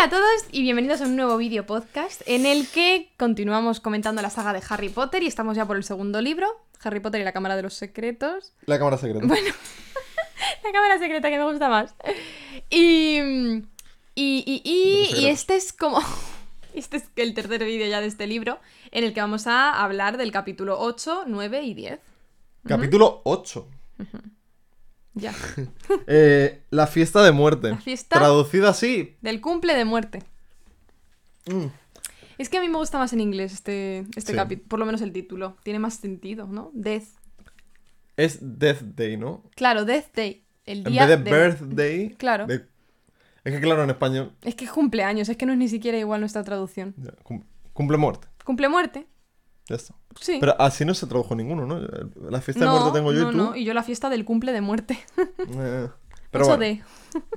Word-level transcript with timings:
Hola 0.00 0.06
a 0.06 0.10
todos 0.18 0.46
y 0.50 0.62
bienvenidos 0.62 1.02
a 1.02 1.04
un 1.04 1.14
nuevo 1.14 1.36
vídeo 1.36 1.66
podcast 1.66 2.22
en 2.24 2.46
el 2.46 2.66
que 2.66 3.12
continuamos 3.18 3.80
comentando 3.80 4.22
la 4.22 4.30
saga 4.30 4.54
de 4.54 4.62
Harry 4.66 4.88
Potter 4.88 5.22
y 5.22 5.26
estamos 5.26 5.58
ya 5.58 5.66
por 5.66 5.76
el 5.76 5.84
segundo 5.84 6.22
libro, 6.22 6.48
Harry 6.82 7.00
Potter 7.00 7.20
y 7.20 7.24
la 7.24 7.32
Cámara 7.32 7.54
de 7.54 7.60
los 7.60 7.74
Secretos. 7.74 8.54
La 8.64 8.78
cámara 8.78 8.96
secreta. 8.96 9.26
Bueno, 9.26 9.50
la 10.64 10.72
Cámara 10.72 10.98
Secreta 10.98 11.28
que 11.28 11.36
me 11.36 11.44
gusta 11.44 11.68
más. 11.68 11.94
Y... 12.70 13.18
Y, 14.14 14.62
y, 14.64 15.26
este 15.26 15.56
es 15.56 15.74
como... 15.74 16.00
Este 16.72 16.96
es 16.96 17.04
el 17.16 17.34
tercer 17.34 17.62
vídeo 17.62 17.86
ya 17.86 18.00
de 18.00 18.06
este 18.06 18.26
libro 18.26 18.58
en 18.92 19.04
el 19.04 19.12
que 19.12 19.20
vamos 19.20 19.46
a 19.46 19.82
hablar 19.82 20.16
del 20.16 20.32
capítulo 20.32 20.80
8, 20.80 21.24
9 21.26 21.62
y 21.62 21.74
10. 21.74 22.00
Capítulo 22.66 23.20
8. 23.24 23.68
Ya. 25.14 25.32
Eh, 26.06 26.62
la 26.70 26.86
fiesta 26.86 27.22
de 27.22 27.32
muerte. 27.32 27.70
La 27.70 27.78
fiesta- 27.78 28.16
Traducida 28.18 28.70
así. 28.70 29.16
Del 29.20 29.40
cumple 29.40 29.74
de 29.74 29.84
muerte. 29.84 30.22
mm, 31.46 31.66
Es 32.38 32.48
que 32.48 32.58
a 32.58 32.60
mí 32.60 32.68
me 32.68 32.78
gusta 32.78 32.98
más 32.98 33.12
en 33.12 33.20
inglés 33.20 33.52
este, 33.52 34.00
este 34.16 34.32
Sí. 34.32 34.34
capítulo, 34.34 34.68
por 34.68 34.78
lo 34.78 34.86
menos 34.86 35.00
el 35.02 35.12
título. 35.12 35.56
Tiene 35.62 35.78
más 35.78 35.94
sentido, 35.94 36.46
¿no? 36.46 36.70
Death. 36.74 37.04
Es 38.16 38.38
Death 38.40 38.80
Day, 38.82 39.16
¿no? 39.16 39.42
Claro, 39.56 39.84
Death 39.84 40.14
Day. 40.14 40.44
El 40.66 40.78
En 40.86 40.92
día 40.92 41.06
vez 41.06 41.18
de 41.24 41.24
de- 41.30 41.30
Birthday. 41.48 42.10
Claro. 42.16 42.46
de- 42.46 42.66
Es 43.44 43.54
que 43.54 43.60
claro, 43.60 43.82
en 43.84 43.90
español. 43.90 44.32
Es 44.42 44.54
que 44.54 44.64
es 44.66 44.70
cumpleaños, 44.70 45.28
es 45.28 45.36
que 45.36 45.46
no 45.46 45.52
es 45.52 45.58
ni 45.58 45.68
siquiera 45.68 45.98
igual 45.98 46.20
nuestra 46.20 46.44
traducción. 46.44 46.94
ya, 46.98 47.10
cum- 47.22 47.44
cumple 47.72 47.96
muerte. 47.98 48.28
Cumple 48.44 48.68
muerte. 48.68 49.06
Ya 49.68 49.76
está. 49.76 49.94
Sí. 50.20 50.38
Pero 50.40 50.60
así 50.60 50.84
no 50.84 50.94
se 50.94 51.06
tradujo 51.06 51.34
ninguno, 51.36 51.64
¿no? 51.66 51.78
La 52.28 52.40
fiesta 52.40 52.64
no, 52.64 52.72
de 52.74 52.80
muerte 52.80 52.98
tengo 52.98 53.12
yo 53.12 53.20
no, 53.22 53.28
y 53.28 53.32
tú. 53.32 53.36
no, 53.36 53.56
y 53.56 53.64
yo 53.64 53.74
la 53.74 53.82
fiesta 53.84 54.08
del 54.10 54.24
cumple 54.24 54.52
de 54.52 54.60
muerte. 54.60 54.98
Eh, 55.56 55.88
pero 56.30 56.44
8 56.44 56.56
bueno, 56.56 56.58
de. 56.58 56.82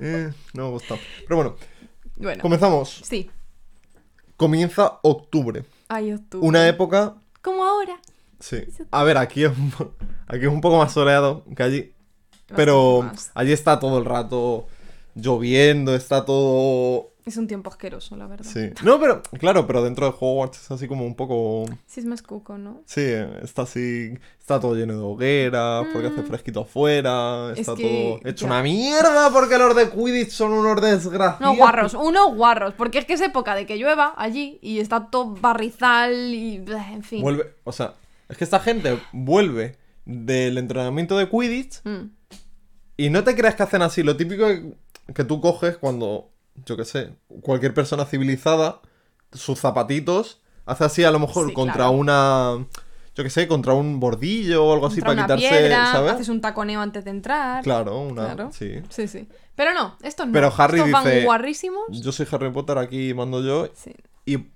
eh, 0.00 0.32
no 0.54 0.64
me 0.64 0.70
gusta. 0.70 0.96
Pero 1.26 1.36
bueno, 1.36 1.56
Bueno. 2.16 2.42
comenzamos. 2.42 3.00
Sí. 3.04 3.30
Comienza 4.36 4.98
octubre. 5.02 5.64
Ay, 5.88 6.12
octubre. 6.12 6.46
Una 6.46 6.66
época. 6.68 7.14
Como 7.42 7.64
ahora. 7.64 8.00
Sí. 8.40 8.64
A 8.90 9.04
ver, 9.04 9.16
aquí 9.18 9.44
es 9.44 9.56
un, 9.56 9.70
po- 9.70 9.94
aquí 10.26 10.42
es 10.44 10.50
un 10.52 10.60
poco 10.60 10.78
más 10.78 10.92
soleado 10.92 11.44
que 11.56 11.62
allí. 11.62 11.94
Pero 12.54 13.10
allí 13.34 13.52
está 13.52 13.78
todo 13.80 13.98
el 13.98 14.04
rato 14.04 14.66
lloviendo, 15.14 15.94
está 15.94 16.24
todo... 16.24 17.13
Es 17.26 17.38
un 17.38 17.46
tiempo 17.46 17.70
asqueroso, 17.70 18.16
la 18.16 18.26
verdad. 18.26 18.44
Sí. 18.44 18.70
No, 18.84 19.00
pero 19.00 19.22
claro, 19.38 19.66
pero 19.66 19.82
dentro 19.82 20.06
de 20.06 20.14
Hogwarts 20.18 20.60
es 20.62 20.70
así 20.70 20.86
como 20.86 21.06
un 21.06 21.14
poco... 21.14 21.64
Sí, 21.86 22.00
es 22.00 22.06
más 22.06 22.20
cuco, 22.20 22.58
¿no? 22.58 22.82
Sí, 22.84 23.00
está 23.42 23.62
así... 23.62 24.12
Está 24.38 24.60
todo 24.60 24.74
lleno 24.74 24.92
de 24.92 24.98
hogueras, 25.00 25.86
porque 25.90 26.08
hace 26.08 26.22
fresquito 26.22 26.60
afuera, 26.60 27.48
Mm. 27.48 27.52
Es 27.52 27.58
está 27.60 27.74
que- 27.76 28.20
todo 28.22 28.30
hecho 28.30 28.44
ya. 28.46 28.52
una 28.52 28.62
mierda 28.62 29.30
porque 29.32 29.56
los 29.56 29.74
de 29.74 29.88
Quidditch 29.88 30.30
son 30.32 30.52
unos 30.52 30.82
desgraciados. 30.82 31.40
Unos 31.40 31.56
guarros, 31.56 31.94
unos 31.94 32.34
guarros. 32.34 32.74
Porque 32.74 32.98
es 32.98 33.06
que 33.06 33.14
es 33.14 33.22
época 33.22 33.54
de 33.54 33.64
que 33.64 33.78
llueva 33.78 34.12
allí 34.18 34.58
y 34.60 34.80
está 34.80 35.06
todo 35.10 35.34
barrizal 35.34 36.12
y. 36.34 36.56
En 36.92 37.02
fin. 37.02 37.22
Vuelve... 37.22 37.54
O 37.64 37.72
sea, 37.72 37.94
es 38.28 38.36
que 38.36 38.44
esta 38.44 38.60
gente 38.60 38.98
vuelve 39.12 39.78
del 40.04 40.58
entrenamiento 40.58 41.16
de 41.16 41.28
Quidditch 41.30 41.80
Mm. 41.84 42.10
Y 42.98 43.08
no 43.08 43.24
te 43.24 43.34
creas 43.34 43.54
que 43.54 43.62
hacen 43.62 43.80
así. 43.80 44.02
Lo 44.02 44.16
típico 44.18 44.44
que 45.14 45.24
tú 45.24 45.40
coges 45.40 45.78
cuando, 45.78 46.30
yo 46.66 46.76
qué 46.76 46.84
sé, 46.84 47.14
cualquier 47.42 47.74
persona 47.74 48.04
civilizada, 48.04 48.80
sus 49.32 49.58
zapatitos, 49.60 50.40
hace 50.66 50.84
así 50.84 51.04
a 51.04 51.10
lo 51.10 51.18
mejor 51.18 51.48
Sí, 51.48 51.52
contra 51.54 51.74
claro. 51.74 51.90
una, 51.92 52.66
yo 53.14 53.24
qué 53.24 53.30
sé, 53.30 53.46
contra 53.48 53.74
un 53.74 54.00
bordillo 54.00 54.64
o 54.64 54.72
algo 54.72 54.86
así 54.86 55.00
para 55.00 55.12
una 55.14 55.22
quitarse, 55.24 55.48
piedra, 55.48 55.92
¿sabes? 55.92 56.12
haces 56.12 56.28
un 56.28 56.40
taconeo 56.40 56.80
antes 56.80 57.04
de 57.04 57.10
entrar. 57.10 57.62
Claro, 57.62 57.98
una, 58.00 58.24
Claro. 58.34 58.50
sí. 58.52 58.80
Sí, 58.88 59.08
sí. 59.08 59.28
Pero 59.56 59.72
no, 59.74 59.96
estos 60.02 60.26
no. 60.26 60.32
Pero 60.32 60.52
Harry 60.56 60.78
estos 60.78 60.92
van 60.92 61.04
dice- 61.04 61.24
guarrísimos. 61.24 61.82
Yo 61.90 62.12
soy 62.12 62.26
Harry 62.30 62.50
Potter, 62.50 62.78
aquí 62.78 63.12
mando 63.14 63.42
yo, 63.42 63.68
Sí. 63.74 63.92
y 64.26 64.46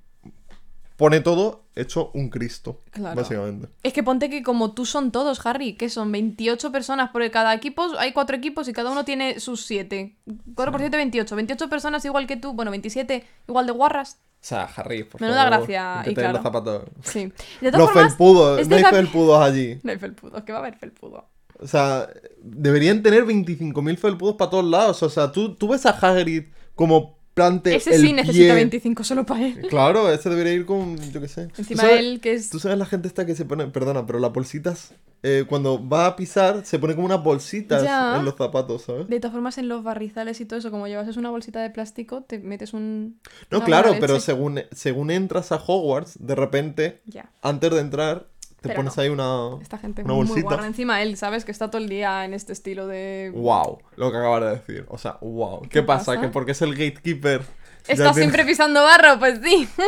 pone 0.98 1.20
todo 1.20 1.62
hecho 1.74 2.10
un 2.12 2.28
Cristo, 2.28 2.82
Claro. 2.90 3.14
básicamente. 3.16 3.68
Es 3.82 3.92
que 3.94 4.02
ponte 4.02 4.28
que 4.28 4.42
como 4.42 4.72
tú 4.74 4.84
son 4.84 5.10
todos, 5.12 5.46
Harry, 5.46 5.74
que 5.74 5.88
son 5.88 6.12
28 6.12 6.70
personas 6.72 7.10
por 7.10 7.28
cada 7.30 7.54
equipo, 7.54 7.86
hay 7.98 8.12
cuatro 8.12 8.36
equipos 8.36 8.68
y 8.68 8.72
cada 8.74 8.90
uno 8.90 9.04
tiene 9.06 9.38
sus 9.40 9.64
7. 9.64 10.18
4 10.54 10.72
por 10.72 10.80
7, 10.80 10.96
28. 10.96 11.34
28 11.36 11.68
personas 11.70 12.04
igual 12.04 12.26
que 12.26 12.36
tú, 12.36 12.52
bueno, 12.52 12.70
27 12.72 13.24
igual 13.48 13.64
de 13.66 13.72
guarras. 13.72 14.18
O 14.40 14.44
sea, 14.44 14.64
Harry, 14.76 15.04
por 15.04 15.20
Menuda 15.20 15.44
favor, 15.44 15.58
gracia, 15.68 16.02
y 16.10 16.14
claro. 16.14 16.32
los 16.34 16.42
zapatos. 16.42 16.82
Sí. 17.04 17.32
De 17.60 17.70
todas 17.72 17.78
Los 17.78 17.90
formas, 17.92 18.12
felpudos, 18.12 18.60
este 18.60 18.70
no 18.70 18.76
hay 18.76 18.82
cap- 18.82 18.92
felpudos 18.94 19.40
allí. 19.40 19.78
No 19.84 19.92
hay 19.92 19.98
felpudo, 19.98 20.44
que 20.44 20.52
va 20.52 20.58
a 20.58 20.60
haber 20.62 20.76
felpudo. 20.78 21.28
O 21.60 21.66
sea, 21.66 22.08
deberían 22.40 23.02
tener 23.02 23.24
25.000 23.24 23.96
felpudos 23.98 24.36
para 24.36 24.50
todos 24.50 24.64
lados. 24.64 25.02
O 25.02 25.08
sea, 25.10 25.32
tú, 25.32 25.54
tú 25.56 25.68
ves 25.68 25.86
a 25.86 25.90
Hagrid 25.90 26.44
como 26.76 27.17
plante 27.38 27.74
Ese 27.74 27.94
el 27.94 28.00
sí 28.02 28.12
necesita 28.12 28.46
pie. 28.46 28.54
25 28.54 29.04
solo 29.04 29.24
para 29.26 29.46
él. 29.46 29.66
Claro, 29.68 30.12
ese 30.12 30.28
debería 30.30 30.52
ir 30.52 30.66
con, 30.66 30.96
yo 31.10 31.20
qué 31.20 31.28
sé. 31.28 31.46
¿Tú 31.48 31.62
Encima 31.62 31.82
sabes- 31.82 32.00
él, 32.00 32.20
que 32.20 32.32
es... 32.34 32.50
Tú 32.50 32.58
sabes 32.58 32.76
la 32.78 32.86
gente 32.86 33.08
esta 33.08 33.24
que 33.26 33.34
se 33.34 33.44
pone, 33.44 33.66
perdona, 33.68 34.04
pero 34.06 34.18
las 34.18 34.32
bolsitas, 34.32 34.92
eh, 35.22 35.44
cuando 35.48 35.86
va 35.88 36.06
a 36.06 36.16
pisar, 36.16 36.64
se 36.64 36.78
pone 36.78 36.94
como 36.94 37.06
unas 37.06 37.22
bolsitas 37.22 37.82
Ya. 37.82 38.16
en 38.18 38.24
los 38.24 38.34
zapatos, 38.36 38.82
¿sabes? 38.82 39.08
De 39.08 39.20
todas 39.20 39.32
formas, 39.32 39.56
en 39.58 39.68
los 39.68 39.82
barrizales 39.82 40.40
y 40.40 40.44
todo 40.44 40.58
eso, 40.58 40.70
como 40.70 40.86
llevas 40.86 41.16
una 41.16 41.30
bolsita 41.30 41.60
de 41.60 41.70
plástico, 41.70 42.22
te 42.22 42.38
metes 42.38 42.72
un... 42.72 43.20
No, 43.50 43.62
claro, 43.64 43.94
pero 44.00 44.20
según, 44.20 44.60
según 44.72 45.10
entras 45.10 45.52
a 45.52 45.56
Hogwarts, 45.56 46.16
de 46.24 46.34
repente, 46.34 47.00
Ya. 47.06 47.30
antes 47.42 47.70
de 47.70 47.80
entrar, 47.80 48.26
te 48.60 48.68
Pero 48.68 48.74
pones 48.76 48.96
no. 48.96 49.02
ahí 49.02 49.08
una, 49.08 49.62
Esta 49.62 49.78
gente 49.78 50.02
una 50.02 50.14
muy 50.14 50.26
bolsita. 50.26 50.48
guarra. 50.48 50.66
Encima 50.66 51.00
él, 51.02 51.16
¿sabes? 51.16 51.44
Que 51.44 51.52
está 51.52 51.70
todo 51.70 51.80
el 51.80 51.88
día 51.88 52.24
en 52.24 52.34
este 52.34 52.52
estilo 52.52 52.86
de... 52.88 53.30
Wow, 53.34 53.78
lo 53.96 54.10
que 54.10 54.16
acabas 54.16 54.40
de 54.42 54.50
decir. 54.50 54.84
O 54.88 54.98
sea, 54.98 55.16
wow. 55.20 55.62
¿Qué, 55.62 55.68
¿Qué 55.68 55.82
pasa? 55.82 56.06
pasa? 56.12 56.20
Que 56.20 56.28
porque 56.28 56.52
es 56.52 56.62
el 56.62 56.72
gatekeeper. 56.72 57.40
ya 57.42 57.46
¿Estás 57.92 57.96
tiene- 57.96 58.14
siempre 58.14 58.44
pisando 58.44 58.82
barro? 58.82 59.18
Pues 59.18 59.40
sí. 59.44 59.68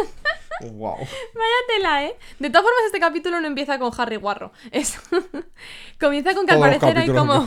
Wow. 0.62 0.96
Vaya 0.96 1.06
tela, 1.68 2.04
¿eh? 2.04 2.16
De 2.38 2.48
todas 2.50 2.62
formas, 2.64 2.84
este 2.86 3.00
capítulo 3.00 3.40
no 3.40 3.46
empieza 3.46 3.78
con 3.78 3.90
Harry 3.98 4.16
Guarro. 4.16 4.52
Es... 4.70 4.98
Comienza 6.00 6.34
con 6.34 6.46
que 6.46 6.52
al 6.52 6.58
Todos 6.58 6.76
parecer 6.78 6.98
hay 6.98 7.08
como... 7.08 7.46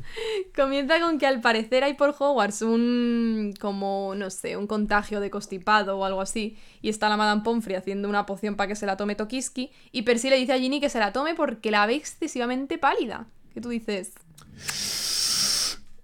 Comienza 0.56 1.00
con 1.00 1.18
que 1.18 1.26
al 1.26 1.40
parecer 1.40 1.84
hay 1.84 1.94
por 1.94 2.14
Hogwarts 2.18 2.62
un... 2.62 3.54
como, 3.60 4.14
no 4.16 4.30
sé, 4.30 4.56
un 4.56 4.66
contagio 4.66 5.20
de 5.20 5.30
constipado 5.30 5.98
o 5.98 6.04
algo 6.04 6.20
así. 6.20 6.58
Y 6.82 6.88
está 6.88 7.08
la 7.08 7.16
Madame 7.16 7.42
Pomfrey 7.42 7.76
haciendo 7.76 8.08
una 8.08 8.26
poción 8.26 8.56
para 8.56 8.68
que 8.68 8.76
se 8.76 8.86
la 8.86 8.96
tome 8.96 9.14
Tokiski. 9.14 9.72
Y 9.92 10.02
Percy 10.02 10.30
le 10.30 10.36
dice 10.36 10.52
a 10.52 10.58
Ginny 10.58 10.80
que 10.80 10.88
se 10.90 10.98
la 10.98 11.12
tome 11.12 11.34
porque 11.34 11.70
la 11.70 11.86
ve 11.86 11.94
excesivamente 11.94 12.78
pálida. 12.78 13.26
Que 13.52 13.60
tú 13.60 13.68
dices, 13.68 14.12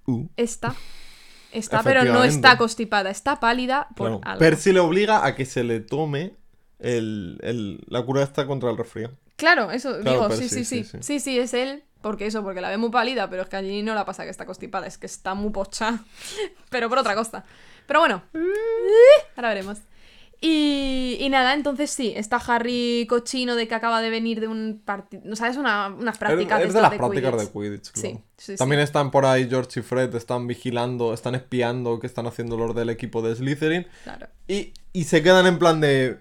Uh. 0.07 0.27
está. 0.37 0.75
Está, 1.53 1.83
pero 1.83 2.05
no 2.05 2.23
está 2.25 2.57
constipada. 2.57 3.11
Está 3.11 3.41
pálida 3.41 3.89
por 3.97 4.07
Claro. 4.07 4.21
algo. 4.25 4.39
Percy 4.39 4.73
le 4.73 4.81
obliga 4.81 5.27
a 5.27 5.35
que 5.35 5.45
se 5.45 5.65
le 5.65 5.81
tome 5.81 6.35
el, 6.81 7.39
el- 7.43 7.81
la 7.89 8.03
cura 8.03 8.23
esta 8.23 8.47
contra 8.47 8.71
el 8.71 8.77
resfrío. 8.77 9.11
Claro, 9.37 9.71
eso 9.71 10.01
Claro, 10.01 10.29
digo, 10.29 10.31
sí, 10.37 10.49
sí, 10.49 10.65
sí, 10.65 10.85
sí, 10.85 10.85
sí, 10.85 10.99
sí. 11.03 11.21
Sí, 11.21 11.39
es 11.39 11.55
él. 11.55 11.85
Porque 12.03 12.27
eso, 12.27 12.43
porque 12.43 12.63
la 12.63 12.71
ve 12.71 12.79
muy 12.79 12.89
pálida, 12.91 13.29
pero 13.29 13.43
es 13.43 13.49
que 13.51 13.57
allí 13.57 13.83
no 13.83 13.95
la 13.95 14.07
pasa 14.07 14.25
que 14.25 14.31
está 14.31 14.47
constipada, 14.47 14.87
es 14.87 14.97
que 14.97 15.05
está 15.07 15.35
muy 15.35 15.51
pocha. 15.51 15.99
pero 16.71 16.89
por 16.89 16.99
otra 16.99 17.15
cosa. 17.15 17.45
Pero 17.87 18.01
bueno, 18.01 18.23
ahora 19.37 19.49
veremos. 19.51 19.79
Y, 20.43 21.19
y 21.21 21.29
nada, 21.29 21.53
entonces 21.53 21.91
sí, 21.91 22.15
está 22.17 22.37
Harry 22.39 23.07
cochino 23.11 23.55
de 23.57 23.69
que 23.69 23.75
acaba 23.75 24.01
de 24.01 24.09
venir 24.09 24.41
de 24.41 24.49
un 24.49 24.81
partido. 24.83 25.23
O 25.31 25.37
sea, 25.37 25.49
es 25.49 25.59
una, 25.59 25.89
unas 25.89 26.17
prácticas 26.17 26.61
es, 26.63 26.69
es 26.69 26.75
de 26.75 26.81
las 26.81 26.95
prácticas 26.95 27.33
Quidditch. 27.35 27.53
de 27.53 27.61
Quidditch, 27.61 27.91
claro. 27.91 28.09
sí, 28.39 28.53
sí. 28.53 28.57
También 28.57 28.81
están 28.81 29.11
por 29.11 29.27
ahí 29.27 29.47
George 29.51 29.81
y 29.81 29.83
Fred, 29.83 30.15
están 30.15 30.47
vigilando, 30.47 31.13
están 31.13 31.35
espiando 31.35 32.01
qué 32.01 32.07
están 32.07 32.27
haciendo 32.27 32.57
los 32.57 32.75
del 32.75 32.89
equipo 32.89 33.21
de 33.21 33.37
Slytherin. 33.37 33.87
Claro. 34.05 34.29
Y, 34.49 34.73
y 34.95 35.05
se 35.05 35.23
quedan 35.23 35.47
en 35.47 35.59
plan 35.59 35.83
de... 35.83 36.21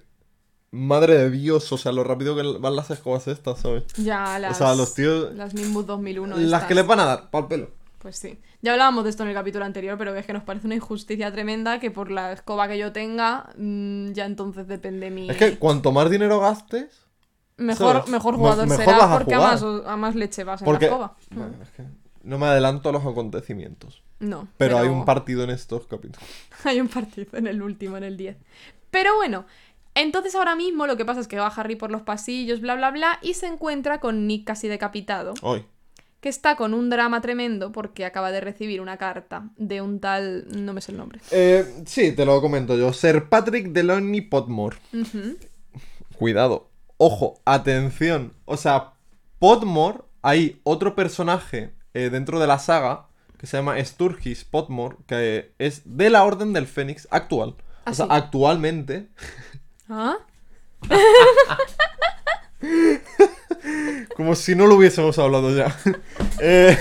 Madre 0.72 1.18
de 1.18 1.30
Dios, 1.32 1.72
o 1.72 1.78
sea, 1.78 1.92
lo 1.92 2.04
rápido 2.04 2.36
que 2.36 2.44
van 2.60 2.76
las 2.76 2.92
escobas 2.92 3.28
estas, 3.28 3.60
¿sabes? 3.60 3.86
Ya 3.98 4.38
las. 4.40 4.58
sea, 4.58 4.76
los 4.76 4.94
tíos- 4.94 5.34
Las 5.34 5.54
Nimbus 5.54 5.86
2001. 5.88 6.36
Las 6.38 6.46
estas. 6.46 6.64
que 6.66 6.76
les 6.76 6.86
van 6.86 7.00
a 7.00 7.06
dar, 7.06 7.30
pa'l 7.32 7.48
pelo. 7.48 7.72
Pues 7.98 8.18
sí. 8.18 8.40
Ya 8.62 8.74
hablábamos 8.74 9.04
de 9.04 9.10
esto 9.10 9.24
en 9.24 9.30
el 9.30 9.36
capítulo 9.36 9.66
anterior, 9.66 9.98
pero 9.98 10.16
es 10.16 10.26
que 10.26 10.32
nos 10.34 10.44
parece 10.44 10.68
una 10.68 10.76
injusticia 10.76 11.32
tremenda 11.32 11.80
que 11.80 11.92
por 11.92 12.12
la 12.12 12.32
escoba 12.34 12.68
que 12.68 12.78
yo 12.78 12.92
tenga, 12.92 13.50
mm, 13.58 14.12
ya 14.12 14.26
entonces 14.26 14.68
depende 14.68 15.10
mi. 15.10 15.30
Es 15.30 15.38
que 15.38 15.58
cuanto 15.58 15.92
más 15.92 16.10
dinero 16.10 16.40
gastes... 16.40 17.06
Mejor, 17.58 17.96
¿sabes? 17.98 18.10
mejor 18.10 18.34
Me- 18.34 18.38
jugador 18.40 18.68
mejor 18.68 18.86
será 18.86 19.14
a 19.14 19.18
porque 19.18 19.36
a 19.36 19.40
más, 19.40 19.62
a 19.64 19.98
más 19.98 20.16
leche 20.16 20.46
vas 20.46 20.62
en 20.62 20.72
la 20.72 20.78
escoba. 20.80 21.16
Bueno, 21.32 21.56
es 21.62 21.70
que 21.72 21.84
no 22.24 22.38
me 22.38 22.46
adelanto 22.46 22.88
a 22.88 22.92
los 22.94 23.06
acontecimientos. 23.06 24.02
No. 24.20 24.48
Pero, 24.58 24.78
hay 24.78 24.88
un 24.88 25.04
partido 25.04 25.44
en 25.44 25.50
estos 25.50 25.86
capítulos. 25.88 26.26
hay 26.64 26.80
un 26.80 26.88
partido 26.88 27.38
en 27.38 27.48
el 27.48 27.62
último, 27.62 27.98
en 27.98 28.04
el 28.06 28.16
10. 28.16 28.38
Pero 28.92 29.16
bueno, 29.18 29.46
entonces 29.96 30.36
ahora 30.36 30.56
mismo 30.56 30.88
lo 30.88 30.98
que 30.98 31.06
pasa 31.06 31.20
es 31.20 31.28
que 31.28 31.38
va 31.38 31.48
Harry 31.48 31.76
por 31.76 31.92
los 31.92 32.02
pasillos, 32.02 32.62
bla, 32.62 32.76
bla, 32.76 32.92
bla, 32.92 33.20
y 33.22 33.34
se 33.34 33.48
encuentra 33.48 34.00
con 34.00 34.28
Nick 34.28 34.46
casi 34.46 34.68
decapitado, 34.68 35.34
Hoy. 35.42 35.66
que 36.22 36.30
está 36.30 36.56
con 36.56 36.74
un 36.74 36.90
drama 36.90 37.22
tremendo 37.22 37.72
porque 37.72 38.06
acaba 38.06 38.32
de 38.32 38.42
recibir 38.42 38.82
una 38.82 38.98
carta 38.98 39.50
de 39.58 39.82
un 39.82 40.00
tal... 40.00 40.46
no 40.50 40.74
me 40.74 40.82
sé 40.82 40.92
el 40.92 40.98
nombre. 40.98 41.20
Eh, 41.32 41.66
sí, 41.86 42.12
te 42.14 42.26
lo 42.26 42.42
comento 42.42 42.78
yo. 42.78 42.94
Sir 42.94 43.30
Patrick 43.30 43.68
Deloney 43.68 44.22
Potmore. 44.22 44.78
Cuidado. 46.18 46.70
Ojo, 46.98 47.40
atención. 47.46 48.34
O 48.46 48.58
sea, 48.58 48.94
Potmore, 49.40 50.00
hay 50.22 50.60
otro 50.64 50.96
personaje 50.96 51.74
eh, 51.94 52.10
dentro 52.10 52.40
de 52.40 52.48
la 52.48 52.60
saga 52.60 53.08
que 53.38 53.48
se 53.48 53.56
llama 53.56 53.84
Sturgis 53.84 54.44
Potmore, 54.44 54.98
que 55.08 55.54
es 55.60 55.82
de 55.86 56.10
la 56.10 56.26
Orden 56.26 56.52
del 56.52 56.68
Fénix 56.68 57.08
actual. 57.10 57.56
¿Ah, 57.86 57.92
o 57.92 57.94
sea, 57.94 58.06
sí? 58.06 58.12
actualmente, 58.14 59.08
¿Ah? 59.90 60.18
como 64.16 64.36
si 64.36 64.56
no 64.56 64.68
lo 64.68 64.76
hubiésemos 64.76 65.18
hablado 65.20 65.56
ya. 65.56 65.76
Eh, 66.42 66.78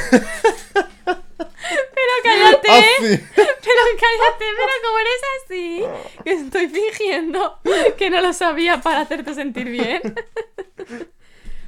Pero 1.05 2.13
cállate, 2.23 2.71
así. 2.71 3.25
pero 3.35 3.83
cállate, 4.01 4.45
pero 4.57 4.73
como 4.85 4.99
eres 5.01 5.23
así, 5.43 5.83
que 6.23 6.33
estoy 6.33 6.69
fingiendo 6.69 7.59
que 7.97 8.09
no 8.11 8.21
lo 8.21 8.33
sabía 8.33 8.81
para 8.81 9.01
hacerte 9.01 9.35
sentir 9.35 9.69
bien. 9.69 10.01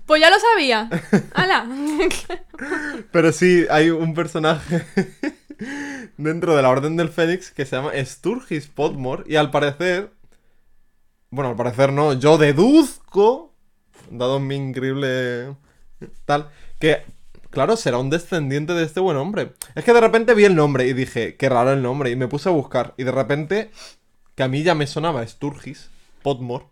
Pues 0.06 0.20
ya 0.20 0.28
lo 0.30 0.40
sabía. 0.40 0.90
¡Hala! 1.34 1.68
Pero 3.12 3.30
sí, 3.30 3.64
hay 3.70 3.90
un 3.90 4.12
personaje 4.12 4.84
dentro 6.16 6.56
de 6.56 6.62
la 6.62 6.68
Orden 6.70 6.96
del 6.96 7.10
Fénix 7.10 7.52
que 7.52 7.64
se 7.64 7.76
llama 7.76 7.92
Sturgis 8.04 8.66
Podmore 8.66 9.22
y 9.26 9.36
al 9.36 9.52
parecer... 9.52 10.10
Bueno, 11.30 11.50
al 11.50 11.56
parecer 11.56 11.92
no, 11.92 12.12
yo 12.14 12.38
deduzco, 12.38 13.52
dado 14.10 14.40
mi 14.40 14.56
increíble 14.56 15.54
tal, 16.24 16.50
que, 16.80 17.04
claro, 17.50 17.76
será 17.76 17.98
un 17.98 18.10
descendiente 18.10 18.72
de 18.74 18.84
este 18.84 19.00
buen 19.00 19.16
hombre. 19.16 19.52
Es 19.74 19.84
que 19.84 19.92
de 19.92 20.00
repente 20.00 20.34
vi 20.34 20.44
el 20.44 20.56
nombre 20.56 20.86
y 20.88 20.92
dije, 20.92 21.36
qué 21.36 21.48
raro 21.48 21.72
el 21.72 21.82
nombre, 21.82 22.10
y 22.10 22.16
me 22.16 22.26
puse 22.28 22.48
a 22.48 22.52
buscar. 22.52 22.94
Y 22.96 23.04
de 23.04 23.12
repente, 23.12 23.70
que 24.34 24.42
a 24.42 24.48
mí 24.48 24.62
ya 24.62 24.74
me 24.74 24.86
sonaba 24.88 25.26
Sturgis 25.26 25.90
Podmore, 26.22 26.66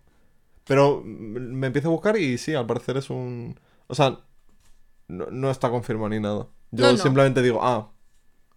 pero 0.64 1.02
me 1.04 1.68
empiezo 1.68 1.88
a 1.88 1.92
buscar 1.92 2.16
y 2.16 2.36
sí, 2.38 2.54
al 2.54 2.66
parecer 2.66 2.96
es 2.96 3.10
un... 3.10 3.58
O 3.86 3.94
sea, 3.94 4.18
no, 5.06 5.26
no 5.30 5.50
está 5.50 5.70
confirmado 5.70 6.08
ni 6.10 6.20
nada. 6.20 6.48
Yo 6.72 6.84
No, 6.84 6.92
no. 6.92 6.98
simplemente 6.98 7.42
digo, 7.42 7.60
ah, 7.62 7.90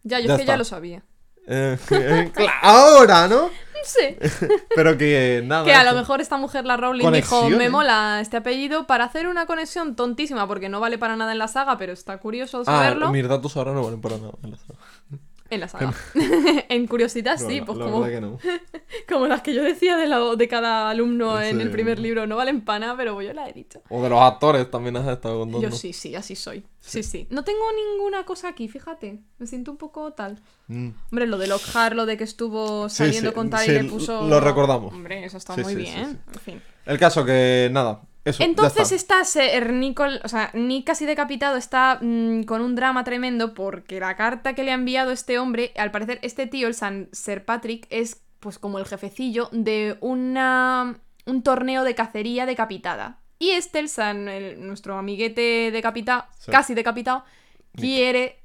Ya, 0.03 0.19
yo 0.19 0.27
Ya 0.27 0.33
es 0.33 0.39
que 0.41 0.45
ya 0.47 0.57
lo 0.57 0.65
sabía. 0.65 1.03
eh, 1.47 1.77
eh, 1.91 2.31
ahora, 2.61 3.27
¿no? 3.27 3.49
Sí. 3.83 4.17
Pero 4.75 4.97
que 4.97 5.41
nada. 5.45 5.65
Que 5.65 5.73
a 5.73 5.83
lo 5.83 5.93
mejor 5.97 6.21
esta 6.21 6.37
mujer, 6.37 6.65
la 6.65 6.77
Rowling, 6.77 7.11
dijo, 7.11 7.49
me 7.49 7.69
mola 7.69 8.19
este 8.21 8.37
apellido 8.37 8.85
para 8.87 9.05
hacer 9.05 9.27
una 9.27 9.45
conexión 9.45 9.95
tontísima, 9.95 10.47
porque 10.47 10.69
no 10.69 10.79
vale 10.79 10.97
para 10.97 11.15
nada 11.15 11.31
en 11.31 11.39
la 11.39 11.47
saga, 11.47 11.77
pero 11.77 11.93
está 11.93 12.17
curioso 12.19 12.61
Ah, 12.61 12.65
saberlo. 12.65 13.11
mis 13.11 13.27
datos 13.27 13.55
ahora 13.57 13.73
no 13.73 13.83
valen 13.83 14.01
para 14.01 14.17
nada. 14.17 14.33
en 14.43 14.51
la 14.51 14.57
saga. 14.57 14.79
En 15.51 15.59
la 15.59 15.67
saga. 15.67 15.93
en 16.69 16.87
curiosidad, 16.87 17.37
sí, 17.37 17.59
la- 17.59 17.65
pues 17.65 17.77
la 17.77 17.85
como, 17.85 18.05
que 18.05 18.21
no. 18.21 18.39
como 19.09 19.27
las 19.27 19.41
que 19.41 19.53
yo 19.53 19.61
decía 19.61 19.97
de, 19.97 20.07
la- 20.07 20.35
de 20.35 20.47
cada 20.47 20.89
alumno 20.89 21.39
en 21.41 21.59
el 21.61 21.69
primer 21.69 21.99
libro, 21.99 22.25
no 22.25 22.37
valen 22.37 22.61
para 22.61 22.79
nada, 22.79 22.97
pero 22.97 23.21
yo 23.21 23.33
la 23.33 23.47
he 23.49 23.53
dicho. 23.53 23.81
O 23.89 24.01
de 24.01 24.09
los 24.09 24.19
actores 24.21 24.71
también 24.71 24.95
has 24.95 25.07
estado 25.07 25.39
contando. 25.39 25.61
Yo 25.67 25.75
sí, 25.75 25.91
sí, 25.93 26.15
así 26.15 26.35
soy. 26.35 26.63
Sí, 26.79 27.03
sí. 27.03 27.27
No 27.29 27.43
tengo 27.43 27.59
ninguna 27.75 28.23
cosa 28.25 28.47
aquí, 28.47 28.67
fíjate. 28.67 29.19
Me 29.37 29.45
siento 29.45 29.71
un 29.71 29.77
poco 29.77 30.13
tal. 30.13 30.39
Mm. 30.67 30.89
Hombre, 31.11 31.27
lo 31.27 31.37
de 31.37 31.47
Lockhart, 31.47 31.95
lo 31.95 32.05
de 32.05 32.17
que 32.17 32.23
estuvo 32.23 32.89
saliendo 32.89 33.29
sí, 33.31 33.35
con 33.35 33.49
tal 33.49 33.69
y 33.69 33.71
le 33.73 33.83
puso. 33.83 34.27
lo 34.27 34.39
recordamos. 34.39 34.93
Hombre, 34.93 35.25
eso 35.25 35.37
está 35.37 35.55
muy 35.57 35.75
bien. 35.75 36.19
En 36.33 36.39
fin. 36.39 36.61
El 36.85 36.97
caso 36.97 37.25
que 37.25 37.69
nada. 37.71 38.01
Eso. 38.23 38.43
Entonces 38.43 38.91
está. 38.91 39.23
Ser 39.23 39.73
Nicol, 39.73 40.19
o 40.23 40.27
sea, 40.27 40.51
Nick 40.53 40.85
casi 40.85 41.05
decapitado 41.05 41.57
está 41.57 41.97
mm, 42.01 42.43
con 42.43 42.61
un 42.61 42.75
drama 42.75 43.03
tremendo 43.03 43.53
porque 43.53 43.99
la 43.99 44.15
carta 44.15 44.53
que 44.53 44.63
le 44.63 44.71
ha 44.71 44.75
enviado 44.75 45.11
este 45.11 45.39
hombre, 45.39 45.71
al 45.75 45.91
parecer 45.91 46.19
este 46.21 46.45
tío, 46.47 46.67
el 46.67 46.73
San 46.75 47.09
Sir 47.11 47.45
Patrick, 47.45 47.87
es 47.89 48.21
pues 48.39 48.59
como 48.59 48.77
el 48.79 48.85
jefecillo 48.85 49.49
de 49.51 49.97
una 50.01 50.99
un 51.25 51.43
torneo 51.43 51.83
de 51.83 51.95
cacería 51.95 52.45
decapitada. 52.45 53.19
Y 53.39 53.51
este, 53.51 53.79
el 53.79 53.89
San, 53.89 54.27
el- 54.27 54.65
nuestro 54.67 54.97
amiguete 54.97 55.71
decapitado, 55.71 56.25
Sí. 56.39 56.51
casi 56.51 56.73
decapitado, 56.75 57.23
quiere 57.73 58.39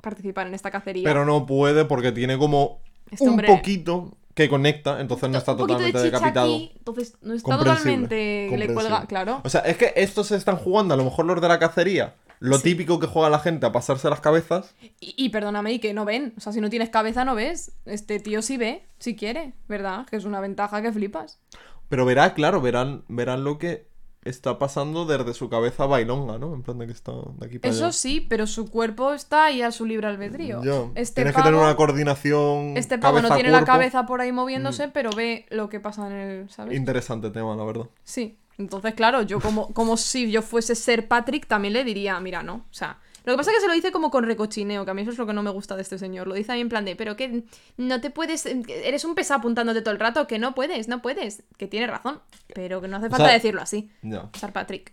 participar 0.00 0.46
en 0.46 0.54
esta 0.54 0.70
cacería. 0.70 1.04
Pero 1.04 1.24
no 1.24 1.46
puede 1.46 1.84
porque 1.84 2.12
tiene 2.12 2.38
como 2.38 2.80
Este 3.10 3.28
un 3.28 3.40
poquito 3.42 4.16
que 4.36 4.50
conecta, 4.50 5.00
entonces 5.00 5.30
no 5.30 5.38
está 5.38 5.52
de 5.54 5.58
totalmente 5.58 5.92
chicha 5.92 6.02
decapitado. 6.02 6.54
aquí, 6.54 6.72
entonces 6.76 7.16
no 7.22 7.32
está 7.32 7.56
totalmente 7.56 8.50
le 8.54 8.72
cuelga, 8.74 9.06
claro. 9.06 9.40
O 9.44 9.48
sea, 9.48 9.62
es 9.62 9.78
que 9.78 9.94
estos 9.96 10.26
se 10.26 10.36
están 10.36 10.56
jugando, 10.58 10.92
a 10.92 10.96
lo 10.98 11.04
mejor 11.04 11.24
los 11.24 11.40
de 11.40 11.48
la 11.48 11.58
cacería, 11.58 12.14
lo 12.38 12.58
Sí. 12.58 12.64
típico 12.64 13.00
que 13.00 13.06
juega 13.06 13.30
la 13.30 13.38
gente 13.38 13.64
a 13.64 13.72
pasarse 13.72 14.10
las 14.10 14.20
cabezas. 14.20 14.74
Y, 15.00 15.14
y 15.16 15.30
perdóname, 15.30 15.72
y 15.72 15.78
que 15.78 15.94
no 15.94 16.04
ven. 16.04 16.34
O 16.36 16.40
sea, 16.42 16.52
si 16.52 16.60
no 16.60 16.68
tienes 16.68 16.90
cabeza, 16.90 17.24
no 17.24 17.34
ves. 17.34 17.72
Este 17.86 18.20
tío 18.20 18.42
sí 18.42 18.58
ve, 18.58 18.86
si 18.98 19.16
quiere, 19.16 19.54
¿verdad? 19.68 20.04
Que 20.06 20.16
es 20.16 20.26
una 20.26 20.40
ventaja 20.40 20.82
que 20.82 20.92
flipas. 20.92 21.40
Pero 21.88 22.04
verá, 22.04 22.34
claro, 22.34 22.60
verán, 22.60 23.04
verán 23.08 23.42
lo 23.42 23.56
que 23.58 23.88
está 24.28 24.58
pasando 24.58 25.06
desde 25.06 25.32
su 25.34 25.48
cabeza 25.48 25.86
bailonga, 25.86 26.38
¿no? 26.38 26.54
En 26.54 26.62
plan 26.62 26.78
de 26.78 26.86
que 26.86 26.92
está 26.92 27.12
de 27.12 27.46
aquí 27.46 27.58
para 27.58 27.72
Eso 27.72 27.84
allá. 27.86 27.92
sí, 27.92 28.20
pero 28.28 28.46
su 28.46 28.70
cuerpo 28.70 29.12
está 29.12 29.46
ahí 29.46 29.62
a 29.62 29.70
su 29.72 29.86
libre 29.86 30.06
albedrío. 30.06 30.62
Ya. 30.62 30.90
Este 30.94 31.22
Tienes 31.22 31.34
pavo, 31.34 31.44
que 31.44 31.50
tener 31.50 31.60
una 31.64 31.76
coordinación. 31.76 32.76
este 32.76 32.98
pavo 32.98 33.20
no 33.20 33.34
tiene 33.34 33.50
la 33.50 33.58
cuerpo. 33.58 33.72
Mm. 33.72 33.74
cabeza 33.74 34.06
por 34.06 34.20
ahí 34.20 34.32
moviéndose, 34.32 34.88
pero 34.88 35.10
ve 35.10 35.46
lo 35.50 35.68
que 35.68 35.80
pasa 35.80 36.06
en 36.06 36.12
el, 36.12 36.50
¿sabes? 36.50 36.76
Interesante 36.76 37.30
tema, 37.30 37.56
la 37.56 37.64
verdad. 37.64 37.86
Sí. 38.04 38.38
Entonces, 38.58 38.94
claro, 38.94 39.20
yo 39.22 39.38
como, 39.38 39.72
como 39.74 39.96
si 39.98 40.30
yo 40.30 40.40
fuese 40.40 40.74
ser 40.74 41.08
Patrick, 41.08 41.46
también 41.46 41.74
le 41.74 41.84
diría, 41.84 42.18
mira, 42.20 42.42
no. 42.42 42.54
O 42.54 42.74
sea, 42.74 42.98
lo 43.26 43.32
que 43.32 43.36
pasa 43.36 43.50
es 43.50 43.56
que 43.56 43.60
se 43.60 43.66
lo 43.68 43.74
dice 43.74 43.92
como 43.92 44.10
con 44.10 44.24
recochineo, 44.24 44.84
que 44.84 44.90
a 44.90 44.94
mí 44.94 45.02
eso 45.02 45.10
es 45.10 45.18
lo 45.18 45.26
que 45.26 45.32
no 45.34 45.42
me 45.42 45.50
gusta 45.50 45.76
de 45.76 45.82
este 45.82 45.98
señor. 45.98 46.26
Lo 46.26 46.34
dice 46.34 46.52
ahí 46.52 46.60
en 46.60 46.68
plan 46.68 46.84
de, 46.84 46.96
pero 46.96 47.16
que 47.16 47.44
no 47.76 48.00
te 48.00 48.10
puedes. 48.10 48.46
Eres 48.46 49.04
un 49.04 49.14
pesado 49.14 49.40
apuntándote 49.40 49.82
todo 49.82 49.92
el 49.92 50.00
rato, 50.00 50.26
que 50.26 50.38
no 50.38 50.54
puedes, 50.54 50.88
no 50.88 51.02
puedes. 51.02 51.42
Que 51.58 51.66
tiene 51.66 51.86
razón, 51.88 52.20
pero 52.54 52.80
que 52.80 52.88
no 52.88 52.96
hace 52.96 53.06
O 53.06 53.10
falta 53.10 53.26
sea, 53.26 53.34
decirlo 53.34 53.60
así. 53.60 53.90
Ya, 54.02 54.30
Sir 54.38 54.52
Patrick. 54.52 54.92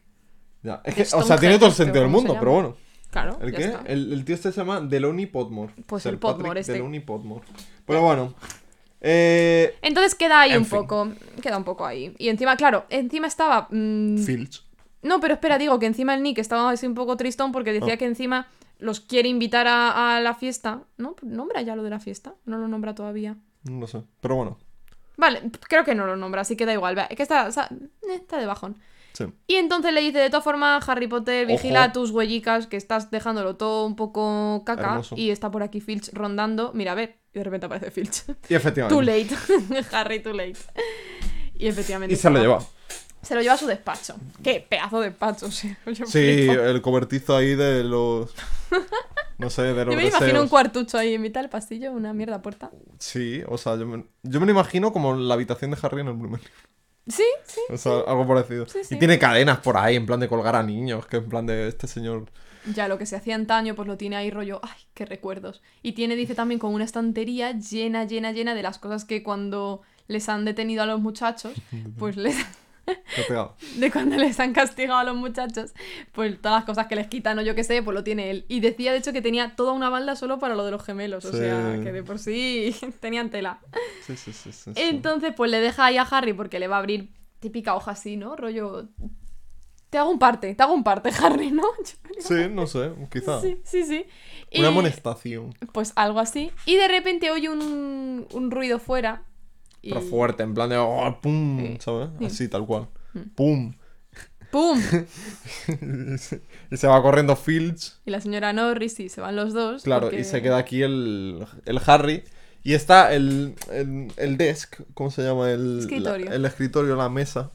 ya. 0.63 0.81
Es 0.83 0.95
que, 0.95 1.15
o 1.15 1.21
sea, 1.23 1.37
tiene 1.37 1.57
todo 1.57 1.69
el 1.69 1.75
sentido 1.75 2.01
del 2.01 2.11
mundo, 2.11 2.35
pero 2.39 2.51
bueno. 2.51 2.75
Claro. 3.11 3.37
¿El 3.41 3.51
ya 3.51 3.57
qué? 3.59 3.63
está. 3.65 3.81
El, 3.85 4.11
el 4.11 4.25
tío 4.25 4.33
este 4.33 4.51
se 4.51 4.57
llama 4.57 4.81
Delony 4.81 5.27
Podmore. 5.31 5.71
Pues 5.85 6.01
Sir 6.01 6.13
el 6.13 6.17
Podmore 6.19 6.47
Patrick 6.49 6.61
este. 6.61 6.73
Delony 6.73 6.99
Podmore. 7.05 7.45
Pero 7.85 8.01
bueno. 8.01 8.33
Eh. 9.01 9.75
Entonces 9.81 10.15
queda 10.15 10.41
ahí 10.41 10.51
En 10.53 10.59
un 10.59 10.65
fin. 10.65 10.79
poco. 10.79 11.09
Queda 11.41 11.57
un 11.57 11.63
poco 11.63 11.85
ahí. 11.85 12.15
Y 12.17 12.29
encima, 12.29 12.55
claro, 12.55 12.85
encima 12.89 13.27
estaba. 13.27 13.67
mm, 13.69 14.17
Filch. 14.17 14.63
No, 15.03 15.19
pero 15.19 15.33
espera, 15.35 15.57
digo 15.57 15.77
que 15.79 15.85
encima 15.85 16.15
el 16.15 16.23
Nick 16.23 16.39
estaba 16.39 16.69
así 16.71 16.87
un 16.87 16.95
poco 16.95 17.17
tristón 17.17 17.51
porque 17.51 17.71
decía 17.73 17.93
Ah. 17.93 17.97
que 17.97 18.05
encima 18.05 18.47
los 18.79 18.99
quiere 18.99 19.29
invitar 19.29 19.67
a, 19.67 20.17
a 20.17 20.21
la 20.21 20.33
fiesta. 20.33 20.83
¿No? 20.97 21.15
¿Nombra 21.21 21.61
ya 21.61 21.75
lo 21.75 21.83
de 21.83 21.89
la 21.89 21.99
fiesta? 21.99 22.35
No 22.45 22.57
lo 22.57 22.67
nombra 22.67 22.95
todavía. 22.95 23.35
No 23.63 23.87
sé. 23.87 24.03
Pero 24.21 24.35
bueno. 24.35 24.57
Vale, 25.15 25.41
creo 25.69 25.83
que 25.85 25.93
no 25.95 26.05
lo 26.05 26.15
nombra, 26.15 26.41
así 26.41 26.55
que 26.57 26.65
da 26.65 26.73
igual. 26.73 26.97
Es 27.09 27.15
que 27.15 27.23
está, 27.23 27.47
eh, 27.47 27.77
está 28.15 28.37
de 28.39 28.45
bajón. 28.45 28.75
Sí. 29.13 29.25
Y 29.45 29.55
entonces 29.57 29.93
le 29.93 30.01
dice, 30.01 30.17
de 30.17 30.29
todas 30.31 30.43
formas, 30.43 30.89
Harry 30.89 31.05
Potter, 31.07 31.45
Ojo. 31.45 31.53
vigila 31.53 31.93
tus 31.93 32.09
huellicas, 32.09 32.65
que 32.65 32.77
estás 32.77 33.11
dejándolo 33.11 33.55
todo 33.57 33.85
un 33.85 33.95
poco 33.95 34.63
caca. 34.65 34.89
Hermoso. 34.89 35.15
Y 35.15 35.29
está 35.29 35.51
por 35.51 35.61
aquí 35.61 35.81
Filch 35.81 36.09
rondando. 36.13 36.71
Mira, 36.73 36.93
a 36.93 36.95
ver. 36.95 37.19
Y 37.31 37.37
de 37.37 37.43
repente 37.43 37.67
aparece 37.67 37.91
Filch. 37.91 38.23
Y 38.49 38.55
efectivamente. 38.55 38.95
too 38.95 39.01
late. 39.03 39.85
Harry, 39.95 40.19
too 40.21 40.33
late. 40.33 40.57
Y 41.53 41.67
efectivamente. 41.67 42.13
Y 42.13 42.17
se 42.17 42.29
lo 42.31 42.39
lleva. 42.39 42.59
Se 43.23 43.33
lo 43.35 43.41
lleva 43.41 43.53
a 43.53 43.57
su 43.57 43.65
despacho. 43.67 44.15
Qué 44.43 44.65
pedazo 44.67 44.99
de 44.99 45.09
despacho, 45.09 45.49
sí. 45.49 45.75
Yo 45.87 46.05
Sí, 46.05 46.45
flipo. 46.47 46.61
el 46.61 46.81
cobertizo 46.81 47.35
ahí 47.35 47.55
de 47.55 47.83
los. 47.83 48.33
No 49.37 49.49
sé, 49.49 49.61
de 49.63 49.85
los 49.85 49.95
Yo 49.95 49.99
me 50.01 50.07
imagino 50.07 50.41
un 50.41 50.47
cuartucho 50.49 50.97
ahí 50.97 51.13
en 51.15 51.21
mitad 51.21 51.41
del 51.41 51.49
pasillo, 51.49 51.91
una 51.91 52.13
mierda 52.13 52.41
puerta. 52.41 52.69
Sí, 52.99 53.41
o 53.47 53.57
sea, 53.57 53.75
yo 53.77 53.85
me, 53.87 54.05
yo 54.23 54.39
me 54.39 54.45
lo 54.45 54.51
imagino 54.51 54.93
como 54.93 55.15
la 55.15 55.33
habitación 55.33 55.71
de 55.71 55.77
Harry 55.81 56.01
en 56.01 56.07
el 56.09 56.13
primer 56.19 56.39
libro. 56.39 56.53
Sí, 57.07 57.23
sí. 57.45 57.59
O 57.69 57.77
sea, 57.77 57.99
algo 58.07 58.25
parecido. 58.27 58.65
Sí, 58.67 58.79
sí. 58.83 58.95
Y 58.95 58.99
tiene 58.99 59.19
cadenas 59.19 59.59
por 59.59 59.75
ahí, 59.77 59.95
en 59.95 60.05
plan 60.05 60.19
de 60.19 60.27
colgar 60.29 60.55
a 60.55 60.63
niños, 60.63 61.05
que 61.07 61.17
en 61.17 61.27
plan 61.27 61.45
de 61.45 61.67
este 61.67 61.87
señor. 61.87 62.29
Ya 62.73 62.87
lo 62.87 62.97
que 62.97 63.05
se 63.05 63.17
hacía 63.17 63.35
antaño, 63.35 63.75
pues 63.75 63.87
lo 63.89 63.97
tiene 63.97 64.15
ahí 64.15 64.31
rollo. 64.31 64.61
¡Ay, 64.63 64.79
qué 64.93 65.05
recuerdos! 65.05 65.61
Y 65.81 65.91
tiene, 65.93 66.15
dice 66.15 66.33
también, 66.35 66.59
como 66.59 66.75
una 66.75 66.85
estantería 66.85 67.51
llena, 67.59 68.05
llena, 68.05 68.31
llena 68.31 68.55
de 68.55 68.63
las 68.63 68.79
cosas 68.79 69.03
que 69.03 69.21
cuando 69.21 69.81
les 70.07 70.29
han 70.29 70.45
detenido 70.45 70.83
a 70.83 70.85
los 70.85 71.01
muchachos, 71.01 71.53
pues 71.99 72.15
les. 72.15 72.35
de 73.77 73.91
cuando 73.91 74.17
les 74.17 74.39
han 74.39 74.53
castigado 74.53 74.99
a 74.99 75.03
los 75.03 75.15
muchachos, 75.15 75.73
pues 76.11 76.41
todas 76.41 76.59
las 76.59 76.65
cosas 76.65 76.87
que 76.87 76.95
les 76.95 77.07
quitan 77.07 77.39
o 77.39 77.41
yo 77.41 77.55
qué 77.55 77.63
sé, 77.63 77.81
pues 77.81 77.95
lo 77.95 78.03
tiene 78.03 78.29
él. 78.29 78.45
Y 78.47 78.59
decía 78.59 78.91
de 78.91 78.97
hecho 78.97 79.13
que 79.13 79.21
tenía 79.21 79.55
toda 79.55 79.71
una 79.71 79.89
balda 79.89 80.15
solo 80.15 80.39
para 80.39 80.55
lo 80.55 80.65
de 80.65 80.71
los 80.71 80.83
gemelos, 80.83 81.25
o 81.25 81.31
sea, 81.31 81.79
que 81.81 81.91
de 81.91 82.03
por 82.03 82.19
sí 82.19 82.75
tenían 82.99 83.29
tela. 83.29 83.59
Sí, 84.05 84.17
sí, 84.17 84.33
sí. 84.33 84.51
sí, 84.51 84.71
sí. 84.73 84.73
Entonces, 84.75 85.33
pues 85.35 85.49
le 85.51 85.59
deja 85.59 85.85
ahí 85.85 85.97
a 85.97 86.03
Harry 86.03 86.33
porque 86.33 86.59
le 86.59 86.67
va 86.67 86.77
a 86.77 86.79
abrir 86.79 87.09
típica 87.39 87.75
hoja 87.75 87.91
así, 87.91 88.17
¿no? 88.17 88.35
Rollo. 88.35 88.87
Te 89.89 89.99
hago 89.99 90.09
un 90.09 90.17
parte, 90.17 90.55
te 90.55 90.63
hago 90.63 90.73
un 90.73 90.83
parte, 90.83 91.11
Harry, 91.21 91.51
¿no? 91.51 91.63
Sí, 92.19 92.47
no 92.49 92.65
sé, 92.67 92.91
quizá. 93.11 93.39
Sí, 93.41 93.61
sí, 93.63 93.83
sí. 93.83 94.05
Una 94.55 94.63
Y, 94.63 94.65
amonestación. 94.65 95.53
Pues 95.71 95.93
algo 95.95 96.19
así. 96.19 96.51
Y 96.65 96.75
de 96.75 96.87
repente 96.87 97.31
oye 97.31 97.49
un, 97.49 98.27
un 98.31 98.51
ruido 98.51 98.79
fuera. 98.79 99.23
Y... 99.83 99.89
Pero 99.89 100.01
fuerte, 100.01 100.41
en 100.43 100.53
plan 100.55 100.69
de. 100.69 100.77
oh, 100.77 101.19
¡Pum! 101.21 101.59
Sí. 101.59 101.77
¿Sabes? 101.79 102.09
Sí. 102.19 102.25
Así, 102.25 102.47
tal 102.47 102.65
cual. 102.65 102.87
Mm. 103.13 103.19
¡Pum! 103.35 103.73
¡Pum! 104.51 104.79
y 106.71 106.77
se 106.77 106.87
va 106.87 107.01
corriendo 107.01 107.35
Filch. 107.35 107.93
Y 108.05 108.11
la 108.11 108.21
señora 108.21 108.53
Norris 108.53 108.99
y 108.99 109.09
se 109.09 109.19
van 109.21 109.35
los 109.35 109.53
dos. 109.53 109.83
Claro, 109.83 110.07
porque- 110.07 110.21
y 110.21 110.23
se 110.23 110.41
queda 110.41 110.57
aquí 110.57 110.81
el, 110.83 111.45
el 111.65 111.79
Harry. 111.85 112.23
Y 112.65 112.75
está 112.75 113.13
el, 113.13 113.55
el, 113.71 114.07
el 114.15 114.37
desk, 114.37 114.79
¿cómo 114.93 115.11
se 115.11 115.21
llama? 115.21 115.51
El 115.51 115.79
Escritorio. 115.79 116.29
la- 116.29 116.35
el 116.35 116.45
escritorio, 116.45 116.95
la 116.95 117.09
mesa. 117.09 117.51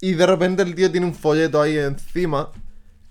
Y 0.00 0.12
de 0.12 0.26
repente 0.26 0.62
el 0.62 0.74
tío 0.76 0.92
tiene 0.92 1.06
un 1.06 1.14
folleto 1.14 1.60
ahí 1.60 1.76
encima 1.76 2.52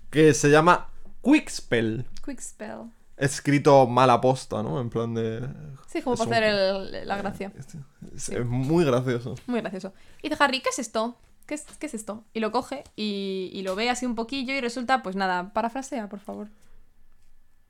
que 0.10 0.34
se 0.34 0.50
llama 0.50 0.88
Quickspell. 1.22 2.05
Quick 2.25 2.39
spell. 2.39 2.91
Escrito 3.25 3.88
mal 3.88 4.10
aposta, 4.10 4.62
¿no? 4.63 4.80
En 4.82 4.89
plan 4.89 5.13
de... 5.13 5.48
Sí, 5.88 6.01
como 6.01 6.15
para 6.18 6.30
hacer 6.30 6.44
el- 6.44 7.08
la 7.08 7.18
gracia. 7.18 7.51
Es, 8.15 8.46
muy 8.46 8.84
gracioso. 8.86 9.36
Muy 9.48 9.62
gracioso. 9.62 9.94
Y 10.22 10.30
dice 10.30 10.44
Harry, 10.44 10.62
¿qué 10.62 10.70
es 10.70 10.80
esto? 10.80 11.18
¿Qué 11.46 11.56
es, 11.56 11.65
qué 11.80 11.86
es 11.88 11.94
esto? 11.94 12.24
Y 12.34 12.39
lo 12.39 12.51
coge 12.51 12.84
y, 12.96 13.50
y 13.53 13.62
lo 13.63 13.75
ve 13.75 13.89
así 13.89 14.06
un 14.06 14.15
poquillo 14.15 14.53
y 14.53 14.62
resulta, 14.62 15.01
pues 15.03 15.15
nada, 15.15 15.53
parafrasea, 15.53 16.08
por 16.10 16.20
favor. 16.20 16.48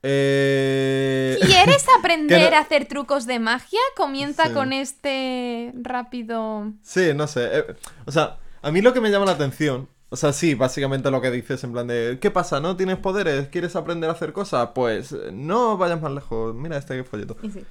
Eh... 0.04 1.38
¿Quieres 1.42 1.86
aprender 2.00 2.52
no- 2.52 2.58
a 2.58 2.60
hacer 2.62 2.86
trucos 2.88 3.26
de 3.26 3.40
magia? 3.40 3.80
Comienza 3.96 4.48
Sí. 4.48 4.54
con 4.54 4.74
este 4.74 5.72
rápido... 5.82 6.72
Sí, 6.82 7.14
no 7.16 7.28
sé. 7.28 7.50
eh, 7.60 7.66
o 8.06 8.12
sea, 8.12 8.38
a 8.62 8.72
mí 8.72 8.82
lo 8.82 8.94
que 8.94 9.02
me 9.02 9.10
llama 9.10 9.26
la 9.26 9.32
atención. 9.34 9.88
O 10.14 10.16
sea, 10.16 10.32
sí, 10.32 10.54
básicamente 10.54 11.10
lo 11.10 11.22
que 11.22 11.32
dices 11.32 11.64
en 11.64 11.72
plan 11.72 11.88
de. 11.88 12.20
¿Qué 12.22 12.30
pasa? 12.30 12.60
¿No 12.60 12.78
tienes 12.78 12.98
poderes? 12.98 13.48
¿Quieres 13.48 13.76
aprender 13.76 14.12
a 14.12 14.14
hacer 14.14 14.32
cosas? 14.32 14.70
Pues 14.76 15.16
no 15.34 15.76
vayas 15.76 16.00
más 16.04 16.12
lejos. 16.12 16.54
Mira 16.54 16.78
este 16.78 17.04
folleto. 17.04 17.36
Y 17.42 17.50
sí. 17.50 17.66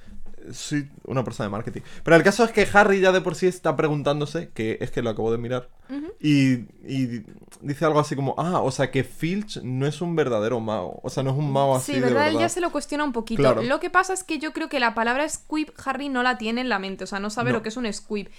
Soy 0.51 0.89
una 1.05 1.23
persona 1.23 1.47
de 1.47 1.51
marketing. 1.51 1.79
Pero 2.03 2.17
el 2.17 2.21
caso 2.23 2.43
es 2.43 2.51
que 2.51 2.67
Harry 2.73 2.99
ya 2.99 3.13
de 3.13 3.21
por 3.21 3.35
sí 3.35 3.47
está 3.47 3.77
preguntándose, 3.77 4.49
que 4.49 4.77
es 4.81 4.91
que 4.91 5.01
lo 5.01 5.09
acabo 5.11 5.31
de 5.31 5.37
mirar, 5.37 5.69
y, 6.19 6.65
y 6.85 7.23
dice 7.61 7.85
algo 7.85 8.01
así 8.01 8.13
como, 8.17 8.35
ah, 8.37 8.59
o 8.59 8.69
sea 8.71 8.91
que 8.91 9.05
Filch 9.05 9.61
no 9.63 9.87
es 9.87 10.01
un 10.01 10.17
verdadero 10.17 10.59
mago. 10.59 10.99
O 11.01 11.09
sea, 11.09 11.23
no 11.23 11.29
es 11.31 11.37
un 11.37 11.49
mago 11.49 11.77
así 11.77 11.93
Sí, 11.93 11.93
de 11.93 12.01
¿verdad? 12.01 12.15
verdad. 12.25 12.33
Él 12.33 12.39
ya 12.39 12.49
se 12.49 12.59
lo 12.59 12.73
cuestiona 12.73 13.05
un 13.05 13.13
poquito. 13.13 13.41
Claro. 13.41 13.63
Lo 13.63 13.79
que 13.79 13.89
pasa 13.89 14.11
es 14.11 14.25
que 14.25 14.37
yo 14.37 14.51
creo 14.51 14.67
que 14.67 14.81
la 14.81 14.93
palabra 14.93 15.29
squib 15.29 15.71
Harry 15.85 16.09
no 16.09 16.23
la 16.23 16.37
tiene 16.37 16.59
en 16.59 16.67
la 16.67 16.77
mente, 16.77 17.05
o 17.05 17.07
sea, 17.07 17.19
no 17.21 17.29
sabe 17.29 17.51
No. 17.51 17.57
lo 17.59 17.63
que 17.63 17.69
es 17.69 17.77
un 17.77 17.91
squib. 17.93 18.29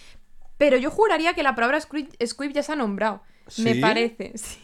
Pero 0.59 0.77
yo 0.77 0.91
juraría 0.91 1.33
que 1.33 1.43
la 1.43 1.55
palabra 1.55 1.81
squib, 1.81 2.09
squib 2.23 2.53
ya 2.53 2.63
se 2.63 2.73
ha 2.73 2.77
nombrado. 2.77 3.23
Me 3.59 3.75
¿Sí? 3.75 3.81
parece. 3.81 4.33
Sí. 4.45 4.61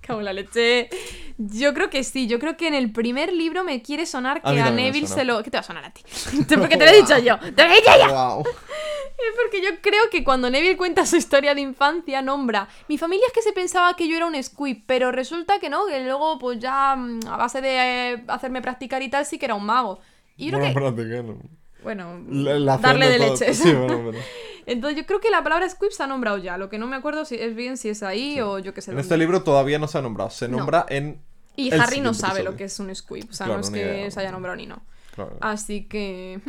Cago 0.00 0.20
en 0.20 0.24
la 0.24 0.32
leche. 0.32 0.88
Yo 1.36 1.74
creo 1.74 1.90
que 1.90 2.04
sí. 2.04 2.26
Yo 2.28 2.38
creo 2.38 2.56
que 2.56 2.68
en 2.68 2.74
el 2.74 2.92
primer 2.92 3.32
libro 3.32 3.64
me 3.64 3.82
quiere 3.82 4.06
sonar 4.06 4.40
A 4.44 4.52
que 4.52 4.60
a, 4.60 4.70
me 4.70 4.82
Neville 4.84 5.06
se 5.06 5.24
lo. 5.24 5.42
¿Qué 5.42 5.50
te 5.50 5.56
va 5.56 5.60
a 5.60 5.64
sonar 5.64 5.84
a 5.84 5.90
ti? 5.90 6.02
Porque 6.48 6.76
te 6.76 6.84
lo 6.84 6.90
he 6.92 6.96
dicho 6.96 7.18
yo. 7.18 7.38
¡Te 7.38 7.64
lo 7.64 7.70
he 7.72 7.76
dicho 7.76 7.90
yo! 8.00 8.08
Guau. 8.08 8.42
Es 8.44 9.36
porque 9.40 9.62
yo 9.62 9.80
creo 9.80 10.02
que 10.10 10.24
cuando 10.24 10.50
Neville 10.50 10.76
cuenta 10.76 11.06
su 11.06 11.16
historia 11.16 11.54
de 11.54 11.60
infancia, 11.60 12.22
nombra. 12.22 12.68
Mi 12.88 12.98
familia 12.98 13.24
es 13.28 13.32
que 13.32 13.42
se 13.42 13.52
pensaba 13.52 13.94
que 13.94 14.08
yo 14.08 14.16
era 14.16 14.26
un 14.26 14.42
squib, 14.42 14.82
pero 14.86 15.12
resulta 15.12 15.60
que 15.60 15.68
no, 15.68 15.86
que 15.86 16.00
luego, 16.04 16.38
pues 16.38 16.58
ya 16.58 16.96
mm, 16.96 17.20
a 17.28 17.36
base 17.36 17.60
de 17.60 18.12
eh, 18.14 18.24
hacerme 18.28 18.62
practicar 18.62 19.00
y 19.02 19.08
tal, 19.10 19.24
sí 19.24 19.38
que 19.38 19.44
era 19.46 19.54
un 19.54 19.64
mago. 19.64 20.00
Y 20.36 20.46
yo 20.46 20.52
creo 20.52 20.60
Bueno, 20.60 20.64
que. 20.64 20.70
espérate, 20.70 21.08
que 21.08 21.22
no. 21.22 21.61
Bueno, 21.82 22.20
La- 22.28 22.58
la 22.58 22.78
darle 22.78 23.08
de 23.08 23.18
todo. 23.18 23.32
leches. 23.32 23.58
Sí, 23.58 23.72
bueno, 23.72 23.98
bueno. 24.02 24.18
Entonces 24.66 24.96
yo 24.96 25.06
creo 25.06 25.20
que 25.20 25.30
la 25.30 25.42
palabra 25.42 25.68
squib 25.68 25.90
se 25.92 26.02
ha 26.02 26.06
nombrado 26.06 26.38
ya. 26.38 26.56
Lo 26.56 26.68
que 26.68 26.78
no 26.78 26.86
me 26.86 26.94
acuerdo 26.96 27.24
si 27.24 27.34
es 27.34 27.54
bien 27.56 27.76
si 27.76 27.88
es 27.88 28.02
ahí 28.02 28.40
o 28.40 28.58
yo 28.60 28.72
qué 28.74 28.80
sé. 28.80 28.92
En 28.92 28.96
dónde. 28.96 29.02
este 29.02 29.16
libro 29.18 29.42
todavía 29.42 29.78
no 29.78 29.88
se 29.88 29.98
ha 29.98 30.02
nombrado. 30.02 30.30
Se 30.30 30.46
No. 30.48 30.58
nombra 30.58 30.86
en. 30.88 31.20
Y 31.56 31.70
el 31.72 31.80
Harry 31.80 32.00
no 32.00 32.14
sabe 32.14 32.42
lo 32.42 32.56
que 32.56 32.64
es 32.64 32.78
un 32.80 32.94
squib. 32.94 33.26
O 33.28 33.32
sea, 33.32 33.46
Claro, 33.46 33.60
no 33.60 33.66
es 33.66 33.70
que 33.72 33.80
idea. 33.80 34.10
se 34.10 34.20
haya 34.20 34.30
nombrado 34.32 34.56
ni 34.56 34.66
no. 34.66 34.82
Claro. 35.14 35.36
Así 35.40 35.84
que. 35.84 36.40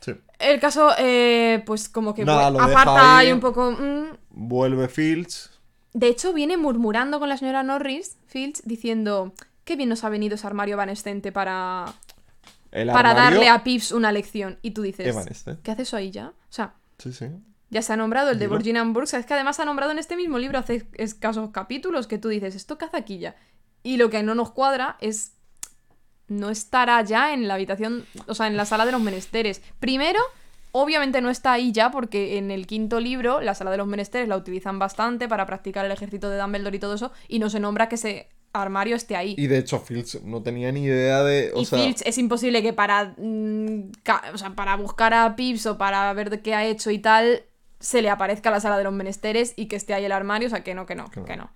Sí. 0.00 0.14
El 0.38 0.60
caso, 0.60 0.90
eh, 0.98 1.62
pues 1.66 1.88
como 1.88 2.14
que 2.14 2.24
Nada, 2.24 2.46
aparta 2.48 3.18
ahí. 3.18 3.28
y 3.28 3.32
un 3.32 3.40
poco. 3.40 3.72
mm, 3.72 4.16
Vuelve 4.30 4.86
Filch. 4.88 5.50
De 5.94 6.06
hecho, 6.06 6.32
viene 6.32 6.56
murmurando 6.56 7.18
con 7.18 7.28
la 7.28 7.36
señora 7.36 7.62
Norris, 7.64 8.16
Filch, 8.26 8.60
diciendo 8.64 9.32
qué 9.64 9.74
bien 9.74 9.88
nos 9.88 10.04
ha 10.04 10.08
venido 10.08 10.36
ese 10.36 10.46
armario 10.46 10.74
evanescente 10.74 11.32
para, 11.32 11.86
El 12.70 12.88
para 12.88 13.10
armario 13.10 13.38
darle 13.38 13.48
a 13.48 13.64
Pips 13.64 13.92
una 13.92 14.12
lección. 14.12 14.58
Y 14.62 14.72
tú 14.72 14.82
dices. 14.82 15.14
¿qué 15.62 15.70
hace 15.70 15.82
eso 15.82 15.96
ahí 15.96 16.10
ya? 16.10 16.28
O 16.28 16.52
sea, 16.52 16.74
Sí, 16.98 17.12
sí. 17.12 17.26
ya 17.70 17.82
se 17.82 17.92
ha 17.92 17.96
nombrado 17.96 18.30
el 18.30 18.38
de. 18.38 18.48
Virginia 18.48 18.84
sea, 19.06 19.20
es 19.20 19.26
que 19.26 19.34
además 19.34 19.56
se 19.56 19.62
ha 19.62 19.64
nombrado 19.64 19.92
en 19.92 19.98
este 19.98 20.16
mismo 20.16 20.38
libro 20.38 20.58
hace 20.58 20.86
escasos 20.94 21.50
capítulos 21.50 22.06
que 22.06 22.18
tú 22.18 22.28
dices, 22.28 22.54
¿esto 22.54 22.78
qué 22.78 22.86
hace 22.86 22.96
aquí 22.96 23.18
ya? 23.18 23.36
Y 23.82 23.96
lo 23.96 24.10
que 24.10 24.22
no 24.22 24.34
nos 24.34 24.50
cuadra 24.50 24.96
es 25.00 25.32
no 26.28 26.50
estará 26.50 27.00
ya 27.02 27.32
en 27.32 27.48
la 27.48 27.54
habitación, 27.54 28.04
o 28.26 28.34
sea, 28.34 28.48
en 28.48 28.56
la 28.56 28.66
sala 28.66 28.84
de 28.84 28.92
los 28.92 29.00
menesteres. 29.00 29.62
Primero, 29.80 30.20
obviamente 30.72 31.22
no 31.22 31.30
está 31.30 31.52
ahí 31.52 31.72
ya 31.72 31.90
porque 31.90 32.36
en 32.36 32.50
el 32.50 32.66
quinto 32.66 33.00
libro 33.00 33.40
la 33.40 33.54
sala 33.54 33.70
de 33.70 33.78
los 33.78 33.86
menesteres 33.86 34.28
la 34.28 34.36
utilizan 34.36 34.78
bastante 34.78 35.26
para 35.26 35.46
practicar 35.46 35.86
el 35.86 35.92
ejército 35.92 36.28
de 36.28 36.38
Dumbledore 36.38 36.76
y 36.76 36.80
todo 36.80 36.94
eso 36.94 37.12
y 37.28 37.38
no 37.38 37.48
se 37.48 37.60
nombra 37.60 37.88
que 37.88 37.94
ese 37.94 38.28
armario 38.52 38.96
esté 38.96 39.16
ahí. 39.16 39.34
Y 39.38 39.46
de 39.46 39.58
hecho, 39.58 39.78
Filch 39.78 40.22
no 40.22 40.42
tenía 40.42 40.72
ni 40.72 40.84
idea 40.84 41.22
de. 41.22 41.52
O 41.54 41.60
Y 41.60 41.64
sea, 41.64 41.78
Filch 41.78 42.02
es 42.04 42.18
imposible 42.18 42.62
que 42.62 42.72
para, 42.72 43.14
mm, 43.16 43.90
o 44.34 44.38
sea, 44.38 44.50
para 44.54 44.76
buscar 44.76 45.14
a 45.14 45.36
Pips 45.36 45.66
o 45.66 45.78
para 45.78 46.12
ver 46.12 46.42
qué 46.42 46.54
ha 46.54 46.64
hecho 46.64 46.90
y 46.90 46.98
tal, 46.98 47.42
se 47.80 48.02
le 48.02 48.10
aparezca 48.10 48.50
la 48.50 48.60
sala 48.60 48.78
de 48.78 48.84
los 48.84 48.92
menesteres 48.92 49.54
y 49.56 49.66
que 49.66 49.76
esté 49.76 49.94
ahí 49.94 50.04
el 50.04 50.12
armario. 50.12 50.46
O 50.48 50.50
sea, 50.50 50.62
que 50.64 50.74
no, 50.74 50.86
que 50.86 50.94
no, 50.94 51.10
Que 51.10 51.20
no. 51.20 51.26
que 51.26 51.36
no. 51.36 51.50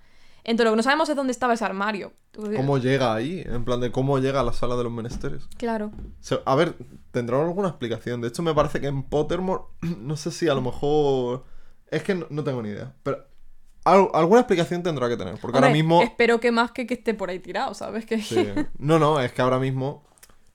Entonces, 0.44 0.64
lo 0.64 0.72
que 0.72 0.76
no 0.78 0.82
sabemos 0.82 1.08
es 1.08 1.14
dónde 1.14 1.30
estaba 1.30 1.54
ese 1.54 1.64
armario. 1.64 2.12
¿cómo 2.56 2.78
llega 2.78 3.14
ahí? 3.14 3.44
En 3.46 3.64
plan 3.64 3.80
de 3.80 3.92
cómo 3.92 4.18
llega 4.18 4.40
a 4.40 4.42
la 4.42 4.52
sala 4.52 4.74
de 4.76 4.84
los 4.84 4.92
menesteres. 4.92 5.46
Claro. 5.56 5.92
A 6.46 6.54
ver, 6.56 6.74
tendrá 7.12 7.40
alguna 7.40 7.68
explicación. 7.68 8.20
De 8.20 8.28
hecho, 8.28 8.42
me 8.42 8.54
parece 8.54 8.80
que 8.80 8.88
en 8.88 9.02
Pottermore. 9.04 9.62
No 9.98 10.16
sé 10.16 10.30
si 10.30 10.48
a 10.48 10.54
lo 10.54 10.62
mejor. 10.62 11.44
Es 11.88 12.02
que 12.02 12.14
no, 12.14 12.26
no 12.30 12.42
tengo 12.42 12.62
ni 12.62 12.70
idea. 12.70 12.94
Pero. 13.02 13.24
Al- 13.84 14.08
alguna 14.14 14.40
explicación 14.40 14.82
tendrá 14.82 15.08
que 15.08 15.16
tener. 15.16 15.36
Porque 15.40 15.58
ahora 15.58 15.70
mismo. 15.70 16.02
Espero 16.02 16.40
que 16.40 16.50
más 16.52 16.70
que 16.72 16.86
que 16.86 16.94
esté 16.94 17.14
por 17.14 17.30
ahí 17.30 17.38
tirado, 17.38 17.74
¿sabes? 17.74 18.06
Que... 18.06 18.20
Sí. 18.20 18.48
No, 18.78 18.98
no, 18.98 19.20
es 19.20 19.32
que 19.32 19.42
ahora 19.42 19.58
mismo. 19.58 20.04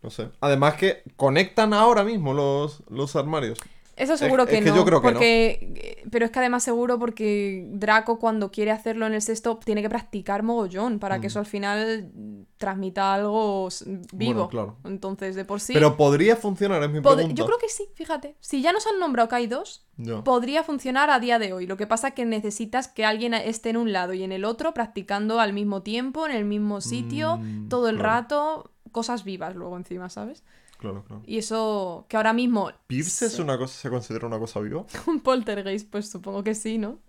No 0.02 0.10
sé. 0.12 0.30
Además 0.42 0.76
que 0.76 1.04
conectan 1.16 1.74
ahora 1.74 2.04
mismo 2.04 2.34
los, 2.34 2.84
los 2.90 3.16
armarios. 3.16 3.58
Eso 3.98 4.16
seguro 4.16 4.44
Es- 4.44 4.50
que 4.50 4.58
es 4.60 4.64
que 4.64 4.70
no. 4.70 4.76
yo 4.78 4.86
creo 4.86 5.02
que 5.02 5.08
no. 5.08 5.14
porque... 5.14 6.04
Pero 6.12 6.24
es 6.26 6.32
que 6.32 6.40
además 6.40 6.64
seguro 6.64 6.98
porque 7.00 7.66
Draco 7.72 8.20
cuando 8.20 8.52
quiere 8.52 8.72
hacerlo 8.72 9.08
en 9.08 9.14
el 9.14 9.22
sexto 9.22 9.58
tiene 9.58 9.82
que 9.82 9.90
practicar 9.90 10.44
mogollón 10.44 11.00
para 11.00 11.18
Mm. 11.18 11.22
que 11.22 11.28
eso 11.28 11.40
al 11.40 11.46
final 11.46 12.12
transmita 12.58 13.14
algo 13.14 13.68
vivo. 14.14 14.48
claro. 14.50 14.78
Entonces, 14.86 15.36
de 15.36 15.46
por 15.46 15.60
sí... 15.60 15.74
Pero 15.74 15.98
podría 15.98 16.36
funcionar, 16.36 16.82
es 16.84 16.90
mi 16.90 17.00
pod- 17.00 17.16
pregunta. 17.16 17.36
Yo 17.36 17.46
creo 17.46 17.58
que 17.58 17.70
sí, 17.70 17.86
fíjate. 17.96 18.36
Si 18.40 18.62
ya 18.62 18.72
nos 18.72 18.86
han 18.88 19.00
nombrado 19.00 19.30
que 19.30 19.36
hay 19.36 19.48
dos, 19.48 19.86
podría 20.24 20.64
funcionar 20.64 21.10
a 21.10 21.20
día 21.20 21.40
de 21.40 21.54
hoy. 21.54 21.66
Lo 21.68 21.76
que 21.76 21.88
pasa 21.88 22.10
es 22.10 22.14
que 22.14 22.26
necesitas 22.26 22.88
que 22.88 23.04
alguien 23.04 23.34
esté 23.34 23.70
en 23.72 23.78
un 23.78 23.92
lado 23.92 24.14
y 24.14 24.24
en 24.24 24.32
el 24.32 24.46
otro 24.46 24.74
practicando 24.74 25.40
al 25.40 25.54
mismo 25.54 25.82
tiempo, 25.82 26.26
en 26.26 26.32
el 26.36 26.46
mismo 26.46 26.82
sitio, 26.82 27.38
Mm, 27.38 27.68
todo 27.70 27.90
el 27.90 27.98
claro. 27.98 28.10
rato, 28.14 28.72
cosas 28.92 29.24
vivas 29.24 29.56
luego 29.56 29.76
encima, 29.78 30.10
¿sabes? 30.10 30.44
Claro, 30.78 31.04
claro. 31.06 31.24
Y 31.26 31.38
eso 31.40 32.06
que 32.08 32.18
ahora 32.18 32.34
mismo... 32.34 32.72
¿Pips 32.88 33.24
es 33.24 33.40
una 33.40 33.58
cosa, 33.58 33.74
se 33.74 33.90
considera 33.90 34.28
una 34.28 34.38
cosa 34.40 34.60
viva? 34.60 34.86
Un 35.08 35.20
poltergeist, 35.22 35.90
pues 35.90 36.10
supongo 36.10 36.44
que 36.44 36.54
sí, 36.56 36.78
¿no? 36.78 37.00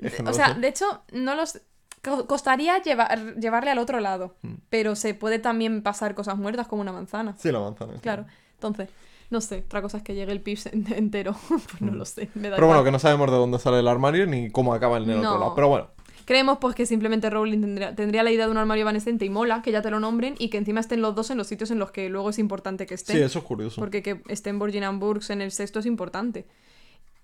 Es 0.00 0.14
que 0.14 0.22
no 0.22 0.30
o 0.30 0.32
sea, 0.32 0.54
sé. 0.54 0.60
de 0.60 0.68
hecho, 0.68 1.02
no 1.12 1.34
los... 1.34 1.60
co- 2.02 2.26
Costaría 2.26 2.80
llevar, 2.82 3.36
llevarle 3.36 3.70
al 3.70 3.78
otro 3.78 4.00
lado, 4.00 4.36
Mm. 4.42 4.54
pero 4.70 4.94
se 4.96 5.14
puede 5.14 5.38
también 5.38 5.82
pasar 5.82 6.14
cosas 6.14 6.36
muertas 6.38 6.66
como 6.68 6.82
una 6.82 6.92
manzana. 6.92 7.34
Sí, 7.38 7.50
la 7.52 7.60
manzana. 7.60 7.94
Claro. 8.00 8.26
Entonces, 8.54 8.88
no 9.30 9.40
sé, 9.40 9.64
otra 9.66 9.82
cosa 9.82 9.96
es 9.98 10.02
que 10.02 10.14
llegue 10.14 10.32
el 10.32 10.40
pips 10.40 10.66
en- 10.66 10.86
entero. 10.94 11.34
pues 11.48 11.80
no 11.80 11.92
Mm. 11.92 11.96
lo 11.96 12.04
sé. 12.04 12.30
Me 12.34 12.48
da 12.48 12.56
Pero 12.56 12.68
bueno, 12.68 12.84
que 12.84 12.90
no 12.92 12.98
sabemos 12.98 13.30
de 13.30 13.36
dónde 13.36 13.58
sale 13.58 13.80
el 13.80 13.88
armario 13.88 14.26
ni 14.26 14.50
cómo 14.50 14.72
acaba 14.72 14.96
en 14.98 15.10
el 15.10 15.20
No. 15.20 15.28
otro 15.30 15.40
lado. 15.40 15.54
Pero 15.56 15.68
bueno, 15.68 15.88
Creemos 16.24 16.58
pues 16.58 16.74
que 16.74 16.86
simplemente 16.86 17.30
Rowling 17.30 17.60
tendría, 17.60 17.94
tendría 17.94 18.22
la 18.22 18.30
idea 18.30 18.46
de 18.46 18.50
un 18.50 18.58
armario 18.58 18.82
evanescente 18.82 19.24
y 19.24 19.30
mola, 19.30 19.62
que 19.62 19.72
ya 19.72 19.82
te 19.82 19.90
lo 19.90 20.00
nombren, 20.00 20.34
y 20.38 20.48
que 20.48 20.58
encima 20.58 20.80
estén 20.80 21.00
los 21.02 21.14
dos 21.14 21.30
en 21.30 21.38
los 21.38 21.46
sitios 21.46 21.70
en 21.70 21.78
los 21.78 21.90
que 21.90 22.08
luego 22.08 22.30
es 22.30 22.38
importante 22.38 22.86
que 22.86 22.94
estén. 22.94 23.16
sí, 23.16 23.22
eso 23.22 23.38
es 23.40 23.44
curioso. 23.44 23.80
Porque 23.80 24.02
que 24.02 24.22
estén 24.28 24.58
Virgin 24.58 24.84
and 24.84 25.00
Burks 25.00 25.30
en 25.30 25.42
el 25.42 25.50
sexto 25.52 25.80
es 25.80 25.86
importante. 25.86 26.46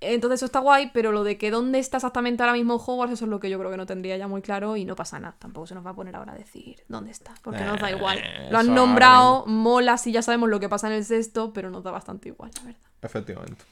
Entonces 0.01 0.39
eso 0.39 0.47
está 0.47 0.61
guay, 0.61 0.91
pero 0.95 1.11
lo 1.11 1.25
de 1.25 1.39
que 1.39 1.51
dónde 1.51 1.81
está 1.81 1.97
exactamente 1.97 2.43
ahora 2.43 2.53
mismo 2.53 2.77
Hogwarts, 2.77 3.15
eso 3.15 3.25
es 3.25 3.31
lo 3.31 3.41
que 3.41 3.51
yo 3.51 3.59
creo 3.59 3.71
que 3.71 3.77
no 3.77 3.87
tendría 3.87 4.17
ya 4.17 4.29
muy 4.29 4.43
claro 4.43 4.77
y 4.77 4.85
no 4.85 4.95
pasa 4.95 5.19
nada. 5.19 5.35
Tampoco 5.39 5.67
se 5.67 5.75
nos 5.75 5.85
va 5.85 5.91
a 5.91 5.95
poner 5.95 6.15
ahora 6.15 6.35
a 6.35 6.37
decir 6.37 6.77
dónde 6.87 7.11
está, 7.11 7.35
porque 7.43 7.65
nos 7.65 7.81
da 7.81 7.91
igual. 7.91 8.19
Eh, 8.19 8.49
Lo 8.51 8.59
han 8.59 8.73
nombrado, 8.75 9.45
mola, 9.47 9.99
sí 9.99 10.13
ya 10.13 10.23
sabemos 10.23 10.49
lo 10.51 10.61
que 10.61 10.69
pasa 10.69 10.87
en 10.87 10.93
el 10.93 11.05
sexto, 11.05 11.53
pero 11.53 11.71
nos 11.71 11.83
da 11.83 11.91
bastante 11.91 12.29
igual, 12.29 12.53
la 12.59 12.63
verdad. 12.63 12.81
Efectivamente. 13.03 13.65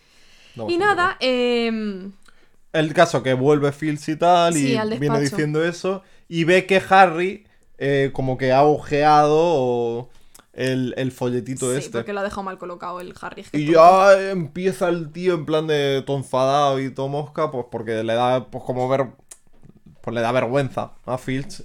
Y 0.69 0.79
nada, 0.79 1.17
eh, 1.21 2.11
El 2.79 2.93
caso 2.95 3.23
que 3.23 3.35
vuelve 3.35 3.73
Filch 3.73 4.09
y 4.09 4.17
tal, 4.17 4.55
Sí, 4.55 4.77
y 4.77 4.99
viene 4.99 5.21
diciendo 5.21 5.65
eso, 5.65 6.03
y 6.29 6.45
ve 6.45 6.67
que 6.67 6.83
Harry 6.89 7.47
eh, 7.79 8.11
como 8.13 8.37
que 8.39 8.53
ha 8.53 8.63
ojeado 8.65 9.37
o 9.39 10.09
el, 10.53 10.95
el 10.97 11.13
folletito 11.13 11.71
sí, 11.73 11.79
este. 11.79 11.91
porque 11.99 12.13
lo 12.15 12.21
ha 12.21 12.23
dejado 12.23 12.43
mal 12.45 12.57
colocado 12.59 13.01
el 13.01 13.13
Harry. 13.21 13.43
es 13.43 13.51
que 13.51 13.59
Y 13.59 13.73
todo- 13.73 14.17
ya 14.19 14.31
empieza 14.31 14.89
el 14.89 15.13
tío 15.13 15.35
en 15.35 15.45
plan 15.45 15.67
de 15.67 16.03
todo 16.07 16.17
enfadado 16.17 16.81
y 16.81 16.91
todo 16.91 17.09
mosca, 17.09 17.51
pues 17.51 17.67
porque 17.71 18.03
le 18.03 18.15
da, 18.15 18.47
pues 18.47 18.65
como 18.65 18.89
ver, 18.89 19.09
pues 20.01 20.15
le 20.15 20.21
da 20.23 20.33
vergüenza 20.33 20.93
a 21.05 21.19
Filch 21.19 21.63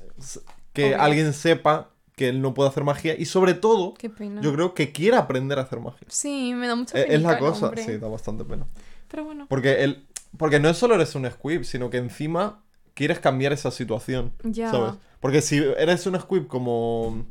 que 0.74 0.88
Obvio. 0.96 1.02
alguien 1.02 1.34
sepa 1.34 1.90
que 2.16 2.30
él 2.30 2.42
no 2.42 2.54
puede 2.54 2.70
hacer 2.70 2.84
magia 2.84 3.16
y 3.18 3.26
sobre 3.26 3.54
todo, 3.54 3.94
yo 4.42 4.54
creo 4.54 4.74
que 4.74 4.92
quiere 4.92 5.18
aprender 5.18 5.58
a 5.58 5.64
hacer 5.64 5.80
magia. 5.80 6.06
Sí, 6.10 6.54
me 6.54 6.68
da 6.68 6.76
mucha 6.76 6.94
pena. 6.94 7.14
es 7.14 7.22
la 7.22 7.38
cosa, 7.40 7.72
sí, 7.78 7.98
da 7.98 8.08
bastante 8.10 8.44
pena. 8.44 8.66
Pero 9.08 9.24
bueno, 9.26 9.46
Porque 9.50 9.84
él, 9.84 10.06
porque 10.38 10.60
no 10.60 10.74
solo 10.74 10.96
eres 10.96 11.16
un 11.16 11.30
squib, 11.30 11.64
sino 11.64 11.90
que 11.90 11.98
encima 11.98 12.64
quieres 12.94 13.20
cambiar 13.20 13.54
esa 13.54 13.72
situación, 13.72 14.34
ya. 14.44 14.72
¿sabes? 14.72 14.94
Porque 15.20 15.42
si 15.42 15.58
eres 15.58 16.06
un 16.08 16.20
squib 16.20 16.48
como, 16.48 17.26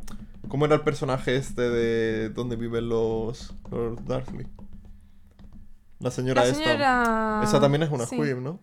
como 0.48 0.64
era 0.64 0.74
el 0.76 0.82
personaje 0.82 1.36
este 1.36 1.62
de 1.62 2.28
donde 2.30 2.56
viven 2.56 2.88
los, 2.88 3.54
los 3.70 4.04
Dursley. 4.04 4.46
La 5.98 6.10
señora 6.10 6.42
La 6.42 6.48
esta. 6.48 6.64
señora... 6.64 7.40
Esa 7.44 7.60
también 7.60 7.82
es 7.82 7.90
una 7.90 8.06
sí. 8.06 8.16
squib, 8.16 8.40
¿no? 8.40 8.60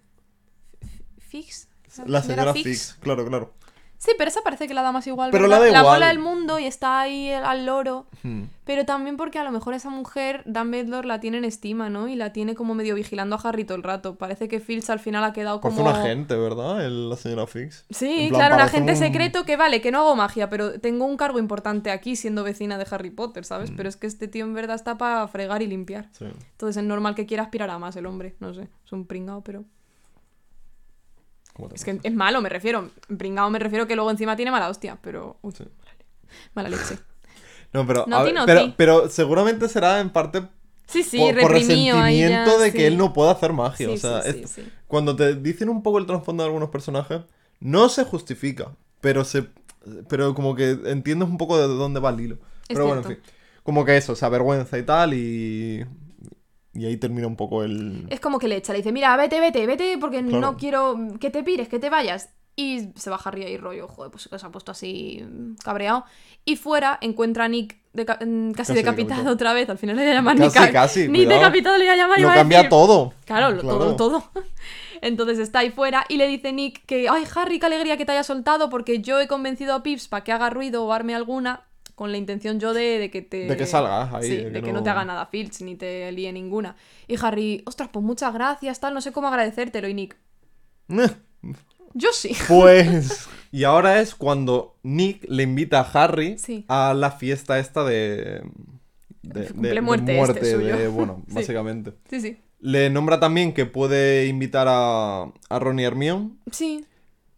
Fix. 1.20 1.68
La 2.06 2.22
señora 2.24 2.54
Fix, 2.54 2.98
claro, 3.00 3.26
claro. 3.26 3.54
Sí, 4.00 4.12
pero 4.18 4.30
esa 4.30 4.42
parece 4.42 4.68
que 4.68 4.74
la 4.76 4.84
da 4.84 4.92
más 4.92 5.08
igual. 5.08 5.32
Pero 5.32 5.46
¿verdad? 5.50 5.60
la 5.60 5.66
da 5.66 5.72
La 5.72 5.80
igual. 5.80 5.96
bola 5.96 6.08
del 6.10 6.20
mundo 6.20 6.60
y 6.60 6.66
está 6.66 7.00
ahí 7.00 7.32
al 7.32 7.66
loro. 7.66 8.06
Hmm. 8.24 8.44
Pero 8.64 8.86
también 8.86 9.18
porque 9.18 9.40
a 9.40 9.44
lo 9.44 9.52
mejor 9.52 9.74
esa 9.74 9.90
mujer, 9.90 10.44
Dumbledore 10.46 11.08
la 11.08 11.20
tiene 11.20 11.38
en 11.40 11.46
estima, 11.46 11.90
¿no? 11.90 12.08
Y 12.08 12.16
la 12.16 12.32
tiene 12.32 12.54
como 12.54 12.76
medio 12.76 12.94
vigilando 12.96 13.36
a 13.36 13.40
Harry 13.40 13.64
todo 13.64 13.76
el 13.78 13.84
rato. 13.84 14.16
Parece 14.16 14.48
que 14.48 14.60
Filch 14.60 14.90
al 14.92 15.00
final 15.00 15.24
ha 15.24 15.34
quedado 15.34 15.62
como... 15.62 15.84
Parece 15.84 16.00
un 16.02 16.06
agente, 16.06 16.36
¿verdad? 16.36 16.86
El- 16.86 17.10
la 17.10 17.16
señora 17.16 17.48
Fix. 17.48 17.86
Sí, 17.90 18.28
plan, 18.30 18.40
claro, 18.40 18.56
un 18.56 18.62
agente 18.62 18.92
un- 18.92 18.98
secreto 18.98 19.46
que 19.46 19.58
vale, 19.58 19.82
que 19.82 19.92
no 19.92 20.00
hago 20.02 20.16
magia, 20.16 20.50
pero 20.50 20.80
tengo 20.80 21.06
un 21.06 21.18
cargo 21.18 21.40
importante 21.40 21.90
aquí 21.90 22.16
siendo 22.16 22.44
vecina 22.44 22.78
de 22.78 22.86
Harry 22.92 23.10
Potter, 23.10 23.46
¿sabes? 23.46 23.72
Mm. 23.72 23.76
Pero 23.78 23.90
es 23.90 23.96
que 23.98 24.06
este 24.08 24.28
tío 24.28 24.46
en 24.46 24.54
verdad 24.54 24.76
está 24.76 24.98
para 24.98 25.28
fregar 25.28 25.62
y 25.64 25.68
limpiar. 25.68 26.10
Sí. 26.12 26.26
Entonces 26.52 26.78
es 26.78 26.84
normal 26.88 27.16
que 27.16 27.26
quiera 27.26 27.44
aspirar 27.44 27.70
a 27.72 27.80
más 27.80 27.96
el 27.96 28.06
hombre. 28.06 28.36
No 28.40 28.54
sé, 28.54 28.68
es 28.86 28.92
un 28.92 29.06
pringao, 29.08 29.42
pero... 29.44 29.64
¿Cómo 31.58 31.70
te 31.70 31.76
Es 31.76 31.84
que 31.84 32.00
es 32.02 32.14
malo, 32.14 32.40
me 32.42 32.50
refiero. 32.50 32.92
Pringao 33.18 33.50
me 33.50 33.60
refiero 33.60 33.88
que 33.88 33.96
luego 33.96 34.12
encima 34.12 34.36
tiene 34.36 34.52
mala 34.52 34.70
hostia, 34.70 34.98
pero... 35.02 35.38
Uy, 35.42 35.54
Sí. 35.58 35.66
mala 36.54 36.70
leche. 36.70 37.00
No, 37.74 37.86
pero, 37.86 38.06
ver, 38.08 38.34
pero, 38.46 38.74
pero 38.78 39.10
seguramente 39.10 39.68
será 39.68 40.00
en 40.00 40.10
parte 40.10 40.48
Sí, 40.88 41.04
sí, 41.04 41.18
por, 41.18 41.34
por 41.42 41.52
ya, 41.52 41.58
resentimiento 41.60 42.58
de 42.60 42.72
que 42.72 42.88
él 42.88 42.98
no 42.98 43.12
pueda 43.12 43.32
hacer 43.32 43.52
magia. 43.52 43.90
O 43.90 43.98
sea, 43.98 44.20
es- 44.22 44.58
cuando 44.88 45.16
te 45.18 45.36
dicen 45.36 45.68
un 45.68 45.84
poco 45.84 45.98
el 45.98 46.06
trasfondo 46.06 46.44
de 46.44 46.48
algunos 46.48 46.70
personajes, 46.70 47.22
no 47.60 47.90
se 47.90 48.06
justifica, 48.06 48.72
pero 49.02 49.26
se 49.26 49.48
pero 50.08 50.34
como 50.34 50.56
que 50.56 50.72
entiendes 50.86 51.28
un 51.28 51.38
poco 51.38 51.58
de 51.58 51.68
dónde 51.68 52.00
va 52.00 52.12
el 52.12 52.22
hilo. 52.22 52.38
Pero 52.70 52.86
bueno, 52.86 53.02
en 53.02 53.08
fin. 53.08 53.20
Como 53.64 53.84
que 53.84 53.98
eso, 53.98 54.16
se 54.16 54.26
avergüenza 54.26 54.78
y 54.78 54.84
tal, 54.84 55.14
y. 55.14 55.86
Y 56.78 56.86
ahí 56.86 56.98
termina 56.98 57.26
un 57.28 57.36
poco 57.36 57.64
el. 57.64 58.06
Es 58.10 58.20
como 58.20 58.38
que 58.40 58.48
le 58.48 58.58
echa, 58.58 58.72
le 58.72 58.80
dice, 58.80 58.92
mira, 58.92 59.16
vete, 59.18 59.40
vete, 59.40 59.66
vete, 59.66 59.98
porque 60.00 60.22
Claro. 60.24 60.40
no 60.40 60.58
quiero 60.58 60.96
que 61.20 61.30
te 61.32 61.44
pires, 61.44 61.68
que 61.68 61.80
te 61.80 61.90
vayas. 61.90 62.30
Y 62.60 62.90
se 62.96 63.10
va 63.12 63.20
Harry 63.24 63.44
ahí 63.44 63.56
rollo, 63.58 63.88
joder, 63.88 64.10
pues 64.12 64.28
que 64.28 64.40
se 64.40 64.46
ha 64.46 64.50
puesto 64.50 64.72
así 64.72 65.24
cabreado. 65.64 66.06
Y 66.44 66.56
fuera 66.56 66.98
encuentra 67.02 67.46
a 67.46 67.48
Nick 67.48 67.78
deca- 67.94 68.18
casi, 68.18 68.54
Casi 68.56 68.74
decapitado 68.74 68.76
decapitado. 69.20 69.34
otra 69.34 69.54
vez. 69.54 69.70
Al 69.70 69.78
final 69.78 69.96
le 69.96 70.02
voy 70.04 70.12
a 70.12 70.16
llamar 70.16 70.38
Casi, 70.38 70.72
casi, 70.72 71.08
ni 71.08 71.20
cuidado. 71.20 71.36
decapitado 71.36 71.78
le 71.78 71.84
voy 71.84 71.94
a 71.94 71.98
llamar. 71.98 72.18
Lo 72.18 72.24
iba 72.24 72.32
a 72.34 72.36
cambia 72.38 72.58
decir. 72.60 72.70
todo. 72.72 73.14
Claro, 73.26 73.52
lo- 73.56 73.62
Claro. 73.62 73.78
todo, 73.78 73.96
todo. 73.96 74.32
Entonces 75.02 75.38
está 75.38 75.60
ahí 75.60 75.70
fuera 75.70 76.06
y 76.10 76.18
le 76.18 76.28
dice 76.28 76.52
Nick 76.52 76.84
que, 76.88 77.08
ay, 77.10 77.24
Harry, 77.36 77.60
qué 77.60 77.68
alegría 77.68 77.98
que 77.98 78.06
te 78.06 78.12
haya 78.14 78.24
soltado 78.24 78.70
porque 78.72 79.02
yo 79.02 79.20
he 79.20 79.28
convencido 79.28 79.76
a 79.76 79.84
Pips 79.84 80.08
para 80.08 80.24
que 80.24 80.32
haga 80.32 80.50
ruido 80.50 80.84
o 80.84 80.92
arme 80.94 81.14
alguna 81.14 81.67
con 81.98 82.12
la 82.12 82.18
intención 82.20 82.60
yo 82.60 82.76
de, 82.76 83.00
de 83.00 83.10
que 83.10 83.24
te... 83.24 83.48
De 83.48 83.58
que 83.58 83.66
salgas 83.66 84.14
ahí, 84.14 84.24
Sí, 84.30 84.38
de 84.38 84.52
de, 84.52 84.62
que 84.62 84.68
no... 84.72 84.78
no- 84.80 84.84
te 84.84 84.92
haga 84.92 85.04
nada 85.04 85.26
Filch 85.26 85.62
ni 85.62 85.76
te 85.76 86.12
líe 86.12 86.32
ninguna. 86.32 86.76
Y 87.08 87.16
Harry, 87.20 87.64
ostras, 87.66 87.90
pues 87.92 88.06
muchas 88.06 88.32
gracias, 88.36 88.80
tal, 88.80 88.94
no 88.94 89.02
sé 89.02 89.12
cómo 89.12 89.28
agradecértelo. 89.30 89.88
Y 89.88 89.96
Nick, 89.96 90.16
yo 91.94 92.10
sí. 92.14 92.36
Pues. 92.48 93.28
Y 93.52 93.64
ahora 93.64 94.00
es 94.00 94.14
cuando 94.14 94.78
Nick 94.84 95.26
le 95.28 95.42
invita 95.42 95.80
a 95.80 96.04
Harry 96.04 96.38
Sí. 96.38 96.66
a 96.68 96.94
la 96.94 97.10
fiesta 97.12 97.58
esta 97.58 97.84
de. 97.84 98.44
De, 99.24 99.50
de- 99.54 99.82
muerte 99.82 100.12
este 100.22 100.42
muerte, 100.44 100.52
suyo. 100.54 100.92
bueno, 100.92 101.24
Sí. 101.28 101.34
básicamente. 101.34 101.94
Sí, 102.10 102.22
sí. 102.22 102.38
Le 102.60 102.90
nombra 102.92 103.20
también 103.20 103.54
que 103.54 103.66
puede 103.66 104.28
invitar 104.28 104.68
a, 104.70 105.24
a 105.50 105.60
Ron 105.60 105.80
y 105.80 105.84
Hermione. 105.84 106.30
Sí. 106.52 106.86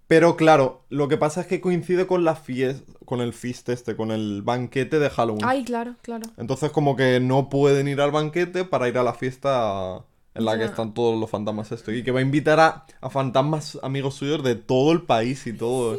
Pero 0.10 0.36
claro, 0.36 0.82
lo 0.90 1.08
que 1.08 1.18
pasa 1.18 1.42
es 1.42 1.48
que 1.48 1.62
coincide 1.62 2.06
con 2.08 2.24
la 2.26 2.36
fiesta. 2.36 2.92
Con 3.06 3.22
el 3.22 3.32
feast 3.32 3.70
este, 3.70 3.96
con 3.96 4.12
el 4.12 4.42
banquete 4.42 5.00
de 5.00 5.10
Halloween. 5.10 5.46
Ay, 5.46 5.64
claro, 5.64 5.96
claro. 6.02 6.28
Entonces, 6.38 6.72
como 6.72 6.96
que 6.96 7.20
no 7.20 7.48
pueden 7.50 7.88
ir 7.88 8.02
al 8.02 8.12
banquete 8.12 8.66
para 8.66 8.88
ir 8.90 8.98
a 8.98 9.04
la 9.04 9.14
fiesta 9.14 10.04
en 10.36 10.46
la 10.46 10.58
que 10.58 10.66
están 10.66 10.94
todos 10.94 11.20
los 11.20 11.30
fantasmas 11.30 11.72
esto. 11.72 11.92
Y 11.92 12.04
que 12.04 12.12
va 12.12 12.20
a 12.20 12.24
invitar 12.24 12.60
a, 12.60 12.86
a 13.02 13.10
fantasmas 13.10 13.80
amigos 13.84 14.16
suyos 14.16 14.44
de 14.44 14.56
todo 14.56 14.92
el 14.92 15.04
país 15.04 15.46
y 15.48 15.54
todo. 15.54 15.98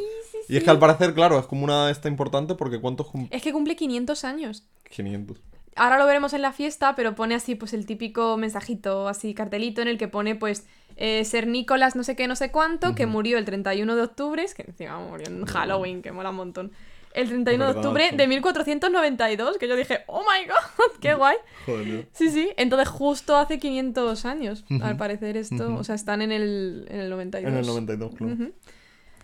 y 0.49 0.57
es 0.57 0.63
que 0.65 0.71
al 0.71 0.79
parecer, 0.81 1.15
claro, 1.15 1.39
es 1.39 1.47
como 1.47 1.65
una 1.65 1.89
esta 1.91 2.09
importante 2.09 2.55
porque 2.57 2.81
¿cuántos 2.81 3.07
cum- 3.09 3.29
Es 3.31 3.43
que 3.43 3.53
cumple 3.53 3.75
500 3.77 4.25
años. 4.25 4.65
500. 4.91 5.39
Ahora 5.77 5.99
lo 5.99 6.07
veremos 6.07 6.33
en 6.33 6.43
la 6.43 6.53
fiesta, 6.53 6.95
pero 6.95 7.15
pone 7.15 7.35
así, 7.35 7.55
pues 7.55 7.73
el 7.73 7.87
típico 7.87 8.37
mensajito, 8.37 9.09
así 9.09 9.35
cartelito 9.35 9.81
en 9.83 9.89
el 9.89 9.99
que 9.99 10.09
pone, 10.09 10.35
pues, 10.35 10.67
eh, 10.97 11.25
ser 11.25 11.47
Nicolás 11.47 11.97
no 11.97 12.05
sé 12.05 12.17
qué, 12.17 12.27
no 12.29 12.37
sé 12.37 12.51
cuánto, 12.51 12.95
que 12.95 13.07
murió 13.07 13.39
el 13.39 13.45
31 13.45 13.97
de 13.97 14.03
octubre, 14.03 14.43
es 14.43 14.55
que 14.55 14.63
encima 14.63 14.99
murió 14.99 15.29
en 15.29 15.45
Halloween, 15.47 16.03
que 16.03 16.13
mola 16.13 16.31
un 16.31 16.37
montón. 16.37 16.73
El 17.13 17.29
31 17.29 17.65
de 17.65 17.71
octubre 17.79 18.09
sí. 18.11 18.17
de 18.17 18.27
1492, 18.29 19.59
que 19.59 19.67
yo 19.67 19.75
dije, 19.75 20.05
oh 20.07 20.21
my 20.21 20.47
god, 20.47 20.93
qué 21.01 21.15
guay. 21.15 21.37
Joder. 21.67 22.09
Sí, 22.13 22.31
sí, 22.31 22.51
entonces 22.57 22.89
justo 22.89 23.37
hace 23.37 23.59
500 23.59 24.25
años, 24.27 24.65
al 24.83 24.97
parecer 24.97 25.37
esto, 25.37 25.75
o 25.75 25.85
sea, 25.85 25.95
están 25.95 26.23
en 26.23 26.33
el, 26.33 26.87
en 26.89 27.01
el 27.01 27.11
92. 27.11 27.53
En 27.53 27.59
el 27.59 27.67
92, 27.67 28.15
claro. 28.15 28.37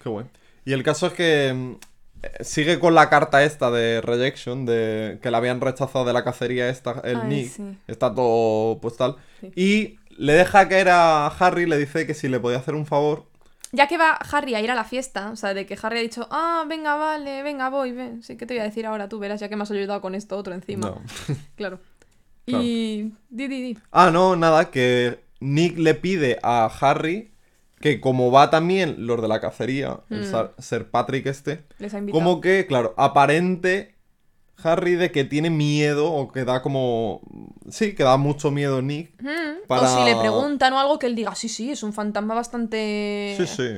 Qué 0.02 0.08
guay. 0.08 0.26
Y 0.64 0.72
el 0.72 0.82
caso 0.82 1.06
es 1.06 1.12
que 1.12 1.52
mm, 1.54 1.74
sigue 2.40 2.78
con 2.78 2.94
la 2.94 3.08
carta 3.08 3.44
esta 3.44 3.70
de 3.70 4.00
rejection, 4.00 4.66
de 4.66 5.18
que 5.22 5.30
la 5.30 5.38
habían 5.38 5.60
rechazado 5.60 6.04
de 6.04 6.12
la 6.12 6.24
cacería 6.24 6.68
esta, 6.68 7.00
el 7.04 7.20
Ay, 7.22 7.28
Nick. 7.28 7.48
sí. 7.50 7.78
Está 7.86 8.14
todo 8.14 8.78
pues 8.80 8.96
tal. 8.96 9.16
Sí. 9.40 9.52
Y 9.56 9.98
le 10.16 10.32
deja 10.32 10.68
caer 10.68 10.88
a 10.88 11.26
Harry, 11.26 11.66
le 11.66 11.78
dice 11.78 12.06
que 12.06 12.14
si 12.14 12.28
le 12.28 12.40
podía 12.40 12.58
hacer 12.58 12.74
un 12.74 12.86
favor. 12.86 13.26
Ya 13.72 13.88
que 13.88 13.98
va 13.98 14.12
Harry 14.12 14.54
a 14.54 14.60
ir 14.60 14.70
a 14.70 14.74
la 14.74 14.84
fiesta, 14.84 15.30
o 15.30 15.36
sea, 15.36 15.52
de 15.52 15.66
que 15.66 15.76
Harry 15.82 15.98
ha 15.98 16.02
dicho, 16.02 16.26
ah, 16.30 16.64
venga, 16.68 16.94
vale, 16.96 17.42
venga, 17.42 17.68
voy, 17.68 17.92
ven. 17.92 18.22
Sí, 18.22 18.36
¿qué 18.36 18.46
te 18.46 18.54
voy 18.54 18.60
a 18.60 18.64
decir 18.64 18.86
ahora? 18.86 19.08
Tú 19.08 19.18
verás, 19.18 19.40
ya 19.40 19.48
que 19.48 19.56
me 19.56 19.64
has 19.64 19.70
ayudado 19.70 20.00
con 20.00 20.14
esto 20.14 20.36
otro 20.36 20.54
encima. 20.54 20.86
No. 20.88 21.02
Claro. 21.56 21.80
Claro. 22.46 22.62
Y. 22.62 23.12
Di, 23.28 23.48
di, 23.48 23.62
di. 23.62 23.78
Ah, 23.90 24.10
no, 24.12 24.36
nada, 24.36 24.70
que 24.70 25.18
Nick 25.40 25.78
le 25.78 25.94
pide 25.94 26.38
a 26.42 26.66
Harry 26.80 27.32
que 27.80 28.00
como 28.00 28.30
va 28.30 28.50
también 28.50 29.06
los 29.06 29.20
de 29.20 29.28
la 29.28 29.40
cacería, 29.40 30.00
el 30.10 30.20
Mm. 30.20 30.24
Sir- 30.24 30.50
Sir 30.58 30.90
Patrick 30.90 31.26
este, 31.26 31.64
Les 31.78 31.92
ha 31.94 32.00
como 32.10 32.40
que, 32.40 32.66
claro, 32.66 32.94
aparente 32.96 33.94
Harry 34.62 34.94
de 34.94 35.12
que 35.12 35.24
tiene 35.24 35.50
miedo 35.50 36.10
o 36.10 36.32
que 36.32 36.44
da 36.46 36.62
como... 36.62 37.20
Sí, 37.68 37.94
que 37.94 38.02
da 38.04 38.16
mucho 38.16 38.50
miedo 38.50 38.80
Nick. 38.80 39.12
Mm, 39.22 39.66
para- 39.66 39.82
O 39.82 39.98
si 39.98 40.04
le 40.04 40.16
preguntan 40.16 40.72
o 40.72 40.78
algo 40.80 40.98
que 40.98 41.06
él 41.06 41.14
diga, 41.14 41.34
sí, 41.34 41.48
sí, 41.50 41.70
es 41.72 41.82
un 41.82 41.92
fantasma 41.92 42.34
bastante. 42.34 43.34
Sí, 43.36 43.46
sí. 43.46 43.68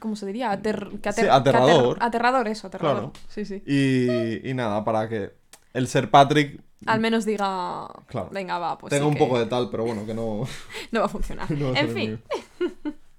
¿Cómo 0.00 0.16
se 0.16 0.26
diría? 0.26 0.50
Ater- 0.52 0.88
Sí, 0.90 0.98
ater- 1.04 1.30
aterrador. 1.30 1.96
ater- 1.98 2.02
aterrador, 2.06 2.48
eso, 2.48 2.66
aterrador. 2.66 2.96
Claro. 2.96 3.12
Sí, 3.28 3.44
sí. 3.44 3.62
Y, 3.66 4.48
y 4.50 4.54
nada, 4.54 4.84
para 4.84 5.08
que 5.08 5.30
el 5.74 5.86
Sir 5.86 6.10
Patrick 6.10 6.60
Al 6.86 6.98
menos 7.00 7.24
diga. 7.24 7.86
Claro. 8.06 8.30
Venga, 8.32 8.58
va, 8.58 8.78
pues. 8.78 8.90
tenga 8.90 9.04
sí 9.04 9.08
un 9.08 9.14
que 9.14 9.18
poco 9.20 9.38
de 9.38 9.46
tal, 9.46 9.68
pero 9.70 9.84
bueno, 9.84 10.04
que 10.06 10.14
no... 10.14 10.42
No 10.90 11.00
va 11.00 11.06
a 11.06 11.08
funcionar. 11.08 11.48
no 11.52 11.72
va 11.72 11.76
a 11.76 11.80
en 11.80 11.86
ser 11.86 11.94
fin. 11.94 12.20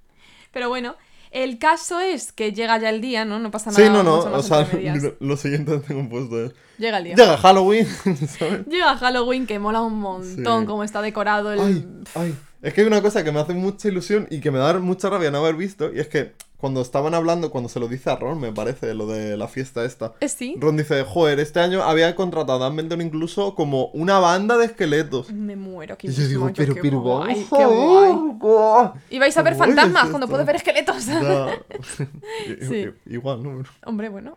Pero 0.51 0.69
bueno, 0.69 0.95
el 1.31 1.57
caso 1.59 1.99
es 1.99 2.31
que 2.31 2.51
llega 2.51 2.77
ya 2.77 2.89
el 2.89 2.99
día, 3.01 3.23
¿no? 3.25 3.39
No 3.39 3.51
pasa 3.51 3.71
Sí, 3.71 3.81
nada. 3.83 4.03
no, 4.03 4.03
no, 4.03 4.29
más 4.29 4.51
o 4.51 4.65
sea, 4.65 4.67
lo, 5.01 5.15
lo 5.19 5.37
siguiente 5.37 5.71
que 5.73 5.87
tengo 5.87 6.09
puesto 6.09 6.45
es... 6.45 6.51
Llega 6.77 6.97
el 6.97 7.03
día. 7.05 7.15
Llega 7.15 7.37
Halloween, 7.37 7.85
¿sabes? 8.39 8.65
Llega 8.67 8.97
Halloween 8.97 9.45
que 9.47 9.59
mola 9.59 9.81
un 9.81 9.99
montón 9.99 10.61
Sí. 10.61 10.67
cómo 10.67 10.83
está 10.83 11.01
decorado 11.01 11.53
el. 11.53 11.59
Ay, 11.59 11.87
ay. 12.15 12.35
Es 12.61 12.73
que 12.73 12.81
hay 12.81 12.87
una 12.87 13.01
cosa 13.01 13.23
que 13.23 13.31
me 13.31 13.39
hace 13.39 13.53
mucha 13.53 13.87
ilusión 13.87 14.27
y 14.29 14.39
que 14.39 14.51
me 14.51 14.59
da 14.59 14.73
mucha 14.79 15.09
rabia 15.09 15.31
no 15.31 15.39
haber 15.39 15.55
visto. 15.55 15.91
Y 15.93 15.99
es 15.99 16.07
que 16.07 16.33
cuando 16.61 16.81
estaban 16.81 17.15
hablando, 17.15 17.49
cuando 17.49 17.69
se 17.69 17.79
lo 17.79 17.87
dice 17.87 18.11
a 18.11 18.15
Ron, 18.15 18.39
me 18.39 18.51
parece, 18.51 18.93
lo 18.93 19.07
de 19.07 19.35
la 19.35 19.47
fiesta 19.47 19.83
esta. 19.83 20.13
Eh, 20.19 20.29
sí. 20.29 20.55
Ron 20.59 20.77
dice, 20.77 21.03
joder, 21.03 21.39
este 21.39 21.59
año 21.59 21.81
había 21.81 22.15
contratado 22.15 22.63
a 22.63 22.67
Dumbledore 22.67 23.03
incluso 23.03 23.55
como 23.55 23.87
una 23.87 24.19
banda 24.19 24.57
de 24.57 24.65
esqueletos. 24.65 25.31
Me 25.31 25.55
muero, 25.55 25.97
qué 25.97 26.07
Y 26.07 26.11
yo 26.13 26.27
digo, 26.27 26.51
pero, 26.55 26.75
pero, 26.79 26.99
guay, 27.01 27.47
qué 27.49 27.65
guay. 27.65 28.13
guau. 28.37 28.93
Y 29.09 29.17
vais 29.17 29.35
a 29.35 29.41
ver 29.41 29.55
guay 29.55 29.69
fantasmas 29.69 30.03
es 30.03 30.09
cuando 30.11 30.27
puedes 30.27 30.45
ver 30.45 30.55
esqueletos. 30.57 31.03
Sí. 32.61 32.89
Igual, 33.07 33.41
¿no? 33.43 33.63
Hombre, 33.85 34.09
bueno. 34.09 34.35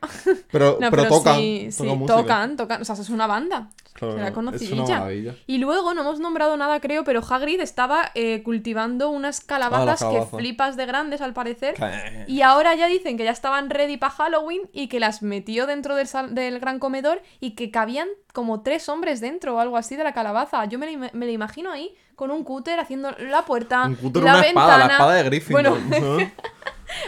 Pero, 0.51 0.79
No, 0.81 0.91
pero, 0.91 1.09
tocan. 1.09 1.37
sí, 1.37 1.69
sí, 1.71 1.83
tocan 1.83 1.99
música. 1.99 2.17
tocan, 2.17 2.57
tocan. 2.57 2.83
O 2.83 2.85
sea, 2.85 2.95
es 2.95 3.11
una 3.11 3.27
banda. 3.27 3.71
Claro, 4.05 4.17
será 4.17 4.29
es 4.29 4.35
conocidilla. 4.35 4.83
una 4.85 4.99
maravilla. 5.01 5.35
Y 5.47 5.59
luego 5.59 5.95
no 5.95 6.01
hemos 6.03 6.21
nombrado 6.21 6.57
nada, 6.57 6.81
creo, 6.81 7.05
pero 7.05 7.21
Hagrid 7.29 7.61
estaba 7.61 8.11
eh, 8.15 8.43
cultivando 8.43 9.11
unas 9.11 9.41
calabazas 9.41 10.05
que 10.05 10.23
flipas 10.37 10.77
de 10.77 10.87
grandes, 10.87 11.21
al 11.21 11.33
parecer. 11.33 11.75
¿Qué? 11.75 12.25
Y 12.29 12.43
ahora 12.43 12.75
ya 12.75 12.87
dicen 12.87 13.17
que 13.17 13.25
ya 13.25 13.31
estaban 13.31 13.71
ready 13.71 13.97
para 13.97 14.13
Halloween 14.13 14.63
y 14.73 14.89
que 14.89 15.01
las 15.01 15.23
metió 15.23 15.67
dentro 15.67 15.97
del, 15.97 16.07
sal- 16.07 16.35
del 16.35 16.61
gran 16.61 16.79
comedor 16.79 17.23
y 17.41 17.53
que 17.53 17.71
cabían 17.71 18.09
como 18.33 18.63
tres 18.63 18.89
hombres 18.89 19.21
dentro 19.21 19.57
o 19.57 19.59
algo 19.61 19.77
así 19.77 19.97
de 19.97 20.05
la 20.05 20.13
calabaza. 20.13 20.65
Yo 20.67 20.79
me 20.79 20.91
lo, 20.93 20.99
me 21.13 21.27
lo 21.27 21.31
imagino 21.33 21.71
ahí 21.71 21.95
con 22.17 22.31
un 22.31 22.45
cúter 22.45 22.79
haciendo 22.79 23.11
la 23.19 23.43
puerta, 23.45 23.85
Un 23.87 23.97
cúter, 23.97 24.23
la 24.23 24.35
una 24.39 24.41
espada, 24.47 24.67
la 24.69 24.77
ventana. 24.79 24.93
espada 24.95 25.15
de 25.15 25.23
Gryffindor. 25.25 25.81
Bueno. 25.81 26.31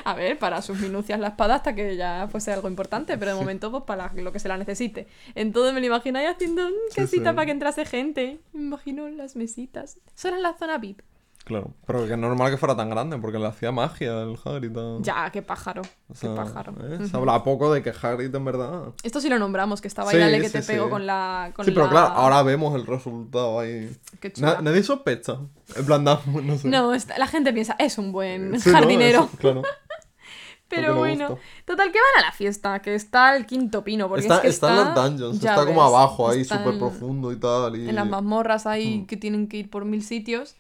a 0.05 0.15
ver, 0.15 0.39
para 0.39 0.63
sus 0.63 0.79
minucias 0.81 1.19
la 1.21 1.29
espada 1.29 1.57
hasta 1.57 1.75
que 1.75 1.97
ya 1.97 2.29
fuese 2.31 2.53
algo 2.53 2.69
importante, 2.69 3.17
pero 3.19 3.33
de 3.33 3.39
momento 3.39 3.71
pues 3.71 3.85
para 3.85 4.13
lo 4.15 4.33
que 4.33 4.39
se 4.39 4.49
la 4.49 4.57
necesite. 4.57 5.07
Entonces 5.35 5.73
me 5.75 5.81
lo 5.81 5.87
imagino 5.87 6.19
ahí 6.19 6.27
haciendo 6.27 6.69
Sí, 6.91 6.97
casita 6.97 7.31
sí. 7.31 7.35
para 7.35 7.47
que 7.47 7.53
entrase 7.53 7.85
gente. 7.85 8.39
Me 8.53 8.63
imagino 8.63 9.09
las 9.09 9.37
mesitas. 9.37 9.99
Eso 10.17 10.29
era 10.29 10.37
en 10.37 10.43
la 10.43 10.55
zona 10.55 10.79
VIP. 10.79 11.01
Claro, 11.47 11.71
pero 11.87 12.05
que 12.09 12.13
es 12.15 12.19
normal 12.19 12.51
que 12.51 12.57
fuera 12.57 12.75
tan 12.77 12.91
grande, 12.91 13.19
porque 13.19 13.39
le 13.39 13.47
hacía 13.47 13.71
magia 13.71 14.23
el 14.25 14.37
Hagrid. 14.45 14.73
tal. 14.73 14.99
Ya, 15.01 15.31
qué 15.31 15.43
pájaro. 15.43 15.83
O 16.09 16.15
sea, 16.17 16.31
qué 16.31 16.35
pájaro. 16.37 16.75
¿eh? 16.83 17.07
Se 17.09 17.17
habla 17.17 17.45
poco 17.45 17.73
de 17.73 17.85
que 17.85 17.91
Hagrid 17.91 18.35
en 18.35 18.45
verdad... 18.45 18.83
Esto 19.05 19.21
sí 19.21 19.29
lo 19.29 19.39
nombramos, 19.39 19.81
que 19.81 19.87
estaba 19.87 20.11
Sí, 20.11 20.17
ahí 20.17 20.23
la 20.25 20.29
ley 20.31 20.41
que 20.41 20.49
sí, 20.49 20.55
te 20.55 20.63
sí. 20.63 20.73
pego 20.73 20.91
con 20.91 21.07
la. 21.07 21.53
Con 21.55 21.65
Sí, 21.65 21.71
pero 21.71 21.85
la- 21.85 21.91
claro, 21.93 22.07
ahora 22.15 22.43
vemos 22.43 22.75
el 22.75 22.85
resultado 22.85 23.61
ahí. 23.61 23.97
Qué 24.19 24.33
Na- 24.39 24.61
nadie 24.61 24.83
sospecha. 24.83 25.39
En 25.77 25.87
plan, 25.87 26.03
no 26.03 26.19
sé. 26.59 26.67
No, 26.69 26.93
está- 26.93 27.17
la 27.17 27.29
gente 27.29 27.53
piensa, 27.53 27.77
es 27.79 27.97
un 27.97 28.11
buen 28.11 28.61
Sí, 28.61 28.69
¿no? 28.69 28.75
jardinero. 28.77 29.19
Eso, 29.21 29.39
claro. 29.39 29.63
Pero 30.69 30.97
bueno, 30.97 31.29
gusta. 31.29 31.45
total 31.65 31.93
que 31.93 31.99
van 31.99 32.25
a 32.25 32.27
la 32.27 32.33
fiesta, 32.33 32.83
que 32.83 32.97
está 32.97 33.37
el 33.37 33.47
quinto 33.47 33.85
pino, 33.85 34.09
porque 34.09 34.23
Está, 34.23 34.35
es 34.37 34.41
que 34.41 34.49
está 34.49 34.71
en 34.71 34.77
los 34.77 34.95
dungeons, 34.97 35.39
ya 35.41 35.51
está 35.51 35.65
como 35.65 35.81
abajo 35.81 36.29
ahí, 36.29 36.45
súper 36.45 36.77
profundo 36.77 37.31
y 37.31 37.37
tal. 37.37 37.77
Y... 37.77 37.89
En 37.89 37.95
las 37.95 38.09
mazmorras 38.09 38.67
ahí 38.67 38.99
Mm. 39.03 39.07
que 39.07 39.17
tienen 39.17 39.47
que 39.49 39.59
ir 39.59 39.71
por 39.71 39.85
mil 39.85 40.03
sitios. 40.03 40.57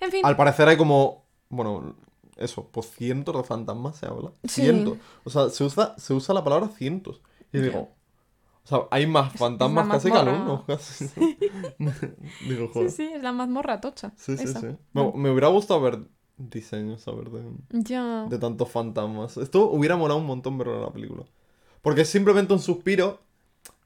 En 0.00 0.10
fin, 0.10 0.24
Al 0.24 0.36
parecer 0.36 0.68
hay 0.68 0.76
como, 0.76 1.24
bueno, 1.48 1.94
eso, 2.36 2.68
pues 2.70 2.90
cientos 2.90 3.36
de 3.36 3.42
fantasmas 3.44 3.96
se 3.96 4.06
habla. 4.06 4.32
Sí. 4.44 4.62
Cientos. 4.62 4.98
O 5.24 5.30
sea, 5.30 5.48
se 5.50 5.64
usa, 5.64 5.94
se 5.98 6.14
usa 6.14 6.34
la 6.34 6.44
palabra 6.44 6.68
cientos. 6.68 7.20
Y 7.52 7.58
digo, 7.60 7.78
o 8.64 8.68
sea, 8.68 8.80
hay 8.90 9.06
más 9.06 9.32
fantasmas 9.32 9.88
casi 9.88 10.10
que 10.10 10.18
alumnos. 10.18 10.64
Casi. 10.66 11.06
digo, 11.78 12.66
sí, 12.66 12.70
joder. 12.72 12.90
sí, 12.90 13.10
es 13.14 13.22
la 13.22 13.32
mazmorra 13.32 13.80
tocha. 13.80 14.12
Sí, 14.16 14.36
sí, 14.36 14.44
esa. 14.44 14.60
sí. 14.60 14.66
Me, 14.92 15.12
me 15.14 15.30
hubiera 15.30 15.48
gustado 15.48 15.80
ver 15.80 16.00
diseños, 16.36 17.06
a 17.08 17.12
ver, 17.12 17.30
de, 17.30 17.42
Ya. 17.70 18.26
de 18.28 18.38
tantos 18.38 18.70
fantasmas. 18.70 19.36
Esto 19.38 19.68
hubiera 19.70 19.96
molado 19.96 20.20
un 20.20 20.26
montón 20.26 20.58
verlo 20.58 20.76
en 20.76 20.82
la 20.82 20.92
película. 20.92 21.24
Porque 21.82 22.02
es 22.02 22.08
simplemente 22.08 22.52
un 22.52 22.60
suspiro. 22.60 23.20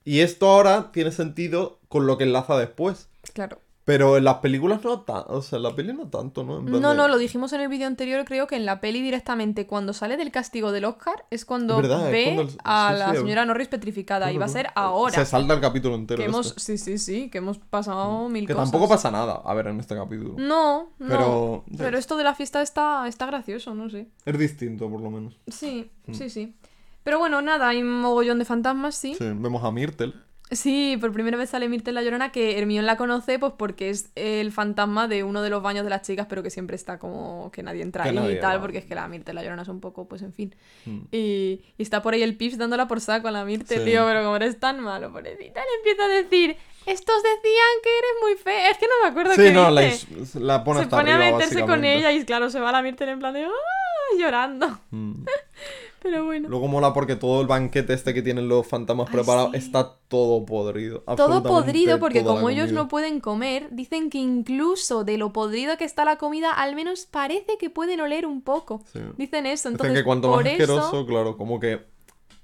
Y 0.05 0.21
esto 0.21 0.49
ahora 0.51 0.91
tiene 0.93 1.13
sentido 1.13 1.79
con 1.89 2.07
lo 2.07 2.19
que 2.19 2.25
enlaza 2.25 2.59
después. 2.59 3.09
Claro. 3.35 3.61
Pero 3.85 4.17
en 4.17 4.23
las 4.23 4.37
películas 4.37 4.85
no 4.85 5.01
tanto. 5.01 5.33
O 5.35 5.43
sea, 5.43 5.57
en 5.57 5.65
la 5.65 5.75
peli 5.75 5.93
no 5.93 6.07
tanto, 6.09 6.45
¿no? 6.45 6.59
En 6.61 6.67
No, 6.67 6.91
de- 6.91 6.97
no, 6.97 7.09
lo 7.09 7.19
dijimos 7.19 7.53
en 7.53 7.63
el 7.63 7.69
vídeo 7.69 7.89
anterior, 7.89 8.25
creo 8.25 8.47
que 8.47 8.55
en 8.55 8.65
la 8.65 8.81
peli 8.81 9.03
directamente, 9.03 9.67
cuando 9.67 9.93
sale 9.93 10.17
del 10.17 10.31
castigo 10.31 10.71
del 10.71 10.85
Oscar, 10.85 11.25
es 11.31 11.45
cuando 11.45 11.81
es 11.81 11.89
ve 11.89 12.23
cuando 12.37 12.43
el- 12.43 12.59
a 12.63 12.91
sí, 12.93 12.99
la 13.01 13.11
sí, 13.11 13.17
señora 13.19 13.45
Norris 13.45 13.67
petrificada. 13.67 14.31
y 14.31 14.39
va 14.39 14.45
a 14.45 14.49
ser 14.49 14.69
ahora. 14.77 15.15
Se 15.15 15.27
salta 15.27 15.55
el 15.55 15.61
capítulo 15.61 15.97
entero. 15.97 16.19
que 16.19 16.27
hemos, 16.27 16.47
este. 16.57 16.61
sí, 16.61 16.79
sí, 16.79 16.99
sí, 16.99 17.29
que 17.31 17.39
hemos 17.39 17.59
pasado 17.59 18.29
mil 18.29 18.47
Que 18.47 18.55
cosas. 18.55 18.71
tampoco 18.71 18.89
pasa 18.89 19.11
nada, 19.11 19.43
a 19.45 19.55
ver, 19.55 19.67
en 19.67 19.81
este 19.81 19.97
capítulo. 19.97 20.35
No, 20.39 20.91
no. 21.01 21.09
Pero- 21.09 21.65
Pero, 21.77 21.99
esto 21.99 22.17
de 22.17 22.23
la 22.23 22.35
fiesta 22.37 22.63
está, 22.63 23.09
está 23.09 23.27
gracioso, 23.27 23.75
no 23.75 23.91
sé. 23.91 24.07
Es 24.25 24.39
distinto, 24.39 24.89
por 24.89 25.01
lo 25.01 25.11
menos. 25.11 25.41
Sí, 25.49 25.91
Mm. 26.07 26.15
sí, 26.15 26.31
sí. 26.31 26.55
Pero 27.03 27.19
bueno, 27.19 27.43
nada, 27.43 27.67
hay 27.69 27.83
un 27.83 28.01
mogollón 28.01 28.39
de 28.39 28.45
fantasmas, 28.45 28.95
sí. 28.95 29.15
Sí, 29.17 29.25
vemos 29.25 29.65
a 29.65 29.73
Myrtle. 29.73 30.13
Sí, 30.53 30.97
por 31.01 31.13
primera 31.13 31.37
vez 31.39 31.51
sale 31.51 31.69
Myrtle 31.69 31.93
la 31.95 32.03
Llorona, 32.03 32.31
que 32.31 32.59
Hermione 32.59 32.87
la 32.87 32.97
conoce 32.97 33.39
pues 33.39 33.55
porque 33.57 33.89
es 33.91 34.11
el 34.15 34.53
fantasma 34.53 35.09
de 35.09 35.25
uno 35.25 35.41
de 35.43 35.49
los 35.51 35.63
baños 35.63 35.83
de 35.85 35.91
las 35.91 36.03
chicas, 36.03 36.27
pero 36.29 36.43
que 36.43 36.51
siempre 36.51 36.77
está 36.77 36.99
como 36.99 37.51
que 37.53 37.63
nadie 37.63 37.81
entra 37.83 38.03
Que 38.05 38.11
ahí 38.11 38.15
nadie 38.15 38.35
y 38.37 38.41
tal, 38.41 38.59
va. 38.59 38.61
porque 38.61 38.79
es 38.79 38.85
que 38.85 38.95
la 38.95 39.09
Myrtle 39.09 39.33
la 39.35 39.43
Llorona 39.43 39.63
es 39.63 39.69
un 39.69 39.81
poco, 39.81 40.07
pues 40.07 40.21
en 40.23 40.33
fin. 40.35 40.55
Mm. 40.85 40.99
Y, 41.11 41.63
y 41.79 41.83
está 41.83 42.03
por 42.03 42.13
ahí 42.15 42.23
el 42.23 42.37
Pips 42.37 42.59
dándola 42.59 42.87
por 42.87 43.01
saco 43.01 43.29
a 43.29 43.31
la 43.31 43.45
Myrtle, 43.47 43.79
Sí. 43.79 43.85
tío, 43.85 44.05
pero 44.05 44.23
como 44.23 44.37
eres 44.37 44.61
tan 44.61 44.81
malo, 44.81 45.11
pobrecita, 45.11 45.61
le 45.61 45.77
empieza 45.79 46.05
a 46.05 46.09
decir, 46.09 46.57
estos 46.85 47.23
decían 47.23 47.73
que 47.83 47.91
eres 47.99 48.11
muy 48.21 48.35
fea. 48.35 48.71
Es 48.71 48.77
que 48.79 48.87
no 48.87 48.93
me 49.05 49.09
acuerdo 49.11 49.35
Sí, 49.35 49.41
qué 49.43 49.53
no, 49.53 49.71
la, 49.71 49.81
dice. 49.81 50.07
is- 50.21 50.35
la 50.35 50.65
pone 50.65 50.81
Se 50.81 50.85
hasta 50.85 50.97
pone 50.99 51.13
a 51.13 51.19
meterse 51.19 51.63
con 51.65 51.85
ella 51.85 52.13
y 52.13 52.25
claro, 52.27 52.51
se 52.51 52.61
va 52.61 52.73
la 52.73 52.83
Myrtle 52.83 53.11
en 53.11 53.19
plan 53.21 53.33
de, 53.33 53.45
¡ah! 53.45 54.19
llorando. 54.19 54.81
Mm. 54.91 55.25
Pero 56.03 56.25
bueno. 56.25 56.49
Luego 56.49 56.67
mola 56.67 56.93
porque 56.93 57.15
todo 57.15 57.41
el 57.41 57.47
banquete 57.47 57.93
este 57.95 58.13
que 58.13 58.23
tienen 58.23 58.49
los 58.49 58.67
fantasmas 58.67 59.07
Ay, 59.09 59.13
preparados 59.15 59.53
sí. 59.53 59.59
está 59.59 59.99
todo 60.09 60.45
podrido. 60.45 61.01
Todo 61.17 61.43
podrido 61.43 62.01
porque 62.01 62.25
como 62.25 62.51
ellos 62.51 62.73
no 62.73 62.89
pueden 62.89 63.21
comer, 63.21 63.69
dicen 63.71 64.11
que 64.11 64.19
incluso 64.19 65.05
de 65.05 65.17
lo 65.17 65.33
podrido 65.33 65.77
que 65.77 65.85
está 65.85 66.05
la 66.05 66.17
comida, 66.17 66.53
al 66.53 66.75
menos 66.75 67.07
parece 67.07 67.57
que 67.59 67.71
pueden 67.71 68.01
oler 68.01 68.27
un 68.27 68.43
poco. 68.43 68.83
Sí. 68.93 68.99
Dicen 69.17 69.47
eso, 69.47 69.69
Dicen 69.69 69.73
entonces 69.75 69.99
que 69.99 70.05
cuanto 70.05 70.29
por 70.31 70.43
más 70.45 70.53
eso, 70.53 70.63
asqueroso, 70.79 71.07
claro, 71.07 71.37
como 71.37 71.61
que 71.61 71.81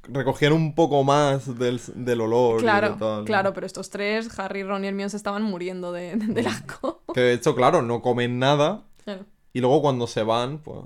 recogían 0.04 0.52
un 0.52 0.74
poco 0.74 1.02
más 1.04 1.58
del, 1.58 1.80
del 1.94 2.20
olor. 2.20 2.60
y 2.60 2.62
claro, 2.62 2.96
tal. 2.98 3.24
claro, 3.24 3.52
pero 3.52 3.66
estos 3.66 3.90
tres, 3.90 4.38
Harry, 4.38 4.62
Ron 4.62 4.84
y 4.84 4.88
Hermione, 4.88 5.10
se 5.10 5.16
estaban 5.16 5.42
muriendo 5.42 5.92
de, 5.92 6.14
de- 6.16 6.26
del 6.32 6.46
asco. 6.46 7.02
Que 7.12 7.20
de 7.20 7.32
hecho, 7.34 7.54
claro, 7.54 7.82
no 7.82 8.02
comen 8.02 8.38
nada. 8.38 8.84
Claro. 9.04 9.24
Y 9.52 9.60
luego 9.60 9.82
cuando 9.82 10.06
se 10.06 10.22
van, 10.22 10.58
pues. 10.58 10.78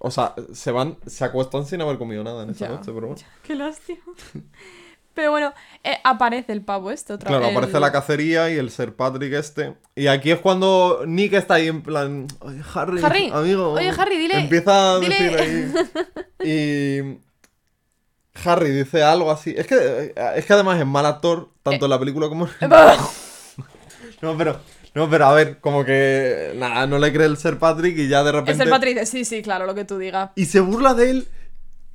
O 0.00 0.10
sea, 0.10 0.34
se 0.52 0.70
van, 0.72 0.96
se 1.06 1.24
acuestan 1.24 1.66
sin 1.66 1.80
haber 1.80 1.98
comido 1.98 2.22
nada 2.24 2.42
en 2.44 2.50
esa 2.50 2.66
Ya, 2.66 2.72
noche, 2.72 2.92
pero 2.94 3.06
bueno. 3.08 3.16
ya, 3.16 3.26
Qué 3.42 3.54
lástima. 3.54 4.00
Pero 5.14 5.30
bueno, 5.30 5.54
eh, 5.84 5.96
aparece 6.02 6.52
el 6.52 6.64
pavo 6.64 6.90
este 6.90 7.12
otra 7.12 7.28
Claro, 7.28 7.44
vez. 7.46 7.52
aparece 7.56 7.78
la 7.78 7.92
cacería 7.92 8.50
y 8.50 8.56
el 8.56 8.70
Sir 8.70 8.96
Patrick 8.96 9.32
este. 9.34 9.76
Y 9.94 10.08
aquí 10.08 10.32
es 10.32 10.40
cuando 10.40 11.04
Nick 11.06 11.34
está 11.34 11.54
ahí 11.54 11.68
en 11.68 11.82
plan. 11.82 12.26
Oye, 12.40 12.60
Harry, 12.74 13.00
Harry, 13.00 13.30
amigo. 13.32 13.72
oye, 13.74 13.90
Harry, 13.90 14.16
dile- 14.16 14.40
Empieza 14.40 14.94
a 14.96 14.98
dile- 14.98 15.30
decir 15.30 15.38
ahí. 15.38 15.72
Y. 16.44 17.18
Harry 18.44 18.72
dice 18.72 19.04
algo 19.04 19.30
así. 19.30 19.54
Es 19.56 19.68
que, 19.68 20.12
es 20.34 20.44
que 20.44 20.52
además 20.52 20.80
es 20.80 20.86
mal 20.86 21.06
actor, 21.06 21.48
tanto 21.62 21.86
en 21.86 21.90
la 21.90 21.98
película 22.00 22.28
como 22.28 22.46
en. 22.46 22.52
No, 24.20 24.36
pero. 24.36 24.58
No, 24.94 25.10
pero 25.10 25.26
a 25.26 25.34
ver, 25.34 25.58
como 25.60 25.84
que. 25.84 26.52
Nada, 26.56 26.86
no 26.86 26.98
le 26.98 27.12
cree 27.12 27.26
el 27.26 27.36
Sir 27.36 27.58
Patrick 27.58 27.98
y 27.98 28.08
ya 28.08 28.22
de 28.22 28.32
repente. 28.32 28.62
El 28.62 28.70
Patrick 28.70 28.94
dice, 28.94 29.06
sí, 29.06 29.24
sí, 29.24 29.42
claro, 29.42 29.66
lo 29.66 29.74
que 29.74 29.84
tú 29.84 29.98
digas. 29.98 30.30
Y 30.36 30.46
se 30.46 30.60
burla 30.60 30.94
de 30.94 31.10
él. 31.10 31.28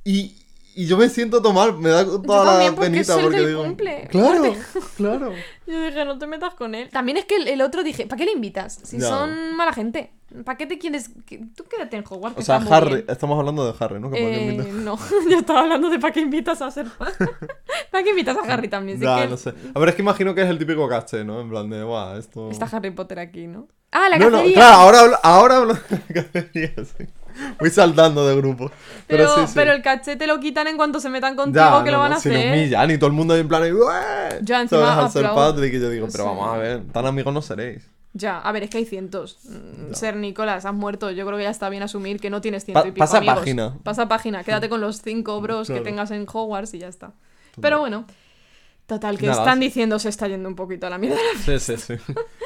Y. 0.04 0.36
Y 0.72 0.86
yo 0.86 0.96
me 0.96 1.08
siento 1.08 1.42
todo 1.42 1.52
mal, 1.52 1.76
me 1.78 1.90
da 1.90 2.04
toda 2.04 2.44
también, 2.44 2.70
la 2.70 2.76
porque 2.76 2.90
penita 2.90 3.18
porque 3.18 3.46
digo. 3.46 3.64
cumple. 3.64 4.06
Claro, 4.08 4.54
claro. 4.96 5.32
Yo 5.66 5.82
dije, 5.84 6.04
no 6.04 6.16
te 6.16 6.26
metas 6.28 6.54
con 6.54 6.76
él. 6.76 6.88
También 6.90 7.16
es 7.16 7.24
que 7.24 7.36
el, 7.36 7.48
el 7.48 7.60
otro 7.60 7.82
dije, 7.82 8.06
¿para 8.06 8.18
qué 8.18 8.26
le 8.26 8.32
invitas? 8.32 8.78
Si 8.84 9.00
son 9.00 9.56
mala 9.56 9.72
gente. 9.72 10.12
¿Para 10.44 10.56
qué 10.58 10.66
te 10.66 10.78
quieres...? 10.78 11.10
que- 11.26 11.38
Tú 11.56 11.64
quédate 11.64 11.96
en 11.96 12.04
Hogwarts. 12.08 12.36
que 12.36 12.42
O 12.42 12.44
sea, 12.44 12.56
Harry, 12.56 12.90
bien. 12.94 13.04
estamos 13.08 13.38
hablando 13.38 13.66
de 13.70 13.74
Harry, 13.84 13.98
¿no? 14.00 14.10
Que 14.10 14.18
Eh, 14.18 14.52
invita- 14.54 14.72
no, 14.72 14.96
yo 15.30 15.38
estaba 15.38 15.60
hablando 15.60 15.90
de 15.90 15.98
para 15.98 16.12
qué 16.12 16.20
invitas 16.20 16.62
a 16.62 16.70
ser 16.70 16.86
¿Para 17.90 18.04
qué 18.04 18.10
invitas 18.10 18.36
a 18.36 18.40
Harry 18.52 18.68
también? 18.68 18.98
Si 18.98 19.04
Ya, 19.04 19.22
que 19.22 19.28
no 19.28 19.36
sé. 19.36 19.52
A 19.74 19.78
ver, 19.78 19.88
es 19.90 19.94
que 19.96 20.02
imagino 20.02 20.34
que 20.34 20.42
es 20.42 20.48
el 20.48 20.58
típico 20.58 20.88
caché, 20.88 21.24
¿no? 21.24 21.40
En 21.40 21.48
plan 21.50 21.68
de, 21.68 21.82
guau, 21.82 22.16
esto. 22.16 22.50
Está 22.50 22.66
Harry 22.76 22.90
Potter 22.90 23.18
aquí, 23.18 23.46
¿no? 23.46 23.66
Ah, 23.92 24.08
la 24.08 24.18
no, 24.18 24.26
no, 24.30 24.36
cacería. 24.38 24.54
claro, 24.54 24.76
ahora 24.76 25.00
hablo, 25.00 25.16
ahora 25.22 25.56
hablo 25.56 25.74
de 25.74 25.80
la 25.90 26.22
cacería, 26.22 26.72
sí. 26.98 27.04
Voy 27.58 27.70
saltando 27.70 28.26
de 28.26 28.36
grupo. 28.36 28.70
pero, 29.06 29.24
Pero, 29.24 29.34
sí, 29.36 29.46
sí. 29.46 29.52
pero 29.54 29.72
el 29.72 29.82
caché 29.82 30.16
te 30.16 30.26
lo 30.26 30.38
quitan 30.40 30.66
en 30.68 30.76
cuanto 30.76 31.00
se 31.00 31.08
metan 31.08 31.36
contigo 31.36 31.64
Ya, 31.64 31.82
que 31.84 31.90
no, 31.90 31.96
lo 31.96 32.02
van 32.02 32.10
no, 32.10 32.16
a 32.16 32.20
si 32.20 32.28
nos 32.28 32.38
hacer. 32.38 32.52
humillan 32.52 32.90
y 32.90 32.98
todo 32.98 33.06
el 33.06 33.12
mundo 33.14 33.36
en 33.36 33.48
plan. 33.48 33.62
Ya, 34.42 34.60
encima. 34.60 34.98
Al 34.98 35.06
aplaudo. 35.06 35.34
Patrick 35.34 35.74
y 35.74 35.80
yo 35.80 35.90
digo, 35.90 36.08
pero 36.12 36.24
vamos 36.26 36.48
a 36.54 36.58
ver, 36.58 36.82
tan 36.92 37.06
amigos 37.06 37.32
no 37.32 37.40
seréis. 37.42 37.88
Ya, 38.12 38.38
a 38.40 38.50
ver, 38.52 38.64
es 38.64 38.70
que 38.70 38.78
hay 38.78 38.84
cientos. 38.86 39.38
Mm. 39.44 39.94
Ser 39.94 40.16
Nicolás, 40.16 40.64
has 40.64 40.74
muerto. 40.74 41.10
Yo 41.12 41.24
creo 41.26 41.38
que 41.38 41.44
ya 41.44 41.50
está 41.50 41.68
bien 41.68 41.82
asumir 41.84 42.20
que 42.20 42.28
no 42.30 42.40
tienes 42.40 42.64
ciento 42.64 42.82
Pa- 42.82 42.88
y 42.88 42.92
pico 42.92 43.04
pasa 43.04 43.18
amigos. 43.18 43.38
página. 43.38 43.78
Pasa 43.84 44.08
página. 44.08 44.42
Quédate 44.42 44.68
con 44.68 44.80
los 44.80 45.00
cinco 45.02 45.40
bros 45.40 45.68
Claro. 45.68 45.82
que 45.82 45.88
tengas 45.90 46.10
en 46.10 46.26
Hogwarts 46.32 46.74
y 46.74 46.78
ya 46.80 46.88
está. 46.88 47.12
Pero 47.60 47.78
bueno. 47.80 48.04
Total, 48.86 49.16
que 49.18 49.26
Nada, 49.28 49.38
están 49.42 49.60
diciendo 49.60 50.00
se 50.00 50.08
está 50.08 50.26
yendo 50.26 50.48
un 50.48 50.56
poquito 50.56 50.88
a 50.88 50.90
la 50.90 50.98
mierda 50.98 51.16
Sí, 51.44 51.60
sí, 51.60 51.76
sí. 51.76 51.94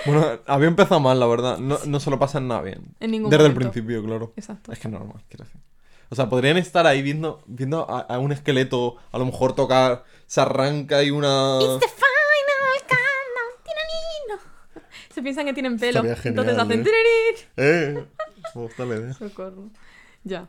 bueno, 0.04 0.26
había 0.46 0.68
empezado 0.68 1.00
mal, 1.00 1.18
la 1.18 1.26
verdad. 1.26 1.56
No, 1.56 1.78
no 1.86 2.00
se 2.00 2.10
lo 2.10 2.18
pasan 2.18 2.48
nada 2.48 2.60
bien. 2.60 2.94
en 3.00 3.12
ningún 3.12 3.30
Desde 3.30 3.46
el 3.46 3.52
momento. 3.54 3.72
principio, 3.72 4.04
claro. 4.04 4.34
Exacto. 4.36 4.70
Es 4.70 4.78
que 4.78 4.88
es 4.88 4.92
normal, 4.92 5.22
quiero 5.30 5.44
decir. 5.44 5.62
O 6.10 6.14
sea, 6.14 6.28
podrían 6.28 6.58
estar 6.58 6.86
ahí 6.86 7.00
viendo, 7.00 7.42
viendo 7.46 7.90
a, 7.90 8.00
a 8.00 8.18
un 8.18 8.30
esqueleto, 8.30 8.96
a 9.10 9.16
lo 9.16 9.24
mejor 9.24 9.54
tocar, 9.54 10.04
se 10.26 10.42
arranca 10.42 11.02
y 11.02 11.10
una... 11.10 11.58
It's 11.62 11.80
the 11.80 11.86
Se 15.14 15.22
piensan 15.22 15.46
que 15.46 15.52
tienen 15.54 15.78
pelo. 15.78 16.00
Genial, 16.00 16.18
entonces 16.24 16.58
hacen 16.58 16.80
¿eh? 16.80 17.34
Eh, 17.56 18.04
la 18.78 18.84
idea. 18.84 19.12
Socorro. 19.12 19.70
Ya. 20.24 20.48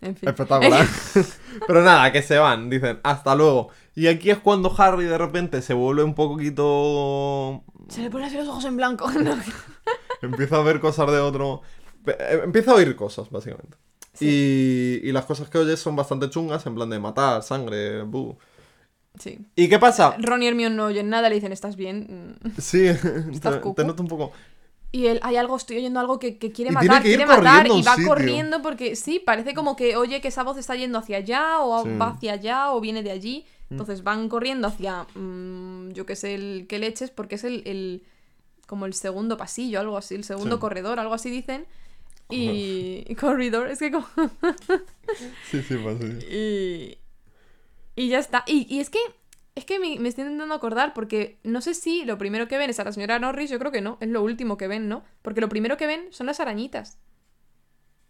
En 0.00 0.16
fin. 0.16 0.30
Espectacular. 0.30 0.86
Pero 1.66 1.82
nada, 1.82 2.10
que 2.10 2.22
se 2.22 2.38
van, 2.38 2.70
dicen, 2.70 3.00
hasta 3.02 3.34
luego. 3.34 3.68
Y 3.94 4.06
aquí 4.06 4.30
es 4.30 4.38
cuando 4.38 4.74
Harry 4.78 5.04
de 5.04 5.18
repente 5.18 5.60
se 5.60 5.74
vuelve 5.74 6.04
un 6.04 6.14
poquito... 6.14 7.64
Se 7.88 8.00
le 8.00 8.08
ponen 8.08 8.28
así 8.28 8.36
los 8.38 8.48
ojos 8.48 8.64
en 8.64 8.78
blanco. 8.78 9.10
Empieza 10.22 10.56
a 10.56 10.62
ver 10.62 10.80
cosas 10.80 11.10
de 11.10 11.18
otro... 11.18 11.60
Eh, 12.06 12.40
Empieza 12.44 12.70
a 12.70 12.74
oír 12.76 12.96
cosas, 12.96 13.28
básicamente. 13.28 13.76
Y, 14.20 15.00
y 15.02 15.12
las 15.12 15.26
cosas 15.26 15.50
que 15.50 15.58
oyes 15.58 15.78
son 15.78 15.96
bastante 15.96 16.30
chungas, 16.30 16.64
en 16.64 16.74
plan 16.74 16.88
de 16.88 16.98
matar, 16.98 17.42
sangre, 17.42 18.02
buh. 18.04 18.38
Sí. 19.18 19.38
¿Y 19.56 19.68
qué 19.68 19.78
pasa? 19.78 20.16
Ron 20.18 20.42
y 20.42 20.48
Hermione 20.48 20.74
no 20.76 20.84
oyen 20.86 21.08
nada, 21.08 21.28
le 21.28 21.34
dicen, 21.36 21.52
¿estás 21.52 21.76
bien? 21.76 22.36
Mm. 22.42 22.48
Sí, 22.60 22.86
¿Estás 23.32 23.60
te, 23.62 23.70
te 23.74 23.84
noto 23.84 24.02
un 24.02 24.08
poco... 24.08 24.32
Y 24.90 25.06
él, 25.08 25.20
hay 25.22 25.36
algo, 25.36 25.54
estoy 25.56 25.76
oyendo 25.76 26.00
algo 26.00 26.18
que, 26.18 26.38
que 26.38 26.50
quiere 26.50 26.70
Y 26.70 26.74
matar, 26.74 27.02
que 27.02 27.08
quiere 27.08 27.26
matar, 27.26 27.66
y 27.66 27.82
va 27.82 27.94
sitio. 27.94 28.08
corriendo 28.08 28.62
porque 28.62 28.96
sí, 28.96 29.18
parece 29.18 29.52
como 29.52 29.76
que 29.76 29.96
oye 29.96 30.22
que 30.22 30.28
esa 30.28 30.42
voz 30.44 30.56
está 30.56 30.76
yendo 30.76 30.98
hacia 30.98 31.18
allá, 31.18 31.60
o 31.60 31.82
Sí. 31.84 31.90
va 32.00 32.08
hacia 32.12 32.32
allá, 32.32 32.72
o 32.72 32.80
viene 32.80 33.02
de 33.02 33.10
allí. 33.10 33.44
Entonces 33.68 34.02
van 34.02 34.30
corriendo 34.30 34.66
hacia, 34.66 35.02
mm, 35.14 35.90
yo 35.90 36.06
qué 36.06 36.16
sé, 36.16 36.34
el 36.34 36.66
que 36.66 36.78
leches, 36.78 37.10
porque 37.10 37.34
es 37.34 37.44
el, 37.44 37.62
el- 37.66 38.02
como 38.66 38.86
el 38.86 38.94
segundo 38.94 39.36
pasillo, 39.36 39.78
algo 39.80 39.98
así, 39.98 40.14
el 40.14 40.24
segundo 40.24 40.56
Sí. 40.56 40.60
corredor, 40.60 40.98
algo 41.00 41.12
así 41.12 41.28
dicen. 41.28 41.66
Y, 42.30 43.04
y 43.06 43.14
corredor, 43.20 43.68
es 43.68 43.78
que 43.80 43.90
como... 43.90 44.06
Sí, 45.50 45.62
sí, 45.62 45.76
pasa. 45.76 45.98
sí. 46.00 46.26
Y, 46.30 46.98
y 48.02 48.08
ya 48.08 48.18
está. 48.18 48.44
Y, 48.46 48.66
y 48.74 48.80
es 48.80 48.90
que 48.90 48.98
es 49.54 49.64
que 49.64 49.78
me, 49.80 49.98
me 49.98 50.08
estoy 50.08 50.22
intentando 50.22 50.54
acordar 50.54 50.94
porque 50.94 51.40
no 51.42 51.60
sé 51.60 51.74
si 51.74 52.04
lo 52.04 52.16
primero 52.16 52.46
que 52.46 52.58
ven 52.58 52.70
es 52.70 52.78
a 52.78 52.84
la 52.84 52.92
señora 52.92 53.18
Norris, 53.18 53.50
yo 53.50 53.58
creo 53.58 53.72
que 53.72 53.80
no, 53.80 53.98
es 54.00 54.08
lo 54.08 54.22
último 54.22 54.56
que 54.56 54.68
ven, 54.68 54.88
¿no? 54.88 55.02
Porque 55.22 55.40
lo 55.40 55.48
primero 55.48 55.76
que 55.76 55.86
ven 55.86 56.06
son 56.10 56.26
las 56.26 56.38
arañitas. 56.40 56.98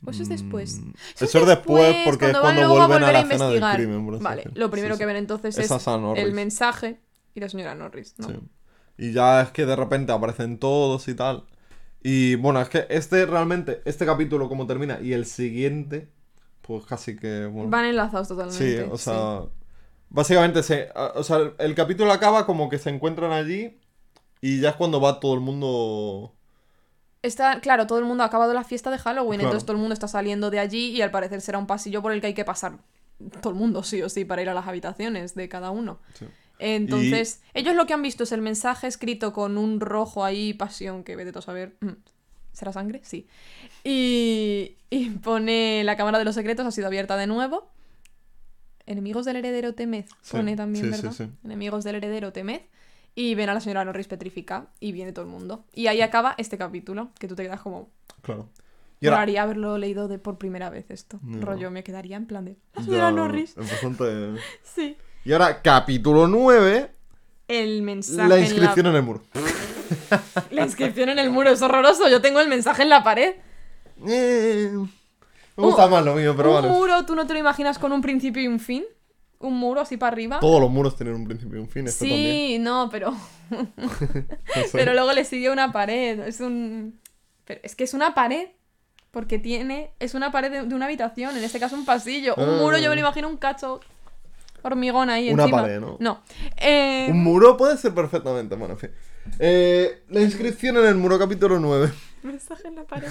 ¿O 0.05 0.11
eso 0.11 0.23
es 0.23 0.29
después? 0.29 0.79
Mm, 0.79 0.93
Eso 1.17 1.25
Eso 1.25 1.39
es 1.41 1.47
después 1.47 1.97
porque 2.05 2.27
es 2.27 2.33
van 2.35 2.43
cuando 2.43 2.63
a 2.65 2.69
vuelven 2.69 3.03
a 3.03 3.09
volver 3.09 3.13
la 3.13 3.19
a 3.19 3.23
escena 3.23 3.49
del 3.49 3.57
investigar. 3.57 3.77
crimen. 3.77 4.19
Vale, 4.23 4.45
lo 4.55 4.71
primero 4.71 4.95
Sí, 4.95 4.99
que 5.01 5.07
ven 5.07 5.17
entonces 5.17 5.59
Es 5.59 5.71
es, 5.71 5.89
a 5.89 6.13
el 6.17 6.33
mensaje 6.35 7.01
y 7.35 7.41
la 7.41 7.49
señora 7.49 7.75
Norris, 7.75 8.15
¿no? 8.19 8.29
Sí. 8.29 8.35
Y 8.99 9.13
ya 9.13 9.41
es 9.43 9.51
que 9.51 9.65
de 9.67 9.75
repente 9.77 10.13
aparecen 10.13 10.59
todos 10.59 11.09
y 11.09 11.15
tal. 11.15 11.45
Y 12.03 12.37
bueno, 12.37 12.61
es 12.61 12.69
que 12.69 12.87
este 12.91 13.27
realmente, 13.27 13.83
este 13.87 14.07
capítulo 14.07 14.49
como 14.49 14.67
termina 14.67 15.01
y 15.01 15.13
el 15.15 15.27
siguiente 15.27 16.09
pues 16.63 16.85
casi 16.85 17.17
que... 17.17 17.47
Bueno, 17.47 17.71
Van 17.71 17.87
enlazados 17.87 18.29
totalmente. 18.29 18.83
sí, 18.85 18.89
o 18.91 18.99
sea... 18.99 19.41
Básicamente, 20.11 20.63
se, 20.63 20.91
o 20.95 21.23
sea, 21.23 21.53
el, 21.59 21.75
capítulo 21.75 22.11
acaba 22.13 22.47
como 22.47 22.69
que 22.69 22.79
se 22.79 22.91
encuentran 22.91 23.33
allí 23.33 23.79
y 24.41 24.61
ya 24.61 24.71
es 24.71 24.77
cuando 24.77 25.01
va 25.01 25.21
todo 25.21 25.35
el 25.35 25.41
mundo... 25.41 26.35
Está, 27.21 27.61
claro, 27.61 27.87
todo 27.87 27.99
el 27.99 28.05
mundo 28.05 28.23
ha 28.23 28.27
acabado 28.27 28.55
la 28.55 28.65
fiesta 28.65 28.91
de 28.91 28.99
Halloween, 28.99 29.41
Claro. 29.41 29.49
entonces 29.49 29.67
todo 29.67 29.75
el 29.77 29.81
mundo 29.81 29.93
está 29.93 30.09
saliendo 30.09 30.51
de 30.51 30.61
allí 30.61 30.91
y 30.91 31.03
al 31.03 31.11
parecer 31.11 31.41
será 31.41 31.59
un 31.59 31.67
pasillo 31.67 32.01
por 32.01 32.13
el 32.13 32.21
que 32.21 32.29
hay 32.29 32.35
que 32.35 32.45
pasar 32.45 32.79
todo 33.41 33.53
el 33.53 33.59
mundo, 33.59 33.83
sí 33.83 34.01
o 34.03 34.09
sí, 34.09 34.25
para 34.25 34.41
ir 34.43 34.49
a 34.49 34.55
las 34.55 34.67
habitaciones 34.67 35.35
de 35.35 35.49
cada 35.49 35.71
uno. 35.71 35.99
Sí. 36.15 36.27
Entonces, 36.61 37.43
ellos 37.55 37.75
lo 37.75 37.87
que 37.87 37.95
han 37.95 38.03
visto 38.03 38.25
es 38.25 38.33
el 38.33 38.41
mensaje 38.43 38.87
escrito 38.87 39.33
con 39.33 39.59
un 39.59 39.81
rojo 39.81 40.25
ahí, 40.25 40.55
pasión, 40.55 41.05
que 41.05 41.17
vete 41.17 41.37
a 41.39 41.43
saber. 41.43 41.77
mm, 41.81 41.91
¿Será 42.53 42.73
sangre? 42.73 43.01
Sí. 43.05 43.29
Y, 43.85 44.77
y 44.91 45.11
pone 45.11 45.83
la 45.85 45.97
cámara 45.97 46.19
de 46.19 46.25
los 46.25 46.35
secretos 46.35 46.67
ha 46.67 46.73
sido 46.73 46.89
abierta 46.89 47.17
de 47.17 47.27
nuevo. 47.27 47.69
Enemigos 48.89 49.25
del 49.27 49.37
heredero 49.37 49.75
Temez. 49.75 50.07
Sí, 50.23 50.37
Pone 50.37 50.57
también, 50.57 50.85
sí, 50.87 50.91
¿verdad? 50.91 51.13
sí. 51.13 51.29
Enemigos 51.45 51.85
del 51.85 51.97
heredero 51.97 52.33
Temez. 52.33 52.63
Y 53.15 53.35
ven 53.35 53.49
a 53.49 53.55
la 53.55 53.61
señora 53.61 53.85
Norris 53.85 54.07
petrificada 54.09 54.69
y 54.81 54.93
viene 54.93 55.13
todo 55.13 55.25
el 55.25 55.31
mundo. 55.31 55.65
Y 55.75 55.89
ahí 55.89 56.01
acaba 56.03 56.35
este 56.39 56.57
capítulo, 56.57 57.11
que 57.19 57.27
tú 57.29 57.35
te 57.35 57.43
quedas 57.43 57.61
como... 57.61 57.91
Claro. 58.23 58.49
Y 59.01 59.07
ahora... 59.07 59.19
Molaría 59.19 59.43
haberlo 59.43 59.77
leído 59.79 60.07
de 60.09 60.19
por 60.19 60.39
primera 60.39 60.71
vez 60.71 60.91
esto. 60.91 61.19
No. 61.23 61.45
Rollo, 61.45 61.71
me 61.71 61.83
quedaría 61.85 62.17
en 62.17 62.27
plan 62.27 62.45
de... 62.45 62.57
La 62.75 62.81
ya 62.81 62.85
señora 62.85 63.11
Norris. 63.11 63.57
es 63.57 63.71
bastante- 63.71 64.37
Sí. 64.63 64.97
Y 65.25 65.33
ahora, 65.33 65.61
capítulo 65.63 66.29
9, 66.29 66.91
El 67.49 67.83
mensaje 67.83 68.29
la 68.29 68.37
en 68.37 68.45
inscripción 68.45 68.87
en 68.87 68.95
el 68.97 69.03
muro. 69.03 69.23
La 70.51 70.65
inscripción 70.65 71.09
en 71.09 71.19
el 71.19 71.31
muro 71.31 71.51
es 71.51 71.61
horroroso. 71.63 72.09
Yo 72.09 72.21
tengo 72.21 72.41
el 72.41 72.49
mensaje 72.49 72.83
en 72.83 72.89
la 72.91 73.03
pared. 73.03 73.35
Me 75.59 75.65
gusta 75.67 75.87
más 75.89 76.05
lo 76.05 76.15
mío, 76.15 76.35
pero 76.37 76.51
un 76.51 76.55
vale. 76.57 76.69
muro, 76.69 77.05
¿tú 77.05 77.15
no 77.15 77.27
te 77.27 77.33
lo 77.35 77.39
imaginas 77.39 77.79
con 77.79 77.93
un 77.93 78.01
principio 78.01 78.43
y 78.43 78.49
un 78.49 78.61
fin? 78.61 78.85
Un 79.41 79.55
muro 79.55 79.81
así 79.81 79.97
para 79.97 80.13
arriba. 80.13 80.41
Todos 80.41 80.61
los 80.61 80.71
muros 80.71 80.97
tienen 80.97 81.15
un 81.15 81.25
principio 81.25 81.59
y 81.59 81.61
un 81.61 81.69
fin, 81.69 81.85
también. 81.87 81.93
sí, 82.11 82.59
no, 82.59 82.89
pero, 82.91 83.11
No 83.51 83.59
sé. 84.63 84.71
pero 84.73 84.93
luego 84.95 85.13
le 85.13 85.25
sigue 85.25 85.51
una 85.51 85.71
pared. 85.73 86.21
Es 86.21 86.41
un. 86.41 86.99
Pero 87.45 87.61
es 87.63 87.75
que 87.77 87.85
es 87.85 87.95
una 87.95 88.15
pared. 88.15 88.49
Porque 89.11 89.39
tiene. 89.39 89.93
Es 90.01 90.15
una 90.15 90.31
pared 90.33 90.51
de, 90.51 90.63
de 90.65 90.75
una 90.75 90.85
habitación, 90.87 91.37
en 91.37 91.43
este 91.45 91.59
caso 91.61 91.77
un 91.77 91.85
pasillo. 91.85 92.35
Un 92.37 92.45
Ah. 92.49 92.59
muro, 92.61 92.79
yo 92.79 92.89
me 92.91 92.97
lo 92.97 93.01
imagino 93.01 93.29
un 93.29 93.37
cacho 93.37 93.81
hormigón 94.63 95.09
ahí 95.09 95.31
Una 95.33 95.45
encima. 95.45 95.63
pared, 95.63 95.81
¿no? 95.81 95.97
No. 96.01 96.21
Eh, 96.57 97.07
Un 97.11 97.23
muro 97.23 97.57
puede 97.57 97.77
ser 97.79 97.95
perfectamente, 97.95 98.55
bueno, 98.57 98.75
en 98.75 98.81
fin. 98.81 98.91
Eh, 99.39 100.03
la 100.09 100.21
inscripción 100.21 100.77
en 100.79 100.85
el 100.87 100.97
muro, 100.97 101.19
capítulo 101.19 101.59
9. 101.61 101.93
Mensaje 102.25 102.67
en 102.69 102.75
la 102.75 102.83
pared. 102.85 103.09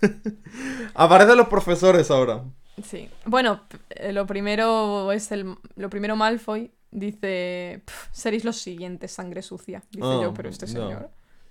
Aparecen 0.94 1.36
los 1.36 1.48
profesores 1.48 2.10
ahora. 2.10 2.44
Sí. 2.82 3.08
Bueno, 3.24 3.60
eh, 3.90 4.12
lo 4.12 4.26
primero 4.26 5.10
es 5.12 5.30
el. 5.32 5.56
Lo 5.76 5.90
primero 5.90 6.16
Malfoy 6.16 6.70
dice. 6.90 7.82
"Pf, 7.84 8.08
Seréis 8.12 8.44
los 8.44 8.56
siguientes, 8.56 9.12
sangre 9.12 9.42
sucia. 9.42 9.82
Dice 9.90 10.06
Ah, 10.06 10.20
yo, 10.22 10.34
pero 10.34 10.48
este 10.48 10.66
señor. 10.66 11.10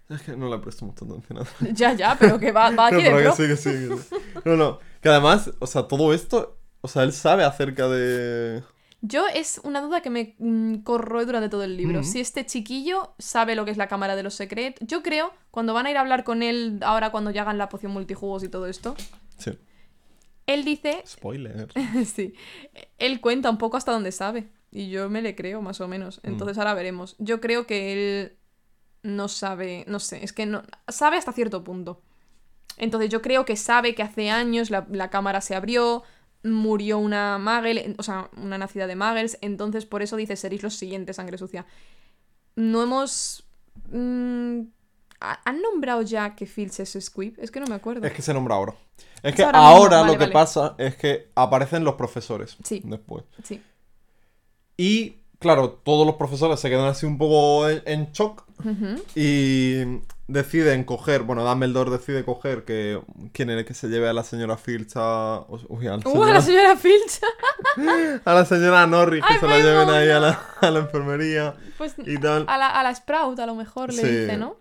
Es 0.09 0.21
que 0.21 0.37
no 0.37 0.49
le 0.49 0.57
presto 0.59 0.85
mucha 0.85 1.03
atención 1.03 1.39
a 1.39 1.73
Ya, 1.73 1.91
ya, 1.93 2.15
pero 2.17 2.39
que 2.39 2.53
va, 2.53 2.71
va 2.71 2.87
aquí 2.87 2.95
No, 2.95 3.01
de 3.01 3.09
que 3.09 3.21
pro. 3.23 3.35
sí, 3.35 3.47
que 3.47 3.57
sí, 3.57 3.69
que 3.89 3.97
sí. 3.97 4.15
No, 4.45 4.55
no. 4.55 4.79
Que 5.01 5.09
además, 5.09 5.51
o 5.59 5.67
sea, 5.67 5.83
todo 5.83 6.13
esto, 6.13 6.57
o 6.79 6.87
sea, 6.87 7.03
él 7.03 7.11
sabe 7.11 7.43
acerca 7.43 7.89
de... 7.89 8.63
Yo 9.01 9.27
es 9.27 9.61
una 9.63 9.81
duda 9.81 10.01
que 10.01 10.09
me 10.09 10.35
mm, 10.39 10.77
corroe 10.77 11.25
durante 11.25 11.49
todo 11.49 11.63
el 11.63 11.77
libro. 11.77 11.99
Mm. 11.99 12.03
Si 12.03 12.19
este 12.19 12.45
chiquillo 12.45 13.13
sabe 13.19 13.55
lo 13.55 13.63
que 13.63 13.71
es 13.71 13.77
la 13.77 13.87
cámara 13.87 14.15
de 14.15 14.23
los 14.23 14.33
secretos. 14.33 14.87
Yo 14.87 15.03
creo, 15.03 15.31
cuando 15.51 15.73
van 15.73 15.85
a 15.85 15.91
ir 15.91 15.97
a 15.97 16.01
hablar 16.01 16.23
con 16.23 16.41
él 16.43 16.79
ahora 16.81 17.11
cuando 17.11 17.29
ya 17.31 17.43
hagan 17.43 17.57
la 17.57 17.69
poción 17.69 17.91
multijugos 17.91 18.43
y 18.43 18.49
todo 18.49 18.65
esto, 18.67 18.95
Sí. 19.37 19.51
él 20.47 20.65
dice. 20.65 21.03
Spoiler. 21.05 21.67
sí. 22.05 22.33
Él 22.97 23.21
cuenta 23.21 23.49
un 23.49 23.57
poco 23.59 23.77
hasta 23.77 23.91
donde 23.91 24.11
sabe. 24.11 24.49
Y 24.71 24.89
yo 24.89 25.09
me 25.09 25.21
le 25.21 25.35
creo, 25.35 25.61
más 25.61 25.79
o 25.79 25.87
menos. 25.87 26.19
Mm. 26.23 26.27
Entonces 26.29 26.57
ahora 26.57 26.73
veremos. 26.73 27.15
Yo 27.19 27.39
creo 27.39 27.67
que 27.67 27.93
él 27.93 28.37
no 29.03 29.27
sabe. 29.27 29.85
No 29.87 29.99
sé, 29.99 30.23
es 30.23 30.33
que 30.33 30.45
no. 30.47 30.63
Sabe 30.87 31.17
hasta 31.17 31.31
cierto 31.33 31.63
punto. 31.63 32.01
Entonces 32.77 33.09
yo 33.09 33.21
creo 33.21 33.45
que 33.45 33.55
sabe 33.55 33.95
que 33.95 34.03
hace 34.03 34.29
años 34.29 34.69
la, 34.69 34.85
la 34.91 35.09
cámara 35.09 35.41
se 35.41 35.55
abrió, 35.55 36.03
murió 36.51 36.97
una 36.99 37.37
Magel, 37.37 37.95
o 37.97 38.03
sea, 38.03 38.29
una 38.37 38.57
nacida 38.57 38.87
de 38.87 38.95
Magels, 38.95 39.37
entonces 39.41 39.85
por 39.85 40.01
eso 40.01 40.15
dice 40.15 40.35
seréis 40.35 40.63
los 40.63 40.73
siguientes, 40.75 41.15
sangre 41.17 41.37
sucia. 41.37 41.65
No 42.55 42.81
hemos... 42.83 43.43
mm, 43.91 44.61
¿ha- 45.21 45.39
¿Han 45.45 45.61
nombrado 45.61 46.01
ya 46.01 46.35
que 46.35 46.45
Filch 46.45 46.79
es 46.79 46.97
Squib? 46.99 47.35
Es 47.39 47.51
que 47.51 47.59
no 47.59 47.67
me 47.67 47.75
acuerdo. 47.75 48.05
Es 48.05 48.13
que 48.13 48.21
se 48.21 48.33
nombra 48.33 48.55
ahora. 48.55 48.73
Es 49.23 49.35
que 49.35 49.43
ahora 49.43 49.59
ahora, 49.59 49.97
mismo, 49.97 50.01
vale, 50.01 50.13
lo 50.13 50.13
que 50.19 50.23
vale. 50.25 50.33
pasa 50.33 50.75
es 50.77 50.95
que 50.95 51.29
aparecen 51.35 51.83
los 51.83 51.95
profesores. 51.95 52.55
Sí. 52.63 52.81
Después. 52.85 53.23
Sí. 53.43 53.61
Y, 54.77 55.17
claro, 55.39 55.71
todos 55.71 56.05
los 56.05 56.15
profesores 56.17 56.59
se 56.59 56.69
quedan 56.69 56.85
así 56.87 57.05
un 57.05 57.17
poco 57.17 57.67
en, 57.69 57.81
en 57.85 58.11
shock 58.11 58.43
y 59.15 59.81
deciden 60.27 60.83
coger, 60.83 61.23
bueno, 61.23 61.43
Dumbledore 61.45 61.89
decide 61.91 62.23
coger 62.25 62.65
que 62.65 63.01
quién 63.31 63.49
es 63.49 63.57
el 63.59 63.65
que 63.65 63.73
se 63.73 63.87
lleve 63.87 64.09
a 64.09 64.13
la 64.13 64.23
señora 64.23 64.57
Filch 64.57 64.91
a... 64.95 65.45
Uy, 65.69 65.87
a 65.87 65.91
la 65.91 65.97
¡Uh, 65.97 65.99
a 65.99 66.01
señora, 66.11 66.33
la 66.33 66.41
señora 66.41 66.75
Filch! 66.77 67.21
a 68.25 68.33
la 68.33 68.45
señora 68.45 68.87
Norris, 68.87 69.23
que 69.25 69.33
¡Ay, 69.33 69.39
se 69.39 69.47
la 69.47 69.57
lleven 69.57 69.89
ahí 69.89 70.09
a 70.09 70.19
la, 70.19 70.39
a 70.61 70.71
la 70.71 70.79
enfermería 70.79 71.55
Pues 71.77 71.95
y 72.05 72.17
tal. 72.17 72.45
a 72.47 72.57
la, 72.57 72.67
a 72.67 72.83
la 72.83 72.93
Sprout 72.93 73.39
a 73.39 73.45
lo 73.45 73.55
mejor 73.55 73.93
le 73.93 74.03
dice, 74.03 74.37
¿no? 74.37 74.57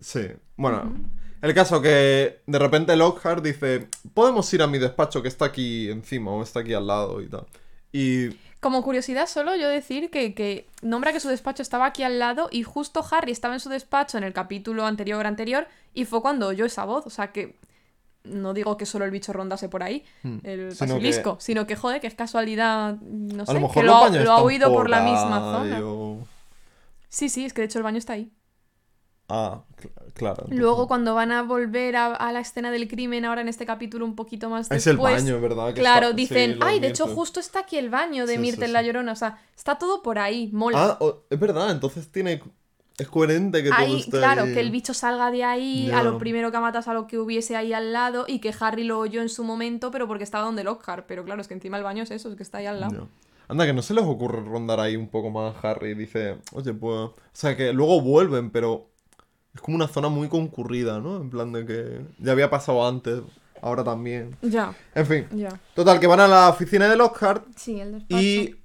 Sí, 0.00 0.28
bueno, 0.56 0.92
el 1.40 1.54
caso 1.54 1.80
que 1.80 2.42
de 2.46 2.58
repente 2.58 2.94
Lockhart 2.96 3.42
dice, 3.42 3.88
podemos 4.12 4.52
ir 4.52 4.62
a 4.62 4.66
mi 4.66 4.78
despacho 4.78 5.22
que 5.22 5.28
está 5.28 5.46
aquí 5.46 5.90
encima 5.90 6.30
o 6.32 6.42
está 6.42 6.60
aquí 6.60 6.74
al 6.74 6.86
lado 6.86 7.22
y 7.22 7.28
tal. 7.28 7.46
Y 7.90 8.28
Como 8.64 8.82
curiosidad 8.82 9.26
solo 9.26 9.54
yo 9.56 9.68
decir 9.68 10.10
que, 10.10 10.32
que 10.32 10.66
nombra 10.80 11.12
que 11.12 11.20
su 11.20 11.28
despacho 11.28 11.60
estaba 11.60 11.84
aquí 11.84 12.02
al 12.02 12.18
lado 12.18 12.48
y 12.50 12.62
justo 12.62 13.04
Harry 13.10 13.30
estaba 13.30 13.52
en 13.52 13.60
su 13.60 13.68
despacho 13.68 14.16
en 14.16 14.24
el 14.24 14.32
capítulo 14.32 14.86
anterior 14.86 15.26
anterior 15.26 15.68
y 15.92 16.06
fue 16.06 16.22
cuando 16.22 16.46
oyó 16.46 16.64
esa 16.64 16.86
voz, 16.86 17.06
o 17.06 17.10
sea 17.10 17.30
que 17.30 17.56
no 18.22 18.54
digo 18.54 18.78
que 18.78 18.86
solo 18.86 19.04
el 19.04 19.10
bicho 19.10 19.34
rondase 19.34 19.68
por 19.68 19.82
ahí, 19.82 20.02
Hmm. 20.22 20.38
el 20.44 20.72
Sino 20.74 20.94
basilisco, 20.94 21.36
sino 21.40 21.66
que 21.66 21.76
joder, 21.76 22.00
que 22.00 22.06
es 22.06 22.14
casualidad, 22.14 22.96
no 23.02 23.42
a 23.42 23.46
sé, 23.46 23.52
lo 23.52 23.60
mejor 23.60 23.74
que 23.74 23.82
lo, 23.82 23.96
ha- 23.96 24.08
lo 24.08 24.32
ha 24.32 24.42
oído 24.42 24.72
por 24.72 24.88
la 24.88 25.02
misma 25.02 25.40
zona. 25.40 25.82
Sí, 27.10 27.28
sí, 27.28 27.44
es 27.44 27.52
que 27.52 27.60
de 27.60 27.66
hecho 27.66 27.78
el 27.78 27.84
baño 27.84 27.98
está 27.98 28.14
ahí. 28.14 28.30
Ah, 29.28 29.62
cl- 29.80 29.90
claro. 30.12 30.46
Luego 30.50 30.86
cuando 30.86 31.14
van 31.14 31.32
a 31.32 31.42
volver 31.42 31.96
a, 31.96 32.14
a 32.14 32.30
la 32.32 32.40
escena 32.40 32.70
del 32.70 32.88
crimen 32.88 33.24
ahora 33.24 33.40
en 33.40 33.48
este 33.48 33.64
capítulo 33.64 34.04
un 34.04 34.14
poquito 34.14 34.50
más 34.50 34.70
Es 34.70 34.86
el 34.86 34.96
después, 34.96 35.14
baño, 35.24 35.40
¿verdad? 35.40 35.72
Que 35.72 35.80
Claro, 35.80 36.06
está- 36.08 36.16
dicen, 36.16 36.52
sí, 36.54 36.58
ay, 36.62 36.78
de 36.80 36.88
hecho 36.88 37.04
Myrtle". 37.04 37.16
justo 37.16 37.40
está 37.40 37.60
aquí 37.60 37.78
el 37.78 37.88
baño 37.90 38.26
de 38.26 38.34
Sí, 38.34 38.36
sí, 38.36 38.42
Myrtle 38.42 38.66
sí. 38.66 38.72
la 38.72 38.82
Llorona, 38.82 39.12
o 39.12 39.16
sea, 39.16 39.38
está 39.56 39.76
todo 39.78 40.02
por 40.02 40.18
ahí, 40.18 40.50
mola. 40.52 40.98
Ah, 41.00 41.06
es 41.30 41.38
verdad, 41.40 41.70
entonces 41.70 42.10
tiene... 42.12 42.42
Es 42.96 43.08
coherente 43.08 43.64
que 43.64 43.70
todo 43.70 43.96
esté 43.96 44.10
claro, 44.18 44.42
ahí. 44.44 44.54
que 44.54 44.60
el 44.60 44.70
bicho 44.70 44.94
salga 44.94 45.32
de 45.32 45.42
ahí, 45.42 45.90
a 45.90 46.04
lo 46.04 46.16
primero 46.16 46.52
que 46.52 46.60
matas 46.60 46.86
a 46.86 46.94
lo 46.94 47.08
que 47.08 47.18
hubiese 47.18 47.56
ahí 47.56 47.72
al 47.72 47.92
lado 47.92 48.24
y 48.28 48.38
que 48.38 48.54
Harry 48.60 48.84
lo 48.84 49.00
oyó 49.00 49.20
en 49.20 49.28
su 49.30 49.42
momento, 49.42 49.90
pero 49.90 50.06
porque 50.06 50.22
estaba 50.22 50.44
donde 50.44 50.62
Lockhart. 50.62 51.04
Pero 51.08 51.24
claro, 51.24 51.40
es 51.40 51.48
que 51.48 51.54
encima 51.54 51.76
el 51.76 51.82
baño 51.82 52.04
es 52.04 52.12
eso, 52.12 52.28
es 52.30 52.36
que 52.36 52.44
está 52.44 52.58
ahí 52.58 52.66
al 52.66 52.78
lado. 52.78 53.08
Anda, 53.48 53.66
que 53.66 53.72
no 53.72 53.82
se 53.82 53.94
les 53.94 54.04
ocurre 54.04 54.44
rondar 54.44 54.78
ahí 54.78 54.94
un 54.94 55.08
poco 55.08 55.30
más 55.30 55.56
Harry. 55.64 55.94
Dice, 55.94 56.36
oye, 56.52 56.72
pues... 56.72 56.94
O 56.96 57.14
sea, 57.32 57.56
que 57.56 57.72
luego 57.72 58.00
vuelven, 58.00 58.50
pero... 58.50 58.90
Es 59.54 59.60
como 59.60 59.76
una 59.76 59.88
zona 59.88 60.08
muy 60.08 60.28
concurrida, 60.28 60.98
¿no? 61.00 61.16
En 61.16 61.30
plan 61.30 61.52
de 61.52 61.64
que 61.64 62.00
ya 62.18 62.32
había 62.32 62.50
pasado 62.50 62.86
antes, 62.86 63.20
ahora 63.62 63.84
también. 63.84 64.36
Ya, 64.42 64.74
En 64.94 65.06
fin, 65.06 65.26
ya. 65.32 65.60
total, 65.74 66.00
que 66.00 66.06
van 66.06 66.20
a 66.20 66.28
la 66.28 66.48
oficina 66.48 66.88
de 66.88 66.96
Lockhart 66.96 67.44
Sí, 67.56 67.80
el 67.80 67.92
despacho. 67.92 68.20
y 68.22 68.56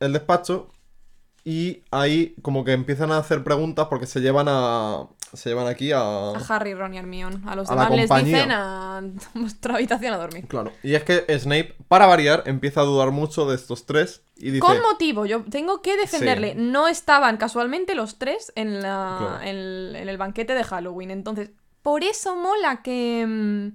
el 0.00 0.12
despacho 0.12 0.70
y 1.44 1.82
ahí 1.90 2.34
como 2.42 2.64
que 2.64 2.72
empiezan 2.72 3.12
a 3.12 3.18
hacer 3.18 3.44
preguntas 3.44 3.86
porque 3.90 4.06
se 4.06 4.20
llevan 4.20 4.46
a 4.48 5.04
se 5.34 5.50
llevan 5.50 5.66
aquí 5.66 5.92
a 5.92 6.00
A 6.00 6.32
Harry, 6.48 6.74
Ron 6.74 6.94
y 6.94 6.98
Hermione. 6.98 7.40
A 7.46 7.56
los 7.56 7.70
A 7.70 7.74
demás 7.74 7.90
les 7.90 8.24
dicen 8.24 8.50
a 8.50 9.02
vuestra 9.34 9.74
habitación 9.74 10.14
a 10.14 10.18
dormir. 10.18 10.46
claro 10.46 10.72
y 10.82 10.94
es 10.94 11.02
que 11.04 11.24
Snape 11.38 11.74
para 11.88 12.06
variar 12.06 12.42
empieza 12.46 12.80
a 12.80 12.84
dudar 12.84 13.10
mucho 13.10 13.46
de 13.48 13.56
estos 13.56 13.86
tres 13.86 14.22
y 14.36 14.50
dice 14.50 14.60
Con 14.60 14.80
motivo, 14.82 15.26
yo 15.26 15.42
tengo 15.44 15.80
que 15.82 15.96
defenderle. 15.96 16.52
Sí. 16.54 16.58
No 16.58 16.88
estaban 16.88 17.36
casualmente 17.36 17.94
los 17.94 18.18
tres 18.18 18.52
en, 18.56 18.82
la, 18.82 19.16
Claro. 19.20 19.40
en, 19.42 19.48
el, 19.48 19.96
en 19.96 20.08
el 20.08 20.16
banquete 20.18 20.54
de 20.54 20.64
Halloween. 20.64 21.10
Entonces, 21.12 21.50
por 21.82 22.02
eso 22.02 22.34
mola 22.34 22.82
que, 22.82 23.24
mm, 23.28 23.68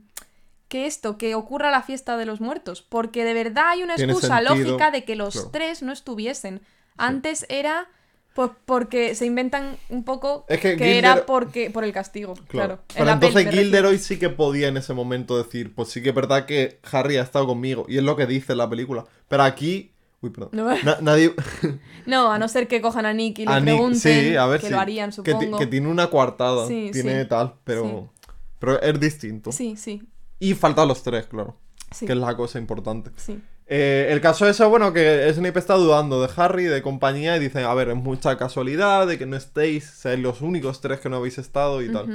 que 0.68 0.86
esto, 0.86 1.18
que 1.18 1.34
ocurra 1.36 1.72
la 1.72 1.82
fiesta 1.82 2.18
de 2.18 2.26
los 2.26 2.42
muertos. 2.42 2.82
Porque 2.82 3.24
de 3.24 3.34
verdad 3.34 3.70
hay 3.70 3.84
una 3.84 3.96
excusa 3.96 4.42
lógica 4.42 4.92
de 4.92 5.06
que 5.06 5.16
los 5.16 5.34
claro. 5.34 5.50
tres 5.52 5.82
no 5.82 5.92
estuviesen. 5.94 6.62
Antes 6.98 7.46
era 7.50 7.88
pues 8.34 8.52
porque 8.66 9.16
se 9.16 9.26
inventan 9.26 9.78
un 9.90 10.04
poco 10.04 10.46
Es 10.48 10.60
que 10.60 10.78
que 10.78 10.98
era 10.98 11.26
porque 11.26 11.72
por 11.72 11.84
el 11.84 11.92
castigo. 11.92 12.36
Claro. 12.48 12.80
Pero 12.96 13.10
entonces. 13.12 13.50
Gilderoy 13.50 13.98
sí 13.98 14.18
que 14.18 14.30
podía 14.30 14.68
en 14.68 14.78
ese 14.78 14.94
momento 14.94 15.38
decir, 15.42 15.74
pues 15.76 15.90
sí 15.90 16.02
que 16.02 16.10
es 16.10 16.16
verdad 16.16 16.46
que 16.46 16.80
Harry 16.92 17.18
ha 17.18 17.24
estado 17.24 17.48
conmigo. 17.48 17.86
Y 17.90 17.98
es 17.98 18.04
lo 18.04 18.16
que 18.16 18.26
dice 18.28 18.54
en 18.54 18.60
la 18.60 18.70
película. 18.70 19.06
Pero 19.28 19.44
aquí. 19.44 19.92
Uy, 20.22 20.30
perdón. 20.32 20.50
No. 20.54 20.68
Na- 20.84 20.98
nadie. 21.02 21.34
No, 22.06 22.32
a 22.32 22.40
no 22.40 22.48
ser 22.48 22.68
que 22.68 22.82
cojan 22.82 23.06
a 23.06 23.14
Nick 23.14 23.40
y 23.40 23.46
le 23.46 23.52
a 23.52 23.60
Nick- 23.60 23.66
pregunten. 23.76 24.00
sí, 24.00 24.36
a 24.36 24.46
ver 24.48 24.62
que 24.62 24.70
lo 24.70 24.80
harían, 24.80 25.12
supongo. 25.14 25.58
que 25.58 25.68
tiene 25.68 25.88
una 25.88 26.10
coartada. 26.10 26.68
Sí, 26.68 26.90
tiene 26.94 27.26
tal, 27.26 27.56
pero. 27.64 28.12
Pero 28.60 28.82
es 28.82 29.00
distinto. 29.00 29.52
Sí, 29.52 29.76
sí. 29.78 30.02
Y 30.40 30.54
faltan 30.56 30.88
los 30.88 31.04
tres, 31.04 31.26
claro. 31.28 31.58
Sí. 31.92 32.06
que 32.06 32.14
es 32.14 32.18
la 32.20 32.36
cosa 32.36 32.60
importante. 32.60 33.12
Sí. 33.16 33.42
Eh, 33.72 34.08
el 34.12 34.20
caso 34.20 34.50
es 34.50 34.60
bueno, 34.68 34.94
que 34.94 35.32
Snape 35.32 35.60
está 35.60 35.76
dudando 35.76 36.22
de 36.22 36.30
Harry, 36.38 36.64
de 36.66 36.82
compañía, 36.82 37.38
y 37.38 37.40
dice, 37.40 37.64
a 37.64 37.74
ver, 37.76 37.90
es 37.90 37.96
mucha 37.96 38.36
casualidad 38.38 39.06
de 39.08 39.20
que 39.20 39.28
no 39.28 39.36
estéis, 39.36 39.86
seáis 39.86 40.20
los 40.20 40.42
únicos 40.42 40.82
tres 40.82 41.00
que 41.00 41.10
no 41.10 41.18
habéis 41.18 41.38
estado 41.38 41.82
y 41.84 41.92
tal. 41.92 42.10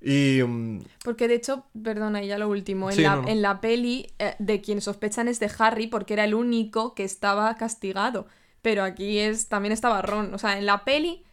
Y... 0.00 0.42
mm, 0.42 0.80
Porque 1.04 1.28
de 1.28 1.34
hecho, 1.34 1.66
perdona, 1.80 2.22
y 2.24 2.28
ya 2.28 2.38
lo 2.38 2.48
último, 2.48 2.90
en, 2.90 2.96
Sí, 2.96 3.02
la, 3.02 3.16
no, 3.16 3.22
no. 3.22 3.28
en 3.28 3.40
la 3.42 3.60
peli 3.60 4.12
eh, 4.18 4.34
de 4.40 4.60
quien 4.60 4.80
sospechan 4.80 5.28
es 5.28 5.38
de 5.40 5.50
Harry 5.58 5.86
porque 5.86 6.14
era 6.14 6.24
el 6.24 6.34
único 6.34 6.94
que 6.94 7.04
estaba 7.04 7.54
castigado. 7.56 8.26
Pero 8.62 8.82
aquí 8.82 9.18
es 9.18 9.48
también 9.48 9.72
estaba 9.72 10.02
Ron. 10.02 10.34
O 10.34 10.38
sea, 10.38 10.58
en 10.58 10.66
la 10.66 10.84
peli 10.84 11.24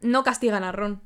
no 0.00 0.24
castigan 0.24 0.64
a 0.64 0.72
Ron. 0.72 1.00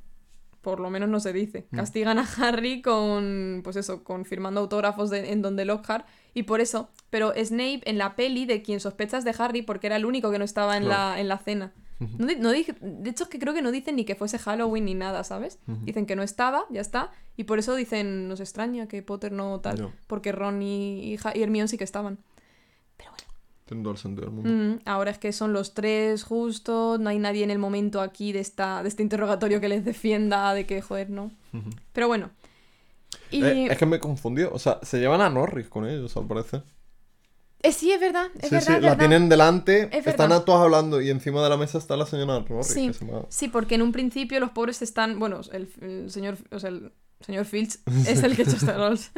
Por 0.67 0.81
lo 0.81 0.91
menos 0.91 1.09
no 1.09 1.21
se 1.21 1.33
dice. 1.33 1.67
Mm. 1.71 1.77
Castigan 1.77 2.19
a 2.19 2.27
Harry 2.39 2.83
con, 2.83 3.61
pues 3.63 3.77
eso, 3.77 4.03
con 4.03 4.25
firmando 4.25 4.61
autógrafos 4.63 5.11
de- 5.11 5.31
en 5.31 5.41
donde 5.41 5.65
Lockhart. 5.65 6.05
Y 6.35 6.43
por 6.43 6.61
eso, 6.61 6.89
pero 7.09 7.33
Snape 7.37 7.83
en 7.85 7.99
la 7.99 8.17
peli 8.17 8.47
de 8.47 8.63
quien 8.63 8.81
sospechas 8.81 9.23
de 9.25 9.33
Harry 9.39 9.63
porque 9.63 9.87
era 9.87 9.95
el 9.95 10.05
único 10.05 10.33
que 10.33 10.41
no 10.41 10.45
estaba 10.45 10.77
en, 10.77 10.87
Claro. 10.87 11.15
la, 11.15 11.21
en 11.21 11.29
la 11.29 11.39
cena. 11.39 11.73
No 12.19 12.27
di- 12.27 12.35
no 12.35 12.51
dije- 12.51 12.75
de 12.81 13.11
hecho, 13.11 13.23
es 13.25 13.31
que 13.31 13.39
creo 13.39 13.55
que 13.55 13.63
no 13.63 13.71
dicen 13.71 13.95
ni 13.95 14.05
que 14.05 14.17
fuese 14.17 14.39
Halloween 14.41 14.87
ni 14.87 14.95
nada, 14.95 15.23
¿sabes? 15.23 15.61
Dicen 15.85 16.05
que 16.05 16.17
no 16.17 16.25
estaba, 16.25 16.65
ya 16.69 16.81
está. 16.81 17.13
Y 17.37 17.45
por 17.45 17.61
eso 17.61 17.77
dicen, 17.77 18.27
nos 18.29 18.41
extraña 18.41 18.89
que 18.89 19.03
Potter 19.03 19.31
no 19.31 19.61
tal. 19.61 19.81
No. 19.81 19.93
Porque 20.09 20.33
Ron 20.33 20.63
y, 20.63 21.15
y, 21.15 21.19
y 21.35 21.43
Hermione 21.43 21.69
sí 21.69 21.79
que 21.79 21.85
estaban. 21.85 22.19
Tiene 23.67 23.83
todo 23.83 23.93
el 23.93 23.99
sentido 23.99 24.27
del 24.27 24.35
mundo. 24.35 24.49
Mm, 24.51 24.81
ahora 24.89 25.11
es 25.11 25.19
que 25.19 25.33
son 25.33 25.53
los 25.53 25.75
tres 25.75 26.23
justo, 26.23 26.99
no 26.99 27.11
hay 27.11 27.19
nadie 27.19 27.43
en 27.45 27.51
el 27.51 27.59
momento 27.59 28.01
aquí 28.01 28.33
de, 28.33 28.39
esta, 28.41 28.83
de 28.83 28.89
este 28.89 29.03
interrogatorio 29.03 29.61
que 29.61 29.69
les 29.69 29.85
defienda 29.85 30.55
de 30.55 30.67
que, 30.67 30.81
joder, 30.83 31.11
no. 31.11 31.31
Pero 31.93 32.07
bueno. 32.07 32.31
Y... 33.31 33.43
Eh, 33.45 33.67
es 33.73 33.77
que 33.79 33.87
me 33.87 33.99
confundió. 33.99 34.53
O 34.53 34.59
sea, 34.59 34.79
se 34.83 34.99
llevan 34.99 35.21
a 35.21 35.29
Norris 35.31 35.69
con 35.69 35.87
ellos, 35.87 36.17
al 36.17 36.27
parecer. 36.27 36.63
eh, 37.63 37.73
sí, 37.73 37.91
es 37.91 38.01
verdad, 38.01 38.27
es 38.39 38.49
sí, 38.51 38.55
verdad. 38.55 38.67
sí, 38.67 38.73
es 38.75 38.83
la 38.83 38.89
verdad. 38.91 38.99
tienen 38.99 39.29
delante, 39.29 39.89
Es 39.97 40.07
están 40.07 40.31
a 40.31 40.45
todos 40.45 40.61
hablando 40.63 41.01
y 41.01 41.11
encima 41.11 41.43
de 41.43 41.49
la 41.51 41.57
mesa 41.57 41.79
está 41.79 41.97
la 41.97 42.07
señora 42.07 42.39
Norris. 42.49 42.67
Sí, 42.69 42.87
que 42.89 42.93
se 42.95 43.05
llama- 43.05 43.27
sí, 43.31 43.49
porque 43.49 43.75
en 43.75 43.83
un 43.83 43.91
principio 43.91 44.39
los 44.39 44.51
pobres 44.53 44.81
están, 44.83 45.19
bueno, 45.19 45.41
el, 45.53 45.69
el 45.81 46.11
señor, 46.11 46.37
o 46.53 46.61
sea, 46.61 46.71
el 46.71 46.93
señor 47.21 47.45
Filch 47.47 47.79
es 48.07 48.23
el 48.23 48.37
que 48.37 48.43
echa 48.43 48.53
este 48.57 48.73
Rolls, 48.73 49.11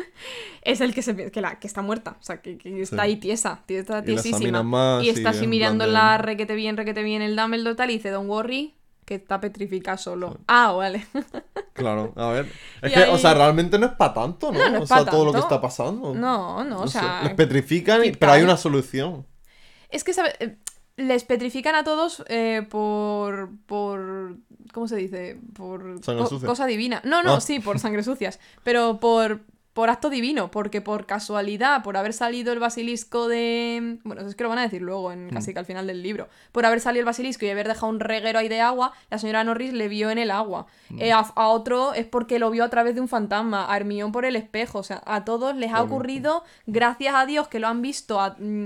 es 0.62 0.80
el 0.80 0.94
que 0.94 1.02
se 1.02 1.30
que, 1.30 1.40
la, 1.40 1.58
que 1.58 1.66
está 1.66 1.82
muerta, 1.82 2.16
o 2.20 2.22
sea, 2.22 2.40
que, 2.40 2.56
que 2.58 2.80
está 2.82 2.96
Sí. 2.96 3.00
ahí 3.02 3.16
tiesa, 3.16 3.62
la 3.88 4.02
tiesísima. 4.02 4.62
más 4.62 5.02
y 5.04 5.08
está 5.10 5.30
así 5.30 5.46
mirando 5.46 5.86
la 5.86 6.18
requete 6.18 6.54
bien, 6.54 6.76
requete 6.76 7.02
bien 7.02 7.22
el 7.22 7.36
Dumbledore 7.36 7.74
tal 7.76 7.90
y 7.90 7.94
dice, 7.94 8.10
don't 8.10 8.28
worry, 8.28 8.74
que 9.04 9.14
está 9.16 9.40
petrificado 9.40 9.96
solo. 9.98 10.38
Ah, 10.46 10.72
vale. 10.72 11.06
Claro, 11.78 12.12
a 12.16 12.30
ver. 12.30 12.46
Es 12.82 12.90
Y 12.90 12.94
que, 12.94 13.04
o 13.04 13.16
sea, 13.18 13.34
realmente 13.34 13.78
no 13.78 13.86
es 13.86 13.92
para 13.92 14.12
tanto, 14.12 14.50
¿no? 14.50 14.58
No, 14.64 14.70
no 14.70 14.76
es 14.78 14.82
o 14.82 14.86
sea, 14.94 15.04
todo 15.04 15.24
lo 15.26 15.32
que 15.32 15.38
está 15.38 15.60
pasando. 15.60 16.12
No, 16.12 16.64
no, 16.64 16.80
o 16.82 16.86
sé, 16.88 16.98
sea, 16.98 17.22
les 17.22 17.34
petrifican, 17.34 18.04
y- 18.04 18.10
pero 18.10 18.32
hay 18.32 18.42
una 18.42 18.56
solución. 18.56 19.24
Es 19.88 20.02
que, 20.02 20.12
¿sabes? 20.12 20.34
Les 20.98 21.24
petrifican 21.24 21.74
a 21.74 21.84
todos 21.84 22.22
eh, 22.28 22.66
por. 22.68 23.50
por. 23.66 24.36
¿Cómo 24.72 24.86
se 24.88 24.96
dice? 24.96 25.38
Por. 25.54 26.04
Sangre 26.04 26.24
co- 26.24 26.28
sucia. 26.28 26.46
cosa 26.48 26.66
divina. 26.66 27.00
No, 27.04 27.22
no, 27.22 27.34
Ah. 27.36 27.40
sí, 27.40 27.60
por 27.60 27.78
sangre 27.78 28.02
sucias. 28.02 28.38
Pero 28.64 29.00
por. 29.00 29.40
Por 29.74 29.90
acto 29.90 30.10
divino, 30.10 30.50
porque 30.50 30.80
por 30.80 31.06
casualidad, 31.06 31.84
por 31.84 31.96
haber 31.96 32.12
salido 32.12 32.52
el 32.52 32.58
basilisco 32.58 33.28
de. 33.28 33.98
Bueno, 34.02 34.22
es 34.22 34.34
que 34.34 34.42
lo 34.42 34.48
van 34.48 34.58
a 34.58 34.62
decir 34.62 34.82
luego, 34.82 35.12
en 35.12 35.30
casi 35.30 35.52
que 35.52 35.60
al 35.60 35.66
final 35.66 35.86
del 35.86 36.02
libro. 36.02 36.28
Por 36.50 36.66
haber 36.66 36.80
salido 36.80 37.02
el 37.02 37.06
basilisco 37.06 37.46
y 37.46 37.50
haber 37.50 37.68
dejado 37.68 37.86
un 37.86 38.00
reguero 38.00 38.40
ahí 38.40 38.48
de 38.48 38.60
agua, 38.60 38.92
la 39.08 39.18
señora 39.18 39.44
Norris 39.44 39.72
le 39.72 39.86
vio 39.86 40.10
en 40.10 40.18
el 40.18 40.32
agua. 40.32 40.66
Eh, 40.98 41.12
a, 41.12 41.20
a 41.20 41.46
otro 41.50 41.94
es 41.94 42.06
porque 42.06 42.40
lo 42.40 42.50
vio 42.50 42.64
a 42.64 42.70
través 42.70 42.96
de 42.96 43.00
un 43.00 43.06
fantasma. 43.06 43.72
A 43.72 43.76
Hermione 43.76 44.12
por 44.12 44.24
el 44.24 44.34
espejo. 44.34 44.80
O 44.80 44.82
sea, 44.82 45.00
a 45.06 45.24
todos 45.24 45.54
les 45.54 45.70
ha 45.72 45.80
ocurrido, 45.80 46.42
gracias 46.66 47.14
a 47.14 47.24
Dios, 47.24 47.46
que 47.46 47.60
lo 47.60 47.68
han 47.68 47.80
visto 47.80 48.20
a, 48.20 48.34
mm, 48.36 48.64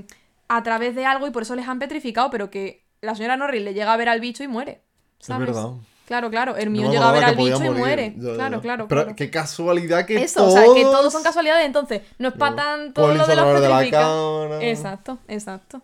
a 0.56 0.62
través 0.62 0.94
de 0.94 1.04
algo 1.06 1.26
y 1.26 1.30
por 1.30 1.42
eso 1.42 1.54
les 1.54 1.66
han 1.68 1.78
petrificado, 1.78 2.30
pero 2.30 2.50
que 2.50 2.84
la 3.00 3.14
señora 3.14 3.36
Norris 3.36 3.62
le 3.62 3.74
llega 3.74 3.92
a 3.92 3.96
ver 3.96 4.08
al 4.08 4.20
bicho 4.20 4.42
y 4.42 4.48
muere. 4.48 4.82
¿sabes? 5.18 5.46
verdad. 5.48 5.70
Claro, 6.06 6.30
claro. 6.30 6.52
No 6.52 6.58
Hermione 6.58 6.88
me 6.88 6.94
llega 6.94 7.08
a 7.08 7.12
ver 7.12 7.24
al 7.24 7.36
bicho 7.36 7.64
y 7.64 7.70
muere. 7.70 8.14
Ya, 8.18 8.30
ya, 8.30 8.34
claro, 8.34 8.56
ya. 8.56 8.62
claro, 8.62 8.88
Pero 8.88 9.02
claro. 9.02 9.16
qué 9.16 9.30
casualidad 9.30 10.04
que 10.04 10.22
Eso, 10.22 10.40
todos... 10.40 10.54
o 10.54 10.56
sea, 10.56 10.74
que 10.74 10.82
todos 10.82 11.12
son 11.12 11.22
casualidades, 11.22 11.64
entonces 11.64 12.02
no 12.18 12.28
es 12.28 12.34
para 12.34 12.50
No. 12.50 12.56
tanto 12.56 13.02
lo 13.02 13.08
de 13.12 13.18
los 13.18 13.28
de 13.28 13.36
la 13.36 13.44
petrificados. 13.78 14.46
cámara. 14.48 14.64
Exacto, 14.68 15.18
exacto. 15.28 15.80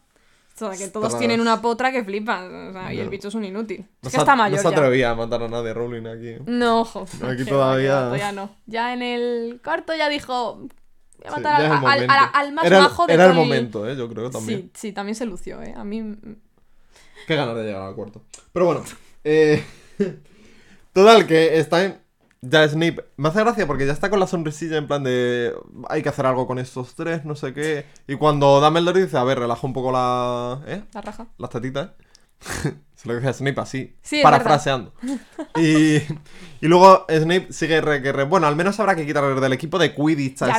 O 0.55 0.59
sea, 0.59 0.77
que 0.77 0.89
todos 0.93 1.17
tienen 1.21 1.41
una 1.41 1.63
potra 1.63 1.93
que 1.93 2.03
flipan. 2.03 2.71
O 2.71 2.73
sea, 2.73 2.93
y 2.93 2.99
el 2.99 3.09
bicho 3.09 3.29
es 3.29 3.35
un 3.37 3.45
inútil. 3.45 3.87
No 4.03 4.09
Es 4.09 4.13
que 4.13 4.19
está 4.19 4.35
mayor 4.35 4.57
No 4.59 4.63
se 4.69 4.75
ya. 4.75 4.77
atrevía 4.77 5.11
a 5.11 5.15
matar 5.15 5.41
a 5.45 5.49
nadie, 5.49 5.73
Rowling, 5.73 6.07
aquí. 6.09 6.43
No, 6.47 6.85
joder. 6.85 7.09
Aquí 7.33 7.45
todavía- 7.45 7.93
todavía 8.01 8.33
no. 8.33 8.51
Ya 8.67 8.93
en 8.93 9.03
el 9.03 9.61
cuarto 9.63 9.95
ya 9.95 10.09
dijo. 10.09 10.67
Voy 11.19 11.27
a 11.27 11.31
matar 11.37 11.55
al, 11.55 11.63
el 11.67 11.73
al- 11.73 11.81
momento. 11.81 12.13
al- 12.13 12.31
al 12.35 12.53
más 12.53 12.65
era, 12.67 12.77
el- 12.79 12.83
bajo 12.85 13.07
de 13.07 13.15
Era 13.15 13.27
el 13.27 13.35
momento, 13.35 13.89
¿eh? 13.89 13.97
Yo 13.97 14.09
creo 14.09 14.31
también. 14.31 14.61
Sí, 14.63 14.71
sí, 14.75 14.93
también 14.93 15.15
se 15.15 15.27
lució, 15.27 15.63
¿eh? 15.63 15.75
A 15.77 15.85
mí. 15.85 16.17
Qué 17.27 17.37
ganas 17.37 17.57
de 17.57 17.65
llegar 17.65 17.83
al 17.83 17.95
cuarto. 17.95 18.23
Pero 18.53 18.67
bueno, 18.67 18.83
eh, 19.25 19.65
total, 20.93 21.27
que 21.27 21.59
está 21.59 21.85
en... 21.85 21.99
Ya 22.41 22.67
Snape, 22.69 23.05
me 23.17 23.29
hace 23.31 23.41
gracia 23.41 23.67
porque 23.67 23.85
ya 23.85 23.93
está 23.93 24.11
con 24.11 24.21
la 24.21 24.29
sonrisilla 24.29 24.77
en 24.77 24.87
plan 24.87 25.03
de 25.03 25.53
hay 25.89 26.03
que 26.05 26.09
hacer 26.09 26.25
algo 26.25 26.47
con 26.47 26.61
estos 26.61 26.95
tres, 26.95 27.25
no 27.25 27.35
sé 27.35 27.53
qué. 27.53 27.85
Y 28.07 28.15
cuando 28.15 28.61
Dumbledore 28.61 29.03
dice, 29.03 29.19
a 29.19 29.25
ver, 29.25 29.41
relaja 29.41 29.67
un 29.67 29.73
poco 29.73 29.91
la... 29.91 30.61
¿eh? 30.69 30.85
La 30.95 31.01
raja. 31.01 31.27
Las 31.37 31.51
tetitas. 31.51 31.91
Se 33.01 33.07
lo 33.07 33.15
dice 33.15 33.29
a 33.29 33.33
Snape 33.33 33.61
así, 33.61 33.95
Sí, 34.03 34.23
parafraseando. 34.25 34.93
Y, 35.57 35.99
y 35.99 36.67
luego 36.67 37.07
Snape 37.09 37.53
sigue 37.53 37.81
re, 37.81 38.03
que 38.03 38.11
re- 38.11 38.25
Bueno, 38.25 38.49
al 38.49 38.57
menos 38.57 38.81
habrá 38.81 38.97
que 38.97 39.07
quitar 39.07 39.39
del 39.41 39.53
equipo 39.53 39.79
de 39.79 39.95
Quidditch 39.95 40.39
Ya, 40.41 40.59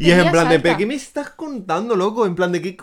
Y 0.00 0.10
es 0.10 0.18
en 0.18 0.32
plan 0.32 0.48
de, 0.48 0.54
salta. 0.56 0.62
"¿Pero 0.64 0.76
¿qué 0.78 0.84
me 0.86 0.94
estás 0.96 1.30
contando, 1.30 1.94
loco? 1.94 2.26
En 2.26 2.34
plan 2.34 2.50
de, 2.50 2.60
¿qué... 2.60 2.76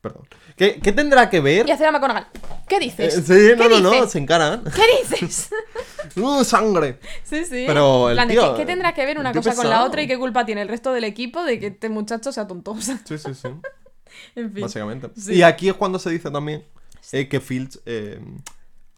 Perdón. 0.00 0.26
¿Qué, 0.56 0.80
qué 0.82 0.90
tendrá 0.90 1.30
que 1.30 1.38
ver? 1.40 1.68
Y 1.68 1.70
hacer 1.70 1.86
a 1.86 1.92
McGonagall. 1.92 2.26
¿Qué 2.68 2.76
Eh, 2.76 2.80
dices? 2.80 3.14
sí, 3.24 3.52
no, 3.56 3.68
¿Qué 3.68 3.68
no, 3.68 3.80
no, 3.80 4.06
se 4.08 4.18
encaran. 4.18 4.64
¿Qué 4.64 5.14
dices? 5.16 5.50
¡Uh, 6.16 6.42
sangre! 6.42 6.98
sí, 7.22 7.44
sí. 7.44 7.62
Pero 7.64 8.06
En 8.06 8.10
el 8.10 8.16
plan 8.16 8.26
de, 8.28 8.34
tío, 8.34 8.54
¿qué, 8.54 8.60
qué 8.62 8.66
tendrá 8.66 8.92
que 8.92 9.06
ver 9.06 9.20
una 9.20 9.32
cosa 9.32 9.54
con 9.54 9.70
la 9.70 9.84
otra 9.84 10.02
y 10.02 10.08
qué 10.08 10.18
culpa 10.18 10.44
tiene 10.44 10.62
el 10.62 10.68
resto 10.68 10.92
del 10.92 11.04
equipo 11.04 11.44
de 11.44 11.60
que 11.60 11.68
este 11.68 11.88
muchacho 11.90 12.32
sea 12.32 12.48
tontosa? 12.48 12.98
Sí, 13.04 13.18
sí, 13.18 13.34
sí. 13.34 13.48
en 14.34 14.52
fin. 14.52 14.62
Básicamente. 14.62 15.10
Sí. 15.16 15.34
Y 15.34 15.42
aquí 15.42 15.68
es 15.68 15.74
cuando 15.74 16.00
se 16.00 16.10
dice 16.10 16.28
también 16.28 16.64
eh, 17.12 17.28
que 17.28 17.40
Filch. 17.40 17.78
eh, 17.86 18.20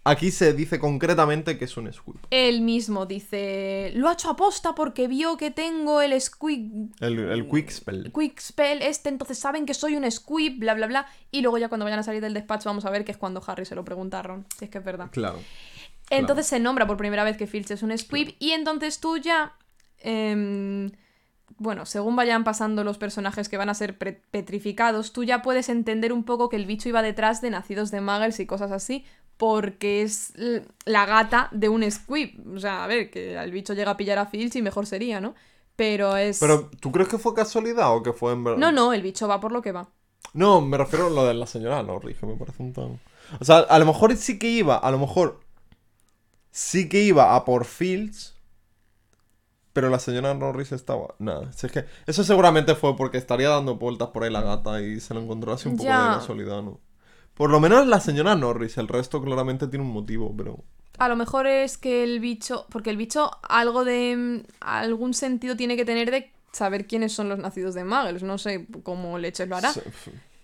aquí 0.03 0.31
se 0.31 0.53
dice 0.55 0.79
concretamente 0.79 1.59
que 1.59 1.66
es 1.66 1.77
un 1.77 1.92
squib. 1.92 2.16
Él 2.31 2.62
mismo 2.62 3.07
dice, 3.07 3.92
lo 3.94 4.09
ha 4.09 4.14
hecho 4.14 4.31
aposta 4.31 4.75
porque 4.75 5.09
vio 5.09 5.37
que 5.37 5.51
tengo 5.51 6.01
el 6.01 6.18
squig... 6.20 6.90
El, 7.01 7.18
el 7.18 7.49
quick 7.49 7.70
spell. 7.70 8.11
Quick 8.12 8.40
spell 8.40 8.83
este, 8.83 9.09
entonces 9.11 9.38
saben 9.38 9.66
que 9.66 9.75
soy 9.75 9.96
un 9.96 10.11
squib, 10.11 10.59
bla, 10.59 10.75
bla, 10.75 10.87
bla. 10.87 11.07
Y 11.31 11.42
luego 11.42 11.59
ya 11.59 11.68
cuando 11.68 11.85
vayan 11.85 12.01
a 12.01 12.03
salir 12.03 12.20
del 12.23 12.35
despacho 12.35 12.68
vamos 12.68 12.85
a 12.87 12.90
ver 12.90 13.05
que 13.05 13.12
es 13.12 13.18
cuando 13.18 13.42
Harry 13.46 13.64
se 13.66 13.75
lo 13.75 13.85
pregunta 13.85 14.18
a 14.18 14.23
Ron, 14.23 14.46
si 14.59 14.64
es 14.64 14.70
que 14.70 14.79
es 14.79 14.85
verdad. 14.85 15.09
Claro. 15.12 15.38
Entonces 16.09 16.46
se 16.46 16.59
nombra 16.59 16.87
por 16.87 16.96
primera 16.96 17.23
vez 17.23 17.37
que 17.37 17.46
Filch 17.46 17.70
es 17.70 17.83
un 17.83 17.96
squib 17.96 18.35
y 18.38 18.51
entonces 18.51 18.99
tú 19.01 19.18
ya... 19.18 19.55
em, 19.99 20.90
bueno, 21.58 21.86
según 21.86 22.16
vayan 22.16 22.44
pasando 22.44 22.84
los 22.84 22.98
personajes 22.98 23.48
que 23.48 23.56
van 23.56 23.68
a 23.68 23.74
ser 23.74 23.98
petrificados, 23.98 25.12
tú 25.12 25.24
ya 25.24 25.42
puedes 25.42 25.68
entender 25.68 26.12
un 26.12 26.24
poco 26.24 26.48
que 26.48 26.56
el 26.56 26.66
bicho 26.66 26.88
iba 26.88 27.02
detrás 27.02 27.40
de 27.40 27.50
nacidos 27.50 27.90
de 27.90 28.00
Muggles 28.00 28.40
y 28.40 28.46
cosas 28.46 28.72
así, 28.72 29.04
porque 29.36 30.02
es 30.02 30.32
la 30.84 31.06
gata 31.06 31.48
de 31.52 31.68
un 31.68 31.88
squib. 31.90 32.40
O 32.54 32.58
sea, 32.58 32.84
a 32.84 32.86
ver, 32.86 33.10
que 33.10 33.36
el 33.36 33.52
bicho 33.52 33.74
llega 33.74 33.92
a 33.92 33.96
pillar 33.96 34.18
a 34.18 34.26
Filch 34.26 34.56
y 34.56 34.62
mejor 34.62 34.86
sería, 34.86 35.20
¿no? 35.20 35.34
Pero 35.76 36.16
es... 36.16 36.38
Pero, 36.40 36.68
¿tú 36.80 36.92
crees 36.92 37.08
que 37.08 37.18
fue 37.18 37.34
casualidad 37.34 37.94
o 37.94 38.02
que 38.02 38.12
fue 38.12 38.32
en 38.32 38.44
verdad? 38.44 38.58
No, 38.58 38.70
no, 38.70 38.92
el 38.92 39.02
bicho 39.02 39.26
va 39.28 39.40
por 39.40 39.52
lo 39.52 39.62
que 39.62 39.72
va. 39.72 39.88
No, 40.34 40.60
me 40.60 40.76
refiero 40.76 41.06
a 41.06 41.10
lo 41.10 41.24
de 41.24 41.34
la 41.34 41.46
señora 41.46 41.82
Norris, 41.82 42.18
que 42.18 42.26
me 42.26 42.36
parece 42.36 42.62
un 42.62 42.72
tan. 42.72 43.00
O 43.40 43.44
sea, 43.44 43.60
a 43.60 43.78
lo 43.78 43.86
mejor 43.86 44.14
sí 44.16 44.38
que 44.38 44.48
iba, 44.48 44.76
a 44.76 44.90
lo 44.90 44.98
mejor 44.98 45.40
sí 46.50 46.88
que 46.88 47.02
iba 47.02 47.34
a 47.34 47.44
por 47.44 47.64
Fields, 47.64 48.34
pero 49.72 49.88
la 49.90 49.98
señora 49.98 50.35
Norris 50.35 50.72
estaba. 50.72 51.14
Nada, 51.18 51.52
si 51.52 51.66
es 51.66 51.72
que 51.72 51.85
eso 52.06 52.24
seguramente 52.24 52.74
fue 52.74 52.96
porque 52.96 53.18
estaría 53.18 53.48
dando 53.48 53.76
vueltas 53.76 54.09
por 54.09 54.24
ahí 54.24 54.30
la 54.30 54.42
gata 54.42 54.80
y 54.83 55.00
se 55.00 55.14
lo 55.14 55.20
encontró 55.20 55.52
así 55.52 55.68
un 55.68 55.76
poco 55.76 55.88
Ya. 55.88 56.09
de 56.11 56.14
casualidad, 56.16 56.62
¿no? 56.62 56.80
Por 57.35 57.50
lo 57.50 57.60
menos 57.60 57.87
la 57.87 58.00
señora 58.00 58.35
Norris, 58.37 58.77
el 58.79 58.88
resto 58.88 59.23
claramente 59.23 59.66
tiene 59.68 59.85
un 59.85 59.92
motivo, 59.92 60.35
pero. 60.37 60.64
A 60.98 61.08
lo 61.08 61.16
mejor 61.16 61.46
es 61.46 61.79
que 61.79 62.02
el 62.04 62.21
bicho, 62.21 62.66
porque 62.71 62.90
el 62.90 62.96
bicho 62.98 63.31
algo 63.42 63.85
de 63.85 64.16
mm, 64.16 64.52
algún 64.60 65.14
sentido 65.14 65.56
tiene 65.56 65.77
que 65.77 65.85
tener 65.87 66.10
de 66.10 66.31
saber 66.52 66.87
quiénes 66.87 67.12
son 67.12 67.29
los 67.29 67.38
nacidos 67.38 67.75
de 67.75 67.85
Muggles, 67.85 68.23
no 68.25 68.37
sé 68.37 68.66
cómo 68.83 69.18
leches 69.18 69.48
lo 69.48 69.56
hará, 69.56 69.73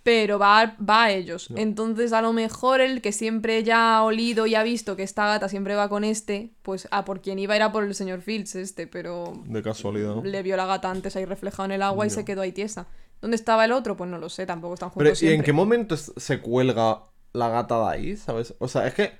pero 0.06 0.38
va, 0.38 0.60
a- 0.60 0.76
va 0.80 1.02
a 1.02 1.10
ellos. 1.10 1.48
Entonces 1.56 2.12
a 2.12 2.22
lo 2.22 2.32
mejor 2.32 2.80
el 2.80 3.02
que 3.02 3.10
siempre 3.10 3.64
ya 3.64 3.96
ha 3.96 4.04
olido 4.04 4.46
y 4.46 4.54
ha 4.54 4.62
visto 4.62 4.94
que 4.94 5.02
esta 5.02 5.26
gata 5.26 5.48
siempre 5.48 5.74
va 5.74 5.88
con 5.88 6.04
este, 6.04 6.52
pues 6.62 6.86
a 6.92 7.04
por 7.04 7.20
quien 7.20 7.40
iba 7.40 7.56
era 7.56 7.72
por 7.72 7.82
el 7.82 7.92
señor 7.92 8.20
Fields 8.20 8.54
este, 8.54 8.86
pero 8.86 9.32
de 9.46 9.62
casualidad. 9.64 10.14
¿no? 10.14 10.22
le 10.22 10.42
vio 10.44 10.56
la 10.56 10.64
gata 10.64 10.92
antes 10.92 11.16
ahí 11.16 11.24
reflejado 11.24 11.64
en 11.64 11.72
el 11.72 11.82
agua 11.82 12.06
y 12.06 12.10
se 12.10 12.24
quedó 12.24 12.42
ahí 12.42 12.52
tiesa. 12.52 12.86
¿Dónde 13.20 13.34
estaba 13.34 13.64
el 13.64 13.72
otro? 13.72 13.96
Pues 13.96 14.08
no 14.08 14.18
lo 14.18 14.28
sé, 14.28 14.46
tampoco 14.46 14.74
están 14.74 14.90
Pero, 14.96 15.10
juntos 15.10 15.22
¿y 15.24 15.32
en 15.32 15.42
qué 15.42 15.52
momento 15.52 15.96
se 15.96 16.38
cuelga 16.40 17.00
la 17.32 17.48
gata 17.48 17.76
de 17.80 17.88
ahí, 17.90 18.16
sabes? 18.16 18.54
O 18.60 18.68
sea, 18.68 18.86
es 18.86 18.94
que 18.94 19.10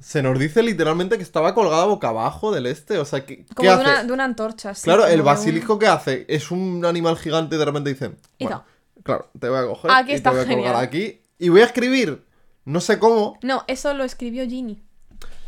se 0.00 0.20
nos 0.22 0.38
dice 0.38 0.62
literalmente 0.62 1.16
que 1.16 1.22
estaba 1.22 1.54
colgada 1.54 1.86
boca 1.86 2.08
abajo 2.10 2.52
del 2.52 2.66
este. 2.66 2.98
O 2.98 3.06
sea, 3.06 3.24
¿qué, 3.24 3.38
qué 3.46 3.54
Como 3.54 3.70
de 3.70 3.74
hace? 3.74 3.82
una, 3.84 4.04
de 4.04 4.12
una 4.12 4.24
antorcha. 4.24 4.74
sí, 4.74 4.82
claro, 4.84 5.06
el 5.06 5.20
un- 5.20 5.24
basilisco 5.24 5.78
que 5.78 5.86
hace 5.86 6.26
es 6.28 6.50
un 6.50 6.84
animal 6.84 7.16
gigante 7.16 7.56
y 7.56 7.58
de 7.58 7.64
repente 7.64 7.88
dicen. 7.90 8.16
Bueno. 8.38 8.62
Claro, 9.06 9.30
te 9.38 9.48
voy 9.48 9.58
a 9.58 9.66
coger 9.66 9.90
Aquí 9.90 10.12
y 10.12 10.14
está 10.14 10.30
te 10.30 10.36
voy 10.36 10.44
a 10.44 10.48
colgar 10.48 10.64
genial. 10.64 10.84
aquí. 10.84 11.22
Y 11.38 11.48
voy 11.48 11.60
a 11.62 11.64
escribir, 11.64 12.26
no 12.64 12.80
sé 12.80 12.98
cómo. 12.98 13.38
No, 13.42 13.64
eso 13.66 13.94
lo 13.94 14.04
escribió 14.04 14.44
Ginny. 14.46 14.82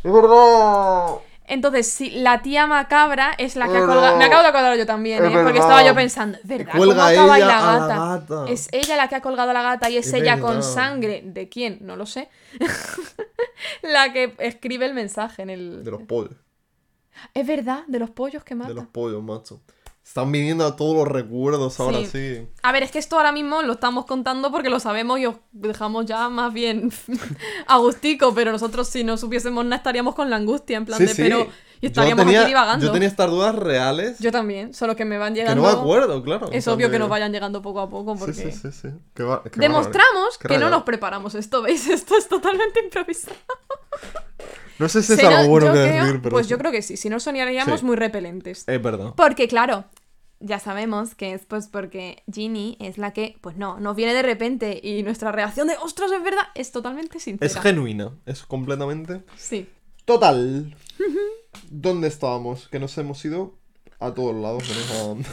¡Es 0.03 0.11
verdad! 0.11 1.15
Entonces, 1.45 1.87
si 1.87 2.11
la 2.11 2.43
tía 2.43 2.67
macabra 2.67 3.33
es 3.39 3.55
la 3.55 3.67
que 3.67 3.77
ha 3.77 3.85
colgado. 3.85 4.17
Me 4.17 4.25
acabo 4.25 4.43
de 4.43 4.49
acordar 4.49 4.77
yo 4.77 4.85
también, 4.85 5.25
Es 5.25 5.31
¿eh? 5.31 5.39
Porque 5.43 5.57
estaba 5.57 5.83
yo 5.83 5.95
pensando, 5.95 6.37
es 6.37 6.47
verdad, 6.47 6.73
Cuelga 6.77 6.93
¿cómo 6.93 7.07
acaba 7.07 7.33
ahí 7.33 7.41
ella 7.41 7.47
la 7.47 7.59
a 7.59 7.87
la 7.87 7.97
gata? 8.19 8.45
Es 8.51 8.69
ella 8.71 8.95
la 8.95 9.07
que 9.09 9.15
ha 9.15 9.21
colgado 9.21 9.49
a 9.49 9.53
la 9.53 9.63
gata 9.63 9.89
y 9.89 9.97
es, 9.97 10.07
Es 10.07 10.13
ella 10.13 10.39
con 10.39 10.61
sangre. 10.61 11.23
¿De 11.25 11.49
quién? 11.49 11.79
No 11.81 11.95
lo 11.95 12.05
sé. 12.05 12.29
la 13.81 14.13
que 14.13 14.35
escribe 14.37 14.85
el 14.85 14.93
mensaje 14.93 15.41
en 15.41 15.49
el. 15.49 15.83
De 15.83 15.91
los 15.91 16.03
pollos. 16.03 16.35
Es 17.33 17.45
verdad, 17.45 17.83
de 17.87 17.99
los 17.99 18.11
pollos 18.11 18.43
que 18.43 18.55
mata. 18.55 18.69
De 18.69 18.75
los 18.75 18.85
pollos, 18.87 19.21
macho. 19.23 19.61
Están 20.03 20.31
viniendo 20.31 20.65
a 20.65 20.75
todos 20.75 20.95
los 20.95 21.07
recuerdos 21.07 21.79
ahora 21.79 21.99
sí. 22.05 22.47
A 22.63 22.71
ver, 22.71 22.81
es 22.83 22.91
que 22.91 22.97
esto 22.99 23.15
ahora 23.17 23.31
mismo 23.31 23.61
lo 23.61 23.73
estamos 23.73 24.05
contando 24.05 24.51
porque 24.51 24.69
lo 24.69 24.79
sabemos 24.79 25.19
y 25.19 25.27
os 25.27 25.35
dejamos 25.51 26.05
ya 26.07 26.29
más 26.29 26.51
bien 26.51 26.91
agustico, 27.67 28.33
pero 28.33 28.51
nosotros 28.51 28.87
si 28.87 29.03
no 29.03 29.17
supiésemos 29.17 29.63
nada 29.65 29.77
estaríamos 29.77 30.15
con 30.15 30.29
la 30.29 30.37
angustia, 30.37 30.77
en 30.77 30.85
plan 30.85 30.97
Sí, 30.99 31.05
de, 31.05 31.13
sí. 31.13 31.21
pero... 31.21 31.47
Y 31.81 31.87
estaríamos 31.87 32.23
yo 32.23 32.27
tenía, 32.27 32.41
aquí 32.41 32.47
divagando. 32.49 32.85
Yo 32.85 32.91
tenía 32.91 33.07
estas 33.07 33.29
dudas 33.29 33.55
reales 33.55 34.19
Yo 34.19 34.31
también, 34.31 34.73
solo 34.73 34.95
que 34.95 35.05
me 35.05 35.17
van 35.17 35.33
que 35.33 35.39
llegando... 35.39 35.61
no 35.63 35.67
me 35.71 35.73
acuerdo, 35.79 36.21
claro. 36.23 36.49
Es 36.51 36.67
obvio 36.67 36.91
que 36.91 36.99
nos 36.99 37.07
vayan 37.09 37.31
llegando 37.31 37.61
poco 37.61 37.79
a 37.79 37.89
poco 37.89 38.15
porque... 38.17 38.33
Sí, 38.33 38.51
sí, 38.51 38.71
sí, 38.71 38.71
sí. 38.71 38.87
Qué 39.13 39.23
va- 39.23 39.41
qué 39.43 39.51
Demostramos 39.59 40.37
Qué 40.37 40.49
que 40.49 40.57
no 40.57 40.69
nos 40.69 40.83
preparamos 40.83 41.35
esto, 41.35 41.61
¿veis? 41.61 41.87
Esto 41.89 42.17
es 42.17 42.27
totalmente 42.27 42.81
improvisado. 42.83 43.35
No 44.77 44.87
sé 44.89 45.03
si 45.03 45.13
es 45.13 45.23
algo 45.23 45.49
bueno 45.49 45.67
que 45.73 45.79
creo- 45.79 46.05
decir, 46.05 46.19
pero. 46.21 46.31
Pues 46.33 46.45
sí. 46.47 46.51
yo 46.51 46.57
creo 46.57 46.71
que 46.71 46.81
sí, 46.81 46.97
si 46.97 47.09
no 47.09 47.19
soñaríamos 47.19 47.79
Sí. 47.81 47.85
muy 47.85 47.95
repelentes. 47.95 48.63
Es 48.67 48.81
verdad. 48.81 49.13
Porque 49.15 49.47
claro, 49.47 49.85
ya 50.39 50.59
sabemos 50.59 51.15
que 51.15 51.33
es 51.33 51.45
pues 51.45 51.67
porque 51.67 52.23
Ginny 52.33 52.77
es 52.79 52.97
la 52.97 53.11
que, 53.11 53.37
pues 53.41 53.57
no, 53.57 53.79
nos 53.79 53.95
viene 53.95 54.13
de 54.13 54.21
repente 54.21 54.79
y 54.81 55.03
nuestra 55.03 55.31
reacción 55.33 55.67
de 55.67 55.75
ostras, 55.81 56.11
es 56.11 56.23
verdad, 56.23 56.43
es 56.55 56.71
totalmente 56.71 57.19
sincera. 57.19 57.45
Es 57.45 57.57
genuina. 57.59 58.11
Es 58.25 58.43
completamente. 58.43 59.21
Sí. 59.37 59.69
Total. 60.05 60.75
¿Dónde 61.69 62.07
estábamos? 62.07 62.67
Que 62.69 62.79
nos 62.79 62.97
hemos 62.97 63.23
ido 63.25 63.55
a 63.99 64.13
todos 64.13 64.35
lados. 64.35 64.63
menos 64.69 65.25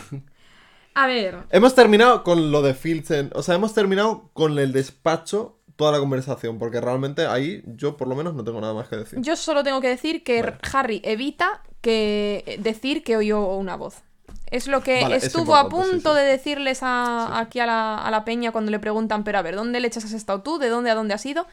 a- 0.95 1.03
A 1.03 1.07
ver, 1.07 1.37
hemos 1.51 1.75
terminado 1.75 2.23
con 2.25 2.51
lo 2.51 2.63
de 2.63 2.75
Filchen. 2.75 3.31
O 3.35 3.43
sea, 3.43 3.55
hemos 3.55 3.75
terminado 3.75 4.31
con 4.33 4.59
el 4.59 4.73
despacho 4.73 5.59
toda 5.77 5.93
la 5.93 5.99
conversación. 5.99 6.59
Porque 6.59 6.81
realmente 6.81 7.27
ahí 7.27 7.63
yo 7.67 7.97
por 7.97 8.09
lo 8.09 8.15
menos 8.17 8.35
no 8.35 8.45
tengo 8.45 8.61
nada 8.61 8.73
más 8.75 8.89
que 8.89 8.97
decir. 8.97 9.19
yo 9.21 9.37
solo 9.37 9.63
tengo 9.63 9.81
que 9.81 9.89
decir 9.89 10.25
que 10.25 10.43
Vale. 10.43 10.57
Harry 10.73 11.01
evita 11.05 11.63
que 11.83 12.59
decir 12.63 13.05
que 13.05 13.17
oyó 13.17 13.45
una 13.57 13.77
voz. 13.77 13.97
Es 14.51 14.69
lo 14.69 14.81
que 14.83 15.03
Vale, 15.03 15.17
estuvo 15.17 15.55
a 15.57 15.65
sí, 15.65 15.71
punto 15.71 16.13
sí. 16.15 16.19
de 16.21 16.25
decirles 16.25 16.79
a, 16.83 17.27
Sí, 17.29 17.33
sí. 17.35 17.41
aquí 17.43 17.61
a 17.61 17.67
la, 17.67 17.99
a 17.99 18.11
la 18.11 18.25
peña 18.25 18.53
cuando 18.53 18.71
le 18.71 18.79
preguntan, 18.79 19.23
pero 19.25 19.39
a 19.39 19.43
ver, 19.43 19.55
¿dónde 19.57 19.81
leches 19.81 20.05
has 20.05 20.13
estado 20.13 20.43
tú? 20.43 20.59
¿De 20.59 20.69
dónde 20.69 20.91
a 20.91 20.95
dónde 20.95 21.15
has 21.15 21.27
ido? 21.27 21.47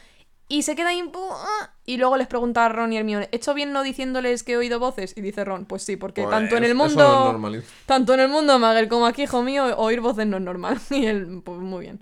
Y 0.49 0.63
se 0.63 0.75
queda 0.75 0.89
ahí, 0.89 1.01
ah, 1.15 1.73
y 1.85 1.97
luego 1.97 2.17
les 2.17 2.27
pregunta 2.27 2.65
a 2.65 2.69
Ron 2.69 2.91
y 2.93 2.97
Hermione, 2.97 3.29
¿he 3.31 3.35
hecho 3.37 3.53
bien 3.53 3.71
no 3.71 3.81
diciéndoles 3.81 4.43
que 4.43 4.53
he 4.53 4.57
oído 4.57 4.77
voces? 4.79 5.13
Y 5.17 5.21
dice 5.21 5.43
Ron, 5.45 5.65
pues 5.65 5.83
sí, 5.83 5.95
porque 5.95 6.23
Pues, 6.23 6.31
tanto 6.31 6.57
en 6.57 6.63
el 6.65 6.75
mundo... 6.75 6.95
no 7.03 7.19
es 7.27 7.31
normal. 7.33 7.63
Tanto 7.85 8.13
en 8.13 8.19
el 8.19 8.27
mundo 8.29 8.59
Magel 8.59 8.87
como 8.89 9.05
aquí, 9.07 9.23
hijo 9.23 9.41
mío, 9.41 9.75
oír 9.77 10.01
voces 10.01 10.27
no 10.27 10.37
es 10.37 10.43
normal. 10.43 10.79
Y 10.91 11.05
él, 11.05 11.41
pues 11.43 11.59
muy 11.59 11.81
bien. 11.81 12.01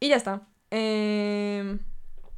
Y 0.00 0.08
ya 0.08 0.16
está. 0.16 0.42
Eh... 0.70 1.78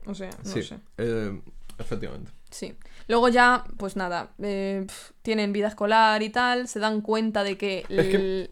O 0.07 0.15
sea, 0.15 0.31
no 0.31 0.51
sí, 0.51 0.63
sé. 0.63 0.79
eh, 0.99 1.41
efectivamente. 1.79 2.31
Sí. 2.51 2.75
Luego 3.07 3.29
ya, 3.29 3.65
pues 3.77 3.97
nada, 3.97 4.31
eh, 4.43 4.85
pf, 4.87 5.13
tienen 5.23 5.53
vida 5.53 5.69
escolar 5.69 6.23
y 6.23 6.31
tal, 6.31 6.69
se 6.69 6.79
dan 6.81 7.01
cuenta 7.01 7.43
de 7.45 7.57
que... 7.59 7.85
Es 7.89 8.07
que- 8.09 8.51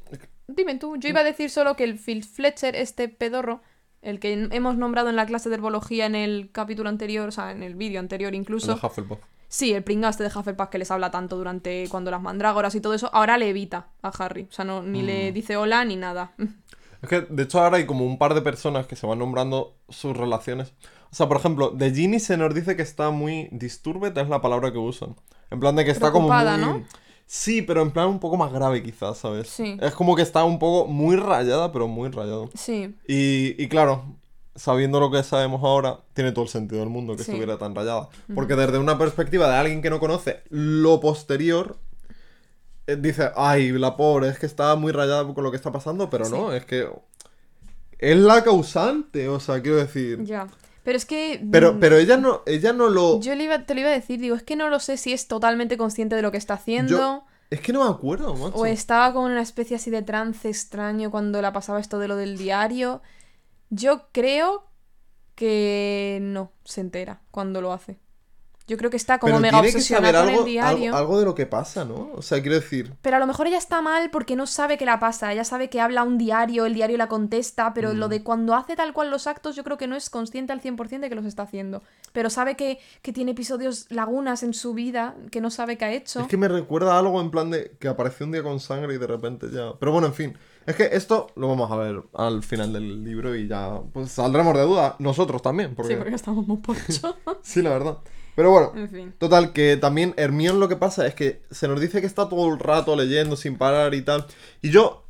Dime 0.51 0.77
tú, 0.77 0.97
yo 0.97 1.09
iba 1.11 1.21
a 1.21 1.25
decir 1.25 1.51
solo 1.51 1.77
que 1.77 1.85
el 1.85 1.99
Phil 1.99 2.25
Fletcher, 2.25 2.75
este 2.75 3.09
pedorro, 3.09 3.61
el 4.03 4.21
que 4.21 4.49
hemos 4.53 4.77
nombrado 4.77 5.09
en 5.11 5.17
la 5.17 5.27
clase 5.27 5.49
de 5.49 5.57
herbología 5.57 6.07
en 6.07 6.15
el 6.15 6.51
capítulo 6.53 6.89
anterior, 6.89 7.29
o 7.29 7.33
sea, 7.33 7.51
en 7.53 7.63
el 7.63 7.75
vídeo 7.75 8.01
anterior 8.01 8.31
El 8.31 8.37
incluso... 8.41 8.75
de 8.75 8.87
Hufflepuff. 8.87 9.19
Sí, 9.51 9.73
el 9.73 9.83
pringaste 9.83 10.23
de 10.25 10.29
Hufflepuff 10.29 10.69
que 10.69 10.77
les 10.79 10.91
habla 10.91 11.11
tanto 11.11 11.37
durante 11.37 11.87
cuando 11.89 12.11
las 12.11 12.21
mandrágoras 12.21 12.75
y 12.75 12.81
todo 12.83 12.93
eso, 12.93 13.09
ahora 13.15 13.39
le 13.39 13.49
evita 13.49 13.89
a 14.03 14.09
Harry. 14.11 14.43
O 14.51 14.53
sea, 14.53 14.65
no, 14.67 14.83
ni 14.83 15.03
Mm. 15.03 15.07
le 15.07 15.33
dice 15.33 15.57
hola 15.57 15.85
ni 15.85 15.97
nada. 15.97 16.33
Es 17.01 17.09
que, 17.09 17.21
de 17.21 17.45
hecho, 17.45 17.61
ahora 17.61 17.77
hay 17.77 17.87
como 17.87 18.05
un 18.05 18.19
par 18.19 18.35
de 18.35 18.43
personas 18.43 18.89
que 18.89 18.97
se 18.97 19.07
van 19.07 19.21
nombrando 19.21 19.77
sus 19.89 20.17
relaciones. 20.17 20.73
O 21.13 21.15
sea, 21.15 21.29
por 21.29 21.37
ejemplo, 21.37 21.71
de 21.71 21.93
Ginny 21.95 22.19
se 22.19 22.37
nos 22.37 22.53
dice 22.53 22.75
que 22.75 22.83
está 22.83 23.11
muy 23.11 23.49
disturbed, 23.53 24.19
es 24.19 24.29
la 24.29 24.41
palabra 24.43 24.73
que 24.73 24.79
usan. 24.79 25.15
En 25.53 25.61
plan 25.61 25.77
de 25.77 25.85
que 25.85 25.93
está 25.93 26.11
como 26.11 26.27
muy... 26.29 26.45
¿no? 26.59 26.83
Sí, 27.31 27.61
pero 27.61 27.83
en 27.83 27.91
plan 27.91 28.09
un 28.09 28.21
poco 28.21 28.39
más 28.39 28.51
grave 28.51 28.83
quizás, 28.83 29.19
¿sabes? 29.19 29.49
Sí. 29.51 29.77
Es 29.83 29.93
como 29.95 30.17
que 30.17 30.23
está 30.23 30.45
un 30.45 30.59
poco 30.59 30.89
muy 30.91 31.15
rayada, 31.17 31.71
pero 31.73 31.87
muy 31.87 32.09
rayado. 32.09 32.49
Sí, 32.55 32.95
Y, 33.07 33.55
y 33.63 33.69
claro, 33.69 34.17
sabiendo 34.57 34.99
lo 34.99 35.11
que 35.11 35.23
sabemos 35.23 35.63
ahora, 35.63 35.99
tiene 36.15 36.33
todo 36.33 36.45
el 36.47 36.51
sentido 36.51 36.81
del 36.81 36.89
mundo 36.89 37.17
que 37.17 37.25
Sí. 37.25 37.31
estuviera 37.33 37.59
tan 37.59 37.75
rayada. 37.75 38.09
Porque 38.35 38.57
desde 38.57 38.79
una 38.79 38.97
perspectiva 38.97 39.47
de 39.49 39.57
alguien 39.57 39.83
que 39.83 39.91
no 39.91 40.01
conoce 40.01 40.41
lo 40.49 41.01
posterior, 41.01 41.77
eh, 42.87 42.97
dice, 42.97 43.31
ay, 43.37 43.73
la 43.73 43.95
pobre, 43.95 44.29
es 44.31 44.39
que 44.39 44.47
está 44.47 44.75
muy 44.77 44.93
rayada 44.93 45.23
con 45.35 45.45
lo 45.45 45.51
que 45.51 45.59
está 45.59 45.71
pasando, 45.71 46.09
pero 46.09 46.31
no, 46.31 46.55
es 46.55 46.65
que 46.65 46.89
es 47.99 48.17
la 48.17 48.43
causante, 48.43 49.29
o 49.29 49.39
sea, 49.39 49.61
quiero 49.61 49.77
decir. 49.77 50.25
ya. 50.25 50.47
Pero 50.89 50.97
es 50.97 51.05
que... 51.05 51.47
Pero, 51.53 51.75
mm, 51.75 51.81
pero 51.81 51.99
ella 51.99 52.17
no, 52.17 52.41
ella 52.47 52.73
no 52.73 52.89
lo. 52.89 53.21
Yo 53.21 53.35
le 53.35 53.45
iba- 53.45 53.67
te 53.67 53.75
lo 53.75 53.81
iba 53.81 53.91
a 53.91 53.93
decir, 53.93 54.19
digo, 54.19 54.35
es 54.35 54.43
que 54.43 54.57
no 54.57 54.71
lo 54.71 54.81
sé 54.81 54.97
si 54.97 55.13
es 55.13 55.29
totalmente 55.29 55.77
consciente 55.77 56.17
de 56.17 56.23
lo 56.23 56.33
que 56.33 56.39
está 56.39 56.55
haciendo. 56.55 56.97
Yo- 56.97 57.25
Es 57.51 57.61
que 57.61 57.75
no 57.75 57.85
me 57.85 57.91
acuerdo, 57.91 58.35
macho. 58.35 58.57
O 58.57 58.65
estaba 58.65 59.13
como 59.13 59.27
en 59.27 59.33
una 59.33 59.43
especie 59.43 59.77
así 59.77 59.91
de 59.91 60.01
trance 60.01 60.49
extraño 60.49 61.11
cuando 61.11 61.43
la 61.43 61.53
pasaba 61.53 61.79
esto 61.79 61.99
de 61.99 62.09
lo 62.09 62.17
del 62.17 62.39
diario. 62.39 63.03
Yo 63.69 64.09
creo 64.13 64.65
que 65.35 66.21
no 66.23 66.53
se 66.65 66.81
entera 66.81 67.21
cuando 67.31 67.61
lo 67.61 67.75
hace. 67.75 67.99
Yo 68.69 68.77
creo 68.77 68.91
que 68.91 68.97
está 68.97 69.19
como 69.19 69.33
Pero 69.33 69.41
mega 69.41 69.61
tiene 69.63 69.73
que 69.75 69.81
saber 69.81 70.15
obsesionada 70.15 70.21
con 70.21 70.29
algo, 70.31 70.41
el 70.47 70.53
diario. 70.53 70.85
algo, 70.95 70.97
algo 70.99 71.19
de 71.19 71.25
lo 71.25 71.35
que 71.35 71.47
pasa, 71.47 71.85
¿no? 71.85 72.11
O 72.15 72.23
sea, 72.23 72.41
quiero 72.41 72.55
decir. 72.55 72.95
Pero 73.03 73.17
a 73.17 73.19
lo 73.19 73.27
mejor 73.27 73.47
ella 73.49 73.59
está 73.59 73.81
mal 73.83 74.11
porque 74.11 74.37
no 74.37 74.47
sabe 74.47 74.79
qué 74.79 74.85
la 74.85 75.01
pasa. 75.01 75.33
Ella 75.33 75.43
sabe 75.45 75.69
que 75.71 75.81
habla 75.81 76.05
un 76.05 76.19
diario, 76.19 76.67
el 76.67 76.75
diario 76.75 76.97
la 76.99 77.09
contesta, 77.09 77.73
pero 77.75 77.93
Mm. 77.95 77.97
lo 77.97 78.09
de 78.09 78.23
cuando 78.23 78.55
hace 78.55 78.77
tal 78.77 78.93
cual 78.93 79.11
los 79.11 79.27
actos, 79.27 79.57
yo 79.57 79.65
creo 79.65 79.79
que 79.79 79.87
no 79.89 79.97
es 79.97 80.11
consciente 80.11 80.53
al 80.53 80.61
100% 80.61 81.01
de 81.01 81.09
que 81.09 81.15
los 81.17 81.25
está 81.25 81.43
haciendo. 81.45 81.83
Pero 82.13 82.31
sabe 82.31 82.57
que, 82.57 82.79
que 83.03 83.13
tiene 83.13 83.31
episodios 83.33 83.87
lagunas 83.91 84.43
en 84.43 84.53
su 84.55 84.75
vida 84.75 85.17
que 85.31 85.41
no 85.41 85.51
sabe 85.51 85.79
que 85.79 85.85
ha 85.87 85.93
hecho. 85.93 86.21
Es 86.21 86.27
que 86.29 86.37
me 86.37 86.49
recuerda 86.49 86.95
a 86.95 86.99
algo 86.99 87.21
en 87.21 87.31
plan 87.31 87.51
de 87.51 87.73
que 87.81 87.89
apareció 87.89 88.27
un 88.27 88.33
día 88.33 88.43
con 88.43 88.61
sangre 88.61 88.95
y 88.95 88.99
de 88.99 89.07
repente 89.07 89.47
ya. 89.51 89.73
Pero 89.81 89.93
bueno, 89.93 90.07
en 90.07 90.15
fin. 90.15 90.37
Es 90.67 90.77
que 90.77 90.91
esto 90.93 91.29
lo 91.35 91.49
vamos 91.49 91.71
a 91.73 91.77
ver 91.77 92.03
al 92.13 92.43
final 92.43 92.75
del 92.75 93.03
libro 93.03 93.35
y 93.35 93.49
ya 93.49 93.81
pues 93.91 94.11
saldremos 94.13 94.55
de 94.55 94.61
duda. 94.65 94.97
Nosotros 94.99 95.41
también, 95.41 95.75
porque... 95.75 95.95
Sí, 95.95 95.99
porque 95.99 96.15
estamos 96.15 96.47
muy 96.47 96.59
pocho. 96.59 97.17
Sí, 97.43 97.63
la 97.63 97.71
verdad. 97.71 97.99
Pero 98.39 98.53
bueno, 98.53 98.73
en 98.77 98.89
fin. 98.89 99.15
total, 99.19 99.53
que 99.53 99.77
también 99.77 100.15
Hermione 100.17 100.61
lo 100.61 100.69
que 100.69 100.77
pasa 100.77 101.05
es 101.09 101.15
que 101.17 101.43
se 101.51 101.67
nos 101.67 101.81
dice 101.81 102.01
que 102.01 102.07
está 102.07 102.29
todo 102.29 102.47
el 102.55 102.61
rato 102.61 102.95
leyendo 102.95 103.35
sin 103.35 103.59
parar 103.59 103.95
y 103.95 104.03
tal. 104.03 104.27
Y 104.63 104.71
yo, 104.71 105.07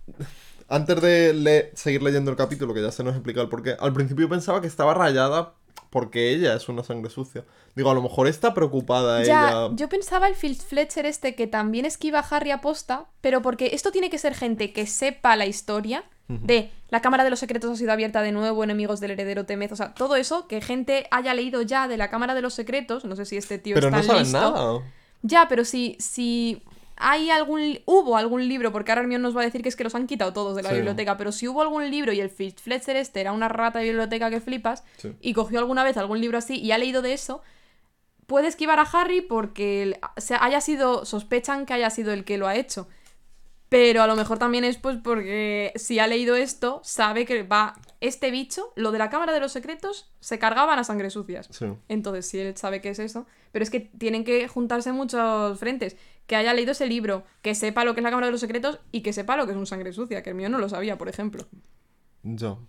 antes 0.66 0.98
de 1.02 1.34
le- 1.34 1.70
seguir 1.76 2.02
leyendo 2.02 2.30
el 2.30 2.38
capítulo, 2.38 2.72
que 2.72 2.80
ya 2.80 2.90
se 2.90 3.04
nos 3.04 3.14
explica 3.14 3.42
el 3.42 3.50
porqué, 3.50 3.76
al 3.78 3.92
principio 3.92 4.30
pensaba 4.30 4.62
que 4.62 4.66
estaba 4.66 4.94
rayada 4.94 5.52
porque 5.90 6.30
ella 6.32 6.54
es 6.54 6.70
una 6.70 6.82
sangre 6.82 7.10
sucia. 7.10 7.44
Digo, 7.76 7.90
a 7.90 7.94
lo 7.94 8.00
mejor 8.00 8.28
está 8.28 8.54
preocupada 8.54 9.22
Ya, 9.24 9.50
ella. 9.50 9.68
yo 9.74 9.90
pensaba 9.90 10.26
el 10.28 10.34
Phil 10.34 10.56
Fletcher 10.56 11.04
este 11.04 11.34
que 11.34 11.46
también 11.46 11.84
esquiva 11.84 12.20
a 12.20 12.22
Harry 12.30 12.50
aposta, 12.50 13.08
pero 13.20 13.42
porque 13.42 13.70
esto 13.74 13.90
tiene 13.92 14.08
que 14.08 14.16
ser 14.18 14.34
gente 14.34 14.72
que 14.72 14.86
sepa 14.86 15.36
la 15.36 15.44
historia 15.44 16.02
de 16.28 16.70
la 16.90 17.00
Cámara 17.00 17.24
de 17.24 17.30
los 17.30 17.38
Secretos 17.38 17.70
ha 17.70 17.76
sido 17.76 17.90
abierta 17.90 18.20
de 18.20 18.32
nuevo, 18.32 18.62
enemigos 18.62 19.00
del 19.00 19.12
heredero 19.12 19.46
Temez, 19.46 19.72
o 19.72 19.76
sea, 19.76 19.94
todo 19.94 20.14
eso, 20.14 20.46
que 20.46 20.60
gente 20.60 21.06
haya 21.10 21.32
leído 21.32 21.62
ya 21.62 21.88
de 21.88 21.96
la 21.96 22.10
Cámara 22.10 22.34
de 22.34 22.42
los 22.42 22.52
Secretos, 22.54 23.04
no 23.06 23.16
sé 23.16 23.24
si 23.24 23.36
este 23.38 23.58
tío 23.58 23.74
Pero 23.74 23.86
está 23.88 23.96
no 23.98 24.02
saben 24.04 24.22
listo. 24.24 24.38
nada. 24.38 24.80
Ya, 25.22 25.48
pero 25.48 25.64
si, 25.64 25.96
si 25.98 26.62
hay 26.96 27.30
algún 27.30 27.78
hubo 27.86 28.16
algún 28.18 28.46
libro, 28.46 28.72
porque 28.72 28.90
ahora 28.92 29.00
Hermione 29.02 29.22
nos 29.22 29.34
va 29.36 29.40
a 29.40 29.44
decir 29.44 29.62
que 29.62 29.68
es 29.70 29.76
que 29.76 29.84
los 29.84 29.94
han 29.94 30.06
quitado 30.06 30.32
todos 30.34 30.54
de 30.54 30.62
la 30.62 30.68
Sí. 30.70 30.74
biblioteca, 30.76 31.16
pero 31.16 31.32
si 31.32 31.48
hubo 31.48 31.62
algún 31.62 31.90
libro 31.90 32.12
y 32.12 32.20
el 32.20 32.28
Fletcher 32.28 32.96
este 32.96 33.20
era 33.22 33.32
una 33.32 33.48
rata 33.48 33.78
de 33.78 33.86
biblioteca 33.86 34.28
que 34.28 34.40
flipas 34.40 34.84
Sí. 34.98 35.12
y 35.22 35.32
cogió 35.32 35.58
alguna 35.60 35.82
vez 35.82 35.96
algún 35.96 36.20
libro 36.20 36.36
así 36.38 36.58
y 36.60 36.72
ha 36.72 36.78
leído 36.78 37.00
de 37.00 37.14
eso, 37.14 37.40
puede 38.26 38.48
esquivar 38.48 38.78
a 38.78 38.82
Harry 38.82 39.22
porque 39.22 39.98
haya 40.40 40.60
sido 40.60 41.04
sospechan 41.06 41.64
que 41.64 41.72
haya 41.72 41.88
sido 41.88 42.12
el 42.12 42.24
que 42.24 42.36
lo 42.36 42.46
ha 42.46 42.56
hecho. 42.56 42.86
Pero 43.68 44.02
a 44.02 44.06
lo 44.06 44.16
mejor 44.16 44.38
también 44.38 44.64
es 44.64 44.78
pues 44.78 44.96
porque 45.02 45.72
si 45.76 45.98
ha 45.98 46.06
leído 46.06 46.36
esto, 46.36 46.80
sabe 46.84 47.26
que 47.26 47.42
va 47.42 47.74
este 48.00 48.30
bicho, 48.30 48.72
lo 48.76 48.92
de 48.92 48.98
la 48.98 49.10
Cámara 49.10 49.32
de 49.32 49.40
los 49.40 49.52
Secretos, 49.52 50.10
se 50.20 50.38
cargaban 50.38 50.78
a 50.78 50.84
sangre 50.84 51.10
sucias. 51.10 51.48
Sí. 51.50 51.66
Entonces, 51.88 52.26
si 52.26 52.38
él 52.38 52.56
sabe 52.56 52.80
qué 52.80 52.90
es 52.90 52.98
eso. 52.98 53.26
Pero 53.52 53.62
es 53.62 53.70
que 53.70 53.80
tienen 53.80 54.24
que 54.24 54.48
juntarse 54.48 54.92
muchos 54.92 55.58
frentes. 55.58 55.96
Que 56.26 56.36
haya 56.36 56.54
leído 56.54 56.72
ese 56.72 56.86
libro, 56.86 57.24
que 57.42 57.54
sepa 57.54 57.84
lo 57.84 57.94
que 57.94 58.00
es 58.00 58.04
la 58.04 58.10
Cámara 58.10 58.26
de 58.26 58.32
los 58.32 58.40
Secretos 58.40 58.80
y 58.92 59.02
que 59.02 59.12
sepa 59.12 59.36
lo 59.36 59.46
que 59.46 59.52
es 59.52 59.58
un 59.58 59.66
sangre 59.66 59.92
sucia, 59.92 60.22
que 60.22 60.30
el 60.30 60.36
mío 60.36 60.48
no 60.48 60.58
lo 60.58 60.68
sabía, 60.68 60.96
por 60.96 61.08
ejemplo. 61.08 61.46
Yo. 62.22 62.60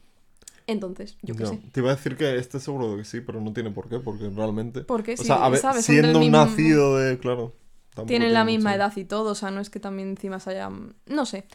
Entonces, 0.67 1.17
yo 1.21 1.35
qué 1.35 1.45
sé. 1.45 1.59
Te 1.71 1.79
iba 1.79 1.91
a 1.91 1.95
decir 1.95 2.15
que 2.15 2.37
este 2.37 2.59
seguro 2.59 2.91
de 2.91 2.97
que 2.99 3.03
sí, 3.05 3.21
pero 3.21 3.41
no 3.41 3.53
tiene 3.53 3.71
por 3.71 3.89
qué, 3.89 3.99
porque 3.99 4.29
realmente. 4.29 4.81
Porque 4.81 5.13
o 5.13 5.17
sí, 5.17 5.25
sea, 5.25 5.43
a 5.45 5.49
ver, 5.49 5.59
¿sabes? 5.59 5.83
Siendo 5.85 6.19
un 6.19 6.25
mismo- 6.25 6.37
nacido 6.37 6.97
de. 6.97 7.17
Claro. 7.19 7.55
Tampoco 7.99 8.07
Tienen 8.07 8.33
la 8.33 8.43
misma 8.43 8.71
mucho- 8.71 8.77
edad 8.83 8.97
y 8.97 9.05
todo, 9.05 9.31
o 9.31 9.35
sea, 9.35 9.51
no 9.51 9.61
es 9.61 9.69
que 9.69 9.79
también 9.79 10.09
encima 10.09 10.39
se 10.39 10.51
hayan... 10.51 10.95
No 11.05 11.25
sé. 11.25 11.45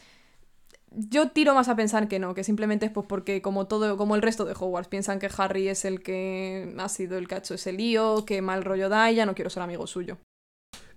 Yo 0.91 1.29
tiro 1.31 1.53
más 1.53 1.67
a 1.67 1.75
pensar 1.75 2.07
que 2.07 2.19
no, 2.19 2.33
que 2.33 2.43
simplemente 2.45 2.85
es 2.85 2.91
pues 2.91 3.05
porque 3.07 3.41
como 3.41 3.67
todo, 3.67 3.97
como 3.97 4.15
el 4.15 4.21
resto 4.21 4.45
de 4.45 4.53
Hogwarts, 4.53 4.87
piensan 4.87 5.19
que 5.19 5.29
Harry 5.37 5.67
es 5.67 5.83
el 5.83 6.01
que 6.01 6.73
ha 6.77 6.87
sido 6.87 7.17
el 7.17 7.27
hecho 7.31 7.53
ese 7.55 7.73
lío, 7.73 8.23
que 8.25 8.41
mal 8.41 8.63
rollo 8.63 8.87
da 8.87 9.11
y 9.11 9.15
ya 9.15 9.25
no 9.25 9.35
quiero 9.35 9.49
ser 9.49 9.63
amigo 9.63 9.87
suyo. 9.87 10.17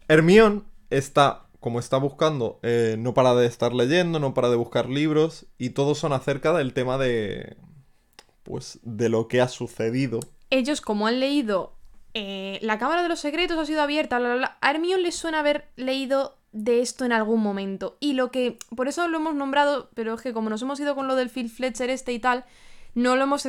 Hermión 0.06 0.64
está, 0.90 1.46
como 1.58 1.80
está 1.80 1.96
buscando, 1.96 2.60
eh, 2.62 2.94
no 2.98 3.12
para 3.12 3.34
de 3.34 3.46
estar 3.46 3.74
leyendo, 3.74 4.20
no 4.20 4.34
para 4.34 4.50
de 4.50 4.56
buscar 4.56 4.88
libros, 4.88 5.46
y 5.58 5.70
todos 5.70 5.98
son 5.98 6.12
acerca 6.12 6.52
del 6.52 6.74
tema 6.74 6.96
de. 6.98 7.56
Pues 8.44 8.78
de 8.82 9.08
lo 9.08 9.26
que 9.28 9.40
ha 9.40 9.48
sucedido. 9.48 10.20
Ellos, 10.50 10.80
como 10.80 11.06
han 11.08 11.18
leído 11.20 11.76
eh, 12.14 12.58
La 12.62 12.78
Cámara 12.78 13.02
de 13.02 13.08
los 13.08 13.20
Secretos 13.20 13.58
ha 13.58 13.66
sido 13.66 13.82
abierta, 13.82 14.18
bla, 14.18 14.28
bla, 14.28 14.36
bla, 14.36 14.58
a 14.60 14.70
Hermione 14.70 15.02
les 15.02 15.14
suena 15.16 15.40
haber 15.40 15.68
leído 15.76 16.38
de 16.52 16.80
esto 16.80 17.04
en 17.04 17.12
algún 17.12 17.40
momento. 17.40 17.96
Y 18.00 18.14
lo 18.14 18.30
que, 18.30 18.58
por 18.74 18.88
eso 18.88 19.06
lo 19.08 19.18
hemos 19.18 19.34
nombrado, 19.34 19.90
pero 19.94 20.14
es 20.14 20.22
que 20.22 20.32
como 20.32 20.50
nos 20.50 20.62
hemos 20.62 20.80
ido 20.80 20.94
con 20.94 21.08
lo 21.08 21.14
del 21.14 21.30
Phil 21.30 21.50
Fletcher 21.50 21.90
este 21.90 22.12
y 22.12 22.18
tal, 22.18 22.44
no 22.94 23.16
lo 23.16 23.24
hemos 23.24 23.46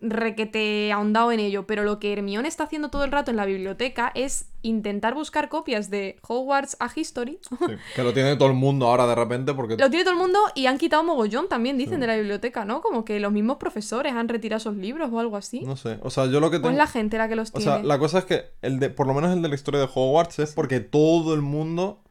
requete 0.00 0.92
ahondado 0.92 1.32
en 1.32 1.40
ello. 1.40 1.66
Pero 1.66 1.82
lo 1.84 1.98
que 1.98 2.12
Hermione 2.12 2.48
está 2.48 2.64
haciendo 2.64 2.90
todo 2.90 3.04
el 3.04 3.12
rato 3.12 3.30
en 3.30 3.36
la 3.36 3.46
biblioteca 3.46 4.12
es 4.14 4.46
intentar 4.62 5.14
buscar 5.14 5.48
copias 5.48 5.90
de 5.90 6.16
Hogwarts 6.26 6.76
a 6.80 6.88
History. 6.94 7.38
Sí, 7.48 7.56
que 7.94 8.02
lo 8.02 8.12
tiene 8.12 8.36
todo 8.36 8.48
el 8.48 8.54
mundo 8.54 8.86
ahora 8.86 9.06
de 9.06 9.14
repente, 9.14 9.54
porque. 9.54 9.76
Lo 9.76 9.88
tiene 9.90 10.04
todo 10.04 10.14
el 10.14 10.20
mundo 10.20 10.38
y 10.54 10.66
han 10.66 10.78
quitado 10.78 11.02
mogollón 11.04 11.48
también, 11.48 11.78
dicen, 11.78 12.00
de 12.00 12.06
la 12.06 12.16
biblioteca, 12.16 12.64
¿no? 12.64 12.80
Como 12.80 13.04
que 13.04 13.20
los 13.20 13.32
mismos 13.32 13.56
profesores 13.58 14.12
han 14.12 14.28
retirado 14.28 14.58
esos 14.58 14.76
libros 14.76 15.10
o 15.12 15.18
algo 15.20 15.36
así. 15.36 15.60
No 15.60 15.76
sé. 15.76 15.98
O 16.02 16.10
sea, 16.10 16.26
yo 16.26 16.40
lo 16.40 16.50
que 16.50 16.58
Pues 16.60 16.70
tengo. 16.72 16.78
la 16.78 16.86
gente 16.86 17.18
la 17.18 17.28
que 17.28 17.36
los 17.36 17.50
O 17.50 17.52
tiene. 17.58 17.72
sea, 17.72 17.82
la 17.82 17.98
cosa 17.98 18.18
es 18.18 18.24
que, 18.24 18.44
el 18.62 18.78
de, 18.80 18.90
por 18.90 19.06
lo 19.06 19.14
menos 19.14 19.32
el 19.34 19.42
de 19.42 19.48
la 19.48 19.54
historia 19.54 19.80
de 19.80 19.88
Hogwarts, 19.92 20.38
es 20.40 20.52
porque 20.54 20.80
todo 20.80 21.34
el 21.34 21.42
mundo 21.42 22.02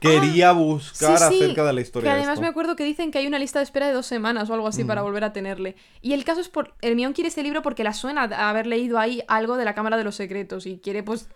quería 0.00 0.52
buscar 0.52 1.12
Ah, 1.14 1.28
Sí, 1.28 1.38
sí, 1.38 1.44
acerca 1.44 1.64
de 1.64 1.72
la 1.72 1.76
Que 1.80 1.82
historia 1.82 2.10
de 2.10 2.16
además 2.18 2.34
esto. 2.34 2.42
me 2.42 2.48
acuerdo 2.48 2.76
que 2.76 2.84
dicen 2.84 3.10
que 3.10 3.18
hay 3.18 3.26
una 3.26 3.38
lista 3.38 3.58
de 3.58 3.64
espera 3.64 3.86
de 3.88 3.92
dos 3.92 4.06
semanas 4.06 4.48
o 4.50 4.54
algo 4.54 4.66
así 4.68 4.84
para 4.84 5.02
volver 5.02 5.24
a 5.24 5.32
tenerle. 5.32 5.76
Y 6.02 6.12
el 6.12 6.24
caso 6.24 6.40
es 6.40 6.48
por. 6.48 6.74
Hermione 6.82 7.14
quiere 7.14 7.28
ese 7.28 7.42
libro 7.42 7.62
porque 7.62 7.84
la 7.84 7.92
suena 7.92 8.22
a 8.24 8.50
haber 8.50 8.66
leído 8.66 8.98
ahí 8.98 9.22
algo 9.28 9.56
de 9.56 9.64
la 9.64 9.74
Cámara 9.74 9.96
de 9.96 10.04
los 10.04 10.14
Secretos. 10.16 10.66
Y 10.66 10.78
quiere, 10.78 11.02
pues, 11.02 11.28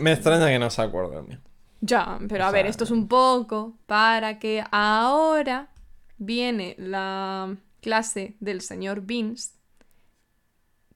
Me, 0.00 0.12
extraña 0.12 0.46
que 0.48 0.58
no 0.58 0.70
se 0.70 0.82
acuerde 0.82 1.16
de 1.16 1.22
mí. 1.22 1.38
Ya, 1.80 2.18
pero 2.28 2.44
O 2.44 2.48
a 2.48 2.50
ver, 2.50 2.66
esto 2.66 2.84
es 2.84 2.90
un 2.90 3.06
poco 3.06 3.76
para 3.86 4.38
que 4.38 4.64
ahora 4.72 5.68
viene 6.18 6.74
la 6.78 7.54
clase 7.82 8.36
del 8.40 8.62
señor 8.62 9.02
Vince, 9.02 9.50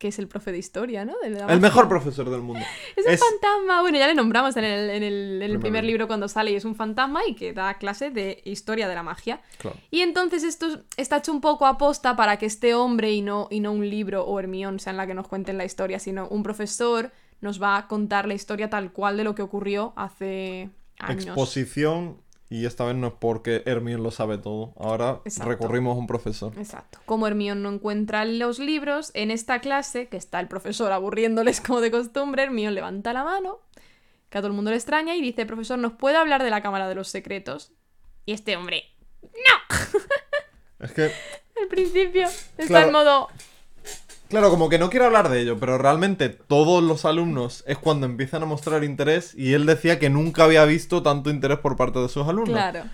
que 0.01 0.09
es 0.09 0.19
el 0.19 0.29
profe 0.29 0.51
de 0.51 0.57
historia, 0.57 1.05
¿no? 1.05 1.13
De 1.23 1.29
El 1.53 1.61
mejor 1.61 1.87
profesor 1.87 2.31
del 2.31 2.41
mundo. 2.41 2.65
Es 2.97 3.05
un 3.07 3.19
fantasma. 3.19 3.83
Bueno, 3.83 3.99
ya 3.99 4.07
le 4.07 4.15
nombramos 4.15 4.57
en 4.57 4.65
el, 4.65 4.89
en 4.91 5.03
el- 5.03 5.43
en 5.43 5.51
el 5.51 5.59
Primer 5.61 5.85
libro. 5.85 6.07
cuando 6.07 6.27
sale 6.27 6.53
y 6.53 6.55
es 6.57 6.65
un 6.65 6.75
fantasma 6.75 7.21
y 7.29 7.35
que 7.35 7.53
da 7.53 7.75
clase 7.75 8.09
de 8.11 8.41
historia 8.47 8.89
de 8.89 8.95
la 8.95 9.03
magia. 9.03 9.43
Claro. 9.59 9.77
Y 9.91 10.01
entonces 10.01 10.43
esto 10.43 10.69
es- 10.69 10.79
está 10.97 11.19
hecho 11.19 11.33
un 11.33 11.43
poco 11.43 11.67
aposta 11.67 12.17
para 12.17 12.39
que 12.39 12.47
este 12.47 12.75
hombre 12.75 13.13
y 13.13 13.21
no, 13.21 13.47
y 13.51 13.61
no 13.61 13.73
un 13.73 13.89
libro 13.91 14.25
o 14.25 14.41
Hermión 14.41 14.81
sean 14.81 14.97
la 14.97 15.07
que 15.07 15.13
nos 15.13 15.29
cuenten 15.29 15.59
la 15.59 15.67
historia, 15.67 15.99
sino 15.99 16.27
un 16.29 16.43
profesor 16.43 17.13
nos 17.43 17.61
va 17.63 17.77
a 17.77 17.87
contar 17.87 18.27
la 18.27 18.33
historia 18.35 18.71
tal 18.71 18.93
cual 18.93 19.19
de 19.19 19.25
lo 19.25 19.35
que 19.35 19.43
ocurrió 19.43 19.93
hace 19.97 20.71
años. 20.99 21.27
Exposición. 21.27 22.17
Y 22.53 22.67
esta 22.67 22.85
vez 22.85 22.97
no 22.97 23.07
es 23.07 23.13
porque 23.19 23.63
Hermione 23.65 24.03
lo 24.03 24.11
sabe 24.11 24.37
todo. 24.37 24.75
Ahora 24.77 25.21
Exacto. 25.25 25.49
recurrimos 25.51 25.95
a 25.95 25.99
un 26.01 26.07
profesor. 26.09 26.53
Exacto. 26.59 26.99
Como 27.07 27.27
Hermión 27.29 27.63
no 27.63 27.71
encuentra 27.73 28.25
los 28.25 28.59
libros, 28.59 29.13
en 29.15 29.31
esta 29.31 29.61
clase, 29.61 30.09
que 30.09 30.17
está 30.17 30.41
el 30.41 30.49
profesor 30.49 30.91
aburriéndoles 30.91 31.61
como 31.61 31.81
de 31.81 31.93
costumbre, 31.93 32.43
Hermión 32.43 32.75
levanta 32.75 33.13
la 33.13 33.23
mano, 33.23 33.61
que 34.31 34.39
a 34.39 34.41
todo 34.41 34.49
el 34.49 34.55
mundo 34.55 34.71
le 34.73 34.77
extraña, 34.77 35.15
y 35.15 35.23
dice, 35.23 35.47
profesor, 35.47 35.79
¿nos 35.79 35.93
puede 35.93 36.17
hablar 36.17 36.43
de 36.43 36.51
la 36.51 36.61
Cámara 36.61 36.89
de 36.89 36.97
los 36.97 37.07
Secretos? 37.09 37.73
Y 38.27 38.33
este 38.33 38.57
hombre, 38.57 38.85
Es 40.81 40.93
que, 40.93 41.03
al 41.61 41.69
principio, 41.69 42.27
está 42.27 42.67
Claro. 42.67 42.87
en 42.89 42.93
modo... 42.93 43.29
claro, 44.31 44.49
como 44.49 44.69
que 44.71 44.79
no 44.79 44.89
quiere 44.89 45.05
hablar 45.05 45.29
de 45.29 45.41
ello, 45.41 45.59
pero 45.59 45.77
realmente 45.77 46.31
todos 46.31 46.83
los 46.83 47.05
alumnos 47.05 47.63
es 47.67 47.77
cuando 47.77 48.07
empiezan 48.07 48.43
a 48.43 48.47
mostrar 48.47 48.85
interés 48.85 49.35
y 49.35 49.53
él 49.53 49.67
decía 49.67 49.99
que 49.99 50.09
nunca 50.09 50.45
había 50.45 50.65
visto 50.65 51.03
tanto 51.03 51.29
interés 51.29 51.59
por 51.59 51.77
parte 51.77 51.99
de 51.99 52.09
sus 52.09 52.27
alumnos. 52.27 52.51
Claro. 52.51 52.85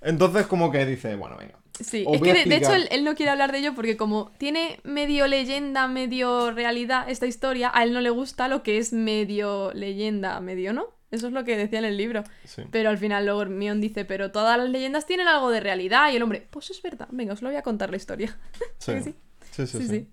Entonces 0.00 0.46
como 0.46 0.72
que 0.72 0.84
dice, 0.84 1.14
bueno, 1.14 1.36
venga. 1.36 1.54
Sí, 1.78 2.06
es 2.10 2.22
que 2.22 2.32
de, 2.32 2.44
de 2.46 2.56
hecho 2.56 2.72
él, 2.72 2.88
él 2.90 3.04
no 3.04 3.14
quiere 3.14 3.30
hablar 3.30 3.52
de 3.52 3.58
ello 3.58 3.74
porque 3.74 3.96
como 3.96 4.32
tiene 4.38 4.80
medio 4.82 5.26
leyenda, 5.26 5.86
medio 5.88 6.50
realidad 6.50 7.08
esta 7.08 7.26
historia, 7.26 7.70
a 7.72 7.84
él 7.84 7.92
no 7.92 8.00
le 8.00 8.10
gusta 8.10 8.48
lo 8.48 8.62
que 8.62 8.78
es 8.78 8.92
medio 8.92 9.72
leyenda, 9.74 10.40
medio 10.40 10.72
no. 10.72 10.96
Eso 11.10 11.28
es 11.28 11.32
lo 11.32 11.44
que 11.44 11.56
decía 11.56 11.78
en 11.78 11.84
el 11.84 11.96
libro. 11.96 12.24
Sí. 12.44 12.62
Pero 12.70 12.90
al 12.90 12.98
final 12.98 13.24
luego 13.26 13.42
Hermione 13.42 13.80
dice, 13.80 14.04
pero 14.04 14.32
todas 14.32 14.58
las 14.58 14.68
leyendas 14.70 15.06
tienen 15.06 15.28
algo 15.28 15.50
de 15.50 15.60
realidad. 15.60 16.10
Y 16.12 16.16
el 16.16 16.22
hombre, 16.22 16.46
pues 16.50 16.70
es 16.70 16.82
verdad, 16.82 17.08
venga, 17.12 17.32
os 17.32 17.42
lo 17.42 17.48
voy 17.48 17.56
a 17.56 17.62
contar 17.62 17.90
la 17.90 17.96
historia. 17.96 18.36
Sí, 18.78 18.92
Sí, 19.52 19.66
sí. 19.66 19.88
sí. 19.88 20.08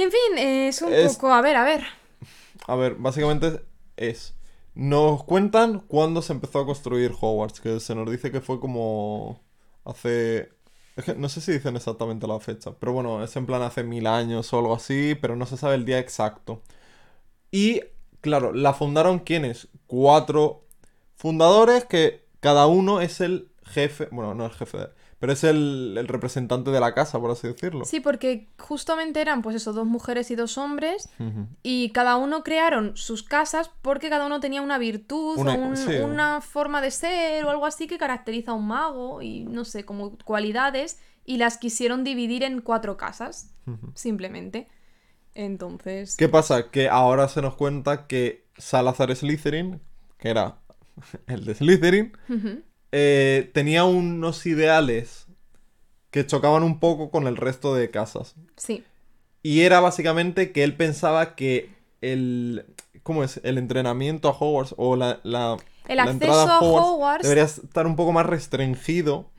Y 0.00 0.02
en 0.02 0.10
fin, 0.10 0.38
es 0.38 0.80
un 0.80 0.94
Es- 0.94 1.12
poco, 1.14 1.30
a 1.30 1.42
ver, 1.42 1.56
a 1.56 1.64
ver. 1.64 1.84
A 2.66 2.74
ver, 2.74 2.94
básicamente 2.94 3.60
es. 3.98 4.34
Nos 4.74 5.24
cuentan 5.24 5.80
cuándo 5.80 6.22
se 6.22 6.32
empezó 6.32 6.60
a 6.60 6.64
construir 6.64 7.12
Hogwarts, 7.20 7.60
que 7.60 7.80
se 7.80 7.94
nos 7.94 8.10
dice 8.10 8.30
que 8.32 8.40
fue 8.40 8.58
como 8.60 9.42
hace. 9.84 10.48
es 10.96 11.04
que 11.04 11.14
no 11.16 11.28
sé 11.28 11.42
si 11.42 11.52
dicen 11.52 11.76
exactamente 11.76 12.26
la 12.26 12.40
fecha, 12.40 12.72
pero 12.80 12.94
bueno, 12.94 13.22
es 13.22 13.36
en 13.36 13.44
plan 13.44 13.60
hace 13.60 13.82
mil 13.84 14.06
años 14.06 14.50
o 14.54 14.58
algo 14.58 14.74
así, 14.74 15.16
pero 15.20 15.36
no 15.36 15.44
se 15.44 15.58
sabe 15.58 15.74
el 15.74 15.84
día 15.84 15.98
exacto. 15.98 16.62
Y, 17.50 17.82
claro, 18.20 18.52
la 18.52 18.72
fundaron 18.74 19.18
quiénes? 19.20 19.68
Cuatro 19.86 20.64
fundadores 21.16 21.84
que 21.84 22.24
cada 22.40 22.66
uno 22.66 23.00
es 23.00 23.20
el 23.20 23.50
jefe, 23.64 24.08
bueno, 24.12 24.34
no 24.34 24.46
el 24.46 24.52
jefe, 24.52 24.78
de- 24.78 24.90
pero 25.20 25.32
es 25.32 25.44
el, 25.44 25.94
el 25.96 26.08
representante 26.08 26.70
de 26.72 26.80
la 26.80 26.94
casa, 26.94 27.20
por 27.20 27.30
así 27.30 27.46
decirlo. 27.46 27.84
Sí, 27.84 28.00
porque 28.00 28.48
justamente 28.58 29.20
eran, 29.20 29.42
pues 29.42 29.54
eso, 29.54 29.72
dos 29.72 29.86
mujeres 29.86 30.30
y 30.30 30.34
dos 30.34 30.58
hombres. 30.58 31.08
Y 31.62 31.90
cada 31.90 32.16
uno 32.16 32.42
crearon 32.42 32.96
sus 32.96 33.22
casas 33.22 33.70
porque 33.82 34.08
cada 34.10 34.26
uno 34.26 34.40
tenía 34.40 34.62
una 34.62 34.78
virtud 34.78 35.36
Una- 35.38 35.52
o 35.54 35.58
un- 35.58 35.76
sí. 35.76 35.92
una 36.02 36.40
forma 36.40 36.80
de 36.80 36.90
ser 36.90 37.44
o 37.44 37.50
algo 37.50 37.66
así 37.66 37.86
que 37.86 37.98
caracteriza 37.98 38.50
a 38.50 38.54
un 38.54 38.66
mago 38.66 39.20
y 39.22 39.44
no 39.44 39.64
sé, 39.64 39.84
como 39.84 40.16
cualidades 40.24 40.98
y 41.24 41.36
las 41.36 41.58
quisieron 41.58 42.02
dividir 42.02 42.42
en 42.42 42.60
cuatro 42.62 42.96
casas, 42.96 43.52
simplemente. 43.94 44.66
Entonces... 45.34 46.16
¿Qué 46.16 46.28
pasa? 46.28 46.70
Que 46.70 46.88
ahora 46.88 47.28
se 47.28 47.40
nos 47.42 47.54
cuenta 47.54 48.06
que 48.06 48.46
Salazar 48.56 49.14
Slytherin, 49.14 49.80
que 50.18 50.30
era 50.30 50.58
el 51.26 51.44
de 51.44 51.54
Slytherin. 51.54 52.12
Eh, 52.92 53.50
tenía 53.54 53.84
unos 53.84 54.44
ideales 54.46 55.26
que 56.10 56.26
chocaban 56.26 56.62
un 56.62 56.80
poco 56.80 57.10
con 57.10 57.26
el 57.26 57.36
resto 57.36 57.74
de 57.74 57.90
casas. 57.90 58.34
Sí, 58.56 58.84
Y 59.42 59.60
era 59.60 59.80
básicamente 59.80 60.52
que 60.52 60.64
él 60.64 60.76
pensaba 60.76 61.34
que 61.34 61.70
el... 62.00 62.66
¿Cómo 63.02 63.24
es? 63.24 63.40
El 63.44 63.56
entrenamiento 63.58 64.28
a 64.28 64.32
Hogwarts 64.32 64.74
o 64.76 64.96
la, 64.96 65.20
la, 65.22 65.56
El 65.88 65.96
la 65.96 66.02
acceso 66.02 66.12
entrada 66.24 66.58
a 66.58 66.60
Hogwarts- 66.60 67.22
debería 67.22 67.44
estar 67.44 67.86
un 67.86 67.96
poco 67.96 68.12
más 68.12 68.26
restringido 68.26 69.30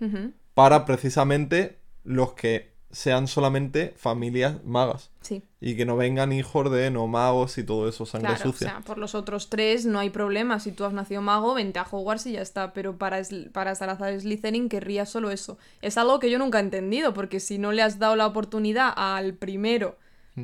para 0.56 0.86
precisamente 0.86 1.78
los 2.04 2.34
que 2.34 2.71
sean 2.92 3.28
solamente 3.28 3.94
familias 3.98 4.64
magas. 4.66 5.10
sí. 5.22 5.44
Y 5.64 5.76
que 5.76 5.86
no 5.86 5.96
vengan 5.96 6.32
hijos 6.32 6.72
de 6.72 6.90
no 6.90 7.06
magos 7.06 7.60
y 7.60 7.64
todo 7.64 7.88
eso, 7.88 8.08
sangre 8.08 8.30
Claro, 8.30 8.50
o 8.50 8.52
sucia. 8.52 8.68
sea, 8.70 8.80
por 8.82 8.98
los 8.98 9.14
otros 9.14 9.48
tres 9.50 9.86
no 9.86 10.00
hay 10.00 10.10
problema. 10.10 10.60
Si 10.60 10.72
tú 10.72 10.86
has 10.86 10.94
nacido 10.94 11.22
mago, 11.22 11.54
vente 11.54 11.78
a 11.78 11.84
Hogwarts 11.84 12.26
y 12.26 12.32
ya 12.32 12.42
está. 12.42 12.74
Pero 12.74 12.98
para, 12.98 13.22
para 13.54 13.76
Salazar 13.76 14.20
Slytherin 14.20 14.70
querría 14.70 15.06
solo 15.06 15.30
eso. 15.30 15.60
Es 15.84 16.00
algo 16.00 16.20
que 16.20 16.32
yo 16.32 16.40
nunca 16.40 16.58
he 16.58 16.62
entendido, 16.62 17.14
porque 17.14 17.40
si 17.40 17.60
no 17.60 17.72
le 17.74 17.84
has 17.84 18.00
dado 18.00 18.16
la 18.16 18.26
oportunidad 18.26 18.92
al 18.96 19.36
primero 19.36 19.98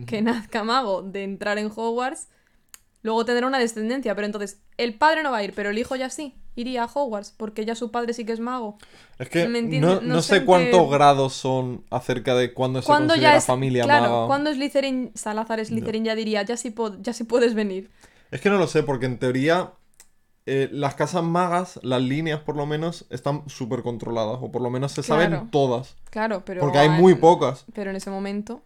que 0.05 0.21
nazca 0.21 0.63
mago 0.63 1.01
de 1.01 1.23
entrar 1.23 1.57
en 1.57 1.71
Hogwarts, 1.75 2.27
luego 3.01 3.25
tendrá 3.25 3.47
una 3.47 3.57
descendencia. 3.57 4.13
Pero 4.13 4.27
entonces, 4.27 4.59
el 4.77 4.93
padre 4.93 5.23
no 5.23 5.31
va 5.31 5.37
a 5.37 5.43
ir, 5.43 5.53
pero 5.55 5.71
el 5.71 5.79
hijo 5.79 5.95
ya 5.95 6.11
sí. 6.11 6.35
Iría 6.57 6.83
a 6.83 6.89
Hogwarts, 6.93 7.33
porque 7.37 7.65
ya 7.65 7.75
su 7.75 7.91
padre 7.91 8.13
sí 8.13 8.25
que 8.25 8.33
es 8.33 8.39
mago. 8.39 8.77
Es 9.19 9.29
que 9.29 9.47
¿Me 9.47 9.61
no, 9.61 9.95
no 9.95 10.01
No 10.01 10.21
sé 10.21 10.39
sé 10.39 10.45
cuántos 10.45 10.89
grados 10.89 11.33
son 11.33 11.83
acerca 11.89 12.35
de 12.35 12.53
cuándo 12.53 12.81
se 12.81 12.87
Cuando 12.87 13.13
considera 13.13 13.33
ya 13.33 13.37
es. 13.37 13.45
familia 13.45 13.83
claro, 13.83 14.09
maga. 14.11 14.27
cuando 14.27 14.53
Slytherin, 14.53 15.11
Salazar 15.15 15.63
Slytherin 15.63 16.03
ya 16.03 16.15
diría, 16.15 16.41
ya 16.43 16.57
sí, 16.57 16.73
ya 17.01 17.13
sí 17.13 17.23
puedes 17.23 17.53
venir. 17.53 17.89
Es 18.31 18.41
que 18.41 18.49
no 18.49 18.57
lo 18.57 18.67
sé, 18.67 18.83
porque 18.83 19.05
en 19.05 19.19
teoría 19.19 19.73
eh, 20.45 20.69
las 20.71 20.95
casas 20.95 21.23
magas, 21.23 21.77
las 21.83 22.01
líneas 22.01 22.39
por 22.39 22.55
lo 22.55 22.65
menos, 22.65 23.05
están 23.09 23.43
súper 23.49 23.83
controladas. 23.83 24.39
O 24.41 24.51
por 24.51 24.61
lo 24.61 24.69
menos 24.69 24.93
se 24.93 25.03
saben 25.03 25.49
todas. 25.51 25.95
Claro, 26.09 26.43
pero. 26.45 26.61
Porque 26.61 26.79
hay 26.79 26.89
muy 26.89 27.15
pocas. 27.15 27.65
Pero 27.73 27.89
en 27.89 27.97
ese 27.97 28.09
momento. 28.09 28.61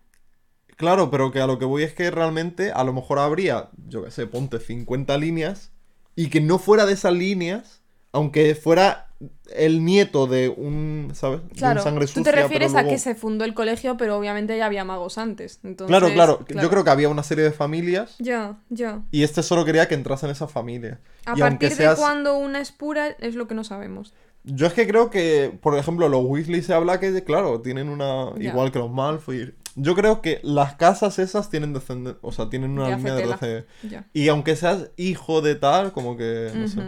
Claro, 0.78 1.12
pero 1.12 1.32
que 1.32 1.40
a 1.42 1.48
lo 1.48 1.60
que 1.60 1.66
voy 1.66 1.84
es 1.84 1.94
que 1.94 2.10
realmente 2.10 2.72
a 2.72 2.84
lo 2.84 2.94
mejor 2.94 3.20
habría, 3.20 3.70
yo 3.88 4.04
qué 4.04 4.12
sé, 4.12 4.28
ponte 4.28 4.60
50 4.60 5.18
líneas. 5.18 5.72
Y 6.16 6.30
que 6.30 6.42
no 6.42 6.60
fuera 6.60 6.86
de 6.86 6.94
esas 6.94 7.14
líneas, 7.14 7.81
aunque 8.12 8.56
fuera 8.56 9.08
el 9.56 9.86
nieto 9.86 10.26
de 10.28 10.50
un, 10.50 11.12
¿sabes? 11.14 11.42
De 11.42 11.46
un 11.46 11.50
Claro, 11.56 11.82
sangre 11.84 12.06
tú 12.06 12.14
sucia, 12.14 12.24
te 12.24 12.32
pero 12.32 12.44
refieres 12.44 12.74
a 12.74 12.86
que 12.86 12.98
se 12.98 13.14
fundó 13.14 13.46
el 13.46 13.54
colegio, 13.54 13.96
pero 13.98 14.18
obviamente 14.18 14.58
ya 14.58 14.66
había 14.66 14.84
magos 14.84 15.18
antes. 15.18 15.60
Entonces, 15.64 15.96
Claro, 15.96 16.14
claro, 16.14 16.46
Yo 16.62 16.70
creo 16.70 16.84
que 16.84 16.90
había 16.90 17.10
una 17.10 17.22
serie 17.24 17.44
de 17.44 17.52
familias 17.52 18.16
Ya, 18.18 18.58
ya. 18.70 19.02
y 19.12 19.24
este 19.24 19.44
solo 19.44 19.64
quería 19.66 19.88
que 19.88 19.94
entrase 19.96 20.26
en 20.26 20.32
esa 20.32 20.48
familia. 20.48 21.00
A 21.26 21.34
y 21.38 21.40
partir 21.40 21.72
seas... 21.72 21.98
de 21.98 22.02
cuando 22.02 22.36
una 22.38 22.62
es 22.62 22.72
pura 22.72 23.10
es 23.20 23.36
lo 23.36 23.48
que 23.48 23.54
no 23.56 23.64
sabemos. 23.64 24.14
Yo 24.44 24.66
es 24.66 24.74
que 24.74 24.88
creo 24.88 25.12
que, 25.12 25.56
por 25.62 25.78
ejemplo, 25.78 26.10
los 26.10 26.24
Weasley 26.26 26.64
se 26.64 26.74
habla 26.74 27.00
que, 27.00 27.24
claro, 27.24 27.62
tienen 27.62 27.90
una... 27.90 28.34
Ya. 28.38 28.50
Igual 28.50 28.72
que 28.72 28.80
los 28.80 28.90
Malfoy. 28.90 29.54
Yo 29.76 29.96
creo 29.96 30.22
que 30.22 30.40
las 30.44 30.76
casas 30.76 31.18
esas 31.20 31.50
tienen 31.50 31.72
descenden... 31.74 32.18
O 32.22 32.32
sea, 32.32 32.50
tienen 32.50 32.72
una 32.72 32.90
Ya, 32.90 32.98
línea 32.98 33.14
de. 33.16 33.66
Ya. 33.90 34.08
Y 34.14 34.28
aunque 34.28 34.56
seas 34.56 34.90
hijo 34.98 35.42
de 35.42 35.56
tal, 35.56 35.92
como 35.94 36.18
que... 36.18 36.52
No 36.54 36.68
sé. 36.68 36.82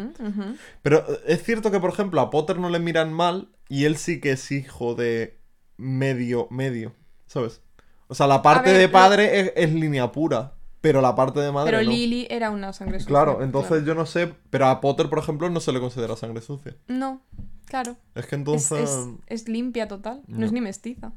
Pero 0.81 0.97
eh, 1.09 1.19
es 1.27 1.43
cierto 1.43 1.71
que, 1.71 1.79
por 1.79 1.91
ejemplo, 1.91 2.19
a 2.21 2.29
Potter 2.29 2.59
no 2.59 2.69
le 2.69 2.79
miran 2.79 3.13
mal 3.13 3.49
y 3.69 3.85
él 3.85 3.95
sí 3.97 4.19
que 4.19 4.31
es 4.33 4.51
hijo 4.51 4.95
de 4.95 5.39
medio, 5.77 6.47
medio, 6.51 6.93
¿sabes? 7.25 7.61
O 8.07 8.15
sea, 8.15 8.27
la 8.27 8.41
parte 8.41 8.69
ver, 8.71 8.79
de 8.79 8.87
lo- 8.87 8.91
padre 8.93 9.39
es, 9.39 9.53
es 9.55 9.73
línea 9.73 10.11
pura, 10.11 10.52
pero 10.83 10.99
la 10.99 11.15
parte 11.15 11.39
de 11.39 11.49
madre 11.49 11.71
Pero 11.71 11.81
no. 11.81 11.89
Lily 11.89 12.27
era 12.29 12.51
una 12.51 12.73
sangre 12.73 12.99
sucia. 12.99 13.07
Claro, 13.07 13.41
entonces 13.41 13.85
yo 13.85 13.95
no 13.95 14.05
sé, 14.05 14.33
pero 14.49 14.67
a 14.67 14.81
Potter, 14.81 15.07
por 15.09 15.19
ejemplo, 15.19 15.49
no 15.49 15.61
se 15.61 15.71
le 15.71 15.79
considera 15.79 16.17
sangre 16.17 16.41
sucia. 16.41 16.75
No, 16.89 17.21
claro. 17.67 17.95
Es 18.15 18.25
que 18.25 18.35
Es, 18.35 18.39
entonces... 18.39 18.89
es- 18.89 19.07
es 19.27 19.47
limpia 19.47 19.87
total. 19.87 20.23
No, 20.27 20.39
No. 20.39 20.45
es 20.45 20.51
ni 20.51 20.59
mestiza. 20.59 21.13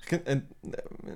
Es 0.00 0.06
que, 0.08 0.22
eh, 0.26 0.42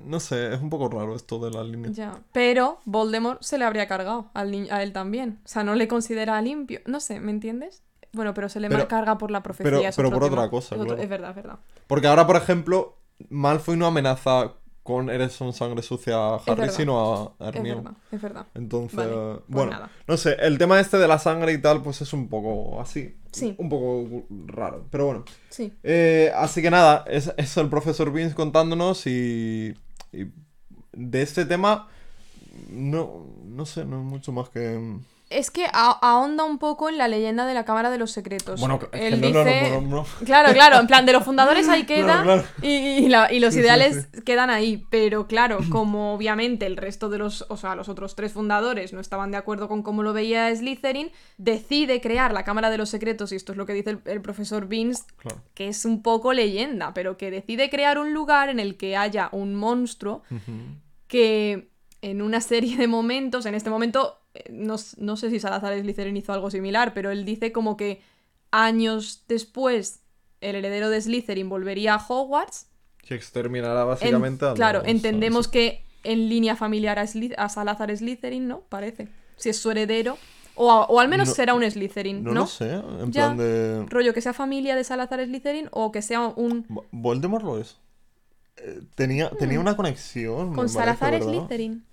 no 0.05 0.21
sé, 0.21 0.53
es 0.53 0.61
un 0.61 0.69
poco 0.69 0.87
raro 0.87 1.17
esto 1.17 1.37
de 1.39 1.51
la 1.51 1.65
línea. 1.65 1.91
Ya. 1.91 2.17
Pero 2.31 2.79
Voldemort 2.85 3.43
se 3.43 3.57
le 3.57 3.65
habría 3.65 3.89
cargado 3.89 4.31
al 4.33 4.69
a 4.71 4.81
él 4.81 4.93
también. 4.93 5.41
O 5.43 5.47
sea, 5.49 5.65
no 5.65 5.75
le 5.75 5.89
considera 5.89 6.41
limpio. 6.41 6.79
No 6.85 7.01
sé, 7.01 7.19
¿me 7.19 7.31
entiendes? 7.31 7.83
Bueno, 8.13 8.33
pero 8.33 8.47
se 8.47 8.61
le 8.61 8.69
Pero- 8.69 8.87
carga 8.87 9.17
por 9.17 9.31
la 9.31 9.43
profecía. 9.43 9.91
pero- 9.93 10.11
por 10.11 10.23
tema. 10.23 10.43
otra 10.43 10.49
cosa, 10.49 10.75
Es 10.75 10.81
otro- 10.81 10.95
claro. 10.95 11.03
Es 11.03 11.09
verdad, 11.09 11.29
es 11.31 11.35
verdad. 11.35 11.59
Porque 11.87 12.07
ahora, 12.07 12.25
por 12.25 12.37
ejemplo, 12.37 12.95
Malfoy 13.29 13.75
no 13.75 13.85
amenaza 13.85 14.53
con 14.85 15.09
eres 15.09 15.41
un 15.41 15.51
sangre 15.51 15.81
sucia 15.81 16.15
a 16.15 16.35
Harry, 16.35 16.61
verdad. 16.61 16.73
sino 16.75 17.33
a 17.39 17.49
Es 17.49 17.55
Hermione. 17.55 17.81
verdad, 17.81 17.97
es 18.11 18.21
verdad. 18.21 18.45
Entonces, 18.53 18.97
Vale, 18.97 19.11
pues 19.11 19.41
bueno, 19.47 19.71
nada. 19.71 19.89
no 20.07 20.15
sé, 20.15 20.35
el 20.39 20.59
tema 20.59 20.79
este 20.79 20.97
de 20.99 21.07
la 21.07 21.17
sangre 21.17 21.53
y 21.53 21.57
tal, 21.59 21.81
pues 21.81 22.01
es 22.01 22.13
un 22.13 22.29
poco 22.29 22.79
así. 22.79 23.17
Sí. 23.31 23.55
Un 23.57 23.67
poco 23.67 24.25
raro, 24.45 24.85
pero 24.91 25.07
bueno. 25.07 25.25
Sí. 25.49 25.73
Eh, 25.81 26.31
así 26.35 26.61
que 26.61 26.69
nada, 26.69 27.03
es, 27.07 27.33
es 27.35 27.57
el 27.57 27.67
profesor 27.67 28.13
Vince 28.13 28.35
contándonos 28.35 29.07
y, 29.07 29.73
y 30.13 30.25
de 30.93 31.21
este 31.23 31.45
tema, 31.45 31.87
no, 32.69 33.25
no 33.43 33.65
sé, 33.65 33.85
no 33.85 33.97
hay 33.97 34.03
mucho 34.03 34.31
más 34.31 34.49
que... 34.49 34.99
Es 35.37 35.51
que 35.51 35.65
ahonda 35.73 36.43
un 36.43 36.57
poco 36.57 36.87
en 36.89 36.97
la 36.97 37.07
leyenda 37.07 37.45
de 37.45 37.53
la 37.53 37.65
Cámara 37.65 37.89
de 37.89 37.97
los 37.97 38.11
Secretos. 38.11 38.59
Bueno, 38.59 38.79
es 38.91 38.99
que 38.99 39.07
Él 39.07 39.21
no, 39.21 39.29
no, 39.29 39.33
no, 39.33 39.43
dice... 39.43 39.71
no, 39.71 39.81
no. 39.81 40.05
Claro, 40.25 40.53
claro, 40.53 40.79
en 40.79 40.87
plan, 40.87 41.05
de 41.05 41.13
los 41.13 41.23
fundadores 41.23 41.67
ahí 41.69 41.83
queda 41.87 42.23
Claro, 42.23 42.23
claro. 42.23 42.43
Y, 42.61 42.69
y 42.69 43.07
la- 43.09 43.31
y 43.31 43.39
los 43.39 43.53
Sí, 43.53 43.59
sí, 43.59 43.65
ideales 43.65 44.07
quedan 44.25 44.49
ahí, 44.49 44.85
pero 44.89 45.27
claro, 45.27 45.59
como 45.69 46.13
obviamente 46.13 46.65
el 46.65 46.77
resto 46.77 47.09
de 47.09 47.17
los, 47.17 47.45
o 47.49 47.57
sea, 47.57 47.75
los 47.75 47.89
otros 47.89 48.15
tres 48.15 48.31
fundadores 48.33 48.93
no 48.93 48.99
estaban 48.99 49.31
de 49.31 49.37
acuerdo 49.37 49.67
con 49.67 49.83
cómo 49.83 50.03
lo 50.03 50.13
veía 50.13 50.55
Slytherin, 50.55 51.11
decide 51.37 52.01
crear 52.01 52.33
la 52.33 52.43
Cámara 52.43 52.69
de 52.69 52.77
los 52.77 52.89
Secretos, 52.89 53.31
y 53.31 53.35
esto 53.35 53.51
es 53.51 53.57
lo 53.57 53.65
que 53.65 53.73
dice 53.73 53.89
el, 53.91 53.99
el 54.05 54.21
profesor 54.21 54.67
Vince, 54.67 55.03
Claro. 55.17 55.41
que 55.53 55.67
es 55.67 55.85
un 55.85 56.01
poco 56.01 56.33
leyenda, 56.33 56.93
pero 56.93 57.17
que 57.17 57.29
decide 57.31 57.69
crear 57.69 57.97
un 57.99 58.13
lugar 58.13 58.49
en 58.49 58.59
el 58.59 58.77
que 58.77 58.95
haya 58.95 59.29
un 59.31 59.55
monstruo 59.55 60.23
que 61.07 61.69
en 62.01 62.21
una 62.21 62.41
serie 62.41 62.77
de 62.77 62.87
momentos, 62.87 63.45
en 63.45 63.55
este 63.55 63.69
momento, 63.69 64.19
no, 64.49 64.75
no 64.97 65.17
sé 65.17 65.29
si 65.29 65.39
Salazar 65.39 65.79
Slytherin 65.79 66.17
hizo 66.17 66.33
algo 66.33 66.49
similar, 66.51 66.93
pero 66.93 67.11
él 67.11 67.25
dice 67.25 67.51
como 67.51 67.77
que 67.77 68.01
años 68.51 69.23
después 69.27 70.01
el 70.41 70.55
heredero 70.55 70.89
de 70.89 71.01
Slytherin 71.01 71.49
volvería 71.49 71.95
a 71.95 72.05
Hogwarts. 72.07 72.67
Que 72.99 73.15
exterminará 73.15 73.81
En- 73.81 73.87
básicamente 73.87 74.45
a 74.45 74.53
claro, 74.53 74.79
los- 74.79 74.87
entendemos 74.87 75.47
que 75.47 75.83
en 76.03 76.29
línea 76.29 76.55
familiar 76.55 76.99
a, 76.99 77.03
a 77.37 77.49
Salazar 77.49 77.95
Slytherin, 77.95 78.47
¿no? 78.47 78.61
Parece. 78.69 79.07
Si 79.37 79.49
es 79.49 79.57
su 79.57 79.71
heredero. 79.71 80.17
O, 80.57 80.71
a- 80.71 80.85
o 80.85 80.99
al 81.01 81.09
menos 81.09 81.27
No- 81.29 81.33
será 81.35 81.53
un 81.53 81.69
Slytherin, 81.69 82.23
No, 82.23 82.31
¿no? 82.33 82.41
lo 82.41 82.47
sé, 82.47 82.71
en 82.71 83.11
Ya. 83.11 83.25
plan 83.25 83.37
de... 83.37 83.85
Rollo 83.89 84.13
que 84.13 84.21
sea 84.21 84.31
familia 84.33 84.75
de 84.77 84.85
Salazar 84.85 85.23
Slytherin 85.25 85.67
o 85.71 85.91
que 85.91 86.01
sea 86.01 86.21
un... 86.27 86.65
Vo- 86.69 86.85
Voldemort 86.91 87.43
lo 87.43 87.59
es. 87.59 87.77
Eh, 88.57 88.79
tenía, 88.95 89.29
tenía 89.31 89.59
una 89.59 89.75
conexión. 89.75 90.51
Mm. 90.51 90.55
Con 90.55 90.55
parece, 90.55 90.73
Salazar 90.73 91.11
¿verdad? 91.11 91.27
Slytherin. 91.27 91.85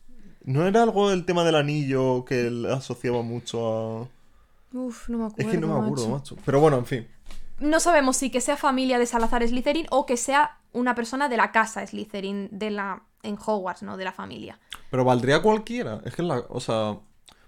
¿No 0.45 0.66
era 0.66 0.82
algo 0.82 1.11
del 1.11 1.24
tema 1.24 1.45
del 1.45 1.55
anillo 1.55 2.24
que 2.24 2.47
él 2.47 2.66
asociaba 2.66 3.22
mucho 3.22 3.68
a...? 3.68 4.09
Uf, 4.76 5.09
no 5.09 5.18
me 5.18 5.24
acuerdo. 5.26 5.43
Es 5.49 5.55
que 5.55 5.61
no 5.61 5.68
me 5.68 5.74
acuerdo, 5.74 6.09
macho. 6.09 6.34
macho. 6.34 6.36
Pero 6.45 6.61
bueno, 6.61 6.78
en 6.78 6.86
fin. 6.86 7.07
No 7.61 7.78
sabemos 7.78 8.16
si 8.16 8.30
que 8.30 8.40
sea 8.40 8.57
familia 8.57 8.99
de 8.99 9.07
Salazar 9.07 9.47
Slytherin 9.47 9.86
o 9.90 10.07
que 10.07 10.16
sea 10.16 10.59
una 10.72 10.95
persona 10.95 11.28
de 11.28 11.36
la 11.36 11.53
casa 11.53 11.86
Slytherin 11.86 12.49
de 12.51 12.70
la 12.70 13.03
en 13.22 13.38
Hogwarts, 13.38 13.82
¿no? 13.82 13.97
De 13.97 14.05
la 14.05 14.12
familia. 14.12 14.59
Pero 14.90 15.05
valdría 15.05 15.43
cualquiera. 15.43 16.01
Es 16.05 16.14
que 16.14 16.22
la... 16.22 16.43
O 16.49 16.61
sea... 16.61 16.99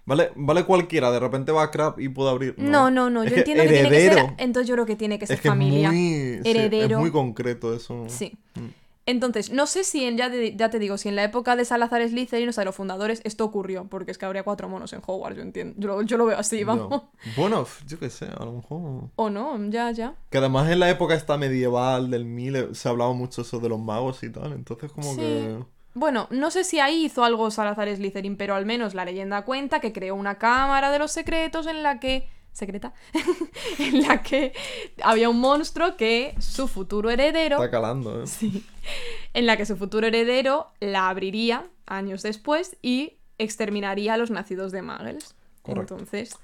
Vale, 0.07 0.33
vale 0.37 0.65
cualquiera. 0.65 1.11
De 1.11 1.19
repente 1.19 1.51
va 1.51 1.63
a 1.63 1.71
Crab 1.71 1.99
y 1.99 2.11
puede 2.11 2.31
abrir. 2.31 2.55
No, 2.59 2.91
no, 2.91 3.09
no. 3.09 3.25
Yo 3.25 3.37
entiendo 3.37 3.63
que 3.65 3.71
tiene 3.71 3.89
que 3.89 4.11
ser. 4.11 4.35
Entonces 4.37 4.69
yo 4.69 4.75
creo 4.75 4.87
que 4.87 4.97
tiene 4.97 5.19
que 5.19 5.27
ser 5.27 5.37
Es 5.37 5.41
que 5.41 5.49
familia. 5.49 5.89
es 5.89 5.95
muy... 5.95 6.43
sí, 6.43 6.51
heredero. 6.51 6.97
es 6.97 7.01
muy 7.01 7.11
concreto 7.11 7.75
eso. 7.75 8.05
Sí. 8.09 8.37
Mm. 8.55 8.84
Entonces, 9.07 9.51
no 9.53 9.67
sé 9.67 9.85
si 9.85 10.05
en, 10.05 10.17
ya, 10.17 10.31
ya 10.33 10.71
te 10.71 10.79
digo, 10.79 10.97
si 10.97 11.11
en 11.11 11.17
la 11.17 11.25
época 11.25 11.57
de 11.57 11.65
Salazar 11.67 12.07
Slytherin, 12.09 12.49
o 12.49 12.53
sea, 12.53 12.63
de 12.63 12.67
los 12.67 12.75
fundadores, 12.75 13.21
esto 13.25 13.45
ocurrió, 13.45 13.85
porque 13.89 14.11
es 14.11 14.17
que 14.19 14.25
habría 14.25 14.43
cuatro 14.45 14.69
monos 14.69 14.93
en 14.95 15.03
Hogwarts, 15.07 15.37
yo 15.37 15.43
entiendo. 15.43 15.75
Yo, 15.79 15.89
lo- 15.89 16.03
yo 16.03 16.17
lo 16.17 16.25
veo 16.27 16.39
así, 16.39 16.65
vamos. 16.65 17.03
Bueno, 17.37 17.67
yo 17.87 17.99
qué 17.99 18.09
sé, 18.09 18.25
a 18.27 18.45
lo 18.45 18.53
mejor... 18.53 19.11
O 19.17 19.29
no, 19.29 19.59
ya, 19.71 19.91
ya. 19.91 20.15
Que 20.31 20.39
además 20.39 20.71
en 20.71 20.81
la 20.81 20.89
época 20.89 21.15
esta 21.15 21.37
medieval 21.37 22.11
del 22.11 22.25
mil 22.25 22.57
eh, 22.57 22.69
se 22.73 22.89
hablaba 22.89 23.13
mucho 23.13 23.43
eso 23.43 23.61
de 23.61 23.69
los 23.69 23.79
magos 23.79 24.23
y 24.23 24.31
tal. 24.31 24.53
Entonces 24.53 24.91
como 24.91 25.11
Sí. 25.13 25.21
que... 25.21 25.59
Bueno, 25.97 26.27
no 26.31 26.51
sé 26.51 26.65
si 26.65 26.81
ahí 26.81 27.05
hizo 27.05 27.23
algo 27.25 27.51
Salazar 27.53 27.95
Slytherin, 27.95 28.37
pero 28.37 28.55
al 28.57 28.67
menos 28.67 28.95
la 28.95 29.05
leyenda 29.05 29.45
cuenta 29.45 29.79
que 29.81 29.93
creó 29.93 30.17
una 30.17 30.39
cámara 30.39 30.91
de 30.91 30.99
los 30.99 31.13
secretos 31.13 31.67
en 31.69 31.83
la 31.85 32.01
que. 32.01 32.27
Secreta. 32.55 32.95
en 33.79 34.01
la 34.03 34.23
que 34.23 34.55
había 35.03 35.29
un 35.29 35.41
monstruo 35.41 35.97
que 35.99 36.35
su 36.41 36.67
futuro 36.69 37.11
heredero. 37.11 37.57
Está 37.57 37.71
calando, 37.71 38.23
¿eh? 38.23 38.27
Sí. 38.27 38.65
En 39.35 39.45
la 39.45 39.59
que 39.59 39.67
su 39.67 39.77
futuro 39.77 40.07
heredero 40.07 40.69
la 40.81 41.11
abriría 41.11 41.67
años 41.87 42.23
después 42.23 42.77
y 42.81 43.19
exterminaría 43.37 44.15
a 44.15 44.17
los 44.17 44.31
nacidos 44.31 44.73
de 44.73 44.81
Muggles. 44.81 45.35
Correcto. 45.63 45.95
Entonces. 45.99 46.37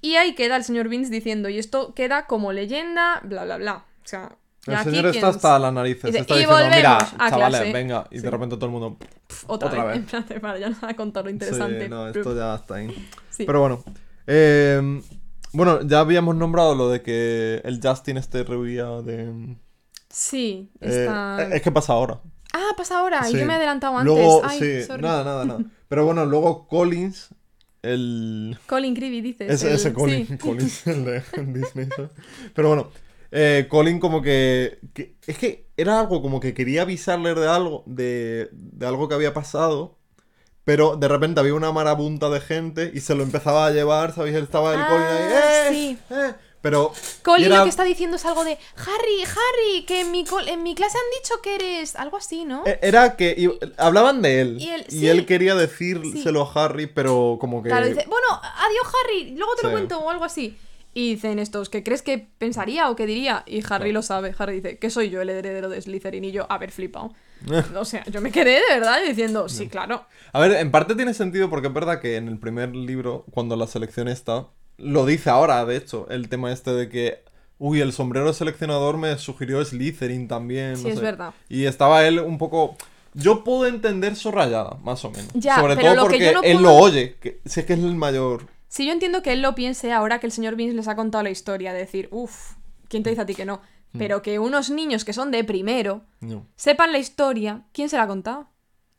Y 0.00 0.14
ahí 0.14 0.36
queda 0.36 0.54
el 0.56 0.62
señor 0.62 0.88
Vince 0.88 1.10
diciendo, 1.10 1.48
y 1.48 1.58
esto 1.58 1.92
queda 1.94 2.26
como 2.26 2.52
leyenda, 2.52 3.20
bla, 3.24 3.44
bla, 3.44 3.56
bla. 3.56 3.74
O 4.04 4.06
sea. 4.06 4.36
El 4.66 4.74
aquí 4.74 4.90
señor 4.90 5.06
está 5.06 5.28
hasta 5.28 5.58
las 5.58 5.72
narices. 5.72 6.02
Dice, 6.04 6.18
está 6.18 6.34
"Y 6.34 6.38
diciendo, 6.40 6.62
mira, 6.76 6.98
chavales, 6.98 7.58
clase". 7.60 7.72
venga. 7.72 8.06
Y 8.10 8.16
Sí. 8.18 8.22
de 8.22 8.30
repente 8.30 8.56
todo 8.56 8.66
el 8.66 8.72
mundo... 8.72 8.98
Otra, 9.46 9.68
Otra 9.68 9.84
vez. 9.84 9.94
vez. 9.94 9.98
En 10.00 10.06
plan 10.06 10.26
de, 10.28 10.38
vale, 10.40 10.60
ya 10.60 10.68
nos 10.68 10.84
va 10.84 10.90
a 10.90 10.94
contar 10.96 11.24
lo 11.24 11.30
interesante. 11.30 11.84
Sí, 11.84 11.88
no, 11.88 12.06
esto 12.08 12.36
ya 12.36 12.54
está 12.54 12.74
ahí. 12.74 13.08
Sí. 13.30 13.44
Pero 13.46 13.60
bueno. 13.60 13.82
eh, 14.26 15.00
bueno, 15.52 15.80
ya 15.82 16.00
habíamos 16.00 16.36
nombrado 16.36 16.74
lo 16.74 16.90
de 16.90 17.02
que 17.02 17.60
el 17.64 17.80
Justin 17.82 18.16
este 18.18 18.44
rehuía 18.44 18.86
de... 19.02 19.56
Sí, 20.10 20.70
eh, 20.80 20.88
está... 21.02 21.54
es 21.54 21.62
que 21.62 21.70
pasa 21.72 21.92
ahora. 21.92 22.20
Ah, 22.52 22.72
pasa 22.76 22.98
ahora, 23.00 23.22
Sí. 23.24 23.36
yo 23.38 23.44
me 23.46 23.52
he 23.52 23.56
adelantado 23.56 23.96
antes. 23.98 24.14
Luego, 24.14 24.40
Ay, 24.44 24.58
sí, 24.58 24.82
sorry. 24.84 25.02
nada, 25.02 25.22
nada, 25.24 25.44
nada. 25.44 25.60
Pero 25.88 26.04
bueno, 26.06 26.24
luego 26.24 26.66
Collins, 26.66 27.28
el... 27.82 28.58
Colin 28.66 28.94
Creevy 28.94 29.20
dices. 29.20 29.50
Ese, 29.50 29.68
el- 29.68 29.74
ese 29.74 29.92
Colin, 29.92 30.26
sí. 30.26 30.38
Collins, 30.38 30.86
el 30.86 31.04
de 31.04 31.22
Disney. 31.46 31.88
¿sabes? 31.94 32.10
Pero 32.54 32.68
bueno, 32.68 32.88
eh, 33.30 33.66
Colin 33.68 34.00
como 34.00 34.22
que, 34.22 34.78
que- 34.94 35.16
Es 35.26 35.36
que 35.38 35.68
era 35.76 36.00
algo 36.00 36.22
como 36.22 36.40
que 36.40 36.54
quería 36.54 36.82
avisarle 36.82 37.34
de 37.34 37.46
algo, 37.48 37.84
de, 37.86 38.48
de 38.52 38.86
algo 38.86 39.08
que 39.08 39.14
había 39.14 39.34
pasado. 39.34 39.97
Pero 40.68 40.96
de 40.96 41.08
repente 41.08 41.40
había 41.40 41.54
una 41.54 41.72
marabunta 41.72 42.28
de 42.28 42.40
gente 42.42 42.90
y 42.92 43.00
se 43.00 43.14
lo 43.14 43.22
empezaba 43.22 43.64
a 43.64 43.70
llevar, 43.70 44.14
¿sabéis? 44.14 44.36
Él 44.36 44.42
estaba 44.44 44.74
el 44.74 44.80
Ah, 44.82 44.86
Colin 44.90 45.06
ahí. 45.06 45.32
¡Eh! 45.32 45.66
sí. 45.70 45.98
¡Eh! 46.14 46.34
Pero. 46.60 46.92
Colin 47.22 47.46
era- 47.46 47.56
lo 47.58 47.62
que 47.62 47.70
está 47.70 47.84
diciendo 47.84 48.16
es 48.16 48.26
algo 48.26 48.44
de 48.44 48.58
Harry, 48.76 49.22
Harry, 49.22 49.86
que 49.86 50.02
en 50.02 50.10
mi, 50.10 50.26
en 50.46 50.62
mi 50.62 50.74
clase 50.74 50.98
han 50.98 51.22
dicho 51.22 51.40
que 51.40 51.54
eres 51.54 51.96
algo 51.96 52.18
así, 52.18 52.44
¿no? 52.44 52.64
eh, 52.66 52.78
Era 52.82 53.16
que 53.16 53.48
hablaban 53.78 54.20
de 54.20 54.42
él. 54.42 54.56
Y 54.60 54.64
Y 54.64 55.06
él- 55.08 55.20
sí. 55.20 55.24
quería 55.24 55.54
decírselo 55.54 56.42
a 56.42 56.64
Harry, 56.64 56.86
pero 56.86 57.38
como 57.40 57.62
que. 57.62 57.70
Claro, 57.70 57.86
dice, 57.86 58.04
bueno, 58.06 58.26
adiós 58.30 58.94
Harry, 59.04 59.30
luego 59.36 59.54
te 59.56 59.62
lo 59.62 59.68
Sí. 59.70 59.72
cuento 59.72 59.98
o 60.00 60.10
algo 60.10 60.24
así. 60.26 60.58
Y 60.94 61.14
dicen 61.14 61.38
estos, 61.38 61.68
¿qué 61.68 61.82
crees 61.84 62.02
que 62.02 62.26
pensaría 62.38 62.90
o 62.90 62.96
que 62.96 63.06
diría? 63.06 63.44
Y 63.46 63.62
Harry 63.70 63.92
lo 63.92 64.02
sabe. 64.02 64.34
Harry 64.38 64.60
dice, 64.60 64.78
que 64.78 64.90
soy 64.90 65.10
yo 65.10 65.20
el 65.20 65.30
heredero 65.30 65.68
de 65.68 65.80
Slytherin 65.80 66.24
y 66.24 66.32
yo, 66.32 66.50
haber 66.50 66.70
flipado. 66.72 67.12
O 67.76 67.84
sea, 67.84 68.04
yo 68.06 68.20
me 68.20 68.32
quedé 68.32 68.52
de 68.54 68.80
verdad 68.80 68.98
diciendo, 69.06 69.48
sí, 69.48 69.68
claro. 69.68 70.04
A 70.32 70.40
ver, 70.40 70.52
en 70.52 70.70
parte 70.72 70.94
tiene 70.96 71.14
sentido 71.14 71.48
porque 71.50 71.68
es 71.68 71.72
verdad 71.74 72.00
que 72.00 72.16
en 72.16 72.26
el 72.26 72.38
primer 72.38 72.74
libro, 72.74 73.24
cuando 73.30 73.54
la 73.54 73.66
selección 73.68 74.08
está, 74.08 74.46
lo 74.76 75.06
dice 75.06 75.30
ahora, 75.30 75.64
de 75.64 75.76
hecho, 75.76 76.08
el 76.10 76.28
tema 76.28 76.50
este 76.52 76.72
de 76.72 76.88
que, 76.88 77.22
uy, 77.58 77.80
el 77.80 77.92
sombrero 77.92 78.32
seleccionador 78.32 78.96
me 78.96 79.16
sugirió 79.18 79.64
Slytherin 79.64 80.26
también. 80.26 80.76
Sí, 80.76 80.84
no 80.84 80.88
es 80.88 80.94
sé. 80.96 81.00
verdad. 81.00 81.32
Y 81.48 81.66
estaba 81.66 82.04
él 82.06 82.18
un 82.18 82.38
poco... 82.38 82.76
Yo 83.14 83.42
puedo 83.44 83.66
entender 83.66 84.16
su 84.16 84.30
rayada, 84.32 84.76
más 84.82 85.04
o 85.04 85.10
menos. 85.10 85.30
Ya, 85.34 85.56
Sobre 85.60 85.76
pero 85.76 85.88
todo 85.88 85.94
lo 85.96 86.02
que 86.02 86.08
porque 86.18 86.24
yo 86.26 86.32
no 86.32 86.42
él 86.42 86.56
puedo- 86.58 86.68
lo 86.68 86.74
oye, 86.76 87.16
que, 87.20 87.40
si 87.44 87.60
es 87.60 87.66
que 87.66 87.74
es 87.74 87.78
el 87.78 87.94
mayor... 87.94 88.46
Si 88.68 88.86
yo 88.86 88.92
entiendo 88.92 89.22
que 89.22 89.32
él 89.32 89.42
lo 89.42 89.54
piense 89.54 89.92
ahora 89.92 90.20
que 90.20 90.26
el 90.26 90.32
señor 90.32 90.56
Vince 90.56 90.74
les 90.74 90.88
ha 90.88 90.96
contado 90.96 91.24
la 91.24 91.30
historia, 91.30 91.72
de 91.72 91.80
decir, 91.80 92.08
uff, 92.12 92.52
¿quién 92.88 93.02
te 93.02 93.10
dice 93.10 93.22
a 93.22 93.26
ti 93.26 93.34
que 93.34 93.44
no? 93.46 93.60
Mm. 93.92 93.98
Pero 93.98 94.22
que 94.22 94.38
unos 94.38 94.70
niños 94.70 95.04
que 95.04 95.12
son 95.14 95.30
de 95.30 95.42
primero 95.44 96.02
No. 96.20 96.46
sepan 96.56 96.92
la 96.92 96.98
historia, 96.98 97.64
¿quién 97.72 97.88
se 97.88 97.96
la 97.96 98.02
ha 98.04 98.06
contado? 98.08 98.48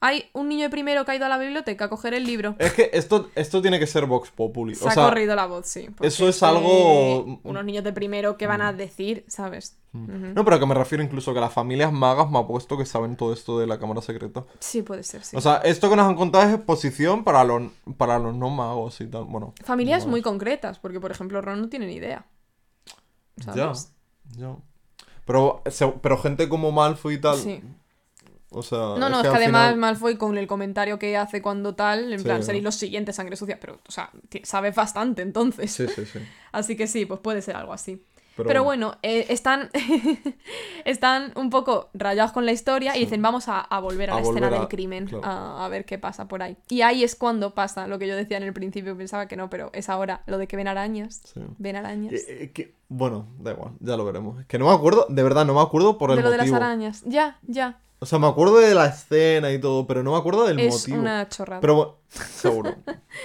Hay 0.01 0.29
un 0.31 0.47
niño 0.47 0.63
de 0.63 0.69
primero 0.69 1.03
que 1.03 1.11
ha 1.11 1.15
ido 1.15 1.25
a 1.25 1.29
la 1.29 1.37
biblioteca 1.37 1.85
a 1.85 1.89
coger 1.89 2.13
el 2.13 2.23
libro. 2.25 2.55
Es 2.57 2.71
que 2.71 2.89
esto, 2.93 3.29
esto 3.35 3.61
tiene 3.61 3.79
que 3.79 3.87
ser 3.87 4.05
Vox 4.05 4.31
Populi. 4.31 4.73
Se 4.73 4.85
o 4.85 4.87
ha 4.87 4.91
sea, 4.93 5.03
corrido 5.09 5.35
la 5.35 5.45
voz, 5.45 5.67
sí. 5.67 5.89
eso 5.99 6.29
es 6.29 6.41
algo- 6.41 7.39
Unos 7.43 7.65
niños 7.65 7.83
de 7.83 7.91
primero 7.91 8.37
que 8.37 8.47
van 8.47 8.61
a 8.61 8.71
decir, 8.71 9.25
¿sabes? 9.27 9.77
Ujú. 9.93 10.07
No, 10.35 10.45
pero 10.45 10.57
que 10.57 10.65
me 10.65 10.73
refiero 10.73 11.03
incluso 11.03 11.33
que 11.33 11.41
las 11.41 11.51
familias 11.51 11.91
magas 11.91 12.29
me 12.29 12.39
ha 12.39 12.47
puesto 12.47 12.77
que 12.77 12.85
saben 12.85 13.17
todo 13.17 13.33
esto 13.33 13.59
de 13.59 13.67
la 13.67 13.77
cámara 13.77 14.01
secreta. 14.01 14.45
Sí, 14.59 14.83
puede 14.83 15.03
ser, 15.03 15.23
sí. 15.25 15.35
O 15.35 15.41
sea, 15.41 15.57
esto 15.57 15.89
que 15.89 15.97
nos 15.97 16.07
han 16.07 16.15
contado 16.15 16.47
es 16.47 16.55
exposición 16.55 17.25
para 17.25 17.43
los, 17.43 17.63
para 17.97 18.19
los 18.19 18.33
no 18.33 18.49
magos 18.49 19.01
y 19.01 19.07
tal. 19.07 19.25
Bueno. 19.25 19.53
Familias 19.65 20.05
no 20.05 20.11
muy 20.11 20.21
concretas, 20.21 20.79
porque 20.79 21.01
por 21.01 21.11
ejemplo 21.11 21.41
Ron 21.41 21.59
no 21.59 21.67
tiene 21.67 21.87
ni 21.87 21.95
idea. 21.95 22.25
Ya, 23.35 23.53
¿Sabes? 23.53 23.91
ya. 24.37 24.55
Pero, 25.25 25.61
pero 26.01 26.17
gente 26.17 26.47
como 26.47 26.71
Malfoy 26.71 27.15
y 27.15 27.21
tal. 27.21 27.37
Sí. 27.37 27.61
O 28.51 28.63
sea. 28.63 28.77
No, 28.97 29.09
no, 29.09 29.17
es 29.21 29.21
que, 29.21 29.35
además 29.35 29.67
final- 29.69 29.77
Malfoy 29.77 30.17
con 30.17 30.37
el 30.37 30.47
comentario 30.47 30.97
que 30.97 31.15
hace 31.17 31.41
cuando 31.41 31.75
tal, 31.75 32.11
en 32.13 32.19
Sí, 32.19 32.25
plan, 32.25 32.43
seréis 32.43 32.63
los 32.63 32.75
siguientes 32.75 33.15
sangre 33.15 33.35
sucia, 33.35 33.59
pero, 33.59 33.79
o 33.87 33.91
sea, 33.91 34.09
sabes 34.43 34.73
bastante 34.75 35.21
entonces. 35.21 35.71
Sí, 35.71 35.87
sí, 35.87 36.05
sí. 36.05 36.19
Así 36.51 36.75
que 36.75 36.87
sí, 36.87 37.05
pues 37.05 37.19
puede 37.19 37.41
ser 37.41 37.55
algo 37.55 37.73
así. 37.73 38.03
Pero, 38.35 38.47
Pero, 38.47 38.63
bueno, 38.63 38.95
eh, 39.03 39.25
están, 39.29 39.69
están 40.85 41.33
un 41.35 41.49
poco 41.49 41.89
rayados 41.93 42.31
con 42.31 42.45
la 42.45 42.51
historia 42.53 42.95
y 42.95 43.01
dicen, 43.01 43.21
vamos 43.21 43.47
a, 43.49 43.59
a 43.59 43.79
volver 43.81 44.09
a, 44.09 44.13
A 44.13 44.21
la 44.21 44.21
escena 44.27 44.47
a- 44.47 44.51
del 44.51 44.67
crimen, 44.67 45.07
claro. 45.07 45.25
a, 45.25 45.67
ver 45.67 45.85
qué 45.85 45.97
pasa 45.99 46.27
por 46.27 46.41
ahí. 46.41 46.57
Y 46.69 46.81
ahí 46.81 47.03
es 47.03 47.15
cuando 47.15 47.53
pasa 47.53 47.87
lo 47.87 47.99
que 47.99 48.07
yo 48.07 48.15
decía 48.15 48.37
en 48.37 48.43
el 48.43 48.53
principio, 48.53 48.95
pensaba 48.97 49.27
que 49.27 49.35
no, 49.35 49.49
pero 49.49 49.69
es 49.73 49.89
ahora 49.89 50.23
lo 50.25 50.37
de 50.37 50.47
que 50.47 50.55
ven 50.55 50.67
arañas. 50.67 51.21
Sí. 51.33 51.41
Ven 51.57 51.75
arañas. 51.75 52.13
Eh, 52.13 52.25
eh, 52.43 52.51
que- 52.53 52.73
bueno, 52.87 53.27
da 53.39 53.51
igual, 53.51 53.73
ya 53.81 53.97
lo 53.97 54.05
veremos. 54.05 54.39
Es 54.39 54.45
que 54.47 54.57
no 54.57 54.67
me 54.67 54.73
acuerdo, 54.73 55.05
de 55.09 55.21
verdad, 55.21 55.45
no 55.45 55.53
me 55.53 55.61
acuerdo 55.61 55.97
por 55.97 56.11
el 56.11 56.17
de 56.17 56.23
lo 56.23 56.31
de 56.31 56.37
las 56.37 56.47
motivo. 56.47 56.55
arañas. 56.65 57.03
Ya, 57.05 57.37
ya. 57.45 57.79
O 58.01 58.05
sea, 58.05 58.17
me 58.17 58.27
acuerdo 58.27 58.59
de 58.59 58.73
la 58.73 58.85
escena 58.85 59.51
y 59.51 59.59
todo, 59.59 59.85
pero 59.85 60.03
no 60.03 60.13
me 60.13 60.17
acuerdo 60.17 60.47
del 60.47 60.57
es 60.59 60.73
motivo. 60.73 60.99
una 60.99 61.27
chorrada. 61.27 61.59
Pero 61.59 61.99
seguro. 62.09 62.75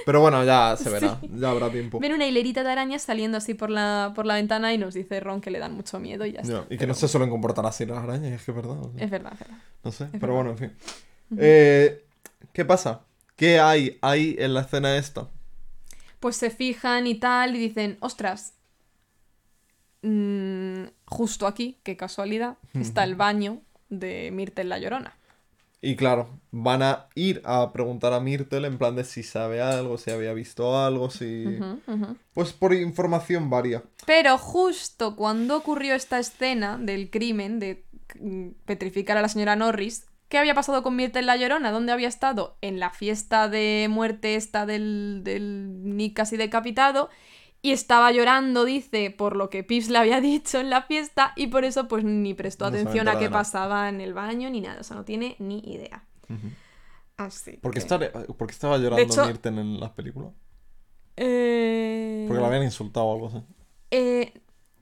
Pero 0.05 0.21
bueno, 0.21 0.45
ya 0.45 0.77
se 0.77 0.91
verá, 0.91 1.17
Sí. 1.21 1.31
ya 1.37 1.51
habrá 1.51 1.71
tiempo. 1.71 2.01
Ven 2.01 2.13
una 2.13 2.27
hilerita 2.27 2.65
de 2.65 2.71
arañas 2.73 3.03
saliendo 3.03 3.39
así 3.39 3.55
por 3.55 3.71
la, 3.71 4.13
por 4.17 4.27
la 4.27 4.35
ventana 4.35 4.75
y 4.75 4.79
nos 4.79 4.95
dice 4.95 5.21
Ron 5.21 5.41
que 5.41 5.53
le 5.53 5.61
dan 5.61 5.75
mucho 5.75 6.01
miedo 6.01 6.27
y 6.27 6.33
ya 6.33 6.41
está. 6.41 6.65
Y 6.69 6.71
que 6.71 6.79
Pero 6.79 6.89
no 6.89 6.95
se 6.95 7.07
suelen 7.07 7.31
comportar 7.31 7.65
así 7.67 7.87
las 7.87 7.99
arañas, 7.99 8.33
es 8.33 8.43
que 8.45 8.51
es 8.51 8.57
verdad. 8.57 8.79
o 8.81 8.93
sea, 8.93 9.05
Es 9.05 9.11
verdad, 9.11 9.33
es 9.35 9.39
verdad. 9.39 9.59
no 9.85 9.93
sé, 9.93 10.05
es 10.05 10.11
pero 10.11 10.21
verdad. 10.21 10.35
bueno, 10.35 10.51
en 10.51 10.59
fin. 10.59 10.73
Eh, 11.39 12.05
¿Qué 12.53 12.65
pasa? 12.65 13.03
¿Qué 13.37 13.61
hay 13.61 13.97
ahí 14.03 14.35
en 14.41 14.55
la 14.55 14.63
escena 14.63 14.97
esta? 14.97 15.29
Pues 16.19 16.37
se 16.37 16.51
fijan 16.51 17.07
y 17.07 17.15
tal 17.15 17.55
y 17.55 17.59
dicen, 17.61 17.97
ostras, 18.01 18.55
mm, 20.03 20.85
justo 21.07 21.47
aquí, 21.47 21.79
qué 21.83 21.97
casualidad, 21.97 22.57
está 22.75 23.05
el 23.05 23.15
baño 23.15 23.61
de 24.01 24.31
Myrtle 24.33 24.65
la 24.65 24.79
Llorona. 24.79 25.17
Y 25.85 25.97
claro, 25.97 26.41
van 26.51 26.83
a 26.83 27.09
ir 27.15 27.43
a 27.45 27.71
preguntar 27.75 28.15
a 28.15 28.21
Myrtle 28.21 28.67
en 28.67 28.79
plan 28.79 28.97
de 28.97 29.05
si 29.05 29.23
sabe 29.23 29.61
algo, 29.61 29.99
si 29.99 30.11
había 30.11 30.33
visto 30.33 30.79
algo, 30.83 31.11
si... 31.11 31.59
Pues 32.33 32.55
por 32.55 32.73
información 32.73 33.51
varia. 33.51 33.83
Pero 34.07 34.39
justo 34.39 35.15
cuando 35.15 35.59
ocurrió 35.59 35.95
esta 35.95 36.19
escena 36.19 36.79
del 36.79 37.11
crimen 37.11 37.61
de 37.61 37.85
petrificar 38.65 39.19
a 39.19 39.21
la 39.23 39.29
señora 39.29 39.57
Norris, 39.57 40.07
¿qué 40.31 40.39
había 40.39 40.55
pasado 40.55 40.83
con 40.83 40.97
Myrtle 40.97 41.21
la 41.21 41.37
Llorona? 41.37 41.71
¿Dónde 41.71 41.93
había 41.93 42.09
estado? 42.09 42.57
En 42.63 42.81
la 42.81 42.89
fiesta 42.89 43.51
de 43.51 43.89
muerte 43.91 44.37
esta 44.37 44.65
del, 44.65 45.21
del 45.23 45.97
Nick 45.97 46.15
casi 46.15 46.39
decapitado. 46.39 47.11
Y 47.65 47.73
estaba 47.73 48.13
llorando, 48.13 48.67
dice, 48.67 49.11
por 49.11 49.37
lo 49.37 49.49
que 49.49 49.65
Pips 49.65 49.89
le 49.89 49.97
había 49.97 50.21
dicho 50.21 50.61
en 50.61 50.69
la 50.69 50.83
fiesta 50.83 51.33
y 51.35 51.47
por 51.47 51.65
eso 51.65 51.89
pues 51.89 52.05
ni 52.05 52.35
prestó 52.35 52.65
No 52.67 52.77
atención 52.77 53.09
a 53.09 53.19
qué 53.19 53.31
pasaba 53.31 53.89
en 53.89 54.03
el 54.03 54.13
baño 54.13 54.51
ni 54.51 54.61
nada. 54.61 54.81
O 54.81 54.85
sea, 54.85 54.97
no 54.97 55.05
tiene 55.07 55.35
ni 55.39 55.61
idea. 55.61 56.05
Así. 57.17 57.53
¿Por 57.63 57.73
qué, 57.73 57.81
que- 57.81 58.33
por 58.35 58.47
qué 58.49 58.53
estaba 58.53 58.77
llorando 58.77 59.03
hecho- 59.03 59.49
en 59.49 59.81
las 59.81 59.91
películas? 59.93 60.33
Eh, 61.17 62.25
Porque 62.29 62.41
la 62.41 62.49
habían 62.49 62.65
insultado 62.65 63.07
o 63.07 63.15
algo 63.15 63.27
así. 63.29 63.39
Eh, 63.91 64.33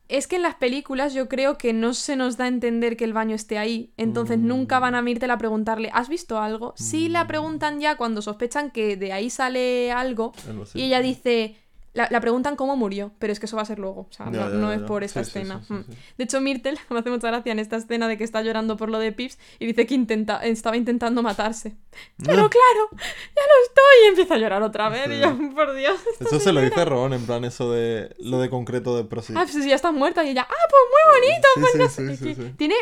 es 0.09 0.27
que 0.27 0.37
en 0.37 0.43
las 0.43 0.57
películas 0.57 1.15
yo 1.15 1.29
creo 1.29 1.57
que 1.59 1.73
no 1.73 1.95
se 1.95 2.17
nos 2.17 2.37
da 2.37 2.45
a 2.47 2.49
entender 2.49 2.97
que 2.97 3.05
el 3.05 3.13
baño 3.13 3.35
esté 3.37 3.59
ahí. 3.59 3.93
Entonces 3.97 4.39
Mm. 4.39 4.47
nunca 4.47 4.79
van 4.79 4.95
a 4.95 5.03
Myrtle 5.03 5.33
a 5.33 5.39
preguntarle, 5.39 5.91
¿has 5.93 6.09
visto 6.09 6.41
algo? 6.41 6.75
Sí 6.77 7.09
la 7.09 7.27
preguntan 7.27 7.81
ya 7.81 7.97
cuando 7.97 8.23
sospechan 8.23 8.71
que 8.71 8.97
de 8.97 9.13
ahí 9.13 9.31
sale 9.31 9.93
algo. 9.93 10.33
Y 10.75 10.83
ella 10.83 11.01
dice... 11.01 11.57
La, 11.95 12.09
la 12.11 12.21
preguntan 12.23 12.57
cómo 12.57 12.75
murió, 12.75 13.13
pero 13.19 13.35
es 13.35 13.39
que 13.39 13.45
eso 13.45 13.57
va 13.57 13.63
a 13.63 13.67
ser 13.67 13.79
luego. 13.79 14.03
O 14.09 14.13
sea, 14.13 14.25
Ya, 14.27 14.33
no, 14.33 14.51
ya, 14.51 14.57
no 14.57 14.69
ya, 14.71 14.77
es 14.77 14.83
por 14.83 15.05
esta 15.05 15.23
Sí, 15.25 15.31
sí, 15.31 15.39
escena. 15.41 15.63
sí, 15.69 15.75
sí, 15.77 15.93
sí. 15.93 15.99
De 16.17 16.25
hecho, 16.25 16.41
Myrtle 16.41 16.79
me 16.91 16.99
hace 17.01 17.11
mucha 17.11 17.29
gracia 17.29 17.53
en 17.53 17.59
esta 17.59 17.77
escena 17.77 18.09
de 18.09 18.17
que 18.17 18.25
está 18.25 18.41
llorando 18.41 18.79
por 18.79 18.89
lo 18.89 18.99
de 18.99 19.13
Pips 19.13 19.39
y 19.59 19.67
dice 19.67 19.87
que 19.87 19.95
intenta, 19.95 20.39
estaba 20.43 20.77
intentando 20.79 21.23
matarse. 21.23 21.77
Pero 22.17 22.49
claro, 22.49 22.89
ya 22.93 23.43
lo 23.43 23.67
estoy. 23.67 23.83
Y 24.05 24.09
empieza 24.09 24.35
a 24.35 24.39
llorar 24.39 24.63
otra 24.63 24.89
vez. 24.89 25.07
Y 25.09 25.13
Sí. 25.15 25.21
yo, 25.21 25.55
por 25.55 25.75
Dios. 25.75 26.01
Eso 26.19 26.29
se 26.41 26.53
lo 26.53 26.61
señora". 26.61 26.63
dice 26.71 26.85
Ron, 26.87 27.13
en 27.13 27.27
plan 27.27 27.45
eso 27.45 27.71
de 27.71 28.15
lo 28.21 28.41
de 28.41 28.49
concreto 28.49 28.97
de 28.97 29.05
prosi. 29.05 29.35
Ah, 29.37 29.47
pues 29.51 29.63
ya 29.65 29.75
está 29.75 29.93
muerta 29.93 30.25
y 30.25 30.31
ella, 30.31 30.47
ah, 30.49 30.55
pues 30.71 30.83
muy 30.91 31.21
bonito. 31.31 31.49
Sí, 31.55 31.61
pues 31.61 31.73
sí, 31.73 31.79
no 31.79 31.89
sí, 31.89 32.17
sé 32.17 32.17
sí, 32.17 32.35
qué". 32.35 32.43
sí. 32.49 32.55
Tiene 32.57 32.75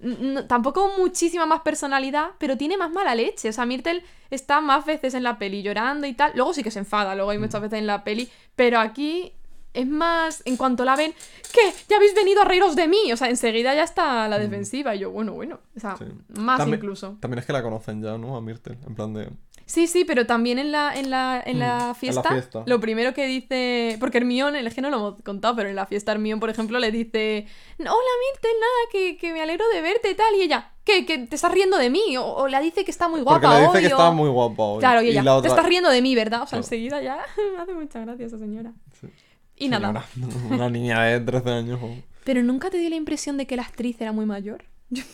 n- 0.00 0.16
n- 0.20 0.42
tampoco 0.44 0.90
muchísima 0.98 1.46
más 1.46 1.60
personalidad, 1.60 2.30
pero 2.38 2.56
tiene 2.56 2.76
más 2.76 2.90
mala 2.90 3.14
leche. 3.14 3.48
O 3.48 3.52
sea, 3.52 3.66
Myrtle 3.66 4.02
está 4.30 4.60
más 4.60 4.84
veces 4.86 5.14
en 5.14 5.22
la 5.22 5.38
peli 5.38 5.62
llorando 5.62 6.06
y 6.06 6.14
tal. 6.14 6.32
Luego 6.34 6.52
sí 6.54 6.62
que 6.62 6.70
se 6.70 6.78
enfada, 6.80 7.14
luego 7.14 7.30
hay 7.30 7.38
Mm. 7.38 7.42
muchas 7.42 7.60
veces 7.62 7.78
en 7.78 7.86
la 7.86 8.04
peli, 8.04 8.28
pero 8.54 8.78
aquí 8.78 9.32
es 9.74 9.86
más, 9.86 10.42
en 10.46 10.56
cuanto 10.56 10.86
la 10.86 10.96
ven, 10.96 11.12
¿qué? 11.52 11.60
¿Ya 11.88 11.96
habéis 11.96 12.14
venido 12.14 12.40
a 12.40 12.44
reíros 12.46 12.76
de 12.76 12.88
mí? 12.88 13.12
O 13.12 13.16
sea, 13.18 13.28
enseguida 13.28 13.74
ya 13.74 13.82
está 13.84 14.26
la 14.26 14.38
defensiva 14.38 14.94
y 14.94 15.00
yo, 15.00 15.10
bueno, 15.10 15.32
bueno. 15.34 15.60
O 15.76 15.80
sea, 15.80 15.94
Mm. 15.94 15.98
Sí. 15.98 16.40
más 16.40 16.58
También- 16.58 16.78
incluso. 16.78 17.18
También 17.20 17.40
es 17.40 17.44
que 17.46 17.52
la 17.52 17.62
conocen 17.62 18.02
ya, 18.02 18.16
¿no? 18.16 18.36
A 18.36 18.40
Myrtle. 18.40 18.78
En 18.86 18.94
plan 18.94 19.12
de. 19.12 19.28
Sí, 19.68 19.88
sí, 19.88 20.04
pero 20.04 20.26
también 20.26 20.60
en 20.60 20.70
la, 20.70 20.94
en 20.96 21.10
la, 21.10 21.42
en 21.44 21.58
la, 21.58 21.90
Mm, 21.92 21.94
fiesta, 21.96 22.20
en 22.20 22.36
la 22.36 22.40
fiesta. 22.42 22.62
lo 22.66 22.78
primero 22.80 23.12
que 23.12 23.26
dice, 23.26 23.96
porque 23.98 24.18
Hermione, 24.18 24.60
es 24.64 24.72
que 24.74 24.80
no 24.80 24.90
lo 24.90 24.96
hemos 24.98 25.22
contado, 25.22 25.56
pero 25.56 25.68
en 25.68 25.74
la 25.74 25.86
fiesta 25.86 26.12
Hermione, 26.12 26.38
por 26.38 26.50
ejemplo, 26.50 26.78
le 26.78 26.92
dice, 26.92 27.46
hola 27.80 27.90
Myrtle, 27.90 28.50
nada, 28.60 28.90
que, 28.92 29.16
que 29.16 29.32
me 29.32 29.42
alegro 29.42 29.64
de 29.74 29.82
verte 29.82 30.10
y 30.10 30.14
tal, 30.14 30.34
y 30.36 30.42
ella, 30.42 30.70
¿qué? 30.84 31.04
¿Que 31.04 31.18
te 31.18 31.34
estás 31.34 31.50
riendo 31.50 31.78
de 31.78 31.90
mí? 31.90 32.16
O, 32.16 32.24
o 32.24 32.46
le 32.48 32.60
dice 32.62 32.84
que 32.84 32.92
está 32.92 33.08
muy 33.08 33.22
guapa 33.22 33.40
Porque 33.40 33.54
le 33.56 33.60
dice 33.66 33.76
hoy, 33.78 33.82
que 33.82 33.86
o- 33.94 33.96
está 33.98 34.10
muy 34.12 34.28
guapa 34.30 34.62
hoy. 34.62 34.78
Claro, 34.78 35.02
y 35.02 35.08
ella, 35.08 35.22
la 35.24 35.34
otra... 35.34 35.48
te 35.50 35.54
estás 35.56 35.68
riendo 35.68 35.90
de 35.90 36.00
mí, 36.00 36.14
¿verdad? 36.14 36.42
O 36.42 36.46
sea, 36.46 36.58
Claro. 36.60 36.64
enseguida 36.64 37.02
ya 37.02 37.18
me 37.56 37.58
hace 37.62 37.74
mucha 37.74 38.00
gracia 38.00 38.24
esa 38.26 38.38
señora. 38.38 38.72
Sí. 39.00 39.08
Y 39.56 39.68
nada, 39.68 40.04
Una 40.50 40.70
niña 40.70 41.02
de 41.02 41.18
13 41.20 41.50
años. 41.50 41.80
pero 42.22 42.40
¿nunca 42.44 42.70
te 42.70 42.78
dio 42.78 42.88
la 42.88 42.96
impresión 42.96 43.36
de 43.36 43.48
que 43.48 43.56
la 43.56 43.62
actriz 43.62 44.00
era 44.00 44.12
muy 44.12 44.26
mayor? 44.26 44.64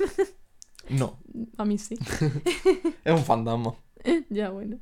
No, 0.89 1.17
A 1.59 1.65
mí 1.65 1.79
sí. 1.79 1.97
es 3.05 3.13
un 3.13 3.25
fantasma. 3.25 3.75
ya, 4.31 4.51
bueno. 4.51 4.79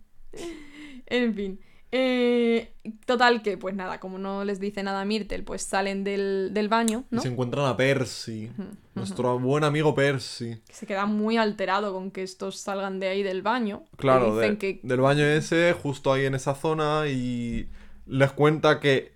En 1.07 1.35
fin. 1.35 1.61
Eh, 1.93 2.73
total 3.05 3.43
que, 3.43 3.59
pues 3.59 3.75
nada, 3.75 3.99
como 3.99 4.17
no 4.19 4.45
les 4.45 4.61
dice 4.61 4.83
nada 4.85 5.01
a 5.01 5.05
Myrtle, 5.05 5.43
pues 5.43 5.63
salen 5.63 6.05
del, 6.05 6.51
del 6.55 6.69
baño, 6.69 7.05
Y 7.11 7.17
¿no? 7.17 7.21
se 7.23 7.27
encuentran 7.29 7.67
a 7.67 7.77
Percy. 7.77 8.49
Nuestro 8.95 9.41
buen 9.41 9.65
amigo 9.65 9.93
Percy. 9.93 10.61
Que 10.69 10.73
se 10.75 10.87
queda 10.87 11.07
muy 11.07 11.37
alterado 11.37 11.93
con 11.93 12.13
que 12.13 12.23
estos 12.23 12.59
salgan 12.59 13.01
de 13.01 13.09
ahí 13.09 13.23
del 13.25 13.43
baño. 13.43 13.83
Claro, 13.97 14.37
dicen 14.37 14.53
de- 14.53 14.59
que... 14.59 14.81
del 14.85 15.01
baño 15.01 15.25
ese, 15.25 15.73
justo 15.73 16.13
ahí 16.13 16.27
en 16.27 16.37
esa 16.37 16.55
zona. 16.55 17.09
Y 17.09 17.69
les 18.07 18.31
cuenta 18.31 18.79
que 18.79 19.15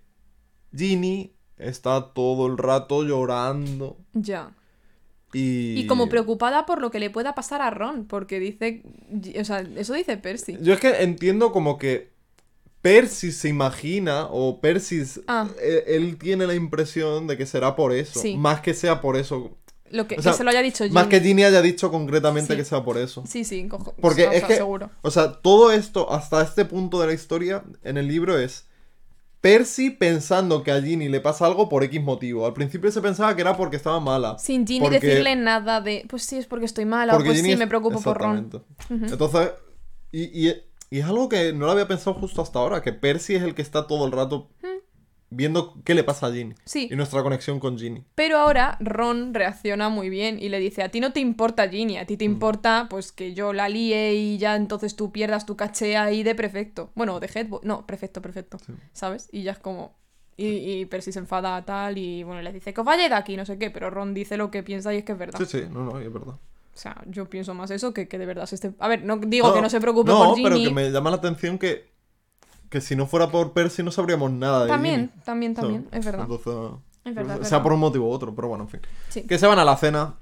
Ginny 0.77 1.33
está 1.57 2.13
todo 2.13 2.49
el 2.49 2.59
rato 2.59 3.05
llorando. 3.05 3.99
Ya. 4.15 4.51
Y, 5.35 5.75
Y 5.81 5.87
como 5.87 6.09
preocupada 6.09 6.65
por 6.65 6.81
lo 6.81 6.91
que 6.91 6.99
le 7.01 7.11
pueda 7.11 7.35
pasar 7.35 7.61
a 7.63 7.71
Ron, 7.71 8.07
porque 8.07 8.39
dice... 8.41 8.83
O 9.41 9.45
sea, 9.45 9.61
eso 9.77 9.93
dice 9.95 10.17
Percy. 10.17 10.57
Yo 10.61 10.73
es 10.75 10.81
que 10.81 11.03
entiendo 11.03 11.53
como 11.53 11.77
que 11.79 12.13
Percy 12.83 13.33
se 13.33 13.49
imagina, 13.49 14.27
o 14.31 14.61
Percy, 14.61 15.03
Ah. 15.27 15.49
él, 15.63 15.83
él 15.87 16.17
tiene 16.19 16.47
la 16.47 16.55
impresión 16.55 17.27
de 17.27 17.37
que 17.39 17.47
será 17.47 17.75
por 17.77 17.93
eso. 17.93 18.21
Sí. 18.21 18.37
Más 18.37 18.61
que 18.61 18.75
sea 18.75 19.01
por 19.01 19.17
eso. 19.17 19.57
Lo 19.91 20.07
que, 20.09 20.17
O 20.19 20.23
sea, 20.23 20.33
que 20.33 20.39
se 20.39 20.45
lo 20.45 20.51
haya 20.51 20.61
dicho 20.63 20.85
Más 20.91 21.05
Ginny. 21.05 21.09
que 21.09 21.21
Ginny 21.27 21.45
haya 21.45 21.63
dicho 21.63 21.91
concretamente 21.91 22.53
Sí. 22.55 22.59
que 22.59 22.65
sea 22.65 22.83
por 22.85 22.99
eso. 22.99 23.23
Sí, 23.27 23.45
sí, 23.45 23.67
cojo. 23.69 23.95
Porque 24.01 24.27
o 24.27 24.33
es 24.33 24.45
que, 24.45 24.57
seguro. 24.57 24.91
o 25.03 25.11
sea, 25.11 25.33
todo 25.33 25.73
esto 25.73 26.11
hasta 26.13 26.43
este 26.43 26.65
punto 26.65 27.01
de 27.01 27.07
la 27.07 27.13
historia 27.15 27.63
en 27.85 27.97
el 27.97 28.09
libro 28.09 28.39
es 28.39 28.67
Percy 29.45 29.91
pensando 29.91 30.63
que 30.63 30.71
a 30.73 30.81
Ginny 30.81 31.11
le 31.11 31.21
pasa 31.21 31.45
algo 31.45 31.69
por 31.69 31.85
X 31.85 32.01
motivo. 32.03 32.47
Al 32.47 32.55
principio 32.55 32.91
se 32.91 33.03
pensaba 33.03 33.37
que 33.37 33.43
era 33.43 33.55
porque 33.59 33.77
estaba 33.77 34.01
mala. 34.01 34.39
Sin 34.39 34.67
Ginny 34.67 34.81
porque- 34.81 35.01
decirle 35.01 35.37
nada 35.37 35.83
de... 35.83 36.07
Pues 36.09 36.23
sí, 36.25 36.39
es 36.39 36.47
porque 36.47 36.65
estoy 36.65 36.87
mala, 36.87 37.13
o 37.13 37.17
Porque 37.17 37.29
pues 37.29 37.37
Ginny 37.41 37.49
sí, 37.51 37.53
es- 37.53 37.59
me 37.59 37.67
preocupo 37.67 38.01
por 38.01 38.17
Ron. 38.19 38.51
Entonces, 38.89 39.51
y, 40.11 40.49
y- 40.49 40.55
y 40.91 40.99
es 41.01 41.05
algo 41.05 41.29
que 41.29 41.53
no 41.53 41.67
lo 41.67 41.73
había 41.73 41.87
pensado 41.87 42.15
justo 42.15 42.41
hasta 42.41 42.59
ahora, 42.59 42.81
que 42.81 42.95
Percy 42.95 43.35
es 43.35 43.43
el 43.43 43.55
que 43.55 43.61
está 43.61 43.87
todo 43.87 44.07
el 44.07 44.13
rato 44.13 44.49
viendo 45.35 45.75
qué 45.85 45.95
le 45.95 46.05
pasa 46.05 46.27
a 46.29 46.33
Ginny. 46.33 46.55
Sí. 46.65 46.89
Y 46.91 46.97
nuestra 46.97 47.23
conexión 47.23 47.61
con 47.61 47.79
Ginny. 47.79 48.05
Pero 48.15 48.39
ahora 48.39 48.77
Ron 48.81 49.35
reacciona 49.35 49.89
muy 49.89 50.09
bien 50.09 50.39
y 50.41 50.49
le 50.49 50.59
dice, 50.59 50.83
a 50.83 50.89
ti 50.91 51.01
no 51.01 51.13
te 51.13 51.21
importa 51.21 51.69
Ginny, 51.69 51.99
a 51.99 52.07
ti 52.07 52.15
Mm. 52.15 52.19
te 52.19 52.25
importa 52.25 52.87
pues 52.91 53.13
que 53.13 53.35
yo 53.35 53.53
la 53.53 53.69
líe 53.69 54.15
y 54.15 54.39
ya 54.39 54.57
entonces 54.57 54.97
tú 54.97 55.13
pierdas 55.13 55.47
tu 55.47 55.57
caché 55.57 55.97
ahí 55.97 56.23
de 56.23 56.35
prefecto. 56.35 56.91
Bueno, 56.95 57.21
de 57.21 57.29
head 57.35 57.49
boy. 57.49 57.61
No, 57.63 57.87
prefecto, 57.87 58.23
prefecto. 58.23 58.59
Sí. 58.59 58.73
¿Sabes? 58.93 59.29
Y 59.33 59.43
ya 59.43 59.53
es 59.53 59.59
como... 59.59 59.95
Y, 60.37 60.47
y 60.81 60.87
Percy 60.87 61.13
se 61.13 61.21
enfada 61.21 61.65
tal 61.65 61.97
y 61.97 62.25
bueno, 62.25 62.43
le 62.43 62.53
dice 62.53 62.75
que 62.75 62.81
os 62.81 62.85
vayáis 62.87 63.09
de 63.11 63.15
aquí, 63.15 63.37
no 63.37 63.47
sé 63.47 63.57
qué, 63.57 63.71
pero 63.71 63.89
Ron 63.91 64.15
dice 64.15 64.37
lo 64.37 64.51
que 64.51 64.65
piensa 64.65 64.93
y 64.93 64.97
es 64.99 65.05
que 65.05 65.13
es 65.13 65.19
verdad. 65.19 65.39
Sí, 65.39 65.47
sí, 65.47 65.65
no, 65.71 65.85
no, 65.85 65.99
es 66.01 66.13
verdad. 66.13 66.35
O 66.35 66.77
sea, 66.77 67.01
yo 67.07 67.31
pienso 67.31 67.55
más 67.55 67.71
eso 67.71 67.95
que 67.95 68.09
que 68.09 68.19
de 68.19 68.27
verdad 68.27 68.47
se 68.47 68.57
esté... 68.57 68.73
A 68.81 68.89
ver, 68.89 69.05
no 69.05 69.17
digo 69.19 69.47
No, 69.47 69.55
que 69.55 69.63
no 69.63 69.71
se 69.71 69.81
preocupe 69.81 70.11
no, 70.11 70.19
por 70.19 70.35
Ginny. 70.37 70.43
pero 70.49 70.57
que 70.65 70.71
me 70.75 70.91
llama 70.91 71.11
la 71.11 71.17
atención 71.19 71.57
que, 71.57 71.89
que 72.75 72.81
si 72.81 72.97
no 72.97 73.07
fuera 73.07 73.31
por 73.31 73.53
Percy 73.53 73.83
no 73.83 73.91
sabríamos 73.91 74.31
nada 74.33 74.65
de 74.65 74.69
También, 74.69 75.11
Ginny. 75.11 75.23
también, 75.25 75.55
también, 75.55 75.85
¿sabes? 75.85 75.99
es 76.01 76.05
verdad. 76.05 76.27
Entonces, 76.31 76.81
Es 77.05 77.15
verdad, 77.15 77.37
es 77.41 77.49
sea 77.49 77.59
verdad. 77.59 77.63
por 77.63 77.73
un 77.73 77.81
motivo 77.81 78.09
u 78.09 78.11
otro, 78.13 78.35
pero 78.35 78.49
bueno, 78.49 78.65
en 78.65 78.71
fin. 78.71 78.81
Sí. 79.09 79.23
Que 79.23 79.39
se 79.39 79.47
van 79.47 79.59
a 79.59 79.65
la 79.65 79.77
cena 79.77 80.15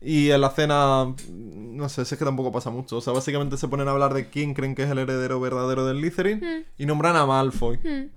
y 0.00 0.30
en 0.30 0.40
la 0.40 0.50
cena, 0.50 1.14
no 1.32 1.88
sé, 1.88 2.04
si 2.04 2.14
es 2.14 2.18
que 2.18 2.24
tampoco 2.24 2.50
pasa 2.50 2.70
mucho. 2.70 2.96
O 2.96 3.00
sea, 3.00 3.12
básicamente 3.12 3.56
se 3.56 3.68
ponen 3.68 3.86
a 3.86 3.92
hablar 3.92 4.14
de 4.14 4.28
quién 4.30 4.52
creen 4.52 4.74
que 4.74 4.82
es 4.82 4.90
el 4.90 4.98
heredero 4.98 5.40
verdadero 5.40 5.86
del 5.86 5.98
Slytherin 6.00 6.38
Hmm. 6.40 6.64
y 6.76 6.86
nombran 6.86 7.14
a 7.16 7.24
Malfoy. 7.24 7.76
Hmm. 7.78 8.10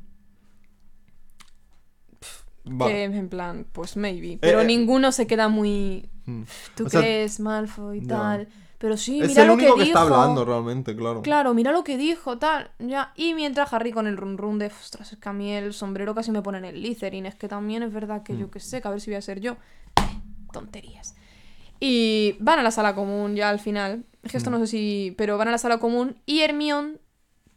Vale. 2.67 2.91
Que 2.93 3.03
en 3.03 3.29
plan, 3.29 3.67
pues 3.71 3.95
maybe. 3.95 4.39
Pero 4.41 4.61
eh. 4.61 4.65
ninguno 4.65 5.11
se 5.11 5.27
queda 5.27 5.47
muy. 5.49 6.09
Mm. 6.25 6.41
¿Tú 6.75 6.87
O 6.87 6.89
sea, 6.89 7.01
crees, 7.01 7.39
Malfoy, 7.39 8.01
ya. 8.01 8.07
tal? 8.07 8.47
Pero 8.77 8.97
sí, 8.97 9.21
es 9.21 9.29
mira 9.29 9.41
el 9.43 9.47
lo 9.47 9.53
único 9.53 9.75
que, 9.75 9.83
que, 9.83 9.87
está 9.89 10.03
dijo. 10.03 10.15
hablando 10.15 10.43
realmente, 10.45 10.95
claro. 10.95 11.21
Claro, 11.21 11.53
mira 11.53 11.71
lo 11.71 11.83
que 11.83 11.97
dijo, 11.97 12.37
tal. 12.37 12.71
Ya. 12.79 13.13
Y 13.15 13.33
mientras 13.33 13.71
Harry 13.73 13.91
con 13.91 14.05
el 14.07 14.17
run 14.17 14.37
run 14.37 14.59
de, 14.59 14.67
ostras, 14.67 15.13
es 15.13 15.17
que 15.19 15.29
a 15.29 15.33
mí 15.33 15.51
el 15.51 15.73
sombrero 15.73 16.13
casi 16.13 16.31
me 16.31 16.41
pone 16.41 16.57
en 16.57 16.65
el 16.65 16.81
Litherin. 16.81 17.25
Es 17.25 17.35
que 17.35 17.47
también 17.47 17.83
es 17.83 17.93
verdad 17.93 18.23
que 18.23 18.33
Mm. 18.33 18.39
yo 18.39 18.51
que 18.51 18.59
sé, 18.59 18.81
que 18.81 18.87
a 18.87 18.91
ver 18.91 18.99
si 19.01 19.11
voy 19.11 19.15
a 19.17 19.21
ser 19.21 19.39
yo. 19.39 19.53
Eh, 19.53 20.21
tonterías. 20.51 21.15
Y 21.79 22.35
van 22.39 22.59
a 22.59 22.63
la 22.63 22.71
sala 22.71 22.95
común 22.95 23.35
ya 23.35 23.49
al 23.49 23.59
final. 23.59 24.05
Es 24.23 24.31
que 24.31 24.37
esto 24.37 24.49
Mm. 24.49 24.53
no 24.53 24.59
sé 24.59 24.67
si. 24.67 25.13
Pero 25.17 25.37
van 25.37 25.47
a 25.47 25.51
la 25.51 25.57
sala 25.57 25.77
común 25.79 26.17
y 26.25 26.41
Hermione 26.41 26.97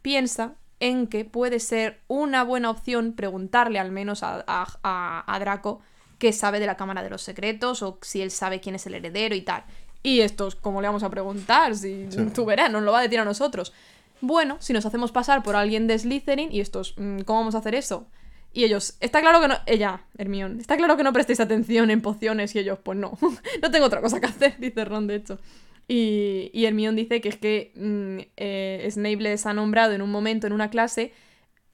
piensa 0.01 0.55
en 0.79 1.07
que 1.07 1.25
puede 1.25 1.59
ser 1.59 1.99
una 2.07 2.43
buena 2.43 2.69
opción 2.69 3.11
preguntarle 3.13 3.79
al 3.79 3.91
menos 3.91 4.23
a, 4.23 4.43
a, 4.47 4.65
a- 4.83 5.23
a 5.35 5.39
Draco 5.39 5.81
qué 6.17 6.31
sabe 6.33 6.59
de 6.59 6.65
la 6.65 6.77
Cámara 6.77 7.03
de 7.03 7.09
los 7.09 7.21
Secretos 7.21 7.81
o 7.83 7.97
si 8.01 8.21
él 8.21 8.31
sabe 8.31 8.59
quién 8.61 8.75
es 8.75 8.85
el 8.87 8.93
heredero 8.95 9.35
y 9.35 9.41
tal. 9.41 9.63
Y 10.03 10.21
estos, 10.21 10.55
¿cómo 10.55 10.81
le 10.81 10.87
vamos 10.87 11.03
a 11.03 11.09
preguntar? 11.09 11.75
Si 11.75 12.07
Sí. 12.09 12.25
tú 12.33 12.45
verás, 12.45 12.71
nos 12.71 12.83
lo 12.83 12.91
va 12.91 12.99
a 12.99 13.03
decir 13.03 13.19
a 13.19 13.25
nosotros. 13.25 13.73
Bueno, 14.21 14.57
si 14.59 14.73
nos 14.73 14.85
hacemos 14.85 15.11
pasar 15.11 15.43
por 15.43 15.55
alguien 15.55 15.87
de 15.87 15.97
Slytherin 15.99 16.51
y 16.51 16.59
estos, 16.61 16.93
mm, 16.97 17.19
¿cómo 17.21 17.39
vamos 17.39 17.55
a 17.55 17.59
hacer 17.59 17.75
eso? 17.75 18.07
Y 18.51 18.63
ellos, 18.63 18.95
está 18.99 19.21
claro 19.21 19.39
que 19.41 19.47
no. 19.47 19.55
Ella, 19.65 20.01
Hermione, 20.17 20.59
está 20.59 20.75
claro 20.77 20.97
que 20.97 21.03
no 21.03 21.13
prestéis 21.13 21.39
atención 21.39 21.91
en 21.91 22.01
pociones 22.01 22.55
y 22.55 22.59
ellos, 22.59 22.79
pues 22.81 22.97
no. 22.97 23.17
no 23.61 23.71
tengo 23.71 23.85
otra 23.85 24.01
cosa 24.01 24.19
que 24.19 24.25
hacer, 24.27 24.55
dice 24.59 24.85
Ron, 24.85 25.07
de 25.07 25.15
hecho. 25.15 25.39
Y, 25.87 26.49
y 26.53 26.65
Hermione 26.65 27.01
dice 27.01 27.19
que 27.21 27.29
es 27.29 27.37
que 27.37 27.71
mm, 27.75 28.19
eh, 28.37 28.87
Snape 28.91 29.17
les 29.17 29.45
ha 29.45 29.53
nombrado 29.53 29.93
en 29.93 30.01
un 30.01 30.11
momento, 30.11 30.47
en 30.47 30.53
una 30.53 30.69
clase, 30.69 31.13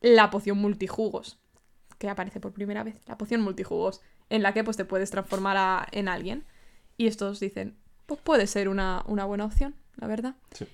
la 0.02 0.30
poción 0.32 0.58
multijugos. 0.58 1.40
Que 1.98 2.10
aparece 2.10 2.40
por 2.40 2.52
primera 2.54 2.84
vez, 2.84 2.96
la 3.08 3.18
poción 3.18 3.42
multijugos. 3.42 4.02
En 4.30 4.42
la 4.44 4.54
que 4.54 4.64
pues 4.64 4.76
te 4.78 4.86
puedes 4.86 5.12
transformar 5.12 5.58
a- 5.58 5.88
en 5.92 6.08
alguien. 6.08 6.44
Y 6.98 7.08
estos 7.08 7.40
dicen, 7.40 7.78
pues 8.06 8.20
puede 8.22 8.48
ser 8.48 8.70
una, 8.70 9.04
una 9.08 9.26
buena 9.26 9.46
opción, 9.46 9.76
la 9.96 10.08
verdad. 10.08 10.36
Sí. 10.52 10.68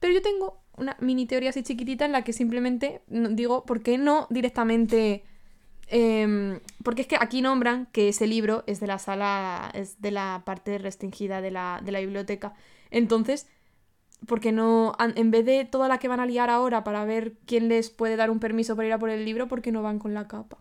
Pero 0.00 0.12
yo 0.14 0.22
tengo 0.22 0.62
una 0.76 0.96
mini 1.00 1.26
teoría 1.26 1.50
así 1.50 1.62
chiquitita 1.62 2.04
en 2.04 2.12
la 2.12 2.22
que 2.22 2.32
simplemente 2.32 3.02
digo, 3.08 3.64
¿por 3.64 3.82
qué 3.82 3.98
no 3.98 4.26
directamente... 4.30 5.24
em, 5.88 6.60
porque 6.84 7.02
es 7.02 7.08
que 7.08 7.16
aquí 7.18 7.42
nombran 7.42 7.86
que 7.86 8.08
ese 8.10 8.26
libro 8.26 8.62
es 8.66 8.78
de 8.80 8.86
la 8.86 8.98
sala, 8.98 9.70
es 9.74 10.00
de 10.00 10.10
la 10.12 10.42
parte 10.44 10.78
restringida 10.78 11.40
de 11.40 11.50
la, 11.50 11.80
de 11.84 11.92
la 11.92 12.00
biblioteca. 12.00 12.54
Entonces, 12.90 13.48
¿por 14.26 14.40
qué 14.40 14.52
no, 14.52 14.94
en 14.98 15.30
vez 15.30 15.44
de 15.46 15.64
toda 15.64 15.88
la 15.88 15.98
que 15.98 16.08
van 16.08 16.20
a 16.20 16.26
liar 16.26 16.50
ahora 16.50 16.84
para 16.84 17.04
ver 17.04 17.34
quién 17.46 17.68
les 17.68 17.90
puede 17.90 18.16
dar 18.16 18.30
un 18.30 18.40
permiso 18.40 18.76
para 18.76 18.88
ir 18.88 18.94
a 18.94 18.98
por 18.98 19.10
el 19.10 19.24
libro, 19.24 19.48
¿por 19.48 19.62
qué 19.62 19.72
no 19.72 19.82
van 19.82 19.98
con 19.98 20.14
la 20.14 20.28
capa? 20.28 20.58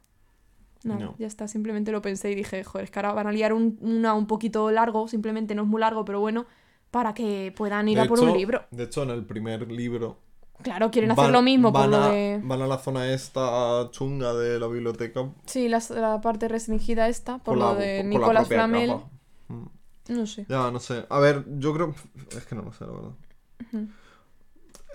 Nada, 0.83 0.99
No. 0.99 1.15
ya 1.17 1.27
está, 1.27 1.47
simplemente 1.47 1.91
lo 1.91 2.01
pensé 2.01 2.31
y 2.31 2.35
dije, 2.35 2.63
joder, 2.63 2.85
es 2.85 2.91
que 2.91 2.99
ahora 2.99 3.13
van 3.13 3.27
a 3.27 3.31
liar 3.31 3.53
un, 3.53 3.77
una 3.81 4.13
un 4.13 4.27
poquito 4.27 4.69
largo, 4.71 5.07
simplemente 5.07 5.55
no 5.55 5.63
es 5.63 5.67
muy 5.67 5.81
largo, 5.81 6.05
pero 6.05 6.19
bueno, 6.19 6.45
para 6.91 7.13
que 7.13 7.53
puedan 7.55 7.89
ir 7.89 7.97
De 7.97 8.03
a 8.03 8.07
por 8.07 8.19
hecho- 8.19 8.31
un 8.31 8.37
libro. 8.37 8.63
De 8.71 8.83
hecho, 8.83 9.03
en 9.03 9.09
el 9.09 9.25
primer 9.25 9.71
libro. 9.71 10.19
Claro, 10.63 10.89
quieren 10.89 11.11
hacer 11.11 11.29
lo 11.29 11.41
mismo 11.43 11.71
por 11.71 11.81
van 11.81 11.91
lo 11.91 11.97
a, 11.97 12.09
de... 12.09 12.39
Van 12.43 12.61
a 12.63 12.67
la 12.67 12.77
zona 12.79 13.11
esta 13.13 13.89
chunga 13.91 14.33
de 14.33 14.59
la 14.59 14.65
biblioteca. 14.67 15.29
Sí, 15.45 15.67
la, 15.69 15.81
la 15.89 16.19
parte 16.21 16.47
restringida 16.47 17.07
esta, 17.09 17.37
por, 17.37 17.57
lo 17.57 17.75
de 17.75 17.99
por 17.99 18.05
Nicolás 18.07 18.47
Flamel. 18.47 18.89
capa. 18.89 19.09
Mm. 19.49 19.65
No 20.09 20.25
sé. 20.25 20.45
Ya, 20.49 20.71
no 20.71 20.79
sé. 20.79 21.05
A 21.09 21.19
ver, 21.19 21.43
yo 21.59 21.73
creo. 21.75 21.93
Es 22.35 22.45
que 22.45 22.55
no 22.55 22.63
lo 22.63 22.73
sé, 22.73 22.85
la 22.85 22.91
verdad. 22.93 23.11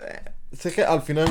Eh, 0.07 0.31
sé 0.51 0.71
que 0.73 0.83
al 0.83 1.01
final. 1.01 1.27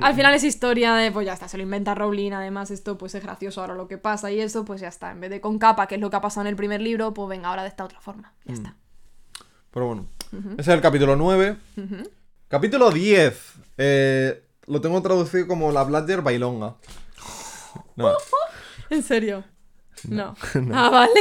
Al 0.00 0.14
final 0.14 0.34
es 0.34 0.44
historia 0.44 0.94
de, 0.94 1.10
pues 1.10 1.26
ya 1.26 1.32
está, 1.32 1.48
se 1.48 1.56
lo 1.56 1.62
inventa 1.62 1.94
Rowling, 1.94 2.32
además 2.32 2.70
esto 2.70 2.96
pues 2.98 3.14
es 3.14 3.22
gracioso 3.22 3.60
ahora 3.60 3.74
lo 3.74 3.88
que 3.88 3.98
pasa 3.98 4.30
y 4.30 4.40
eso, 4.40 4.64
pues 4.64 4.80
ya 4.80 4.88
está, 4.88 5.10
en 5.10 5.20
vez 5.20 5.30
de 5.30 5.40
con 5.40 5.58
capa, 5.58 5.86
que 5.88 5.96
es 5.96 6.00
lo 6.00 6.08
que 6.10 6.16
ha 6.16 6.20
pasado 6.20 6.42
en 6.42 6.46
el 6.48 6.56
primer 6.56 6.80
libro, 6.80 7.12
pues 7.14 7.28
venga, 7.28 7.48
ahora 7.48 7.62
de 7.62 7.68
esta 7.68 7.84
otra 7.84 8.00
forma, 8.00 8.32
ya 8.44 8.52
Mm. 8.52 8.56
está. 8.56 8.76
Pero 9.72 9.86
bueno. 9.86 10.06
Ese 10.58 10.60
es 10.60 10.68
el 10.68 10.80
capítulo 10.80 11.16
9. 11.16 11.56
Ujú. 11.76 12.10
Capítulo 12.48 12.90
10. 12.90 13.52
Eh, 13.78 14.42
lo 14.66 14.80
tengo 14.80 15.00
traducido 15.02 15.46
como 15.46 15.72
la 15.72 15.82
Bladger 15.84 16.22
Bailonga. 16.22 16.76
No, 17.96 18.12
¿En 18.90 19.02
serio? 19.02 19.44
No. 20.08 20.34
Ah, 20.74 20.90
vale. 20.90 21.20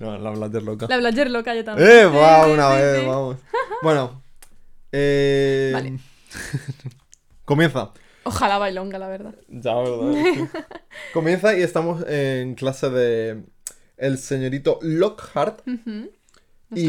no, 0.00 0.18
la 0.18 0.30
Bladger 0.30 0.62
loca. 0.62 0.86
La 0.88 0.96
Bladger 0.98 1.30
loca 1.30 1.54
yo 1.54 1.64
también. 1.64 1.88
¡Eh! 1.88 2.02
Sí, 2.10 2.50
Una 2.52 2.70
sí, 2.70 2.76
vez, 2.76 3.00
sí. 3.00 3.06
vamos. 3.06 3.36
Bueno. 3.82 4.22
Eh... 4.94 5.70
Vale. 5.72 5.98
Comienza. 7.56 7.92
Ojalá 8.24 8.56
bailonga, 8.56 8.98
la 8.98 9.08
verdad. 9.08 9.34
Ya, 9.48 9.74
¿verdad? 9.74 10.48
Comienza 11.12 11.54
y 11.54 11.60
estamos 11.62 12.02
en 12.08 12.54
clase 12.54 12.88
de 12.88 13.44
el 13.98 14.16
señorito 14.16 14.78
Lockhart. 14.80 15.66
Nuestro 15.66 16.14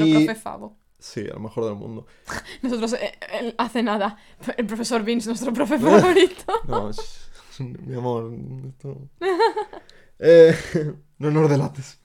Y- 0.05 0.25
profe 0.25 0.35
Favo. 0.39 0.77
Sí, 0.99 1.19
el 1.19 1.37
mejor 1.41 1.65
del 1.65 1.75
mundo. 1.75 2.07
Nosotros, 2.61 2.93
eh, 2.93 3.11
él 3.41 3.55
hace 3.57 3.83
nada. 3.83 4.17
El 4.55 4.65
profesor 4.67 5.03
Vince, 5.03 5.27
nuestro 5.27 5.51
profe 5.51 5.77
favorito. 5.77 6.53
No, 6.67 6.89
mi 7.85 7.95
amor. 7.95 8.33
esto- 8.69 9.09
Eh, 10.19 10.55
no 11.17 11.29
nos 11.29 11.49
delates. 11.49 11.99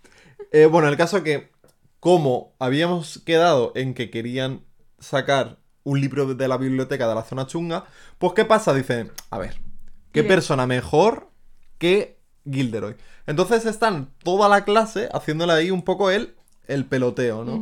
Eh, 0.51 0.67
bueno, 0.67 0.89
el 0.89 0.97
caso 0.97 1.23
que, 1.23 1.53
como 2.01 2.57
habíamos 2.59 3.21
quedado 3.21 3.71
en 3.77 3.95
que 3.95 4.11
querían 4.11 4.65
sacar 4.99 5.61
un 5.89 6.01
libro 6.01 6.35
de 6.35 6.49
la 6.49 6.59
biblioteca 6.59 7.09
de 7.09 7.15
la 7.15 7.25
zona 7.25 7.47
chunga, 7.47 7.85
pues 8.19 8.35
¿qué 8.35 8.45
pasa? 8.45 8.75
Dicen, 8.75 9.11
a 9.31 9.39
ver, 9.39 9.55
¿qué 10.13 10.21
Bien. 10.21 10.35
persona 10.35 10.67
mejor 10.67 11.31
que 11.79 12.21
Gilderoy? 12.45 12.97
Entonces 13.27 13.65
están 13.65 14.11
toda 14.23 14.49
la 14.49 14.65
clase 14.65 15.09
haciéndole 15.13 15.55
ahí 15.55 15.71
un 15.71 15.83
poco 15.83 16.11
el, 16.11 16.37
el 16.69 16.85
peloteo, 16.85 17.45
¿no? 17.45 17.61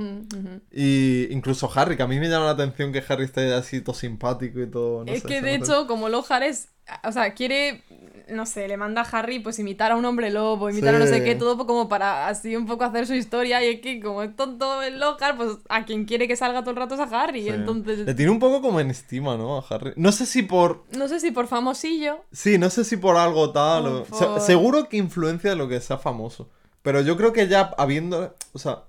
Y 0.70 1.28
incluso 1.32 1.70
Harry, 1.74 1.96
que 1.96 2.02
a 2.02 2.07
mí 2.07 2.18
me 2.20 2.28
llama 2.28 2.46
la 2.46 2.50
atención 2.52 2.92
que 2.92 3.02
Harry 3.09 3.24
esté 3.24 3.54
así 3.54 3.80
todo 3.80 3.94
simpático 3.94 4.61
y 4.61 4.66
todo. 4.70 5.04
no 5.04 5.12
es 5.12 5.22
sé, 5.22 5.28
que 5.28 5.40
de 5.42 5.54
hecho, 5.54 5.86
como 5.86 6.09
Lockhart 6.09 6.42
es. 6.44 6.68
O 7.04 7.12
sea, 7.12 7.32
quiere. 7.34 7.82
No 8.28 8.44
sé, 8.44 8.66
le 8.66 8.76
manda 8.76 9.02
a 9.02 9.04
Harry 9.04 9.38
pues 9.38 9.61
imitar 9.61 9.92
a 9.92 9.96
un 9.96 10.04
hombre 10.04 10.30
lobo, 10.30 10.68
imitar 10.68 10.96
a 10.96 10.98
no 10.98 11.07
sé 11.07 11.22
qué, 11.22 11.36
todo 11.36 11.64
como 11.64 11.88
para 11.88 12.26
así 12.26 12.57
un 12.57 12.66
poco 12.66 12.82
hacer 12.82 13.07
su 13.07 13.14
historia. 13.14 13.64
Y 13.64 13.74
es 13.76 13.80
que 13.80 14.00
como 14.00 14.22
es 14.24 14.34
tonto 14.34 14.82
el 14.82 14.98
Lockhart, 14.98 15.36
pues 15.36 15.50
a 15.68 15.84
quien 15.84 16.04
quiere 16.07 16.26
que 16.26 16.34
salga 16.34 16.62
todo 16.62 16.70
el 16.72 16.76
rato 16.76 16.94
es 16.94 17.00
a 17.00 17.04
Harry. 17.22 17.42
Sí. 17.44 17.48
Entonces. 17.50 18.00
Le 18.00 18.14
tiene 18.14 18.32
un 18.32 18.40
poco 18.40 18.61
como 18.62 18.80
en 18.80 18.90
estima, 18.90 19.36
¿no? 19.36 19.57
A 19.59 19.64
Harry. 19.70 19.92
No 19.94 20.11
sé 20.11 20.26
si 20.26 20.42
por. 20.42 20.84
No 20.96 21.07
sé 21.07 21.20
si 21.20 21.30
por 21.30 21.46
famosillo. 21.46 22.24
Sí, 22.32 22.59
no 22.59 22.68
sé 22.70 22.82
si 22.84 22.96
por 22.96 23.16
algo 23.16 23.52
tal. 23.52 23.86
O 23.86 24.00
o- 24.02 24.04
se- 24.18 24.26
por- 24.26 24.40
seguro 24.40 24.88
que 24.88 24.96
influencia 24.96 25.50
de 25.50 25.57
lo 25.57 25.68
que 25.68 25.80
sea 25.80 25.98
famoso. 25.98 26.50
Pero 26.82 27.00
yo 27.02 27.16
creo 27.16 27.32
que 27.32 27.46
ya 27.46 27.72
habiendo. 27.78 28.34
O 28.52 28.59
sea. 28.59 28.82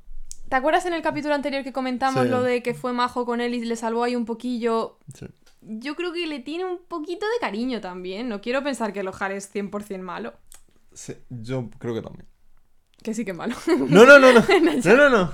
¿Te 0.50 0.56
acuerdas 0.56 0.86
en 0.86 0.94
el 0.94 1.02
capítulo 1.02 1.34
anterior 1.34 1.64
que 1.64 1.74
comentamos 1.74 2.24
Sí. 2.24 2.30
lo 2.30 2.42
de 2.42 2.64
que 2.64 2.74
fue 2.74 2.94
majo 2.94 3.26
con 3.26 3.42
él 3.42 3.54
y 3.54 3.66
le 3.66 3.76
salvó 3.76 4.04
ahí 4.04 4.16
un 4.16 4.26
poquillo? 4.26 4.98
sí. 5.14 5.26
Yo 5.70 5.96
creo 5.96 6.14
que 6.14 6.26
le 6.28 6.40
tiene 6.40 6.64
un 6.64 6.78
poquito 6.88 7.26
de 7.26 7.40
cariño 7.42 7.82
también. 7.82 8.30
No 8.30 8.40
quiero 8.40 8.64
pensar 8.64 8.94
que 8.94 9.04
Lockhart 9.04 9.34
es 9.34 9.54
100% 9.54 10.00
malo. 10.02 10.34
Sí, 10.94 11.14
yo 11.30 11.70
creo 11.80 11.94
que 11.94 12.02
también. 12.02 12.26
Que 13.04 13.14
sí 13.14 13.26
que 13.26 13.32
es 13.32 13.38
malo. 13.38 13.54
No, 13.90 14.06
no, 14.06 14.18
no, 14.18 14.32
no. 14.34 14.42
No, 14.42 14.96
no, 14.96 15.10
no. 15.10 15.32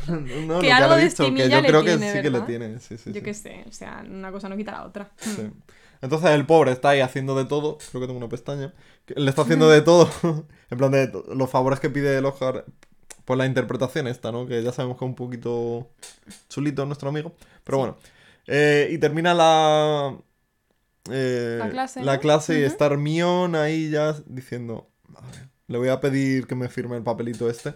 no 0.48 0.60
Que 0.60 0.72
algo 0.72 0.96
de 0.96 1.04
dicho, 1.04 1.26
que 1.26 1.50
yo 1.50 1.62
le 1.62 1.68
creo 1.68 1.84
que 1.84 1.98
tiene, 1.98 2.14
sí 2.14 2.22
que 2.24 2.30
le 2.32 2.42
tiene. 2.42 2.80
Sí, 2.80 2.98
sí, 2.98 3.12
Yo 3.12 3.20
sí. 3.20 3.22
qué 3.22 3.34
sé. 3.36 3.64
O 3.68 3.72
sea, 3.72 4.04
una 4.10 4.32
cosa 4.32 4.50
no 4.50 4.58
quita 4.58 4.72
la 4.72 4.86
otra. 4.86 5.12
Sí. 5.18 5.52
Entonces 6.02 6.32
el 6.32 6.46
pobre 6.48 6.72
está 6.72 6.90
ahí 6.90 7.02
haciendo 7.02 7.36
de 7.36 7.46
todo. 7.46 7.78
Creo 7.92 8.02
que 8.02 8.08
tengo 8.08 8.18
una 8.18 8.30
pestaña. 8.30 8.74
que 9.06 9.14
le 9.16 9.30
está 9.30 9.44
haciendo 9.44 9.70
de 9.70 9.82
todo. 9.82 10.10
en 10.72 10.78
plan 10.78 10.92
de 10.92 11.12
los 11.36 11.50
favores 11.50 11.80
que 11.80 11.90
pide 11.92 12.20
Lockhart 12.22 12.66
por 13.26 13.38
la 13.38 13.46
interpretación 13.46 14.08
esta, 14.08 14.32
¿no? 14.32 14.46
Que 14.46 14.62
ya 14.64 14.72
sabemos 14.72 14.98
que 14.98 15.06
es 15.06 15.10
un 15.10 15.16
poquito 15.16 15.90
chulito 16.50 16.86
nuestro 16.86 17.10
amigo. 17.10 17.34
Pero 17.64 17.78
bueno. 17.78 17.98
Eh, 18.48 18.90
y 18.92 18.98
termina 18.98 19.34
la. 19.34 20.18
eh, 21.12 21.58
La 21.60 21.70
clase, 21.70 22.04
la 22.04 22.16
¿no? 22.16 22.20
clase 22.20 22.60
y 22.60 22.64
está 22.64 22.86
Hermione 22.88 23.58
ahí 23.58 23.90
ya 23.90 24.14
diciendo. 24.26 24.90
A 25.16 25.22
ver, 25.28 25.50
le 25.68 25.78
voy 25.78 25.90
a 25.90 26.00
pedir 26.02 26.46
que 26.48 26.56
me 26.56 26.68
firme 26.70 26.98
el 26.98 27.04
papelito 27.04 27.50
este. 27.50 27.76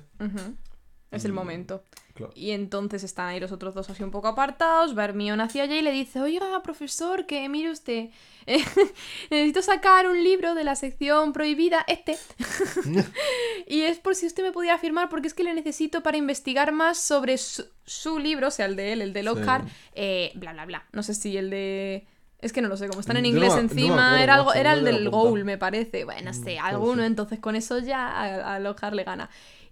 Es 1.11 1.23
el 1.23 1.31
Mm, 1.31 1.35
momento. 1.35 1.83
Claro. 2.17 2.33
Y 2.35 2.51
entonces 2.51 3.03
están 3.03 3.27
ahí 3.27 3.39
los 3.39 3.51
otros 3.51 3.75
dos 3.75 3.89
así 3.89 4.01
un 4.03 4.09
poco 4.11 4.27
apartados. 4.27 4.97
Va 4.97 5.05
Hermione 5.05 5.43
hacia 5.43 5.63
allá 5.63 5.75
y 5.75 5.81
le 5.83 5.91
dice, 5.91 6.19
oiga, 6.19 6.61
profesor, 6.63 7.25
que 7.27 7.47
mire 7.47 7.69
usted, 7.71 8.09
eh, 8.47 8.57
necesito 9.29 9.61
sacar 9.61 10.07
un 10.07 10.23
libro 10.23 10.55
de 10.55 10.63
la 10.63 10.75
sección 10.75 11.31
prohibida, 11.31 11.85
este. 11.87 12.17
y 13.67 13.81
es 13.81 13.99
por 13.99 14.15
si 14.15 14.25
usted 14.25 14.43
me 14.43 14.51
pudiera 14.51 14.77
firmar, 14.77 15.09
porque 15.09 15.27
es 15.27 15.33
que 15.33 15.43
le 15.43 15.53
necesito 15.53 16.01
para 16.01 16.17
investigar 16.17 16.71
más 16.71 16.99
sobre 16.99 17.37
su, 17.37 17.65
su 17.85 18.19
libro, 18.19 18.47
o 18.47 18.51
sea, 18.51 18.65
el 18.65 18.75
de 18.75 18.93
él, 18.93 19.01
el 19.01 19.13
de 19.13 19.23
Lockhart, 19.23 19.67
Sí. 19.67 19.73
eh, 19.95 20.31
bla, 20.35 20.53
bla, 20.53 20.65
bla. 20.65 20.85
No 20.91 21.03
sé 21.03 21.13
si 21.13 21.37
el 21.37 21.49
de... 21.49 22.07
Es 22.39 22.53
que 22.53 22.61
no 22.61 22.67
lo 22.67 22.77
sé, 22.77 22.87
como 22.87 22.99
están 22.99 23.17
en 23.17 23.23
no 23.23 23.29
inglés 23.29 23.53
no 23.53 23.59
encima, 23.59 24.09
acuerdo, 24.09 24.23
era, 24.23 24.35
algo, 24.35 24.53
era 24.53 24.71
no 24.73 24.77
el 24.79 24.85
del 24.85 25.09
goal, 25.09 25.43
me 25.43 25.57
parece. 25.57 26.05
Bueno, 26.05 26.29
Mm, 26.31 26.43
sé, 26.43 26.59
alguno, 26.59 27.03
entonces 27.03 27.39
con 27.39 27.55
eso 27.55 27.79
ya 27.79 28.07
a, 28.09 28.55
a 28.55 28.59
Lockhart 28.59 28.93
le 28.95 29.03
gana. 29.03 29.29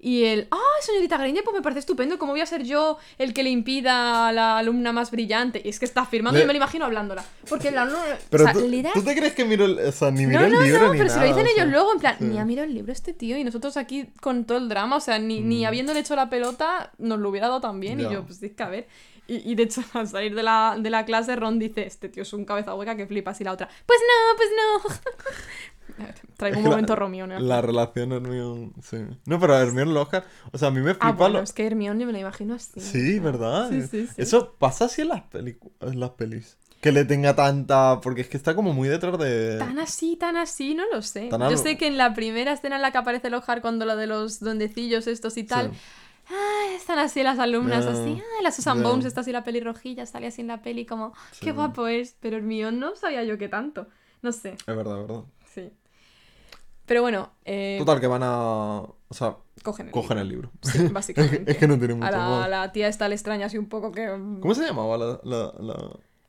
Y 0.08 0.26
él, 0.26 0.48
ah, 0.52 0.58
señorita 0.82 1.18
Granger, 1.18 1.44
pues 1.44 1.56
me 1.56 1.64
parece 1.64 1.80
estupendo, 1.80 2.20
¿cómo 2.20 2.34
voy 2.34 2.42
a 2.42 2.46
ser 2.46 2.62
yo 2.64 3.00
el 3.18 3.34
que 3.34 3.42
le 3.42 3.50
impida 3.50 4.28
a 4.28 4.32
la 4.32 4.60
alumna 4.60 4.94
más 4.94 5.10
brillante? 5.10 5.60
Y 5.66 5.70
es 5.70 5.80
que 5.80 5.86
está 5.86 6.06
firmando 6.06 6.38
Le- 6.38 6.44
y 6.44 6.48
me 6.48 6.54
lo 6.54 6.58
imagino 6.58 6.86
hablándola. 6.86 7.26
Porque 7.50 7.72
la 7.72 7.82
alumna... 7.82 8.16
Pero 8.30 8.44
o 8.44 8.46
sea, 8.46 8.54
tú, 8.54 8.68
le 8.70 8.84
da- 8.84 8.92
¿tú 8.94 9.02
te 9.02 9.16
crees 9.16 9.34
que 9.34 9.46
miro 9.46 9.66
el, 9.66 9.80
o 9.80 9.92
sea, 9.92 10.12
ni 10.12 10.28
miro 10.28 10.42
No, 10.42 10.46
el 10.46 10.52
no, 10.54 10.62
libro 10.62 10.86
no, 10.88 10.94
ni 10.94 11.00
pero 11.00 11.10
se 11.10 11.16
lo 11.16 11.22
nada, 11.26 11.34
dicen 11.36 11.46
sea, 11.48 11.64
ellos 11.64 11.72
luego, 11.74 11.94
en 11.94 12.00
plan, 12.00 12.16
sí. 12.20 12.24
mira, 12.26 12.46
mira 12.46 12.64
el 12.66 12.76
libro 12.76 12.92
este 12.92 13.14
tío, 13.14 13.36
y 13.36 13.44
nosotros 13.44 13.78
aquí 13.78 14.06
con 14.22 14.46
todo 14.46 14.60
el 14.60 14.70
drama, 14.70 14.98
o 14.98 15.02
sea, 15.02 15.18
ni, 15.18 15.42
ni 15.42 15.64
Mm. 15.64 15.68
habiéndole 15.70 16.02
hecho 16.02 16.16
la 16.16 16.30
pelota, 16.30 16.92
nos 17.00 17.18
lo 17.18 17.30
hubiera 17.30 17.48
dado 17.48 17.62
también, 17.62 18.00
y 18.00 18.04
Ya. 18.04 18.12
yo, 18.12 18.26
pues 18.26 18.44
es 18.44 18.52
que 18.52 18.62
a 18.62 18.70
ver. 18.70 18.88
Y, 19.28 19.38
y 19.52 19.56
de 19.56 19.64
hecho, 19.64 19.82
al 19.94 20.08
salir 20.08 20.36
de 20.36 20.44
la, 20.44 20.76
de 20.80 20.90
la 20.92 21.04
clase, 21.06 21.36
Ron 21.36 21.58
dice, 21.58 21.84
este 21.88 22.10
tío 22.10 22.22
es 22.22 22.32
un 22.34 22.46
cabeza 22.46 22.76
hueca 22.76 22.96
que 22.96 23.08
flipas, 23.08 23.42
y 23.42 23.44
la 23.44 23.54
otra, 23.54 23.68
pues 23.88 24.00
no, 24.08 24.38
pues 24.38 24.50
no. 24.56 24.96
Traigo 26.38 26.58
un 26.58 26.64
la- 26.66 26.70
momento 26.72 26.96
Romeo, 26.96 27.28
¿no? 27.28 27.40
La 27.40 27.62
relación 27.62 28.12
Hermione, 28.12 28.72
sí. 28.82 28.98
No, 29.26 29.40
pero 29.40 29.58
Hermione 29.58 29.94
Lockhart, 29.94 30.26
o 30.52 30.58
sea, 30.58 30.68
a 30.68 30.72
mí 30.72 30.80
me 30.82 30.94
flipa 30.94 31.08
Ah, 31.08 31.12
bueno, 31.14 31.38
lo- 31.38 31.44
es 31.44 31.54
que 31.54 31.66
Hermione 31.66 32.06
me 32.06 32.12
la 32.12 32.20
imagino 32.20 32.56
así. 32.56 32.80
Sí, 32.82 33.20
¿verdad? 33.20 33.70
Sí, 33.70 33.82
sí, 33.84 34.08
sí. 34.08 34.14
Eso 34.22 34.54
pasa 34.60 34.86
así 34.86 35.02
en 35.04 35.10
las, 35.10 35.24
en 35.34 36.00
las 36.00 36.10
pelis. 36.12 36.58
Que 36.82 36.92
le 36.92 37.04
tenga 37.06 37.36
tanta... 37.36 38.00
Porque 38.02 38.22
es 38.22 38.28
que 38.28 38.38
está 38.38 38.54
como 38.56 38.72
muy 38.74 38.88
detrás 38.88 39.18
de... 39.18 39.58
Tan 39.58 39.80
así, 39.80 40.18
tan 40.18 40.38
así, 40.38 40.76
no 40.76 40.84
lo 40.94 41.02
sé. 41.02 41.30
Tan 41.30 41.50
Yo 41.50 41.58
sé 41.58 41.78
que 41.78 41.88
en 41.88 41.98
la 41.98 42.14
primera 42.14 42.52
escena 42.54 42.76
en 42.76 42.84
la 42.84 42.92
que 42.92 43.00
aparece 43.00 43.32
Lockhart 43.32 43.62
cuando 43.62 43.86
lo 43.86 43.96
de 43.96 44.06
los 44.06 44.40
duendecillos 44.40 45.08
estos 45.08 45.36
y 45.38 45.46
tal, 45.46 45.72
Sí. 45.72 45.78
Ah, 46.30 46.74
están 46.76 46.98
así 47.00 47.22
las 47.24 47.38
alumnas, 47.40 47.86
Ya, 47.86 47.92
así. 47.92 48.20
Ah, 48.20 48.42
la 48.44 48.52
Susan. 48.52 48.82
Bones 48.84 49.06
está 49.06 49.22
así 49.22 49.32
la 49.32 49.44
pelirrojilla, 49.44 50.06
sale 50.08 50.28
así 50.28 50.42
en 50.42 50.48
la 50.48 50.62
peli 50.62 50.86
como, 50.86 51.14
Sí. 51.32 51.46
qué 51.46 51.52
guapo 51.54 51.88
es. 51.88 52.16
Pero 52.20 52.38
el 52.38 52.44
mío 52.44 52.72
no 52.72 52.96
sabía 52.96 53.24
yo 53.24 53.38
que 53.38 53.48
tanto. 53.48 53.88
No 54.24 54.32
sé, 54.32 54.54
Es 54.54 54.66
verdad, 54.76 55.02
es 55.02 55.08
verdad. 55.08 55.24
sí. 55.54 55.72
Pero 56.86 57.02
bueno, 57.02 57.32
eh, 57.46 57.78
Total, 57.80 58.00
que 58.00 58.08
van 58.08 58.22
a... 58.24 58.82
O 58.82 59.14
sea, 59.14 59.38
cogen 59.64 59.88
el 59.88 59.92
cogen 59.92 60.18
libro. 60.28 60.52
el 60.64 60.72
libro. 60.74 60.88
Sí, 60.88 60.88
básicamente. 60.94 61.52
es 61.52 61.58
que 61.58 61.68
no 61.68 61.78
tiene 61.78 61.94
a 61.94 61.98
mucho 61.98 62.12
la, 62.12 62.44
a 62.44 62.48
la 62.48 62.72
tía 62.72 62.88
esta 62.88 63.08
le 63.10 63.16
extraña 63.16 63.48
así 63.48 63.58
un 63.58 63.68
poco 63.68 63.92
que... 63.92 64.08
mm, 64.08 64.40
¿Cómo 64.42 64.54
se 64.56 64.66
llamaba 64.66 64.98
la... 64.98 65.20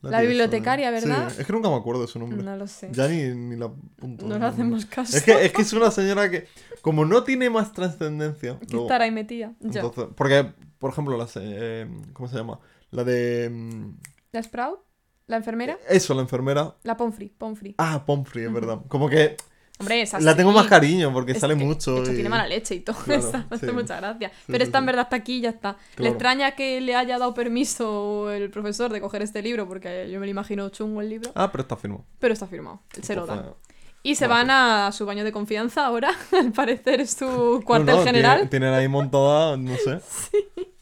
La, 0.03 0.21
bibliotecaria? 0.21 0.91
¿verdad? 0.91 1.31
Sí, 1.31 1.41
es 1.41 1.47
que 1.47 1.53
nunca 1.53 1.69
me 1.69 1.75
acuerdo 1.75 2.03
de 2.03 2.09
su 2.09 2.19
nombre. 2.19 2.43
No 2.43 2.57
lo 2.57 2.67
sé. 2.69 2.91
Ya 2.93 3.09
ni, 3.09 3.25
ni 3.35 3.57
la 3.57 3.67
apunto. 3.67 4.27
No 4.27 4.39
le 4.39 4.45
hacemos 4.47 4.87
caso. 4.87 5.17
Es 5.17 5.25
que, 5.25 5.45
es 5.45 5.53
que 5.53 5.63
es 5.63 5.73
una 5.73 5.91
señora 5.91 6.31
que, 6.31 6.47
como 6.81 7.05
no 7.05 7.25
tiene 7.25 7.51
más 7.51 7.73
trascendencia... 7.73 8.59
Que 8.61 8.77
estar 8.77 9.03
ahí 9.03 9.11
metida. 9.11 9.55
Ya. 9.61 9.83
porque, 9.83 10.53
por 10.79 10.91
ejemplo, 10.91 11.17
la... 11.17 11.27
eh, 11.37 11.89
¿Cómo 12.13 12.29
se 12.29 12.37
llama? 12.37 12.61
La 12.91 13.03
de... 13.03 13.51
mm, 13.51 13.97
La 14.33 14.43
Sprout, 14.43 14.81
la 15.27 15.37
enfermera, 15.39 15.77
Eso, 15.89 16.15
la 16.15 16.23
enfermera. 16.23 16.77
la 16.85 16.97
Pomfrey, 16.97 17.29
Pomfrey. 17.31 17.75
Ah, 17.79 18.05
Pomfrey, 18.07 18.45
es 18.45 18.53
verdad. 18.53 18.83
Como 18.87 19.09
que 19.09 19.37
Hombre, 19.79 20.01
esa 20.03 20.19
la 20.21 20.35
tengo 20.35 20.51
sí. 20.53 20.57
más 20.57 20.67
cariño 20.69 21.13
porque 21.13 21.33
Es 21.33 21.41
sale 21.41 21.55
mucho. 21.55 22.03
Y- 22.03 22.15
tiene 22.15 22.29
mala 22.29 22.47
leche 22.47 22.75
y 22.77 22.81
todo 22.81 22.97
Claro. 23.05 23.31
Me 23.51 23.57
hace 23.57 23.67
sí. 23.67 23.73
mucha 23.73 23.97
gracia. 23.97 24.29
Sí, 24.31 24.43
Pero 24.47 24.59
sí, 24.65 24.69
está 24.69 24.79
en 24.79 24.85
sí. 24.85 24.87
verdad 24.87 25.03
hasta 25.03 25.17
aquí 25.17 25.37
y 25.37 25.41
ya 25.43 25.51
está. 25.51 25.77
Le 25.99 26.09
extraña 26.09 26.53
que 26.53 26.81
le 26.81 26.95
haya 26.95 27.19
dado 27.19 27.35
permiso 27.35 28.31
el 28.31 28.51
profesor 28.51 28.91
de 28.93 29.01
coger 29.01 29.23
este 29.23 29.43
libro, 29.43 29.69
porque 29.69 30.09
yo 30.11 30.19
me 30.21 30.27
lo 30.27 30.31
imagino 30.31 30.69
chungo 30.71 31.01
el 31.03 31.11
libro. 31.11 31.31
Ah, 31.35 31.51
pero 31.53 31.63
está 31.63 31.77
firmado. 31.77 32.05
Pero 32.19 32.33
está 32.35 32.47
firmado. 32.47 32.81
Se 33.03 33.15
lo 33.15 33.27
da. 33.27 33.55
Y 34.03 34.15
se 34.15 34.27
van 34.29 34.51
a 34.51 34.93
su 34.93 35.05
baño 35.05 35.25
de 35.25 35.33
confianza 35.33 35.85
ahora. 35.87 36.11
Al 36.33 36.53
parecer 36.53 37.01
es 37.01 37.11
su 37.13 37.61
cuartel 37.67 37.97
no, 37.97 38.05
general. 38.05 38.37
tiene- 38.37 38.51
Tienen 38.51 38.75
ahí 38.75 38.89
montada, 38.89 39.57
no 39.57 39.75
sé. 39.77 40.01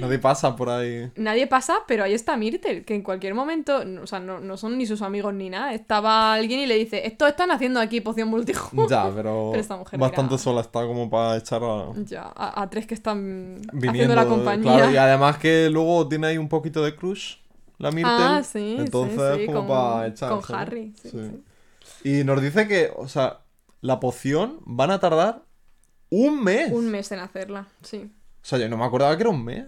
Nadie 0.00 0.18
pasa 0.18 0.54
por 0.56 0.70
ahí. 0.70 1.10
Nadie 1.16 1.46
pasa, 1.46 1.78
pero 1.86 2.04
ahí 2.04 2.14
está 2.14 2.36
Myrtle, 2.36 2.84
que 2.84 2.94
en 2.94 3.02
cualquier 3.02 3.34
momento, 3.34 3.82
o 4.02 4.06
sea, 4.06 4.20
no, 4.20 4.40
no 4.40 4.56
son 4.56 4.78
ni 4.78 4.86
sus 4.86 5.02
amigos 5.02 5.34
ni 5.34 5.50
nada. 5.50 5.74
Estaba 5.74 6.32
alguien 6.34 6.60
y 6.60 6.66
le 6.66 6.76
dice, 6.76 7.06
estos 7.06 7.28
están 7.28 7.50
haciendo 7.50 7.80
aquí 7.80 8.00
poción 8.00 8.28
multijugador. 8.28 8.90
Ya, 8.90 9.10
pero, 9.16 9.48
Pero 9.52 9.60
esta 9.60 9.76
mujer 9.76 9.98
bastante 9.98 10.34
era- 10.34 10.42
sola 10.42 10.60
está 10.60 10.86
como 10.86 11.08
para 11.10 11.36
echar 11.36 11.62
a... 11.64 11.92
Ya, 12.04 12.22
a, 12.34 12.62
a 12.62 12.70
tres 12.70 12.86
que 12.86 12.94
están 12.94 13.60
Viniendo, 13.72 13.90
haciendo 13.90 14.14
la 14.14 14.26
compañía. 14.26 14.76
Claro, 14.76 14.90
y 14.92 14.96
además 14.96 15.38
que 15.38 15.68
luego 15.70 16.08
tiene 16.08 16.28
ahí 16.28 16.38
un 16.38 16.48
poquito 16.48 16.82
de 16.84 16.94
crush, 16.96 17.36
la 17.78 17.90
Myrtle. 17.90 18.12
Ah, 18.14 18.42
sí, 18.44 18.76
Entonces, 18.78 19.20
sí, 19.36 19.40
sí, 19.40 19.46
como 19.46 19.58
con, 19.60 19.68
para 19.68 20.06
echar. 20.06 20.30
con 20.40 20.54
Harry. 20.56 20.92
sí, 21.02 21.10
sí. 21.10 21.42
Y 22.20 22.24
nos 22.24 22.40
dice 22.40 22.68
que, 22.68 22.92
o 22.96 23.08
sea, 23.08 23.40
la 23.80 23.98
poción 24.00 24.58
van 24.64 24.90
a 24.90 25.00
tardar 25.00 25.42
un 26.10 26.42
mes. 26.42 26.72
Un 26.72 26.90
mes 26.90 27.10
en 27.12 27.18
hacerla, 27.20 27.66
sí. 27.82 28.10
O 28.48 28.50
sea, 28.50 28.58
yo 28.58 28.68
no 28.70 28.78
me 28.78 28.84
acordaba 28.86 29.14
que 29.14 29.24
era 29.24 29.30
un 29.30 29.44
mes. 29.44 29.66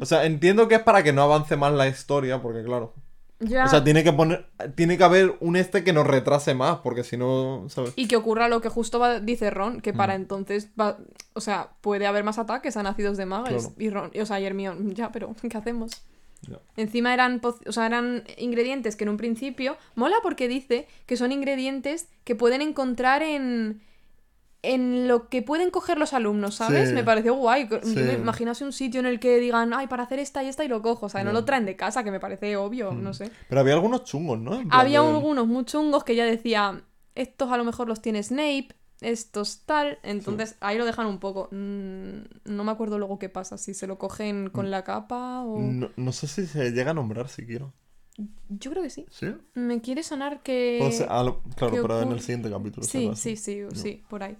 O 0.00 0.04
sea, 0.06 0.24
entiendo 0.26 0.66
que 0.66 0.74
es 0.74 0.82
para 0.82 1.04
que 1.04 1.12
no 1.12 1.22
avance 1.22 1.56
más 1.56 1.72
la 1.72 1.86
historia, 1.86 2.42
porque 2.42 2.64
claro. 2.64 2.94
Ya. 3.38 3.64
O 3.64 3.68
sea, 3.68 3.84
tiene 3.84 4.02
que 4.02 4.12
poner. 4.12 4.46
Tiene 4.74 4.98
que 4.98 5.04
haber 5.04 5.36
un 5.38 5.54
este 5.54 5.84
que 5.84 5.92
nos 5.92 6.04
retrase 6.04 6.52
más, 6.54 6.78
porque 6.78 7.04
si 7.04 7.16
no, 7.16 7.64
¿sabes? 7.68 7.92
Y 7.94 8.08
que 8.08 8.16
ocurra 8.16 8.48
lo 8.48 8.60
que 8.60 8.68
justo 8.68 8.98
va- 8.98 9.20
dice 9.20 9.50
Ron, 9.50 9.80
que 9.80 9.92
para 9.92 10.14
Mm. 10.14 10.22
entonces 10.22 10.68
va, 10.80 10.98
o 11.34 11.40
sea, 11.40 11.70
puede 11.80 12.06
haber 12.08 12.24
más 12.24 12.38
ataques 12.38 12.76
a 12.76 12.82
nacidos 12.82 13.16
de 13.16 13.26
magas. 13.26 13.50
Claro. 13.68 13.72
Y 13.78 13.90
Ron, 13.90 14.10
o 14.20 14.26
sea, 14.26 14.40
y 14.40 14.46
Hermione, 14.46 14.94
ya, 14.94 15.12
pero 15.12 15.32
¿qué 15.48 15.56
hacemos? 15.56 15.92
Ya. 16.48 16.58
Encima 16.76 17.14
eran, 17.14 17.40
o 17.44 17.70
sea, 17.72 17.86
eran 17.86 18.24
ingredientes 18.36 18.96
que 18.96 19.04
en 19.04 19.10
un 19.10 19.16
principio 19.16 19.76
mola 19.94 20.16
porque 20.24 20.48
dice 20.48 20.88
que 21.06 21.16
son 21.16 21.30
ingredientes 21.30 22.08
que 22.24 22.34
pueden 22.34 22.62
encontrar 22.62 23.22
en 23.22 23.80
en 24.62 25.08
lo 25.08 25.28
que 25.28 25.42
pueden 25.42 25.70
coger 25.70 25.98
los 25.98 26.12
alumnos, 26.12 26.54
¿sabes? 26.54 26.90
Sí. 26.90 26.94
Me 26.94 27.02
pareció 27.02 27.34
guay. 27.34 27.68
Sí. 27.82 27.96
me 27.96 28.12
imaginase 28.14 28.64
un 28.64 28.72
sitio 28.72 29.00
en 29.00 29.06
el 29.06 29.18
que 29.18 29.38
digan, 29.38 29.72
ay, 29.74 29.88
para 29.88 30.04
hacer 30.04 30.18
esta 30.20 30.42
y 30.44 30.48
esta 30.48 30.64
y 30.64 30.68
lo 30.68 30.82
cojo. 30.82 31.06
O 31.06 31.08
sea, 31.08 31.24
no 31.24 31.32
lo 31.32 31.44
traen 31.44 31.66
de 31.66 31.74
casa, 31.76 32.04
que 32.04 32.10
me 32.12 32.20
parece 32.20 32.56
obvio, 32.56 32.92
Mm. 32.92 33.02
no 33.02 33.12
sé. 33.14 33.30
Pero 33.48 33.60
había 33.60 33.74
algunos 33.74 34.04
chungos, 34.04 34.38
¿no? 34.38 34.62
Había 34.70 35.00
de- 35.02 35.08
algunos 35.08 35.46
muy 35.48 35.64
chungos 35.64 36.04
que 36.04 36.14
ya 36.14 36.24
decía, 36.24 36.82
estos 37.16 37.50
a 37.50 37.56
lo 37.56 37.64
mejor 37.64 37.88
los 37.88 38.00
tiene 38.00 38.22
Snape, 38.22 38.68
estos 39.00 39.62
tal. 39.66 39.98
Entonces 40.04 40.54
ahí 40.60 40.78
lo 40.78 40.84
dejan 40.86 41.06
un 41.08 41.18
poco. 41.18 41.48
Mm, 41.50 42.18
no 42.44 42.62
me 42.62 42.70
acuerdo 42.70 42.98
luego 43.00 43.18
qué 43.18 43.28
pasa, 43.28 43.58
si 43.58 43.74
se 43.74 43.88
lo 43.88 43.98
cogen 43.98 44.48
con 44.48 44.70
la 44.70 44.84
capa 44.84 45.42
o... 45.42 45.58
No, 45.60 45.90
no 45.96 46.12
sé 46.12 46.28
si 46.28 46.46
se 46.46 46.70
llega 46.70 46.92
a 46.92 46.94
nombrar 46.94 47.28
siquiera. 47.28 47.66
Yo 48.48 48.70
creo 48.70 48.82
que 48.82 48.90
sí. 48.90 49.06
¿Sí? 49.10 49.28
Me 49.54 49.80
quiere 49.80 50.02
sonar 50.02 50.42
que... 50.42 50.80
O 50.82 50.90
sea, 50.92 51.06
a 51.06 51.22
lo- 51.22 51.40
claro, 51.56 51.74
¿qué 51.74 51.82
pero 51.82 52.02
en 52.02 52.12
el 52.12 52.20
siguiente 52.20 52.50
capítulo. 52.50 52.86
Sí, 52.86 53.10
sí, 53.14 53.36
sí, 53.36 53.62
sí, 53.74 54.02
por 54.08 54.22
ahí. 54.22 54.36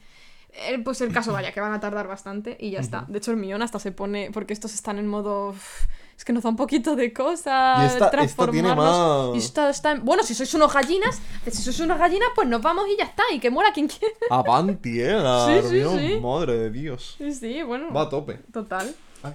Eh, 0.54 0.78
pues 0.84 1.00
el 1.00 1.10
caso, 1.14 1.32
vaya, 1.32 1.50
que 1.52 1.60
van 1.62 1.72
a 1.72 1.80
tardar 1.80 2.06
bastante 2.06 2.58
y 2.60 2.70
ya 2.72 2.80
está. 2.80 3.06
De 3.08 3.16
hecho, 3.16 3.30
el 3.30 3.38
millón 3.38 3.62
hasta 3.62 3.78
se 3.78 3.90
pone. 3.90 4.30
Porque 4.32 4.52
estos 4.52 4.74
están 4.74 4.98
en 4.98 5.08
modo. 5.08 5.48
"Uf, 5.50 5.86
Es 6.14 6.26
que 6.26 6.34
nos 6.34 6.42
da 6.42 6.50
un 6.50 6.56
poquito 6.56 6.94
de 6.94 7.10
cosa. 7.14 7.76
Y 7.82 7.86
esta, 7.86 8.10
transformarnos". 8.10 8.76
más. 8.76 9.34
Y 9.34 9.38
esta 9.38 9.70
está 9.70 9.92
en- 9.92 10.04
Bueno, 10.04 10.22
si 10.22 10.34
sois 10.34 10.52
unos 10.52 10.72
gallinas, 10.72 11.20
si 11.50 11.62
sois 11.62 11.80
unas 11.80 11.98
gallinas, 11.98 12.28
pues 12.34 12.46
nos 12.46 12.60
vamos 12.60 12.84
y 12.92 12.98
ya 12.98 13.04
está. 13.04 13.22
Y 13.32 13.40
que 13.40 13.50
muera 13.50 13.72
quien 13.72 13.88
quiera. 13.88 14.14
Avanti, 14.30 15.00
eh. 15.00 15.10
la 15.14 15.46
Sí, 15.46 15.52
sí, 15.70 15.78
Hermione, 15.78 16.08
sí. 16.16 16.20
Madre 16.20 16.58
de 16.58 16.70
Dios. 16.70 17.14
Sí, 17.16 17.32
sí, 17.32 17.62
bueno. 17.62 17.90
Va 17.92 18.02
a 18.02 18.08
tope. 18.10 18.34
Total. 18.52 18.94
Ay. 19.22 19.32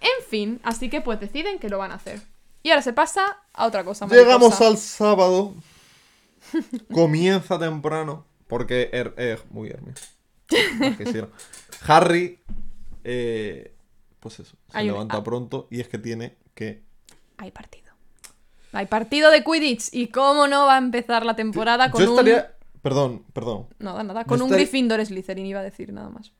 En 0.00 0.24
fin, 0.28 0.60
así 0.62 0.88
que 0.88 1.00
pues 1.00 1.18
deciden 1.18 1.58
que 1.58 1.68
lo 1.68 1.78
van 1.78 1.90
a 1.90 1.96
hacer. 1.96 2.20
Y 2.64 2.70
ahora 2.70 2.82
se 2.82 2.92
pasa 2.92 3.38
a 3.52 3.66
otra 3.66 3.84
cosa. 3.84 4.06
Llegamos 4.08 4.48
mariposa. 4.58 4.66
al 4.66 4.78
sábado. 4.78 5.54
Comienza 6.92 7.58
temprano. 7.58 8.24
Porque. 8.48 8.90
Er, 8.92 9.14
eh, 9.16 9.38
muy 9.50 9.68
Hermione. 9.70 9.94
Harry. 11.86 12.40
eh, 13.04 13.70
pues 14.18 14.40
eso. 14.40 14.56
Se 14.70 14.78
Hay 14.78 14.86
levanta 14.86 15.18
ah. 15.18 15.22
pronto. 15.24 15.68
Y 15.70 15.80
es 15.80 15.88
que 15.88 15.98
tiene 15.98 16.36
que. 16.54 16.82
Hay 17.36 17.50
partido. 17.50 17.92
Hay 18.72 18.86
partido 18.86 19.30
de 19.30 19.44
Quidditch. 19.44 19.90
¿Y 19.92 20.08
cómo 20.08 20.48
no 20.48 20.66
va 20.66 20.76
a 20.76 20.78
empezar 20.78 21.24
la 21.26 21.36
temporada 21.36 21.90
con 21.90 22.02
Yo 22.02 22.14
un... 22.14 22.24
Perdón, 22.82 23.24
perdón. 23.32 23.68
Nada, 23.78 24.02
nada. 24.02 24.24
Con 24.24 24.40
un 24.40 24.46
estaría- 24.48 24.64
Gryffindor 24.66 25.04
Slytherin 25.04 25.46
iba 25.46 25.60
a 25.60 25.62
decir 25.62 25.92
nada 25.92 26.08
más. 26.10 26.32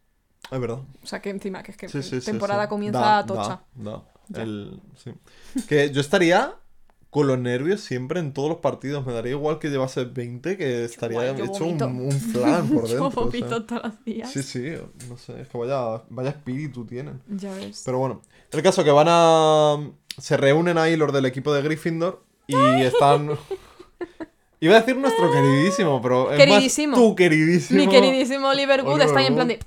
Es 0.50 0.60
verdad. 0.60 0.80
O 1.02 1.06
sea, 1.06 1.20
que 1.22 1.30
encima, 1.30 1.62
que 1.62 1.70
es 1.72 1.76
que 1.76 1.88
Sí, 1.88 2.02
sí, 2.02 2.20
sí, 2.20 2.26
temporada 2.26 2.64
sí. 2.64 2.68
comienza 2.68 2.98
Da, 3.00 3.26
tocha. 3.26 3.62
da, 3.74 3.90
da. 3.92 4.04
El- 4.34 4.80
sí. 5.02 5.12
Que 5.68 5.90
yo 5.90 6.00
estaría 6.00 6.54
con 7.10 7.26
los 7.28 7.38
nervios 7.38 7.80
siempre 7.80 8.18
en 8.20 8.32
todos 8.32 8.48
los 8.48 8.58
partidos. 8.58 9.06
Me 9.06 9.12
daría 9.12 9.32
igual 9.32 9.58
que 9.60 9.68
llevase 9.70 10.04
20 10.04 10.56
que 10.56 10.84
estaría 10.84 11.30
Igual, 11.30 11.36
yo 11.36 11.44
hecho 11.44 11.64
un, 11.64 11.78
vomito. 11.78 11.86
un 11.86 12.20
flan 12.20 12.68
por 12.68 12.86
Yo 12.88 12.88
dentro. 12.88 13.06
o 13.06 13.10
sea. 13.12 13.22
vomito 13.22 13.64
todos 13.64 13.82
los 13.84 14.04
días. 14.04 14.30
Sí, 14.32 14.42
sí, 14.42 14.72
no 15.08 15.16
sé, 15.16 15.40
es 15.42 15.48
que 15.48 15.56
vaya, 15.58 16.02
vaya 16.10 16.30
espíritu 16.30 16.84
tienen. 16.84 17.20
Ya 17.28 17.52
ves. 17.54 17.82
Pero 17.84 17.98
bueno, 17.98 18.20
el 18.50 18.62
caso 18.62 18.82
que 18.82 18.90
van 18.90 19.06
a... 19.08 19.76
Se 20.18 20.36
reúnen 20.36 20.76
ahí 20.78 20.96
los 20.96 21.12
del 21.12 21.26
equipo 21.26 21.52
de 21.52 21.62
Gryffindor 21.62 22.24
y 22.46 22.56
están... 22.82 23.30
Iba 24.60 24.76
a 24.76 24.80
decir 24.80 24.96
nuestro 24.96 25.30
queridísimo, 25.30 26.00
pero 26.00 26.30
es 26.32 26.38
Queridísimo. 26.38 26.96
más 26.96 27.00
tu 27.00 27.14
queridísimo. 27.14 27.78
Mi 27.80 27.86
queridísimo 27.88 28.48
Oliver 28.48 28.80
Wood 28.82 28.92
Oliver 28.92 29.06
está 29.08 29.18
ahí 29.20 29.26
en 29.26 29.34
plan 29.34 29.46
Wood. 29.48 29.56
de... 29.58 29.66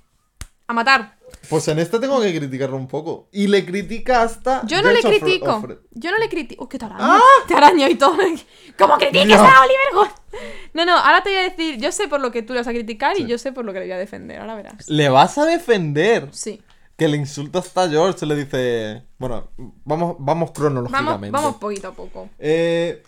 A 0.68 0.74
matar. 0.74 1.17
Pues 1.50 1.68
en 1.68 1.80
este 1.80 2.00
tengo 2.00 2.20
que 2.22 2.38
criticarlo 2.38 2.76
un 2.78 2.88
poco. 2.88 3.30
Y 3.32 3.48
le 3.48 3.66
critica 3.66 4.22
hasta. 4.24 4.66
Yo 4.66 4.82
no 4.82 4.92
le 4.92 5.02
critico. 5.02 5.68
Yo 5.92 6.12
no 6.12 6.18
le 6.18 6.30
critico. 6.30 6.64
¡Oh, 6.64 6.70
qué 6.70 6.78
te 6.78 6.86
araño! 6.86 7.20
Te 7.48 7.54
araño 7.54 7.88
y 7.88 7.96
todo. 7.96 8.18
¿Cómo 8.78 8.98
criticas 8.98 9.28
No. 9.28 9.44
a 9.48 9.62
Oliver 9.62 9.96
Wood? 9.96 10.40
No, 10.74 10.86
no, 10.86 10.98
ahora 10.98 11.24
te 11.24 11.30
voy 11.30 11.40
a 11.40 11.44
decir. 11.44 11.78
Yo 11.80 11.92
sé 11.92 12.08
por 12.08 12.20
lo 12.20 12.32
que 12.32 12.42
tú 12.44 12.54
le 12.54 12.60
vas 12.60 12.68
a 12.68 12.72
criticar 12.72 13.20
y 13.20 13.26
yo 13.26 13.38
sé 13.38 13.52
por 13.52 13.66
lo 13.66 13.74
que 13.74 13.80
le 13.80 13.86
voy 13.86 13.94
a 13.94 13.98
defender. 13.98 14.40
Ahora 14.40 14.56
verás. 14.56 14.90
Le 14.90 15.10
vas 15.10 15.38
a 15.38 15.46
defender. 15.46 16.30
Sí. 16.32 16.62
Que 16.98 17.08
le 17.08 17.18
insulta 17.18 17.60
hasta 17.60 17.90
George. 17.90 18.26
Le 18.26 18.36
dice. 18.36 19.04
Bueno, 19.18 19.52
vamos, 19.86 20.16
vamos 20.20 20.52
cronológicamente. 20.52 21.32
Vamos, 21.32 21.44
vamos 21.44 21.56
poquito 21.60 21.88
a 21.90 21.94
poco. 21.94 22.30
Eh, 22.40 23.04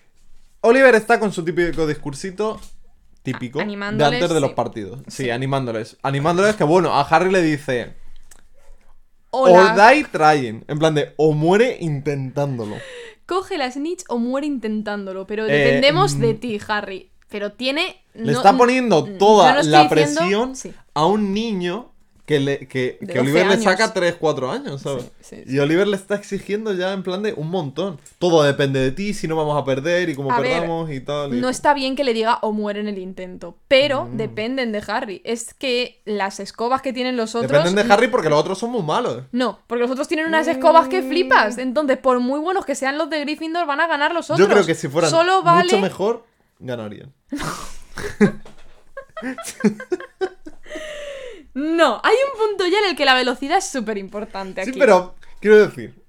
Oliver 0.62 0.96
está 0.96 1.20
con 1.20 1.32
su 1.34 1.44
típico 1.44 1.88
discursito 1.88 2.60
típico 3.22 3.60
de 3.60 4.06
antes 4.06 4.30
de 4.30 4.40
los 4.40 4.54
partidos. 4.54 5.02
Sí, 5.08 5.24
Sí. 5.26 5.30
animándoles. 5.30 5.98
Animándoles 6.04 6.56
que, 6.56 6.64
bueno, 6.64 6.94
a 6.94 7.02
Harry 7.02 7.32
le 7.32 7.42
dice. 7.42 7.96
Hola. 9.32 9.74
O 9.76 9.90
die 9.94 10.04
trying. 10.06 10.64
En 10.68 10.80
plan 10.80 10.96
de, 10.96 11.14
o 11.18 11.34
muere 11.34 11.78
intentándolo. 11.80 12.76
Coge 13.26 13.58
la 13.58 13.70
snitch 13.72 14.04
o 14.10 14.18
muere 14.18 14.48
intentándolo. 14.48 15.28
Pero 15.28 15.46
Eh, 15.46 15.52
dependemos 15.52 16.16
mm. 16.16 16.20
de 16.20 16.34
ti, 16.34 16.60
Harry. 16.68 17.12
Pero 17.30 17.52
tiene. 17.52 17.98
Le 18.16 18.32
no- 18.32 18.38
está 18.40 18.58
poniendo 18.58 19.06
mm, 19.06 19.18
toda 19.20 19.50
no 19.54 19.62
la 19.64 19.84
diciendo- 19.84 19.90
presión 19.90 20.56
Sí. 20.56 20.74
a 20.96 21.06
un 21.06 21.34
niño 21.34 21.92
que, 22.30 22.40
le, 22.40 22.60
que, 22.68 23.00
que 23.00 23.06
12 23.08 23.20
Oliver 23.22 23.48
le 23.48 23.58
saca 23.58 23.92
3, 23.92 24.16
4 24.20 24.52
años, 24.52 24.84
¿sabes? 24.84 25.10
Sí, 25.20 25.38
sí, 25.48 25.52
Y 25.52 25.58
Oliver 25.58 25.88
le 25.88 25.96
está 25.96 26.14
exigiendo 26.14 26.74
ya 26.76 26.94
en 26.94 27.02
plan 27.02 27.24
de 27.24 27.34
un 27.34 27.50
montón. 27.50 28.00
Todo 28.20 28.44
depende 28.44 28.80
de 28.80 28.92
ti, 28.92 29.16
si 29.16 29.28
no 29.28 29.36
vamos 29.36 29.60
a 29.60 29.66
perder 29.66 30.10
y 30.10 30.16
cómo 30.16 30.32
A 30.32 30.40
ver, 30.40 30.52
perdamos 30.52 30.92
y 30.92 31.00
tal. 31.00 31.34
y- 31.34 31.42
No 31.42 31.50
está 31.50 31.74
bien 31.74 31.96
que 31.96 32.04
le 32.04 32.14
diga 32.14 32.38
o 32.44 32.52
muere 32.52 32.82
en 32.82 32.88
el 32.88 33.00
intento, 33.00 33.56
pero 33.68 34.06
Mm. 34.06 34.18
dependen 34.18 34.72
de 34.72 34.84
Harry. 34.88 35.22
Es 35.26 35.56
que 35.56 36.02
las 36.06 36.40
escobas 36.40 36.84
que 36.84 36.94
tienen 36.94 37.18
los 37.18 37.34
otros. 37.34 37.52
Dependen 37.52 37.74
de 37.88 37.92
Harry 37.92 38.10
porque 38.10 38.30
los 38.30 38.40
otros 38.40 38.60
son 38.60 38.70
muy 38.70 38.84
malos. 38.84 39.24
No, 39.32 39.58
porque 39.66 39.82
los 39.82 39.90
otros 39.90 40.08
tienen 40.08 40.28
unas 40.28 40.48
escobas 40.48 40.88
que 40.88 41.02
Mm. 41.02 41.10
flipas. 41.10 41.58
Entonces, 41.58 41.98
por 41.98 42.20
muy 42.20 42.40
buenos 42.40 42.64
que 42.64 42.76
sean 42.76 43.00
los 43.00 43.10
de 43.10 43.22
Gryffindor, 43.22 43.66
van 43.66 43.80
a 43.82 43.88
ganar 43.88 44.14
los 44.14 44.30
otros. 44.30 44.48
Yo 44.48 44.54
creo 44.54 44.64
que 44.68 44.76
si 44.76 44.88
fueran 44.88 45.10
Solo 45.10 45.42
vale. 45.42 45.64
mucho 45.64 45.80
mejor, 45.80 46.26
ganarían. 46.60 47.12
No, 51.60 52.00
hay 52.04 52.16
un 52.32 52.48
punto 52.48 52.66
ya 52.68 52.80
en 52.80 52.86
el 52.92 52.96
que 52.96 53.06
la 53.06 53.16
velocidad 53.16 53.58
es 53.58 53.68
súper 53.70 53.98
importante 53.98 54.62
aquí. 54.62 54.74
Sí, 54.74 54.80
pero 54.80 55.16
quiero 55.42 55.58
decir. 55.68 56.02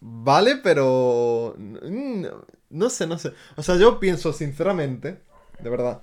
Vale, 0.00 0.56
pero. 0.56 1.54
mm, 1.58 2.24
No 2.70 2.90
sé, 2.90 3.06
no 3.06 3.18
sé. 3.18 3.32
O 3.56 3.62
sea, 3.62 3.76
yo 3.76 3.98
pienso 4.00 4.32
sinceramente, 4.32 5.22
de 5.60 5.70
verdad, 5.70 6.02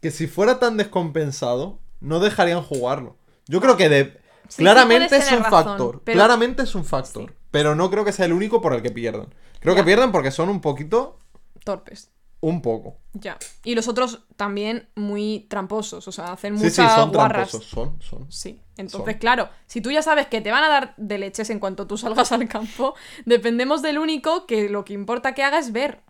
que 0.00 0.10
si 0.10 0.26
fuera 0.26 0.58
tan 0.58 0.76
descompensado, 0.76 1.78
no 2.00 2.20
dejarían 2.20 2.62
jugarlo. 2.62 3.16
Yo 3.46 3.60
creo 3.60 3.76
que 3.76 3.88
de. 3.88 4.20
Sí, 4.48 4.58
claramente 4.58 5.20
sí 5.20 5.26
es 5.26 5.32
un 5.32 5.44
razón, 5.44 5.64
factor. 5.64 6.02
pero- 6.04 6.16
Claramente 6.16 6.62
es 6.62 6.74
un 6.74 6.84
factor. 6.84 7.34
Pero 7.50 7.74
no 7.74 7.90
creo 7.90 8.04
que 8.04 8.12
sea 8.12 8.26
el 8.26 8.32
único 8.32 8.60
por 8.60 8.74
el 8.74 8.82
que 8.82 8.90
pierdan. 8.90 9.34
Creo 9.60 9.74
Ya. 9.74 9.80
que 9.80 9.84
pierden 9.86 10.12
porque 10.12 10.30
son 10.30 10.48
un 10.48 10.60
poquito. 10.60 11.18
Torpes. 11.64 12.10
Un 12.42 12.60
poco. 12.60 12.98
Ya. 13.14 13.38
Y 13.64 13.74
los 13.76 13.86
otros 13.88 14.24
también 14.36 14.88
muy 14.96 15.46
tramposos. 15.48 16.06
O 16.08 16.12
sea, 16.12 16.32
hacen 16.32 16.58
Sí, 16.58 16.64
muchas 16.64 16.90
sí, 16.90 16.94
son 17.00 17.12
guarras. 17.12 17.50
tramposos. 17.50 17.70
Son, 17.70 18.02
son. 18.02 18.30
Sí, 18.32 18.60
entonces 18.76 19.12
Son. 19.12 19.20
claro, 19.20 19.48
si 19.66 19.80
tú 19.80 19.90
ya 19.92 20.02
sabes 20.02 20.26
que 20.26 20.40
te 20.40 20.50
van 20.50 20.64
a 20.64 20.68
dar 20.68 20.94
de 20.96 21.18
leches 21.18 21.48
en 21.50 21.60
cuanto 21.60 21.86
tú 21.86 21.96
salgas 21.96 22.32
al 22.32 22.48
campo, 22.48 22.94
dependemos 23.26 23.80
del 23.80 23.98
único 23.98 24.46
que 24.46 24.68
lo 24.68 24.84
que 24.84 24.92
importa 24.92 25.34
que 25.34 25.42
haga 25.44 25.58
es 25.58 25.70
ver. 25.72 26.00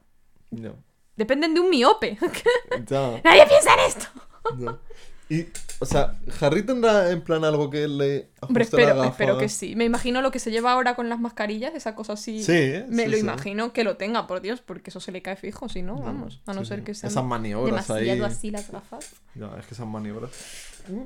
Ya. 0.50 0.72
Dependen 1.16 1.52
de 1.54 1.60
un 1.60 1.68
miope. 1.70 2.18
Ya. 2.88 3.20
Nadie 3.22 3.46
piensa 3.46 3.74
en 3.74 3.80
esto. 3.86 4.06
ya. 4.58 4.78
Y, 5.28 5.46
o 5.78 5.86
sea, 5.86 6.14
Harry 6.40 6.62
tendrá 6.62 7.10
en 7.10 7.22
plan 7.22 7.42
algo 7.44 7.70
que 7.70 7.88
le 7.88 8.28
Hombre, 8.40 8.64
ajuste 8.64 8.76
la 8.76 8.82
espero, 8.82 8.96
gafa. 8.96 9.08
espero 9.10 9.38
que 9.38 9.48
sí. 9.48 9.74
Me 9.76 9.84
imagino 9.84 10.20
lo 10.20 10.30
que 10.30 10.38
se 10.38 10.50
lleva 10.50 10.72
ahora 10.72 10.94
con 10.94 11.08
las 11.08 11.18
mascarillas, 11.20 11.74
esa 11.74 11.94
cosa 11.94 12.14
así. 12.14 12.42
Sí, 12.42 12.82
Me 12.88 13.04
sí, 13.04 13.08
lo 13.10 13.14
sí. 13.16 13.20
imagino 13.20 13.72
que 13.72 13.82
lo 13.84 13.96
tenga, 13.96 14.26
por 14.26 14.42
Dios, 14.42 14.60
porque 14.60 14.90
eso 14.90 15.00
se 15.00 15.10
le 15.10 15.22
cae 15.22 15.36
fijo, 15.36 15.68
si 15.70 15.80
no, 15.82 15.96
vamos. 15.96 16.42
A 16.46 16.52
no 16.52 16.62
sí, 16.62 16.66
ser 16.68 16.84
que 16.84 16.94
sean 16.94 17.10
Esas 17.10 17.24
maniobras 17.24 17.90
ahí. 17.90 18.10
así 18.20 18.50
las 18.50 18.70
gafas. 18.70 19.10
Ya, 19.34 19.50
es 19.58 19.66
que 19.66 19.74
son 19.74 19.88
maniobras. 19.90 20.30
Mm, 20.88 21.02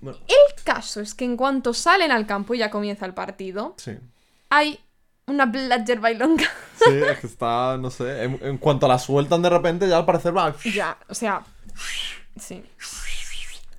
Bueno, 0.00 0.18
El 0.26 0.64
caso 0.64 1.00
es 1.00 1.14
que 1.14 1.24
en 1.24 1.36
cuanto 1.36 1.72
salen 1.72 2.10
al 2.10 2.26
campo 2.26 2.54
y 2.54 2.58
ya 2.58 2.70
comienza 2.70 3.06
el 3.06 3.14
partido, 3.14 3.74
sí. 3.78 3.92
hay 4.50 4.80
una 5.26 5.46
Bladger 5.46 6.00
bailonga. 6.00 6.44
Sí, 6.84 6.94
es 6.94 7.18
que 7.20 7.26
está, 7.28 7.76
no 7.76 7.90
sé. 7.90 8.24
En, 8.24 8.38
en 8.42 8.58
cuanto 8.58 8.88
la 8.88 8.98
sueltan 8.98 9.42
de 9.42 9.50
repente, 9.50 9.88
ya 9.88 9.98
al 9.98 10.04
parecer 10.06 10.36
va. 10.36 10.54
ya, 10.74 10.96
o 11.08 11.14
sea. 11.14 11.44
Sí. 12.40 12.62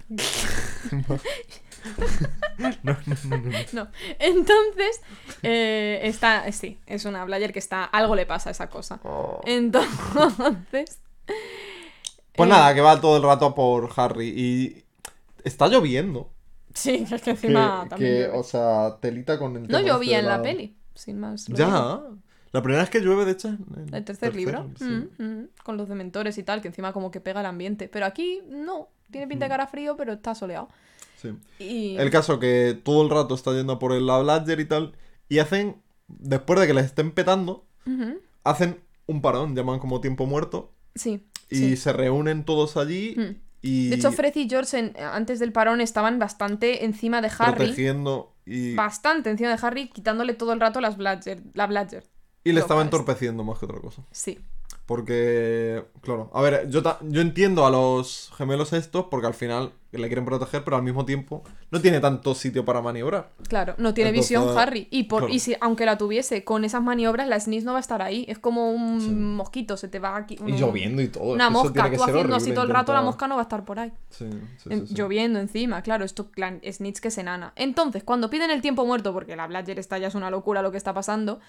no, 3.74 3.88
entonces 4.20 5.02
eh, 5.44 6.00
está, 6.04 6.52
sí, 6.52 6.80
es 6.86 7.06
una 7.06 7.24
Blayer 7.26 7.54
que 7.54 7.60
está, 7.60 7.84
algo 7.86 8.16
le 8.16 8.26
pasa 8.26 8.50
a 8.50 8.52
esa 8.52 8.70
cosa. 8.70 9.00
Oh. 9.04 9.42
Entonces, 9.46 11.00
Pues 12.36 12.48
eh, 12.48 12.50
nada, 12.50 12.74
que 12.74 12.82
va 12.82 13.00
todo 13.00 13.18
el 13.18 13.24
rato 13.24 13.54
por 13.56 13.90
Harry. 13.96 14.30
Y 14.30 14.84
está 15.44 15.68
lloviendo. 15.68 16.32
sí, 16.74 17.06
es 17.10 17.22
que 17.22 17.36
Que, 17.40 17.42
encima 17.48 17.86
también 17.90 18.12
que, 18.14 18.20
llueve. 18.24 18.38
o 18.38 18.44
sea, 18.44 18.98
telita 19.02 19.38
con 19.38 19.56
el 19.58 19.68
no 19.68 19.80
llovía 19.82 20.18
este 20.18 20.20
en 20.20 20.26
la 20.26 20.42
peli, 20.42 20.76
sin 20.96 21.20
más. 21.20 21.46
Ya. 21.48 22.02
La 22.52 22.64
primera 22.64 22.82
vez 22.82 22.90
que 22.90 23.00
llueve, 23.00 23.26
de 23.26 23.34
hecho. 23.34 23.50
en 23.50 23.66
el 23.90 23.94
El 23.94 24.04
tercer 24.06 24.36
libro, 24.36 24.72
sí. 24.76 24.84
mm, 24.86 25.24
mm, 25.24 25.48
con 25.64 25.78
los 25.78 25.88
dementores 25.88 26.36
y 26.40 26.44
tal, 26.44 26.62
que 26.62 26.68
encima 26.70 26.94
como 26.94 27.12
que 27.12 27.22
pega 27.22 27.42
el 27.42 27.46
ambiente. 27.46 27.90
Pero 27.90 28.08
aquí 28.08 28.42
no, 28.48 28.90
tiene 29.12 29.28
pinta 29.28 29.46
de 29.46 29.50
cara 29.50 29.68
frío, 29.68 29.96
pero 29.98 30.14
está 30.14 30.36
soleado. 30.36 30.70
sí. 31.22 31.30
Y... 31.60 31.96
El 31.98 32.10
caso 32.12 32.40
que 32.40 32.80
todo 32.84 33.02
el 33.04 33.10
rato 33.10 33.36
está 33.36 33.52
yendo 33.54 33.80
por 33.80 33.92
el 33.94 34.06
la 34.06 34.20
Bladger 34.20 34.60
y 34.60 34.66
tal. 34.66 34.94
Y 35.28 35.40
hacen, 35.40 35.82
después 36.08 36.60
de 36.60 36.68
que 36.68 36.74
les 36.74 36.86
estén 36.86 37.12
petando, 37.12 37.66
hacen 38.44 38.80
un 39.08 39.22
parón, 39.22 39.56
llaman 39.56 39.80
como 39.80 40.02
tiempo 40.02 40.26
muerto. 40.26 40.74
Sí. 40.96 41.26
Y 41.50 41.56
sí. 41.56 41.78
se 41.78 41.94
reúnen 41.94 42.46
todos 42.46 42.78
allí. 42.78 43.16
Mm. 43.18 43.36
Y 43.62 43.90
De 43.90 43.96
hecho, 43.98 44.12
Fred 44.12 44.34
y 44.36 44.48
George 44.50 44.78
en- 44.80 44.94
antes 44.98 45.40
del 45.40 45.52
parón 45.52 45.82
estaban 45.82 46.18
bastante 46.20 46.86
encima 46.86 47.22
de 47.22 47.30
Harry. 47.40 47.56
protegiendo 47.58 48.34
y, 48.46 48.74
Bastante 48.74 49.30
encima 49.30 49.50
de 49.50 49.60
Harry, 49.62 49.90
quitándole 49.90 50.34
todo 50.34 50.54
el 50.54 50.60
rato 50.62 50.80
las 50.82 50.96
Bladger, 50.98 51.42
la 51.54 51.68
Bladger. 51.68 52.06
y 52.44 52.54
le 52.54 52.62
estaba 52.62 52.82
esta. 52.82 52.96
entorpeciendo 52.96 53.44
más 53.44 53.60
que 53.60 53.66
otra 53.66 53.80
cosa. 53.80 54.04
Sí. 54.12 54.40
Porque, 54.90 55.86
claro, 56.02 56.32
a 56.34 56.42
ver, 56.42 56.68
yo, 56.70 56.82
ta- 56.82 56.98
yo 57.04 57.22
entiendo 57.22 57.64
a 57.66 57.70
los 57.70 58.32
gemelos 58.36 58.74
estos 58.74 59.06
porque 59.06 59.28
al 59.28 59.36
final 59.36 59.72
le 59.92 60.08
quieren 60.08 60.26
proteger, 60.26 60.64
pero 60.64 60.78
al 60.78 60.84
mismo 60.84 61.06
tiempo 61.06 61.44
no 61.70 61.80
tiene 61.80 62.00
tanto 62.00 62.34
sitio 62.34 62.66
para 62.66 62.82
maniobrar. 62.82 63.30
Claro, 63.48 63.76
no 63.78 63.94
tiene 63.94 64.10
Entonces, 64.10 64.38
visión 64.40 64.58
Harry. 64.58 64.88
Y, 64.92 65.04
por, 65.04 65.20
claro. 65.22 65.34
y 65.34 65.40
si, 65.40 65.56
aunque 65.62 65.86
la 65.86 65.98
tuviese, 66.00 66.44
con 66.44 66.66
esas 66.66 66.82
maniobras, 66.82 67.28
la 67.28 67.40
Sneeze 67.40 67.66
no 67.66 67.74
va 67.74 67.78
a 67.78 67.82
estar 67.82 68.02
ahí. 68.02 68.26
Es 68.28 68.40
como 68.40 68.72
un 68.72 69.00
Sí. 69.00 69.10
mosquito, 69.12 69.78
se 69.78 69.88
te 69.88 70.00
va 70.00 70.16
aquí. 70.16 70.38
Y 70.46 70.54
lloviendo 70.54 71.02
y 71.04 71.08
todo. 71.08 71.34
Una 71.34 71.46
eso 71.46 71.52
mosca, 71.52 71.74
tiene 71.74 71.90
que 71.92 71.98
tú 71.98 72.04
ser 72.06 72.16
haciendo 72.16 72.36
así 72.36 72.52
todo 72.52 72.64
el 72.64 72.70
rato, 72.72 72.92
la 72.92 73.02
mosca 73.04 73.28
no 73.28 73.36
va 73.36 73.42
a 73.42 73.44
estar 73.44 73.64
por 73.66 73.78
ahí. 73.80 73.92
Sí, 74.10 74.26
sí, 74.58 74.70
En- 74.72 74.82
sí, 74.82 74.88
sí. 74.88 74.96
Lloviendo 74.96 75.40
encima, 75.40 75.82
claro, 75.84 76.04
esto 76.04 76.30
Snitch 76.72 77.00
que 77.00 77.08
es 77.10 77.18
enana. 77.20 77.54
Entonces, 77.56 78.04
cuando 78.04 78.30
piden 78.32 78.50
el 78.50 78.62
tiempo 78.62 78.86
muerto, 78.88 79.14
porque 79.14 79.36
la 79.36 79.46
Bladger 79.46 79.78
está 79.78 80.00
ya 80.00 80.08
es 80.08 80.16
una 80.16 80.32
locura 80.32 80.62
lo 80.64 80.72
que 80.72 80.78
está 80.78 80.94
pasando, 80.94 81.40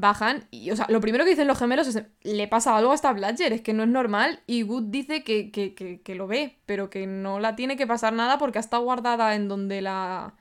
bajan 0.00 0.46
y, 0.50 0.70
o 0.70 0.76
sea, 0.76 0.86
lo 0.88 1.00
primero 1.00 1.24
que 1.24 1.30
dicen 1.30 1.46
los 1.46 1.58
gemelos 1.58 1.86
es, 1.86 2.02
le 2.22 2.48
pasa 2.48 2.76
algo 2.76 2.92
a 2.92 2.94
esta 2.94 3.12
Bladger, 3.12 3.52
es 3.52 3.60
que 3.60 3.72
no 3.72 3.82
es 3.82 3.88
normal, 3.88 4.40
y 4.46 4.62
Good 4.62 4.84
dice 4.84 5.22
que, 5.22 5.50
que, 5.50 5.74
que, 5.74 6.00
que 6.00 6.14
lo 6.14 6.26
ve, 6.26 6.58
pero 6.66 6.90
que 6.90 7.06
no 7.06 7.38
la 7.38 7.54
tiene 7.56 7.76
que 7.76 7.86
pasar 7.86 8.12
nada 8.12 8.38
porque 8.38 8.58
está 8.58 8.78
guardada 8.78 9.34
en 9.34 9.48
donde 9.48 9.82
la... 9.82 10.34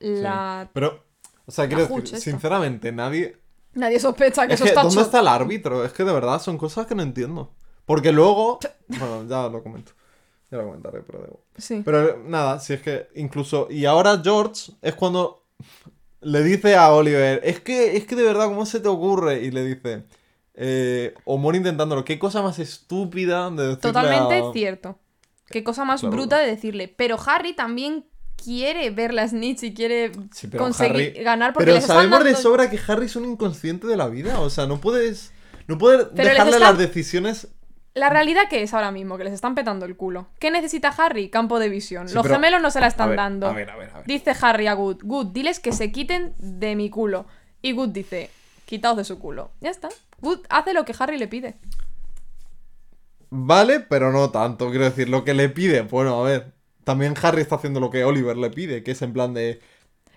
Sí. 0.00 0.06
la... 0.22 0.70
Pero, 0.72 1.04
o 1.46 1.50
sea, 1.50 1.66
quiero 1.66 1.82
decir, 1.82 2.04
esta. 2.04 2.18
sinceramente, 2.18 2.92
nadie. 2.92 3.36
Nadie 3.74 4.00
sospecha 4.00 4.46
que 4.46 4.54
Es 4.54 4.60
eso 4.60 4.68
está 4.68 4.82
¿dónde 4.82 5.02
está 5.02 5.20
el 5.20 5.28
árbitro? 5.28 5.84
Es 5.84 5.92
que 5.92 6.04
de 6.04 6.12
verdad 6.12 6.40
son 6.40 6.56
cosas 6.58 6.86
que 6.86 6.94
no 6.94 7.02
entiendo. 7.02 7.52
Porque 7.84 8.12
luego. 8.12 8.60
Bueno, 8.86 9.26
ya 9.28 9.48
lo 9.48 9.62
comento. 9.62 9.92
Ya 10.50 10.58
lo 10.58 10.64
comentaré, 10.64 11.02
pero 11.02 11.20
debo. 11.20 11.40
Sí. 11.58 11.82
Pero 11.84 12.18
nada, 12.24 12.58
si 12.60 12.72
es 12.72 12.82
que 12.82 13.08
incluso. 13.14 13.68
Y 13.70 13.84
ahora 13.84 14.20
George 14.22 14.72
es 14.82 14.94
cuando 14.94 15.44
le 16.20 16.42
dice 16.42 16.76
a 16.76 16.92
Oliver: 16.92 17.40
Es 17.44 17.60
que, 17.60 17.96
es 17.96 18.04
que 18.06 18.16
de 18.16 18.22
verdad, 18.24 18.46
¿cómo 18.46 18.66
se 18.66 18.80
te 18.80 18.88
ocurre? 18.88 19.42
Y 19.42 19.50
le 19.50 19.64
dice: 19.64 20.04
eh, 20.54 21.14
O 21.24 21.38
muere 21.38 21.58
intentándolo. 21.58 22.04
¿Qué 22.04 22.18
cosa 22.18 22.42
más 22.42 22.58
estúpida 22.58 23.50
de 23.50 23.56
decirle 23.68 23.76
Totalmente 23.80 24.34
a- 24.40 24.52
cierto. 24.52 24.98
Qué 25.48 25.64
cosa 25.64 25.84
más 25.84 26.00
Claro. 26.00 26.14
bruta 26.16 26.38
de 26.38 26.46
decirle. 26.46 26.88
Pero 26.96 27.16
Harry 27.26 27.54
también 27.54 28.06
quiere 28.36 28.90
ver 28.90 29.12
la 29.12 29.26
Snitch 29.26 29.64
y 29.64 29.74
quiere 29.74 30.12
Sí, 30.32 30.48
conseguir 30.50 31.12
Harry- 31.14 31.24
ganar 31.24 31.52
porque 31.52 31.66
Pero 31.66 31.76
les 31.76 31.86
sabemos 31.86 32.20
de 32.20 32.32
dando- 32.32 32.40
sobra 32.40 32.70
que 32.70 32.78
Harry 32.86 33.06
es 33.06 33.16
un 33.16 33.24
inconsciente 33.24 33.86
de 33.86 33.96
la 33.96 34.08
vida. 34.08 34.40
O 34.40 34.48
sea, 34.50 34.66
no 34.66 34.80
puedes. 34.80 35.32
No 35.66 35.76
puedes 35.78 36.06
Pero 36.14 36.28
dejarle 36.30 36.58
las 36.58 36.78
decisiones. 36.78 37.48
La 38.00 38.08
realidad 38.08 38.42
que 38.48 38.62
es 38.62 38.72
ahora 38.74 38.90
mismo, 38.90 39.18
que 39.18 39.24
les 39.24 39.32
están 39.34 39.54
petando 39.54 39.84
el 39.86 39.94
culo. 39.96 40.28
¿Qué 40.38 40.50
necesita 40.50 40.88
Harry? 40.88 41.28
Campo 41.28 41.58
de 41.58 41.68
visión. 41.68 42.08
Sí, 42.08 42.14
Los 42.14 42.22
pero- 42.22 42.34
gemelos 42.36 42.62
no 42.62 42.70
se 42.70 42.80
la 42.80 42.86
A 42.86 42.88
están 42.88 43.10
ver, 43.10 43.16
dando. 43.18 43.46
A 43.46 43.52
ver, 43.52 43.70
a 43.70 43.76
ver, 43.76 43.90
a 43.90 43.98
ver. 43.98 44.06
Dice 44.06 44.32
Harry 44.40 44.66
a 44.66 44.72
Good, 44.74 45.02
Good, 45.02 45.26
diles 45.28 45.60
que 45.60 45.72
se 45.72 45.92
quiten 45.92 46.34
de 46.38 46.74
mi 46.76 46.88
culo. 46.90 47.26
Y 47.62 47.72
Good 47.72 47.90
dice, 47.90 48.30
quitaos 48.64 48.96
de 48.96 49.04
su 49.04 49.18
culo. 49.18 49.50
Ya 49.60 49.70
está. 49.70 49.88
Good 50.20 50.40
hace 50.48 50.72
lo 50.72 50.84
que 50.84 50.94
Harry 50.98 51.18
le 51.18 51.28
pide. 51.28 51.56
Vale, 53.30 53.80
pero 53.80 54.10
no 54.12 54.30
tanto. 54.30 54.70
Quiero 54.70 54.84
decir, 54.84 55.08
lo 55.08 55.24
que 55.24 55.34
le 55.34 55.48
pide. 55.48 55.82
Bueno, 55.82 56.20
a 56.20 56.24
ver. 56.28 56.52
También 56.84 57.14
Harry 57.22 57.42
está 57.42 57.56
haciendo 57.56 57.78
lo 57.78 57.90
que 57.90 58.04
Oliver 58.04 58.36
le 58.36 58.50
pide, 58.50 58.82
que 58.82 58.92
es 58.92 59.02
en 59.02 59.12
plan 59.12 59.34
de. 59.34 59.60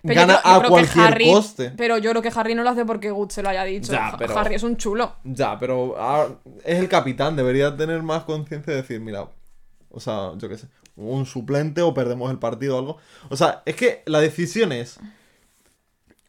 Pero 0.06 0.20
yo 0.20 0.26
gana 0.26 0.40
creo- 0.42 0.52
yo 0.54 0.60
a 0.60 0.68
cualquier 0.68 1.06
Harry- 1.06 1.32
coste. 1.32 1.72
Pero 1.76 1.98
yo 1.98 2.10
creo 2.10 2.22
que 2.22 2.32
Harry 2.34 2.54
no 2.54 2.62
lo 2.62 2.70
hace 2.70 2.84
porque 2.84 3.10
Good 3.10 3.30
se 3.30 3.42
lo 3.42 3.48
haya 3.48 3.64
dicho. 3.64 3.92
Ya, 3.92 4.14
pero- 4.18 4.38
Harry 4.38 4.54
es 4.54 4.62
un 4.62 4.76
chulo. 4.76 5.16
Ya, 5.24 5.58
pero 5.58 5.94
ah, 5.98 6.26
es 6.64 6.78
el 6.78 6.88
capitán, 6.88 7.36
debería 7.36 7.74
tener 7.76 8.02
más 8.02 8.24
conciencia 8.24 8.72
de 8.74 8.82
decir, 8.82 9.00
mira, 9.00 9.26
o 9.90 10.00
sea, 10.00 10.32
yo 10.36 10.48
qué 10.48 10.58
sé, 10.58 10.66
un 10.96 11.24
suplente 11.26 11.80
o 11.82 11.94
perdemos 11.94 12.30
el 12.30 12.38
partido 12.38 12.76
o 12.76 12.78
algo. 12.80 12.96
O 13.30 13.36
sea, 13.36 13.62
es 13.64 13.76
que 13.76 14.02
la 14.06 14.20
decisión 14.20 14.72
es, 14.72 15.00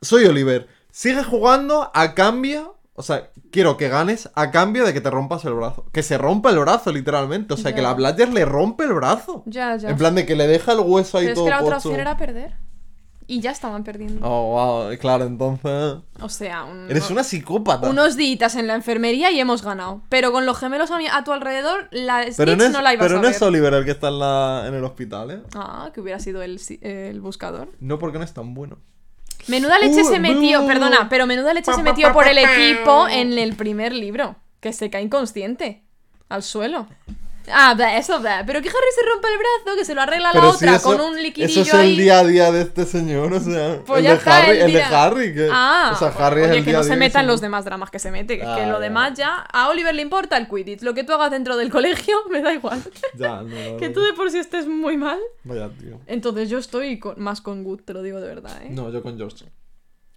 soy 0.01 0.25
Oliver, 0.25 0.67
sigue 0.91 1.23
jugando 1.23 1.91
a 1.93 2.13
cambio, 2.13 2.77
o 2.93 3.03
sea, 3.03 3.29
quiero 3.51 3.75
que 3.77 3.89
ganes 3.89 4.29
a 4.35 4.51
cambio 4.51 4.85
de 4.85 4.93
que 4.93 5.01
te 5.01 5.09
rompas 5.09 5.43
el 5.45 5.53
brazo. 5.53 5.85
Que 5.91 6.03
se 6.03 6.17
rompa 6.17 6.49
el 6.51 6.59
brazo, 6.59 6.91
literalmente. 6.91 7.53
O 7.53 7.57
sea, 7.57 7.75
que 7.75 7.81
la 7.81 7.93
Bladger 7.93 8.31
le 8.31 8.45
rompe 8.45 8.85
el 8.85 8.93
brazo. 8.93 9.43
Ya, 9.45 9.75
ya. 9.75 9.89
En 9.89 9.97
plan 9.97 10.15
de 10.15 10.25
que 10.25 10.35
le 10.35 10.47
deja 10.47 10.71
el 10.71 10.79
hueso 10.79 11.17
ahí 11.17 11.25
pero 11.25 11.31
es 11.31 11.35
todo 11.35 11.45
que 11.45 11.51
la 11.51 11.61
otra 11.61 11.77
opción 11.77 11.99
era 11.99 12.17
perder. 12.17 12.53
Y 13.27 13.39
ya 13.39 13.49
estaban 13.51 13.83
perdiendo. 13.83 14.19
Oh, 14.27 14.53
wow, 14.85 14.97
claro, 14.99 15.25
entonces... 15.25 15.97
O 16.21 16.29
sea, 16.29 16.63
un- 16.63 16.89
Eres 16.91 17.09
una 17.09 17.23
psicópata. 17.23 17.89
unos 17.89 18.15
días 18.15 18.55
en 18.55 18.67
la 18.67 18.75
enfermería 18.75 19.31
y 19.31 19.39
hemos 19.39 19.63
ganado. 19.63 20.01
Pero 20.09 20.31
con 20.31 20.45
los 20.45 20.57
gemelos 20.59 20.91
a, 20.91 20.97
mi- 20.97 21.07
a 21.07 21.23
tu 21.23 21.31
alrededor, 21.31 21.87
la 21.91 22.25
Pero 22.37 22.55
no 22.55 22.63
es, 22.63 22.71
no 22.71 22.81
la 22.83 22.93
ibas 22.93 23.03
pero 23.05 23.17
a 23.17 23.21
no 23.21 23.27
ver. 23.27 23.35
es 23.35 23.41
Oliver 23.41 23.73
el 23.73 23.83
que 23.85 23.91
está 23.91 24.09
en, 24.09 24.19
la, 24.19 24.65
en 24.67 24.75
el 24.75 24.83
hospital, 24.83 25.31
¿eh? 25.31 25.39
Ah, 25.55 25.89
que 25.93 26.01
hubiera 26.01 26.19
sido 26.19 26.43
el, 26.43 26.61
el 26.81 27.19
buscador. 27.21 27.69
No 27.79 27.97
porque 27.97 28.19
no 28.19 28.23
es 28.23 28.33
tan 28.33 28.53
bueno. 28.53 28.77
Menuda 29.47 29.79
leche 29.79 30.01
Uh, 30.03 30.05
se 30.09 30.19
metió, 30.19 30.61
buh. 30.61 30.67
perdona, 30.67 31.07
pero 31.09 31.25
menuda 31.27 31.53
leche 31.53 31.73
se 31.73 31.83
metió 31.83 32.13
por 32.13 32.27
el 32.27 32.37
equipo 32.37 33.07
en 33.07 33.37
el 33.39 33.55
primer 33.55 33.91
libro. 33.93 34.35
Que 34.59 34.71
se 34.73 34.89
cae 34.89 35.01
inconsciente. 35.03 35.83
Al 36.29 36.41
suelo. 36.43 36.87
Ah, 37.51 37.73
bla, 37.75 37.97
eso, 37.97 38.19
bla. 38.19 38.43
Pero 38.45 38.61
que 38.61 38.69
Harry 38.69 38.77
se 38.95 39.01
rompe 39.11 39.27
el 39.27 39.37
brazo, 39.37 39.77
que 39.77 39.85
se 39.85 39.93
lo 39.95 40.01
arregla 40.01 40.31
la 40.33 40.41
si 40.41 40.47
otra 40.47 40.75
eso, 40.75 40.89
con 40.97 41.01
un 41.01 41.21
liquidillo 41.21 41.61
eso 41.61 41.61
es 41.61 41.73
ahí. 41.73 41.91
el 41.91 41.97
día 41.97 42.19
a 42.19 42.23
día 42.25 42.51
de 42.51 42.61
este 42.61 42.85
señor, 42.85 43.33
o 43.33 43.39
sea, 43.39 43.81
Pues 43.85 43.99
el 43.99 44.05
de 44.05 44.13
está, 44.13 44.37
Harry, 44.37 44.57
el 44.57 44.63
el 44.63 44.73
de 44.73 44.83
Harry, 44.83 45.33
que, 45.33 45.49
Ah, 45.51 45.91
o 45.93 45.97
sea, 45.97 46.07
Harry 46.09 46.41
es 46.41 46.47
oye, 46.49 46.57
el 46.59 46.63
que 46.65 46.71
día 46.71 46.79
no 46.79 46.83
se 46.83 46.95
metan 46.95 47.25
y 47.25 47.27
los 47.27 47.41
demás 47.41 47.65
dramas 47.65 47.91
que 47.91 47.99
se 47.99 48.11
mete, 48.11 48.37
que, 48.37 48.45
Ah, 48.45 48.55
que 48.57 48.65
lo 48.67 48.79
demás 48.79 49.13
ya 49.15 49.35
a 49.51 49.69
Oliver 49.69 49.93
le 49.93 50.01
importa 50.01 50.37
el 50.37 50.47
Quidditch, 50.47 50.81
lo 50.81 50.93
que 50.93 51.03
tú 51.03 51.13
hagas 51.13 51.31
dentro 51.31 51.55
del 51.57 51.69
colegio 51.71 52.15
me 52.29 52.41
da 52.41 52.53
igual. 52.53 52.81
Ya, 53.17 53.41
no, 53.41 53.77
que 53.77 53.89
tú 53.89 54.01
de 54.01 54.13
por 54.13 54.29
sí 54.31 54.37
estés 54.39 54.67
muy 54.67 54.97
mal. 54.97 55.19
Vaya, 55.43 55.69
tío. 55.69 55.99
Entonces 56.07 56.49
yo 56.49 56.57
estoy 56.57 56.99
con- 56.99 57.21
más 57.21 57.41
con 57.41 57.63
Good, 57.63 57.81
te 57.83 57.93
lo 57.93 58.01
digo 58.01 58.19
de 58.19 58.27
verdad, 58.27 58.61
¿eh? 58.63 58.67
No, 58.71 58.91
yo 58.91 59.01
con 59.01 59.17
George. 59.17 59.45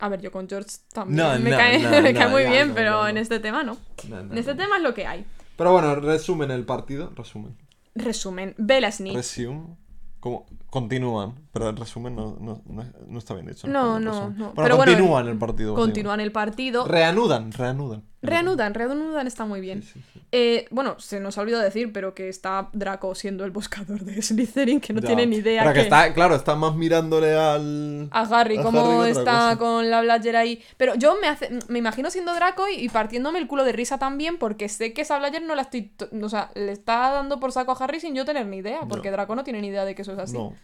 A 0.01 0.09
ver, 0.09 0.21
yo 0.21 0.31
con 0.31 0.49
George 0.49 0.71
también 0.93 1.17
No, 1.17 1.39
me 1.41 1.51
no, 1.51 1.57
cae, 1.57 1.79
me 2.03 2.15
cae 2.15 2.29
muy 2.29 2.45
bien, 2.45 2.73
pero 2.75 3.09
en 3.09 3.17
este 3.19 3.41
tema 3.41 3.63
no. 3.65 3.77
En 4.09 4.39
este 4.39 4.55
tema 4.55 4.77
es 4.77 4.83
lo 4.83 4.95
que 4.95 5.07
hay. 5.07 5.25
Pero 5.59 5.73
bueno, 5.73 5.97
resumen 5.97 6.53
el 6.53 6.65
partido, 6.65 7.11
resumen. 7.17 7.57
Resumen, 7.97 8.55
Bella 8.59 8.93
Snitch. 8.93 9.17
Resume. 9.17 9.77
Como 10.21 10.47
continúan, 10.71 11.35
pero 11.53 11.69
el 11.71 11.77
resumen 11.77 12.15
no, 12.15 12.37
no, 12.41 12.63
no, 12.65 12.85
no 13.09 13.19
está 13.19 13.35
bien 13.35 13.49
hecho. 13.49 13.67
No, 13.67 13.99
no, 13.99 14.31
no. 14.31 14.53
Bueno, 14.53 14.53
Pero 14.55 14.77
bueno, 14.77 14.93
continúan 14.93 15.27
el 15.27 15.37
partido. 15.37 15.75
Continúan 15.75 16.21
el 16.21 16.31
partido. 16.31 16.87
Reanudan, 16.87 17.51
reanudan. 17.51 18.05
Reanudan, 18.21 18.75
reanudan 18.75 19.27
está 19.29 19.45
muy 19.45 19.61
bien. 19.61 19.83
Sí, 19.85 19.93
sí, 19.93 20.05
sí. 20.13 20.21
Eh, 20.33 20.67
bueno, 20.73 20.99
se 20.99 21.21
nos 21.21 21.39
ha 21.39 21.43
olvidado 21.43 21.63
decir, 21.63 21.93
pero 21.93 22.15
que 22.15 22.29
está 22.29 22.69
Draco 22.73 23.15
siendo 23.15 23.45
el 23.45 23.53
buscador 23.53 24.01
de 24.01 24.21
Slytherin, 24.23 24.81
que 24.81 24.93
no 24.93 25.01
Ya. 25.01 25.07
tiene 25.07 25.27
ni 25.27 25.37
idea 25.37 25.63
Pero 25.63 25.73
que 25.73 25.79
que- 25.81 25.85
está, 25.85 26.13
claro, 26.13 26.35
está 26.35 26.57
más 26.57 26.75
mirándole 26.75 27.35
al. 27.37 28.09
a 28.11 28.23
Harry, 28.23 28.59
cómo 28.61 29.05
está 29.05 29.57
con 29.57 29.89
la 29.89 30.01
Bladger 30.03 30.35
ahí. 30.37 30.61
Pero 30.77 30.97
yo 30.97 31.17
me, 31.21 31.29
hace, 31.29 31.49
me 31.69 31.79
imagino 31.79 32.11
siendo 32.11 32.35
Draco 32.35 32.67
y, 32.69 32.75
y 32.85 32.89
partiéndome 32.89 33.39
el 33.39 33.47
culo 33.47 33.63
de 33.65 33.71
risa 33.73 33.99
también, 33.99 34.37
porque 34.39 34.69
sé 34.69 34.93
que 34.93 35.03
esa 35.03 35.17
Bladger 35.19 35.43
no 35.43 35.55
la 35.55 35.63
estoy. 35.63 35.83
to- 35.83 36.09
O 36.21 36.29
sea, 36.29 36.51
le 36.57 36.73
está 36.73 37.11
dando 37.13 37.39
por 37.39 37.53
saco 37.53 37.71
a 37.73 37.77
Harry 37.85 38.01
sin 38.01 38.17
yo 38.17 38.25
tener 38.25 38.47
ni 38.47 38.57
idea, 38.59 38.81
porque 38.89 39.11
No. 39.11 39.17
Draco 39.17 39.37
no 39.37 39.45
tiene 39.45 39.61
ni 39.61 39.69
idea 39.69 39.85
de 39.85 39.95
que 39.95 40.03
eso 40.03 40.13
es 40.13 40.19
así. 40.19 40.35
No, 40.37 40.55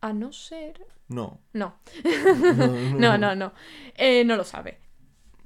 A 0.00 0.12
no 0.12 0.32
ser. 0.32 0.80
no. 1.08 1.40
No, 1.52 1.74
no, 2.54 2.68
no, 2.98 3.18
no, 3.18 3.34
no. 3.34 3.52
Eh, 3.96 4.24
no 4.24 4.36
lo 4.36 4.44
sabe. 4.44 4.78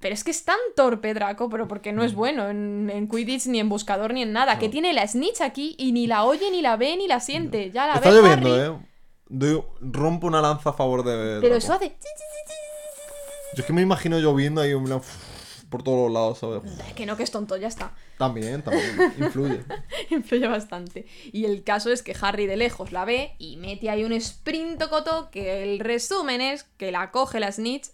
Pero 0.02 0.12
es 0.14 0.22
que 0.24 0.30
es 0.32 0.44
tan 0.44 0.58
torpe 0.76 1.14
Draco, 1.14 1.48
pero 1.48 1.66
porque 1.66 1.92
no 1.92 2.04
es 2.04 2.14
bueno 2.14 2.50
en, 2.50 2.90
en 2.92 3.08
Quidditch, 3.08 3.46
ni 3.46 3.58
en 3.60 3.70
buscador, 3.70 4.12
ni 4.12 4.20
en 4.22 4.32
nada. 4.32 4.58
Que 4.58 4.68
Mm. 4.68 4.72
Tiene 4.72 4.92
la 4.92 5.06
snitch 5.08 5.40
aquí 5.40 5.74
y 5.78 5.92
ni 5.92 6.06
la 6.06 6.24
oye, 6.24 6.50
ni 6.50 6.60
la 6.60 6.76
ve, 6.76 6.96
ni 6.98 7.06
la 7.06 7.20
siente. 7.20 7.70
Ya 7.70 7.86
la 7.86 7.94
Está 7.94 8.10
ve 8.10 8.16
lloviendo, 8.16 8.52
Harry, 8.54 8.74
eh. 8.74 8.86
Doy- 9.28 9.62
rompo 9.80 10.26
una 10.26 10.42
lanza 10.42 10.70
a 10.70 10.72
favor 10.74 11.02
de. 11.04 11.38
Pero 11.40 11.54
eso 11.56 11.72
hace. 11.72 11.96
Yo 13.54 13.60
es 13.60 13.64
que 13.64 13.72
me 13.72 13.82
imagino 13.82 14.18
lloviendo 14.18 14.60
ahí 14.60 14.74
plan, 14.74 15.00
por 15.68 15.82
todos 15.82 15.98
los 16.04 16.12
lados, 16.12 16.38
¿sabes? 16.38 16.62
Que 16.94 17.06
no, 17.06 17.16
que 17.16 17.22
es 17.22 17.30
tonto, 17.30 17.56
ya 17.56 17.68
está. 17.68 17.94
También, 18.18 18.62
también. 18.62 19.14
Influye. 19.18 19.60
Influye 20.10 20.46
bastante. 20.48 21.06
Y 21.32 21.44
el 21.44 21.62
caso 21.64 21.90
es 21.90 22.02
que 22.02 22.16
Harry 22.20 22.46
de 22.46 22.56
lejos 22.56 22.92
la 22.92 23.04
ve 23.04 23.34
y 23.38 23.56
mete 23.58 23.88
ahí 23.90 24.04
un 24.04 24.12
sprint 24.12 24.82
coto 24.88 25.30
que 25.30 25.62
el 25.62 25.78
resumen 25.80 26.40
es 26.40 26.64
que 26.76 26.92
la 26.92 27.10
coge 27.10 27.40
la 27.40 27.52
snitch, 27.52 27.88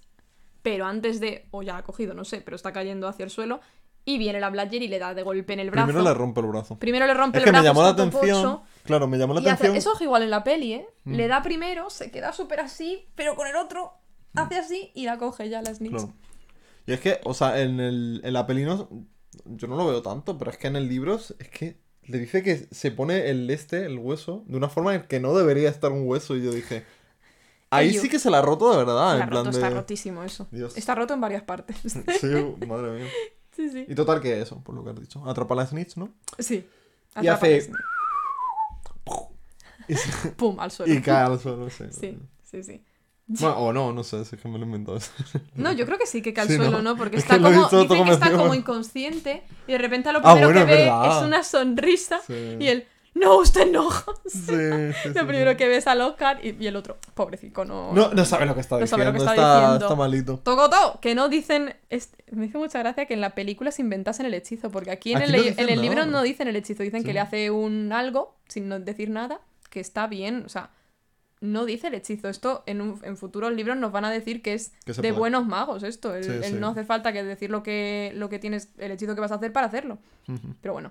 pero 0.63 0.87
antes 0.87 1.21
de, 1.21 1.47
o 1.51 1.63
ya 1.63 1.73
la 1.75 1.79
ha 1.81 1.83
cogido, 1.85 2.15
no 2.15 2.25
sé, 2.25 2.41
pero 2.41 2.55
está 2.57 2.73
cayendo 2.73 3.09
hacia 3.09 3.25
el 3.25 3.31
suelo 3.31 3.61
y 4.05 4.17
viene 4.19 4.41
la 4.41 4.49
Bladger 4.51 4.83
y 4.83 4.89
le 4.89 4.99
da 4.99 5.13
de 5.15 5.23
golpe 5.23 5.53
en 5.53 5.61
el 5.61 5.71
brazo. 5.71 5.87
Primero 5.87 6.05
le 6.05 6.15
rompe 6.15 6.41
el 6.41 6.47
brazo. 6.47 6.79
Primero 6.79 7.07
le 7.07 7.15
rompe 7.15 7.39
Es 7.39 7.43
el 7.43 7.45
que 7.45 7.53
me 7.53 7.61
brazo. 7.61 7.65
llamó 7.67 7.83
la 7.83 7.89
atención. 7.91 8.43
pocho, 8.43 8.63
Claro, 8.85 9.07
me 9.07 9.19
llamó 9.19 9.35
la 9.35 9.41
hace- 9.41 9.51
atención. 9.51 9.75
Mm. 9.75 9.77
eso 9.77 9.95
es 9.95 10.01
igual 10.01 10.23
en 10.23 10.31
la 10.31 10.45
peli, 10.45 10.73
¿eh? 10.75 10.87
Le 11.05 11.29
da 11.29 11.43
primero, 11.43 11.91
se 11.91 12.11
queda 12.11 12.33
súper 12.33 12.61
así, 12.61 13.07
pero 13.15 13.35
con 13.37 13.47
el 13.47 13.57
otro 13.57 13.93
hace 14.35 14.57
así 14.57 14.91
y 14.95 15.05
la 15.05 15.19
coge 15.19 15.49
ya 15.51 15.61
la 15.63 15.75
snitch. 15.75 15.93
Mm. 15.93 15.97
Claro. 15.97 16.13
Y 16.87 16.93
es 16.95 17.01
que, 17.01 17.21
o 17.25 17.35
sea, 17.35 17.61
en, 17.61 17.81
el, 17.81 18.23
en 18.25 18.33
la 18.33 18.47
peli 18.47 18.65
no, 18.65 18.89
yo 19.45 19.69
no 19.69 19.77
lo 19.77 19.87
veo 19.87 20.01
tanto, 20.01 20.39
pero 20.39 20.51
es 20.51 20.57
que 20.57 20.69
en 20.69 20.77
el 20.77 20.89
libro 20.89 21.17
es 21.17 21.35
es 21.39 21.49
que 21.51 21.77
le 22.05 22.19
dice 22.19 22.43
que 22.43 22.67
se 22.71 22.91
pone 22.91 23.29
el 23.29 23.51
este, 23.51 23.85
el 23.85 23.99
hueso, 23.99 24.43
de 24.47 24.57
una 24.57 24.71
forma 24.71 24.95
en 24.95 25.03
que 25.03 25.21
no 25.21 25.37
debería 25.37 25.69
estar 25.69 25.93
un 25.93 26.09
hueso. 26.09 26.35
Y 26.35 26.43
yo 26.43 26.51
dije, 26.51 26.83
ahí 27.71 27.99
sí 27.99 28.09
que 28.09 28.19
se 28.19 28.31
la 28.31 28.39
ha 28.39 28.43
roto 28.43 28.71
de 28.71 28.79
verdad. 28.79 29.13
Está 29.13 29.25
en 29.25 29.31
plan 29.31 29.45
roto, 29.45 29.57
de... 29.59 29.65
está 29.65 29.71
rotísimo 29.79 30.23
eso. 30.25 30.47
Dios. 30.51 30.77
Está 30.77 30.95
roto 30.95 31.15
en 31.15 31.21
varias 31.21 31.43
partes. 31.43 31.77
Sí, 31.83 32.27
madre 32.67 32.91
mía. 33.01 33.07
sí, 33.55 33.69
sí. 33.71 33.85
Y 33.89 33.95
total 33.95 34.21
que 34.21 34.41
eso, 34.41 34.63
por 34.63 34.75
lo 34.75 34.85
que 34.85 34.91
has 34.91 35.01
dicho. 35.01 35.23
Atrapa 35.29 35.55
a 35.55 35.57
la 35.59 35.67
snitch, 35.67 35.97
¿no? 35.97 36.11
Sí. 36.39 36.67
Y 37.17 37.27
Atrapa 37.27 37.47
hace-. 37.47 37.71
Y, 39.89 39.95
se- 39.95 40.29
Pum, 40.33 40.61
al 40.61 40.71
suelo. 40.71 40.93
y 40.93 41.01
cae 41.01 41.25
al 41.25 41.41
suelo, 41.41 41.71
sí. 41.71 41.85
Sí, 41.99 42.19
sí, 42.45 42.63
sí. 42.63 42.85
Bueno, 43.27 43.57
o 43.59 43.73
no, 43.73 43.93
no 43.93 44.05
sé, 44.05 44.21
es 44.21 44.29
que 44.31 44.49
me 44.49 44.59
lo 44.59 44.65
he 44.65 44.67
inventado. 44.67 44.99
No, 45.55 45.73
yo 45.73 45.87
creo 45.87 45.99
que 45.99 46.07
sí 46.07 46.21
que 46.23 46.33
cae 46.35 46.43
al 46.45 46.49
Sí, 46.51 46.57
suelo, 46.57 46.83
¿no? 46.83 46.97
Porque 46.97 47.17
Es 47.17 47.23
está 47.23 47.37
que 47.37 47.43
como. 47.45 47.59
visto 47.61 47.77
Dice 47.77 47.89
todo 47.95 48.05
que 48.05 48.11
está 48.13 48.33
como 48.33 48.55
inconsciente 48.55 49.43
y 49.67 49.73
de 49.73 49.79
repente 49.79 50.13
lo 50.13 50.19
Ah, 50.23 50.33
primero 50.35 50.49
bueno, 50.53 50.67
que 50.67 50.73
es 50.73 50.79
ve 50.79 50.85
verdad. 50.85 51.19
es 51.19 51.27
una 51.27 51.43
sonrisa 51.43 52.21
Sí. 52.27 52.57
y 52.61 52.69
él. 52.69 52.87
No, 53.19 53.39
usted 53.39 53.71
no. 53.71 53.89
Sí, 54.29 54.43
sí, 55.03 55.09
lo 55.15 55.27
primero 55.27 55.57
que 55.57 55.67
ves 55.69 55.87
al 55.87 56.03
Oscar 56.03 56.39
y, 56.45 56.55
y 56.63 56.67
el 56.67 56.77
otro, 56.77 56.99
pobrecito, 57.15 57.65
no. 57.65 57.93
No, 57.95 58.11
no 58.13 58.25
sabe 58.27 58.45
lo 58.45 58.55
que 58.55 58.61
está 58.61 58.79
No 58.79 58.87
sabe 58.87 59.05
diciendo. 59.05 59.07
lo 59.07 59.13
que 59.13 59.19
está 59.19 59.35
está, 59.35 59.61
diciendo. 59.61 59.85
está 59.87 59.97
malito. 59.97 60.37
Tocoto, 60.39 60.99
que 61.01 61.15
no 61.15 61.29
dicen. 61.31 61.75
este- 61.89 62.23
Me 62.35 62.47
hizo 62.47 62.59
mucha 62.59 62.79
gracia 62.81 63.07
que 63.07 63.15
en 63.15 63.23
la 63.23 63.31
película 63.35 63.71
se 63.71 63.81
inventasen 63.83 64.27
el 64.27 64.35
hechizo, 64.35 64.71
porque 64.71 64.91
aquí 64.91 65.13
en 65.13 65.19
Aquí 65.23 65.31
el, 65.35 65.57
no 65.57 65.63
en 65.63 65.69
el 65.71 65.81
libro 65.81 66.05
no 66.07 66.23
dicen 66.23 66.47
el 66.49 66.57
hechizo, 66.57 66.83
dicen 66.83 67.03
que 67.03 67.09
Sí. 67.09 67.15
le 67.15 67.21
hace 67.21 67.51
un 67.51 67.91
algo, 67.93 68.37
sin 68.49 68.69
no 68.69 68.79
decir 68.79 69.09
nada, 69.09 69.41
que 69.71 69.81
está 69.81 70.07
bien, 70.07 70.43
o 70.45 70.49
sea, 70.51 70.71
no 71.41 71.65
dice 71.65 71.87
el 71.87 71.95
hechizo. 71.95 72.29
Esto 72.29 72.63
en, 72.67 72.83
un- 72.83 73.01
en 73.03 73.17
futuros 73.17 73.53
libros 73.55 73.77
nos 73.79 73.93
van 73.93 74.05
a 74.05 74.11
decir 74.11 74.43
que 74.43 74.53
es 74.55 74.73
Que 74.85 74.93
de 74.93 75.01
puede. 75.01 75.13
buenos 75.13 75.47
magos 75.47 75.83
esto. 75.85 76.15
El, 76.15 76.45
el 76.45 76.61
no 76.61 76.69
hace 76.69 76.85
falta 76.85 77.13
que 77.15 77.23
decir 77.25 77.49
lo 77.51 77.63
que, 77.63 78.13
lo 78.15 78.29
que 78.29 78.39
tienes, 78.39 78.69
el 78.77 78.91
hechizo 78.91 79.15
que 79.15 79.21
vas 79.23 79.33
a 79.33 79.37
hacer 79.37 79.53
para 79.55 79.69
hacerlo. 79.69 79.99
Ujú. 80.29 80.55
Pero 80.61 80.75
bueno. 80.75 80.91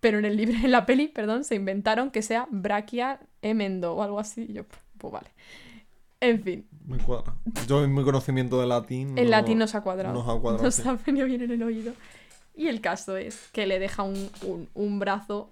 Pero 0.00 0.18
en 0.18 0.24
el 0.24 0.36
libro, 0.36 0.54
en 0.64 0.70
la 0.70 0.86
peli, 0.86 1.08
perdón, 1.08 1.44
se 1.44 1.54
inventaron 1.54 2.10
que 2.10 2.22
sea 2.22 2.46
Brachia 2.50 3.20
Emendo 3.42 3.94
o 3.94 4.02
algo 4.02 4.18
así. 4.20 4.46
Y 4.48 4.52
yo, 4.54 4.64
pues 4.98 5.12
vale. 5.12 5.28
En 6.20 6.42
fin, 6.42 6.66
Me 6.86 6.96
cuadra. 6.98 7.34
Yo 7.66 7.84
en 7.84 7.94
mi 7.94 8.02
conocimiento 8.02 8.58
de 8.60 8.66
latín. 8.66 9.18
el 9.18 9.24
no- 9.26 9.30
latín 9.32 9.58
nos 9.58 9.74
ha 9.74 9.82
cuadrado. 9.82 10.14
Nos 10.14 10.26
ha 10.28 10.40
cuadrado. 10.40 10.64
Nos 10.64 10.74
sí. 10.74 10.82
ha 10.88 10.94
venido 10.94 11.26
bien 11.26 11.42
en 11.42 11.50
el 11.50 11.62
oído. 11.62 11.92
Y 12.54 12.68
el 12.68 12.80
caso 12.80 13.16
es 13.18 13.48
que 13.52 13.66
le 13.66 13.78
deja 13.78 14.02
un, 14.02 14.30
un, 14.42 14.68
un 14.72 14.98
brazo 14.98 15.50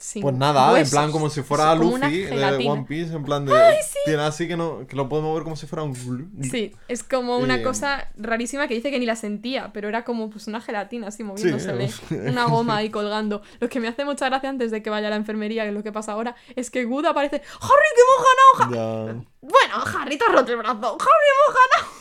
sin 0.00 0.22
Pues 0.22 0.34
nada, 0.34 0.80
en 0.80 0.88
plan 0.88 1.12
como 1.12 1.28
si 1.28 1.42
fuera 1.42 1.76
como 1.76 1.98
Luffy 1.98 2.22
de. 2.24 2.68
One 2.68 2.84
Piece, 2.88 3.14
en 3.14 3.22
plan 3.22 3.44
de. 3.44 3.52
Tiene 4.06 4.22
así 4.22 4.48
que 4.48 4.56
no 4.56 4.86
que 4.86 4.96
lo 4.96 5.08
puede 5.10 5.22
mover 5.22 5.42
como 5.44 5.56
si 5.56 5.66
fuera 5.66 5.82
un. 5.82 5.94
Sí, 6.42 6.74
es 6.88 7.02
como 7.04 7.36
una 7.36 7.56
Eh, 7.56 7.62
cosa 7.62 8.08
rarísima 8.16 8.66
que 8.66 8.74
dice 8.74 8.90
que 8.90 8.98
ni 8.98 9.04
la 9.04 9.14
sentía, 9.14 9.70
pero 9.74 9.88
era 9.88 10.02
como 10.04 10.30
pues 10.30 10.46
una 10.46 10.60
gelatina 10.62 11.08
así 11.08 11.22
moviéndosele, 11.22 11.84
es- 11.84 12.00
una 12.10 12.46
goma 12.46 12.76
ahí 12.76 12.88
colgando. 12.90 13.42
Lo 13.60 13.68
que 13.68 13.78
me 13.78 13.88
hace 13.88 14.04
mucha 14.06 14.26
gracia 14.26 14.48
antes 14.48 14.70
de 14.70 14.82
que 14.82 14.88
vaya 14.88 15.08
a 15.08 15.10
la 15.10 15.16
enfermería, 15.16 15.64
que 15.64 15.68
es 15.68 15.74
lo 15.74 15.82
que 15.82 15.92
pasa 15.92 16.12
ahora, 16.12 16.34
es 16.56 16.70
que 16.70 16.84
Good 16.86 17.04
aparece, 17.04 17.36
¡Harry, 17.36 17.90
que 17.94 18.02
hemos 18.02 18.72
ganado! 18.72 19.14
Ya. 19.14 19.24
Bueno, 19.42 19.98
Harry 20.00 20.16
te 20.16 20.24
ha 20.24 20.32
roto 20.32 20.50
el 20.50 20.58
brazo, 20.58 20.96
¡Harry, 20.98 21.26
hemos 21.30 21.56
ganado! 21.60 22.00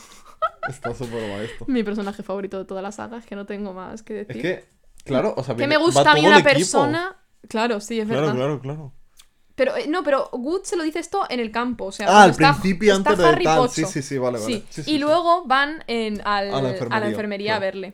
Está 0.69 0.93
súper 0.93 1.27
guay 1.30 1.45
esto. 1.45 1.65
Mi 1.67 1.84
personaje 1.84 2.23
favorito 2.23 2.57
de 2.59 2.65
toda 2.65 2.81
la 2.81 2.91
saga, 2.93 3.17
es 3.17 3.26
que 3.26 3.35
no 3.35 3.45
tengo 3.45 3.73
más 3.73 4.03
que 4.03 4.21
Es 4.21 4.27
decir. 4.27 4.41
que, 4.41 4.65
claro, 5.03 5.34
o 5.35 5.43
sea, 5.43 5.55
que 5.55 5.67
me 5.67 5.77
gusta 5.77 6.11
a 6.11 6.13
mí 6.13 6.26
una 6.26 6.41
persona... 6.43 7.17
Claro, 7.48 7.80
sí, 7.80 7.99
es 7.99 8.06
Claro, 8.07 8.22
verdad. 8.22 8.36
claro, 8.36 8.60
claro. 8.61 8.94
Pero, 9.56 9.76
eh, 9.76 9.88
no, 9.88 10.03
pero 10.03 10.30
Good 10.32 10.64
se 10.64 10.78
lo 10.78 10.84
dice 10.84 10.99
esto 10.99 11.24
en 11.30 11.40
el 11.40 11.52
campo, 11.52 11.86
o 11.86 11.91
sea, 11.91 12.07
Ah, 12.10 12.24
al 12.24 12.30
está- 12.32 12.53
principio, 12.53 12.94
está 12.95 13.10
antes 13.11 13.24
de 13.26 13.30
Harry 13.32 13.44
tal. 13.44 13.57
Pocho. 13.60 13.74
Sí, 13.74 13.86
sí, 13.86 14.02
sí, 14.02 14.18
vale, 14.18 14.40
vale. 14.40 14.53
Sí, 14.53 14.66
Sí, 14.70 14.84
sí, 14.84 14.91
y 14.91 14.98
luego 14.99 15.45
van 15.45 15.84
en, 15.88 16.22
al- 16.26 16.53
A 16.53 16.61
la 16.61 16.70
enfermería, 16.70 17.07
enfermería 17.10 17.56
a 17.56 17.57
claro. 17.60 17.66
verle. 17.68 17.94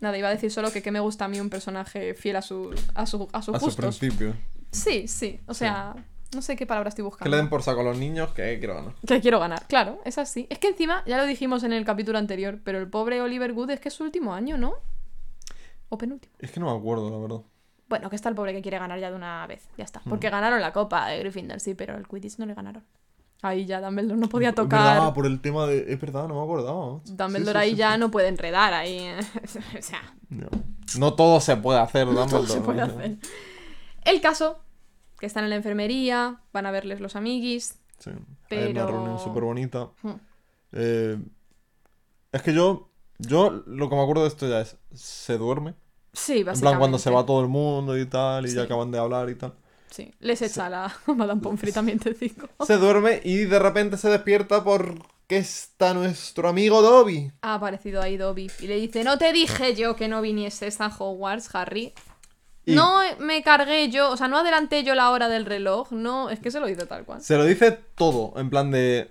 Nada, 0.00 0.18
iba 0.18 0.28
a 0.28 0.30
decir 0.32 0.50
solo 0.50 0.72
que, 0.72 0.82
que 0.82 0.90
me 0.90 1.00
gusta 1.00 1.24
a 1.26 1.28
mí 1.28 1.40
un 1.40 1.48
personaje 1.48 2.14
fiel 2.14 2.36
a, 2.36 2.42
su, 2.42 2.74
a, 2.94 3.06
su, 3.06 3.28
a 3.32 3.40
sus 3.42 3.54
A 3.54 3.58
su 3.60 3.64
gustos. 3.66 3.98
principio. 3.98 4.34
Sí, 4.72 5.06
sí, 5.08 5.40
o 5.46 5.54
sea, 5.54 5.94
No 6.34 6.42
sé 6.42 6.56
qué 6.56 6.66
palabra 6.66 6.88
estoy 6.88 7.02
Que 7.02 7.06
buscando. 7.08 7.30
le 7.30 7.36
den 7.36 7.48
por 7.48 7.62
saco 7.62 7.80
a 7.80 7.84
los 7.84 7.96
niños 7.98 8.32
que 8.32 8.58
quiero 8.58 8.74
ganar. 8.74 8.94
Que 9.06 9.20
quiero 9.20 9.38
ganar, 9.38 9.64
claro, 9.68 10.00
es 10.04 10.18
así. 10.18 10.48
Es 10.50 10.58
que 10.58 10.68
encima, 10.68 11.04
ya 11.06 11.16
lo 11.18 11.24
dijimos 11.24 11.62
en 11.62 11.72
el 11.72 11.84
capítulo 11.84 12.18
anterior, 12.18 12.58
pero 12.64 12.78
el 12.78 12.90
pobre 12.90 13.20
Oliver 13.22 13.52
Wood 13.52 13.70
es 13.70 13.80
que 13.80 13.88
es 13.90 13.94
su 13.94 14.02
último 14.02 14.34
año, 14.34 14.58
¿no? 14.58 14.74
O 15.88 15.96
penúltimo. 15.96 16.34
Es 16.40 16.50
que 16.50 16.58
no 16.58 16.66
me 16.72 16.76
acuerdo, 16.78 17.08
la 17.10 17.18
verdad. 17.18 17.40
Bueno, 17.88 18.10
que 18.10 18.16
está 18.16 18.28
el 18.28 18.34
pobre 18.34 18.52
que 18.52 18.62
quiere 18.62 18.78
ganar 18.78 18.98
ya 18.98 19.10
de 19.10 19.16
una 19.16 19.46
vez, 19.46 19.68
ya 19.78 19.84
está. 19.84 20.00
Porque 20.08 20.28
ganaron 20.28 20.60
la 20.60 20.72
copa 20.72 21.06
de 21.08 21.20
Gryffindor, 21.20 21.60
sí, 21.60 21.74
pero 21.74 21.96
el 21.96 22.06
Quidditch 22.06 22.38
no 22.38 22.46
le 22.46 22.54
ganaron. 22.54 22.84
Ahí 23.42 23.66
ya 23.66 23.80
Dumbledore 23.80 24.18
no 24.18 24.28
podía 24.28 24.54
tocar. 24.54 24.96
verdad, 24.96 25.14
por 25.14 25.26
el 25.26 25.40
tema 25.40 25.66
de. 25.66 25.92
Es 25.92 26.00
verdad, 26.00 26.26
no 26.26 26.34
me 26.34 26.42
acordaba. 26.42 27.00
Dumbledore 27.04 27.44
Sí, 27.44 27.52
sí, 27.52 27.56
ahí 27.58 27.70
sí, 27.70 27.76
ya 27.76 27.98
no 27.98 28.10
puede 28.10 28.28
enredar 28.28 28.72
ahí. 28.72 29.08
o 29.78 29.82
sea, 29.82 30.14
No. 30.30 30.48
No 30.98 31.14
todo 31.14 31.40
se 31.40 31.56
puede 31.56 31.78
hacer, 31.78 32.06
todo 32.12 32.14
Dumbledore. 32.26 32.48
se 32.48 32.60
puede 32.60 32.82
o 32.82 32.86
sea. 32.86 32.94
hacer. 32.96 33.18
El 34.04 34.20
caso, 34.20 34.58
que 35.18 35.26
están 35.26 35.44
en 35.44 35.50
la 35.50 35.56
enfermería, 35.56 36.40
van 36.52 36.66
a 36.66 36.70
verles 36.70 37.00
los 37.00 37.14
amiguis. 37.14 37.78
Sí. 37.98 38.10
Hay 38.50 38.70
una 38.70 38.86
reunión 38.86 39.18
súper 39.18 39.44
bonita. 39.44 39.90
Hmm. 40.02 40.14
Eh, 40.72 41.18
es 42.32 42.42
que 42.42 42.52
yo. 42.52 42.90
Yo 43.18 43.62
lo 43.66 43.88
que 43.88 43.96
me 43.96 44.02
acuerdo 44.02 44.22
de 44.22 44.28
esto 44.28 44.48
ya 44.48 44.60
es. 44.60 44.76
Se 44.92 45.38
duerme. 45.38 45.74
Sí, 46.18 46.38
En 46.40 46.46
básicamente. 46.46 46.60
plan, 46.60 46.78
cuando 46.78 46.98
se 46.98 47.10
va 47.10 47.26
todo 47.26 47.40
el 47.42 47.48
mundo 47.48 47.96
y 47.98 48.06
tal, 48.06 48.46
y 48.46 48.50
Sí. 48.50 48.56
ya 48.56 48.62
acaban 48.62 48.90
de 48.90 48.98
hablar 48.98 49.28
y 49.30 49.34
tal. 49.34 49.52
Sí, 49.90 50.12
les 50.20 50.42
echa 50.42 50.68
la 50.68 50.92
Madame 51.06 51.40
Pomfrey 51.40 51.72
también 51.72 51.98
te 51.98 52.12
digo. 52.14 52.48
Se 52.66 52.76
duerme 52.78 53.20
y 53.24 53.44
de 53.44 53.58
repente 53.58 53.96
se 53.96 54.08
despierta 54.08 54.64
porque 54.64 55.04
está 55.28 55.94
nuestro 55.94 56.48
amigo 56.48 56.82
Dobby. 56.82 57.30
Ha 57.42 57.54
aparecido 57.54 58.02
ahí 58.02 58.16
Dobby 58.16 58.50
y 58.60 58.66
le 58.66 58.76
dice, 58.76 59.04
no 59.04 59.18
te 59.18 59.32
dije 59.32 59.74
yo 59.74 59.94
que 59.96 60.08
no 60.08 60.20
vinieses 60.22 60.80
a 60.80 60.86
Hogwarts, 60.88 61.54
Harry. 61.54 61.92
Y- 62.64 62.74
No 62.74 63.00
me 63.20 63.42
cargué 63.42 63.88
yo, 63.90 64.10
o 64.10 64.16
sea, 64.16 64.26
no 64.28 64.38
adelanté 64.38 64.82
yo 64.82 64.94
la 64.94 65.10
hora 65.10 65.28
del 65.28 65.44
reloj, 65.46 65.92
no, 65.92 66.30
es 66.30 66.40
que 66.40 66.50
se 66.50 66.58
lo 66.60 66.66
dice 66.66 66.84
tal 66.86 67.04
cual. 67.04 67.22
Se 67.22 67.36
lo 67.36 67.44
dice 67.44 67.78
todo, 67.94 68.32
en 68.36 68.50
plan 68.50 68.70
de. 68.72 69.10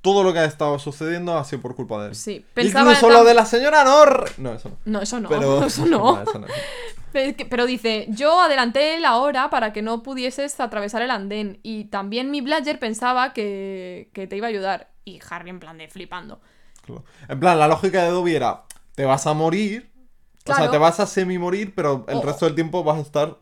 Todo 0.00 0.22
lo 0.22 0.32
que 0.32 0.38
ha 0.38 0.44
estado 0.44 0.78
sucediendo 0.78 1.36
ha 1.36 1.44
sido 1.44 1.60
por 1.60 1.74
culpa 1.74 2.00
de 2.02 2.08
él. 2.10 2.14
Sí, 2.14 2.44
pensaba 2.54 2.92
Incluso 2.92 3.10
lo 3.10 3.24
de 3.24 3.34
la 3.34 3.44
señora 3.44 3.82
Nor. 3.84 4.30
No, 4.38 4.52
eso 4.52 4.68
no. 4.68 4.76
No, 4.84 5.02
eso 5.02 5.20
no, 5.20 5.28
Pero... 5.28 5.62
eso 5.66 5.86
no. 5.86 6.22
eso 6.28 6.38
no. 6.38 6.46
Pero, 7.12 7.66
dice, 7.66 8.06
yo 8.10 8.40
adelanté 8.40 9.00
la 9.00 9.16
hora 9.16 9.50
para 9.50 9.72
que 9.72 9.82
no 9.82 10.02
pudieses 10.02 10.60
atravesar 10.60 11.02
el 11.02 11.10
andén. 11.10 11.58
Y 11.62 11.84
también 11.86 12.30
mi 12.30 12.40
Bladger 12.40 12.78
pensaba 12.78 13.32
que, 13.32 14.10
que 14.12 14.26
te 14.26 14.36
iba 14.36 14.46
a 14.46 14.50
ayudar. 14.50 14.90
Y 15.04 15.18
Harry 15.30 15.50
en 15.50 15.58
plan 15.58 15.78
de 15.78 15.88
flipando. 15.88 16.40
Claro. 16.82 17.04
En 17.28 17.40
plan, 17.40 17.58
la 17.58 17.66
lógica 17.66 18.02
de 18.04 18.10
Dobby 18.10 18.34
era: 18.34 18.64
te 18.94 19.04
vas 19.04 19.26
a 19.26 19.34
morir. 19.34 19.90
O 20.46 20.54
sea, 20.54 20.70
te 20.70 20.78
vas 20.78 20.98
a 21.00 21.06
semi-morir, 21.06 21.74
pero 21.74 22.06
el 22.08 22.18
O- 22.18 22.22
resto 22.22 22.46
del 22.46 22.54
tiempo 22.54 22.82
vas 22.84 22.98
a 22.98 23.02
estar. 23.02 23.38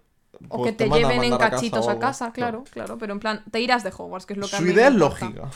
O 0.48 0.58
pues, 0.58 0.72
que 0.72 0.84
te, 0.84 0.92
a 0.92 0.96
lleven 0.96 1.24
en 1.24 1.36
cachitos 1.36 1.88
a 1.88 1.98
casa, 1.98 2.32
claro, 2.32 2.64
claro. 2.70 2.98
Pero 2.98 3.12
en 3.14 3.20
plan, 3.20 3.44
te 3.50 3.60
irás 3.60 3.82
de 3.84 3.90
Hogwarts, 3.96 4.26
que 4.26 4.34
es 4.34 4.38
lo 4.38 4.48
que 4.48 4.56
a 4.56 4.58
Su 4.58 4.64
mí 4.64 4.72
idea 4.72 4.90
me 4.90 4.96
es 4.96 5.00
lógica. 5.00 5.50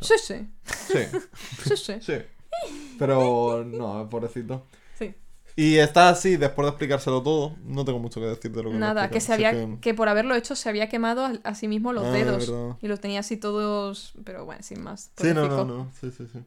Sí, 0.00 0.14
sí, 0.18 0.48
Sí, 0.64 0.98
sí, 1.64 1.76
sí. 1.76 1.94
sí. 2.00 2.14
Pero 2.98 3.64
no, 3.64 4.08
pobrecito. 4.08 4.66
sí. 4.98 5.14
Y 5.56 5.76
está 5.78 6.08
así, 6.10 6.36
después 6.36 6.64
de 6.66 6.70
explicárselo 6.70 7.22
todo, 7.22 7.56
no 7.64 7.84
tengo 7.84 7.98
mucho 7.98 8.20
que 8.20 8.26
decir 8.26 8.50
de 8.52 8.62
lo 8.62 8.68
que 8.70 8.74
me 8.74 8.80
Nada, 8.80 9.04
explica, 9.04 9.12
que 9.14 9.20
se 9.20 9.32
había, 9.32 9.50
que- 9.52 9.78
que 9.80 9.94
por 9.94 10.08
haberlo 10.08 10.34
hecho 10.34 10.54
se 10.56 10.68
había 10.68 10.88
quemado 10.88 11.24
a, 11.24 11.32
a 11.44 11.54
sí 11.54 11.68
mismo 11.68 11.92
los 11.92 12.04
Ah, 12.04 12.10
de 12.12 12.24
dedos. 12.24 12.52
Y 12.80 12.88
los 12.88 13.00
tenía 13.00 13.20
así 13.20 13.36
todos, 13.36 14.12
pero 14.24 14.44
bueno, 14.44 14.62
sin 14.62 14.82
más. 14.82 15.10
Sí, 15.16 15.28
no, 15.34 15.48
no, 15.48 15.64
no. 15.64 15.92
Sí, 16.00 16.10
sí, 16.16 16.26
sí. 16.32 16.38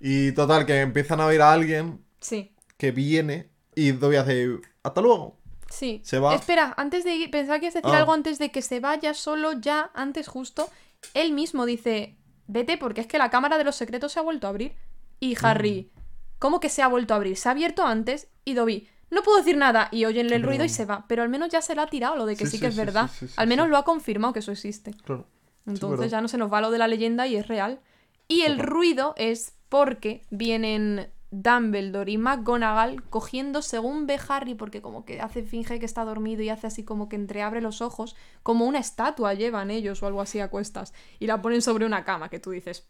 Y 0.00 0.32
total, 0.32 0.66
que 0.66 0.80
empiezan 0.80 1.20
a 1.20 1.26
ver 1.26 1.42
a 1.42 1.52
alguien 1.52 2.04
Sí, 2.20 2.52
que 2.76 2.90
viene 2.90 3.50
y 3.74 3.92
Dobby 3.92 4.16
hace. 4.16 4.48
Hasta 4.82 5.00
luego. 5.00 5.38
sí. 5.68 6.00
Se 6.04 6.18
va. 6.18 6.34
Espera, 6.34 6.74
antes 6.76 7.04
de 7.04 7.14
ir, 7.14 7.30
pensaba 7.30 7.58
que 7.60 7.66
ibas 7.66 7.76
a 7.76 7.80
decir 7.80 7.94
Ah. 7.94 7.98
algo 7.98 8.12
antes 8.12 8.38
de 8.38 8.50
que 8.50 8.62
se 8.62 8.80
vaya 8.80 9.14
solo 9.14 9.52
ya, 9.52 9.90
antes 9.94 10.26
justo. 10.28 10.68
Él 11.14 11.32
mismo 11.32 11.64
dice, 11.66 12.16
vete 12.52 12.76
porque 12.78 13.00
es 13.00 13.06
que 13.06 13.18
la 13.18 13.30
cámara 13.30 13.58
de 13.58 13.64
los 13.64 13.76
secretos 13.76 14.12
se 14.12 14.18
ha 14.18 14.22
vuelto 14.22 14.46
a 14.46 14.50
abrir. 14.50 14.74
Y 15.20 15.36
Harry, 15.42 15.90
Mm. 15.94 16.00
¿cómo 16.38 16.60
que 16.60 16.68
se 16.68 16.82
ha 16.82 16.88
vuelto 16.88 17.14
a 17.14 17.16
abrir? 17.18 17.36
Se 17.36 17.48
ha 17.48 17.52
abierto 17.52 17.84
antes 17.86 18.28
y 18.44 18.54
Dobby, 18.54 18.88
no 19.10 19.22
puedo 19.22 19.38
decir 19.38 19.56
nada. 19.56 19.88
Y 19.90 20.04
oyen 20.04 20.32
el 20.32 20.42
ruido 20.42 20.64
y 20.64 20.68
se 20.68 20.84
va. 20.84 21.04
Pero 21.08 21.22
al 21.22 21.28
menos 21.28 21.48
ya 21.50 21.60
se 21.62 21.74
le 21.74 21.80
ha 21.82 21.86
tirado 21.86 22.16
lo 22.16 22.26
de 22.26 22.36
que 22.36 22.44
Sí, 22.46 22.52
sí, 22.52 22.56
sí, 22.56 22.60
que 22.62 22.66
es 22.68 22.74
sí, 22.74 22.80
verdad. 22.80 23.10
al 23.36 23.46
menos 23.48 23.68
lo 23.68 23.76
ha 23.76 23.84
confirmado 23.84 24.32
que 24.32 24.38
eso 24.38 24.52
existe. 24.52 24.92
Claro. 25.04 25.26
Entonces 25.66 26.10
ya 26.10 26.20
no 26.20 26.28
se 26.28 26.38
nos 26.38 26.52
va 26.52 26.60
lo 26.60 26.70
de 26.70 26.78
la 26.78 26.88
leyenda 26.88 27.26
y 27.26 27.36
es 27.36 27.46
real. 27.48 27.80
Y 28.28 28.42
el 28.42 28.58
ruido 28.58 29.14
es 29.16 29.52
porque 29.68 30.22
vienen 30.30 31.10
Dumbledore 31.30 32.10
y 32.10 32.18
McGonagall 32.18 33.02
cogiendo 33.04 33.62
según 33.62 34.06
ve 34.06 34.18
Harry, 34.28 34.54
porque 34.54 34.82
como 34.82 35.04
que 35.04 35.20
hace 35.20 35.42
finge 35.42 35.78
que 35.78 35.86
está 35.86 36.04
dormido 36.04 36.42
y 36.42 36.48
hace 36.48 36.66
así 36.66 36.84
como 36.84 37.08
que 37.08 37.16
entreabre 37.16 37.60
los 37.60 37.80
ojos, 37.80 38.16
como 38.42 38.66
una 38.66 38.80
estatua 38.80 39.34
llevan 39.34 39.70
ellos 39.70 40.02
o 40.02 40.06
algo 40.06 40.20
así 40.20 40.40
a 40.40 40.48
cuestas, 40.48 40.92
y 41.18 41.26
la 41.26 41.40
ponen 41.40 41.62
sobre 41.62 41.86
una 41.86 42.04
cama 42.04 42.28
que 42.28 42.40
tú 42.40 42.50
dices... 42.50 42.88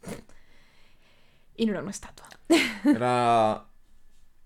Y 1.57 1.67
no 1.67 1.73
era 1.73 1.83
una 1.83 1.91
estatua. 1.91 2.27
Era. 2.85 3.67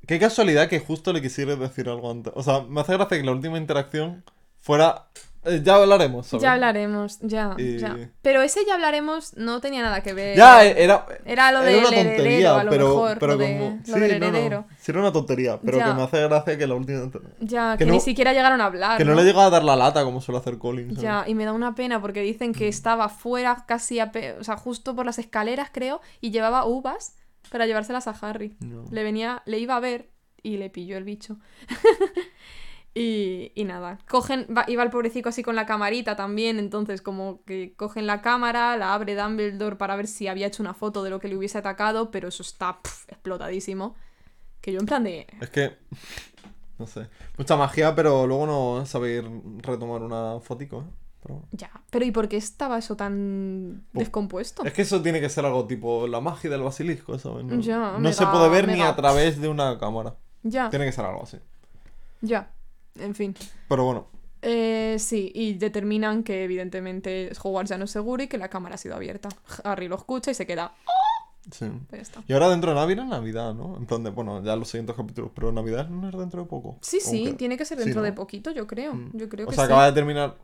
Qué 0.07 0.19
casualidad 0.19 0.69
que 0.69 0.81
justo 0.81 1.13
le 1.13 1.23
quisieras 1.23 1.61
decir 1.61 1.89
algo 1.89 2.11
antes. 2.11 2.33
O 2.35 2.43
sea, 2.43 2.63
me 2.63 2.81
hace 2.81 2.95
gracia 2.95 3.17
que 3.17 3.23
la 3.23 3.31
última 3.31 3.57
interacción 3.57 4.25
fuera. 4.59 5.11
Eh, 5.45 5.61
ya 5.63 5.77
hablaremos 5.77 6.27
sobre. 6.27 6.43
Ya 6.43 6.53
hablaremos, 6.53 7.19
ya, 7.21 7.55
Y- 7.59 7.79
ya. 7.79 7.97
Pero 8.23 8.43
ese 8.43 8.61
ya 8.67 8.75
hablaremos 8.75 9.37
no 9.37 9.61
tenía 9.61 9.83
nada 9.83 10.03
que 10.03 10.13
ver. 10.13 10.37
Ya, 10.37 10.65
eh, 10.65 10.75
era. 10.83 11.07
Era 11.25 11.53
lo 11.53 11.61
del 11.63 11.85
una 11.85 11.97
heredero, 11.97 12.55
a 12.55 12.65
lo 12.65 12.71
pero, 12.71 12.89
mejor, 12.89 13.19
pero 13.19 13.33
lo 13.33 13.39
de- 13.39 13.59
como. 13.59 13.81
lo 13.87 13.95
del 14.07 14.21
no, 14.21 14.51
no. 14.51 14.67
Sí, 14.81 14.91
era 14.91 15.01
una 15.01 15.13
tontería, 15.13 15.61
pero 15.61 15.79
Ya. 15.79 15.87
que 15.87 15.95
me 15.95 16.03
hace 16.03 16.23
gracia 16.23 16.59
que 16.59 16.67
la 16.67 16.75
última. 16.75 17.11
Ya, 17.41 17.73
Que 17.79 17.85
que, 17.85 17.91
ni 17.91 17.97
no- 17.99 18.03
siquiera 18.03 18.33
llegaron 18.33 18.61
a 18.61 18.67
hablar. 18.67 18.99
Que 18.99 19.05
no, 19.05 19.15
le 19.15 19.21
ha 19.23 19.25
llegado 19.25 19.47
a 19.47 19.51
dar 19.51 19.65
la 19.65 19.77
lata 19.77 20.05
como 20.05 20.21
suele 20.21 20.39
hacer 20.39 20.59
Collins. 20.59 20.95
¿sabes? 20.95 21.03
Ya, 21.03 21.25
y 21.27 21.35
me 21.35 21.45
da 21.45 21.53
una 21.53 21.75
pena 21.75 22.01
porque 22.01 22.21
dicen 22.23 22.51
Mm. 22.51 22.55
que 22.55 22.69
estaba 22.69 23.09
fuera 23.09 23.65
casi, 23.67 24.01
a 24.01 24.11
pe- 24.13 24.33
o 24.39 24.45
sea, 24.45 24.57
justo 24.57 24.95
por 24.97 25.07
las 25.07 25.19
escaleras, 25.19 25.69
creo, 25.73 26.01
y 26.21 26.31
llevaba 26.31 26.65
uvas 26.67 27.17
para 27.51 27.67
llevárselas 27.67 28.09
a 28.09 28.11
Harry. 28.23 28.57
Le 28.91 29.03
venía, 29.05 29.43
le 29.47 29.59
iba 29.59 29.77
a 29.77 29.81
ver 29.81 30.11
y 30.43 30.57
le 30.57 30.71
pilló 30.71 30.97
el 30.99 31.05
bicho. 31.05 31.39
y, 32.95 33.51
y 33.55 33.65
nada, 33.65 33.99
cogen, 34.09 34.47
va- 34.57 34.65
iba 34.69 34.83
el 34.83 34.91
pobrecito 34.91 35.29
así 35.29 35.43
con 35.43 35.57
la 35.57 35.67
camarita 35.67 36.15
también, 36.17 36.59
entonces 36.59 37.03
como 37.03 37.43
que 37.45 37.75
cogen 37.77 38.07
la 38.07 38.21
cámara, 38.23 38.77
la 38.77 38.95
abre 38.95 39.17
Dumbledore 39.17 39.77
para 39.77 39.97
ver 39.97 40.07
si 40.07 40.29
había 40.29 40.47
hecho 40.47 40.63
una 40.63 40.75
foto 40.75 41.03
de 41.03 41.11
lo 41.11 41.19
que 41.19 41.29
le 41.29 41.37
hubiese 41.37 41.59
atacado, 41.59 42.11
pero 42.11 42.29
eso 42.29 42.43
está 42.43 42.81
pf, 42.83 43.07
explotadísimo. 43.11 43.97
Que 44.61 44.73
yo 44.73 44.81
en 44.81 44.87
plan 44.87 45.05
de... 45.05 45.27
Es 45.41 45.51
que. 45.51 45.77
No 46.79 46.87
sé. 46.87 47.09
Mucha 47.37 47.57
magia, 47.57 47.95
pero 47.95 48.27
luego 48.27 48.47
no 48.47 48.87
sabéis 48.87 49.23
retomar 49.59 50.03
una 50.03 50.41
fotico, 50.41 50.81
¿eh? 50.81 50.85
Pero. 51.23 51.43
Ya, 51.53 51.71
pero 51.91 52.05
¿y 52.05 52.11
por 52.11 52.29
qué 52.29 52.37
estaba 52.37 52.79
eso 52.79 52.97
tan 52.97 53.85
descompuesto? 53.93 54.65
Es 54.65 54.73
que 54.73 54.83
eso 54.83 55.01
tiene 55.03 55.21
que 55.21 55.29
ser 55.29 55.45
algo 55.47 55.67
tipo 55.67 56.07
la 56.07 56.21
magia 56.21 56.49
del 56.51 56.63
basilisco, 56.63 57.19
¿sabes? 57.19 57.45
No, 57.45 57.61
Ya, 57.61 57.93
no 57.93 57.99
mega- 57.99 58.13
se 58.15 58.27
puede 58.27 58.49
ver 58.49 58.69
ni 58.69 58.81
a 58.83 58.95
través 58.97 59.41
de 59.41 59.49
una 59.49 59.79
cámara. 59.79 60.15
Ya, 60.43 60.69
Tiene 60.71 60.85
que 60.87 60.93
ser 60.93 61.05
algo 61.05 61.23
así. 61.23 61.39
ya, 62.23 62.51
en 62.99 63.15
fin. 63.15 63.35
Pero 63.69 63.85
bueno, 63.85 64.09
Eh, 64.43 64.97
sí, 64.99 65.33
y 65.35 65.55
determinan 65.55 66.23
que 66.23 66.45
evidentemente 66.45 67.33
Hogwarts 67.43 67.71
ya 67.71 67.79
no 67.79 67.85
es 67.87 67.91
seguro 67.91 68.23
y 68.23 68.29
que 68.29 68.37
la 68.39 68.49
cámara 68.49 68.75
ha 68.75 68.79
sido 68.79 68.95
abierta. 68.95 69.29
Harry 69.65 69.89
lo 69.89 69.97
escucha 69.97 70.31
y 70.31 70.35
se 70.35 70.47
queda... 70.47 70.75
sí. 71.51 71.67
Pues 71.89 71.99
ya 71.99 72.03
está. 72.03 72.25
Y 72.29 72.33
ahora 72.35 72.51
dentro 72.51 72.71
de 72.71 72.77
Navidad, 72.77 73.05
Navidad, 73.07 73.55
¿no? 73.55 73.77
En 73.77 73.87
plan 73.87 74.03
de, 74.05 74.11
bueno, 74.11 74.43
ya 74.45 74.57
los 74.57 74.69
siguientes 74.69 74.97
capítulos, 74.97 75.31
pero 75.35 75.51
Navidad 75.53 75.89
no 75.89 76.09
es 76.09 76.17
dentro 76.17 76.43
de 76.43 76.49
poco. 76.49 76.79
Sí, 76.83 77.01
sí, 77.01 77.35
tiene 77.39 77.57
que 77.57 77.65
ser 77.65 77.79
sí, 77.79 77.85
dentro 77.85 78.03
¿no? 78.03 78.05
de 78.07 78.13
poquito, 78.13 78.51
yo 78.51 78.67
creo. 78.67 78.95
Mm. 78.95 79.11
Yo 79.15 79.29
creo 79.29 79.47
O 79.47 79.51
que 79.51 79.57
sea, 79.57 79.65
sí. 79.67 79.73
acaba 79.73 79.87
de 79.87 79.93
terminar. 79.93 80.37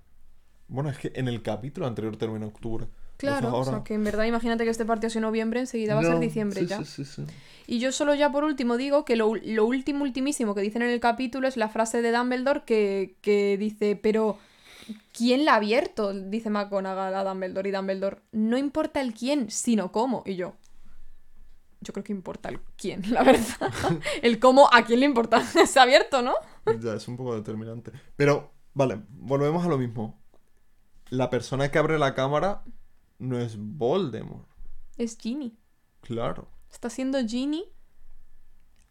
Bueno, 0.69 0.89
es 0.91 0.99
que 0.99 1.13
en 1.15 1.29
el 1.29 1.43
capítulo 1.43 1.87
anterior 1.87 2.17
termina 2.17 2.47
octubre. 2.47 2.87
Claro, 3.21 3.57
o 3.57 3.65
sea, 3.65 3.85
que 3.85 3.95
en 3.95 4.05
verdad 4.05 4.25
imagínate 4.25 4.65
que 4.65 4.71
este 4.71 4.85
partido 4.85 5.09
es 5.09 5.17
en 5.17 5.23
noviembre, 5.23 5.61
enseguida 5.61 5.95
va 5.95 6.01
a 6.01 6.05
ser 6.05 6.19
diciembre 6.19 6.61
sí, 6.61 6.67
ya. 6.67 6.79
Sí, 6.79 6.85
sí, 6.85 7.05
sí. 7.05 7.25
Y 7.67 7.79
yo 7.79 7.93
solo 7.93 8.15
ya 8.15 8.33
por 8.33 8.45
último 8.45 8.77
digo 8.77 9.05
que 9.05 9.15
lo, 9.15 9.35
lo 9.37 9.65
último, 9.65 10.03
ultimísimo 10.03 10.55
que 10.55 10.61
dicen 10.61 10.83
en 10.83 10.91
el 10.91 11.01
capítulo 11.01 11.47
es 11.47 11.57
la 11.57 11.69
frase 11.69 12.03
de 12.03 12.11
Dumbledore 12.11 12.63
que, 12.65 13.17
que 13.21 13.57
dice, 13.59 13.95
pero 13.95 14.39
¿quién 15.13 15.45
la 15.45 15.53
ha 15.53 15.57
abierto? 15.57 16.13
Dice 16.13 16.51
McGonagall 16.51 17.15
a 17.15 17.25
Dumbledore 17.25 17.69
y 17.69 17.73
Dumbledore, 17.73 18.19
no 18.33 18.59
importa 18.59 19.01
el 19.01 19.15
quién, 19.15 19.51
sino 19.51 19.93
cómo. 19.93 20.23
Y 20.27 20.37
yo, 20.37 20.55
yo 21.81 21.93
creo 21.93 22.05
que 22.05 22.13
importa 22.13 22.49
el 22.49 22.61
quién, 22.77 23.03
la 23.13 23.23
verdad. 23.23 23.73
el 24.23 24.39
cómo, 24.39 24.69
¿a 24.73 24.85
quién 24.85 25.01
le 25.01 25.07
importa? 25.07 25.45
Se 25.67 25.79
ha 25.79 25.83
abierto, 25.83 26.23
¿no? 26.23 26.35
Ya, 26.81 26.95
es 26.95 27.09
un 27.09 27.17
poco 27.17 27.35
determinante. 27.35 27.93
Pero, 28.17 28.53
vale, 28.75 29.01
volvemos 29.11 29.65
a 29.65 29.69
lo 29.69 29.79
mismo. 29.79 30.21
La 31.09 31.31
persona 31.31 31.71
que 31.71 31.79
abre 31.79 31.99
la 31.99 32.15
cámara 32.15 32.63
no 33.21 33.39
es 33.39 33.57
Voldemort. 33.57 34.49
Es 34.97 35.17
Ginny. 35.17 35.57
Claro. 36.01 36.49
Está 36.73 36.91
siendo 36.91 37.19
Ginny 37.27 37.65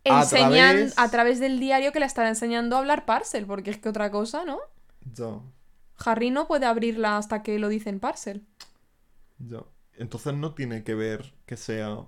A 0.09 0.21
enseñan 0.21 0.75
través- 0.77 0.93
a 0.97 1.09
través 1.11 1.39
del 1.39 1.59
diario 1.59 1.91
que 1.91 1.99
la 1.99 2.05
estará 2.05 2.29
enseñando 2.29 2.75
a 2.75 2.79
hablar 2.79 3.05
Parcel, 3.05 3.45
porque 3.45 3.71
es 3.71 3.77
que 3.77 3.89
otra 3.89 4.09
cosa, 4.11 4.45
¿no? 4.45 4.59
Ya, 5.13 5.39
Harry 6.05 6.29
no 6.31 6.47
puede 6.47 6.65
abrirla 6.65 7.17
hasta 7.17 7.43
que 7.43 7.59
lo 7.59 7.67
dice 7.67 7.89
en 7.89 7.99
Parcel. 7.99 8.45
ya. 9.39 9.63
Entonces 9.97 10.33
no 10.33 10.53
tiene 10.55 10.83
que 10.85 10.95
ver 10.95 11.33
que 11.45 11.57
sea 11.57 12.07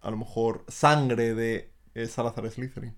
a 0.00 0.10
lo 0.10 0.16
mejor 0.16 0.64
sangre 0.68 1.34
de 1.34 1.72
eh, 1.94 2.06
Salazar 2.06 2.48
Slytherin. 2.48 2.94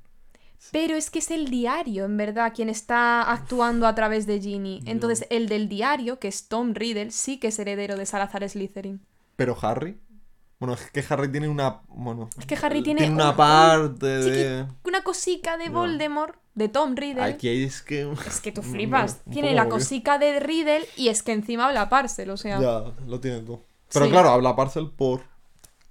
Pero 0.73 0.97
es 0.97 1.11
que 1.11 1.21
es 1.21 1.31
el 1.31 1.49
diario, 1.51 2.05
en 2.05 2.17
verdad, 2.17 2.53
quien 2.55 2.69
está 2.69 3.23
actuando 3.23 3.87
a 3.87 3.95
través 3.95 4.27
de 4.27 4.41
Ginny. 4.41 4.83
Entonces, 4.87 5.27
el 5.31 5.49
del 5.49 5.69
diario, 5.69 6.19
que 6.19 6.29
es 6.29 6.49
Tom 6.49 6.75
Riddle, 6.75 7.11
sí 7.11 7.39
que 7.39 7.49
es 7.49 7.59
heredero 7.59 7.97
de 7.97 8.05
Salazar 8.07 8.47
Slytherin. 8.49 9.01
Pero 9.37 9.57
Harry. 9.63 9.97
Bueno, 10.59 10.75
es 10.75 10.91
que 10.91 11.05
Harry 11.09 11.31
tiene 11.31 11.49
una. 11.49 11.83
Bueno. 11.89 12.29
Es 12.37 12.45
que 12.45 12.57
Harry 12.61 12.83
tiene 12.83 13.09
una 13.09 13.31
un- 13.31 13.37
parte 13.37 14.07
de. 14.09 14.67
Una 14.85 15.03
cosica 15.05 15.57
de. 15.57 15.69
Voldemort, 15.69 16.35
de 16.57 16.69
Tom 16.69 16.97
Riddle. 16.97 17.23
Aquí 17.23 17.47
hay 17.49 17.63
es 17.63 17.81
que. 17.81 18.11
Es 18.27 18.41
que 18.41 18.51
tú 18.51 18.63
flipas. 18.63 19.21
Tiene 19.31 19.55
la 19.55 19.63
obvio. 19.63 19.75
cosica 19.75 20.19
de 20.19 20.41
Riddle 20.41 20.85
y 20.97 21.09
es 21.09 21.23
que 21.23 21.31
encima 21.33 21.67
habla 21.69 21.89
Parcel, 21.89 22.31
o 22.31 22.37
sea, 22.37 22.61
Ya, 22.61 22.93
lo 23.07 23.21
tienes 23.21 23.45
tú. 23.45 23.61
Pero 23.93 24.07
Sí. 24.07 24.11
claro, 24.11 24.31
habla 24.31 24.57
Parcel 24.57 24.91
por. 24.91 25.23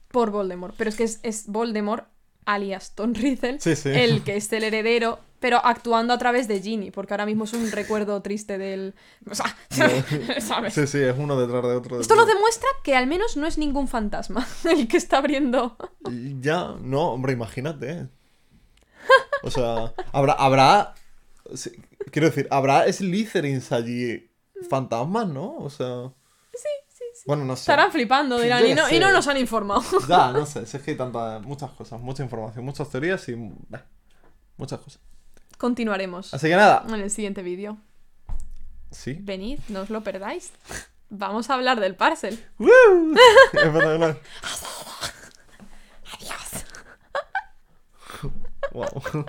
por 0.09 0.31
Voldemort. 0.31 0.75
Pero 0.77 0.89
es 0.89 0.97
que 0.97 1.05
es, 1.05 1.19
es 1.23 1.47
Voldemort, 1.47 2.05
alias 2.47 2.93
Tom 2.95 3.13
Riddle, 3.13 3.59
Sí, 3.59 3.75
sí. 3.75 3.89
el 3.89 4.23
que 4.25 4.37
es 4.37 4.51
el 4.53 4.63
heredero, 4.63 5.19
pero 5.39 5.63
actuando 5.63 6.13
a 6.13 6.17
través 6.17 6.47
de 6.47 6.59
Ginny, 6.59 6.89
porque 6.89 7.13
ahora 7.13 7.25
mismo 7.27 7.43
es 7.43 7.53
un 7.53 7.69
recuerdo 7.71 8.21
triste 8.23 8.57
del... 8.57 8.95
O 9.29 9.35
sea, 9.35 9.55
¿sabes? 10.41 10.73
Sí, 10.73 10.87
sí, 10.87 10.99
es 10.99 11.15
uno 11.17 11.39
detrás 11.39 11.61
de 11.63 11.75
otro. 11.75 12.01
Esto 12.01 12.15
nos 12.15 12.25
demuestra 12.25 12.67
que 12.83 12.95
al 12.95 13.05
menos 13.05 13.37
no 13.37 13.45
es 13.45 13.57
ningún 13.57 13.87
fantasma 13.87 14.47
el 14.63 14.87
que 14.87 14.97
está 14.97 15.19
abriendo. 15.19 15.77
Ya, 16.39 16.75
no, 16.81 17.11
hombre, 17.11 17.33
imagínate. 17.33 18.07
O 19.43 19.51
sea, 19.51 19.93
habrá. 20.11 20.33
habrá 20.33 20.95
sí, 21.53 21.71
quiero 22.11 22.27
decir, 22.27 22.47
habrá 22.49 22.91
Slytherins 22.91 23.71
allí 23.71 24.29
fantasmas, 24.69 25.27
¿no? 25.27 25.55
O 25.57 25.69
sea. 25.69 26.11
Sí. 26.53 26.69
Bueno, 27.25 27.45
no 27.45 27.55
sé. 27.55 27.61
Estarán 27.61 27.91
flipando, 27.91 28.39
dirán, 28.39 28.65
y 28.65 28.73
no, 28.73 28.89
y 28.89 28.99
no 28.99 29.07
sé. 29.07 29.13
nos 29.13 29.27
han 29.27 29.37
informado. 29.37 29.83
Ya, 30.07 30.31
no 30.31 30.45
sé, 30.45 30.61
es 30.63 30.71
que 30.81 30.91
hay 30.91 30.97
tantas, 30.97 31.41
muchas 31.43 31.71
cosas, 31.71 31.99
mucha 31.99 32.23
información, 32.23 32.63
muchas 32.65 32.89
teorías 32.89 33.27
y. 33.29 33.35
bah, 33.69 33.85
muchas 34.57 34.79
cosas. 34.79 35.01
Continuaremos 35.57 36.33
Así 36.33 36.47
que 36.49 36.55
nada. 36.55 36.83
en 36.87 36.95
el 36.95 37.09
siguiente 37.09 37.41
vídeo. 37.41 37.77
Sí. 38.91 39.17
Venid, 39.21 39.59
no 39.69 39.81
os 39.81 39.89
lo 39.89 40.01
perdáis. 40.03 40.51
Vamos 41.09 41.49
a 41.49 41.55
hablar 41.55 41.79
del 41.79 41.95
parcel. 41.95 42.43
¡Woo! 42.57 43.13
Espectacular. 43.53 44.19
Adiós. 46.13 46.65
Wow. 48.71 49.25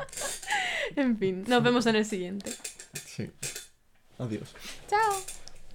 En 0.97 1.17
fin, 1.19 1.45
nos 1.47 1.63
vemos 1.63 1.87
en 1.87 1.97
el 1.97 2.05
siguiente. 2.05 2.53
Sí. 3.07 3.31
Adiós. 4.19 4.55
Chao. 4.89 5.15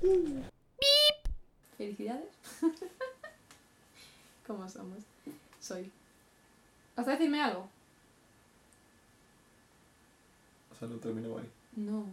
Bip. 0.01 1.22
Felicidades. 1.77 2.29
¿Cómo 4.47 4.67
somos? 4.69 4.99
Soy. 5.59 5.91
¿Vas 6.95 7.07
a 7.07 7.11
decirme 7.11 7.41
algo? 7.41 7.67
O 10.71 10.75
sea, 10.75 10.87
lo 10.87 10.97
termino 10.97 11.37
ahí. 11.37 11.49
No. 11.75 12.05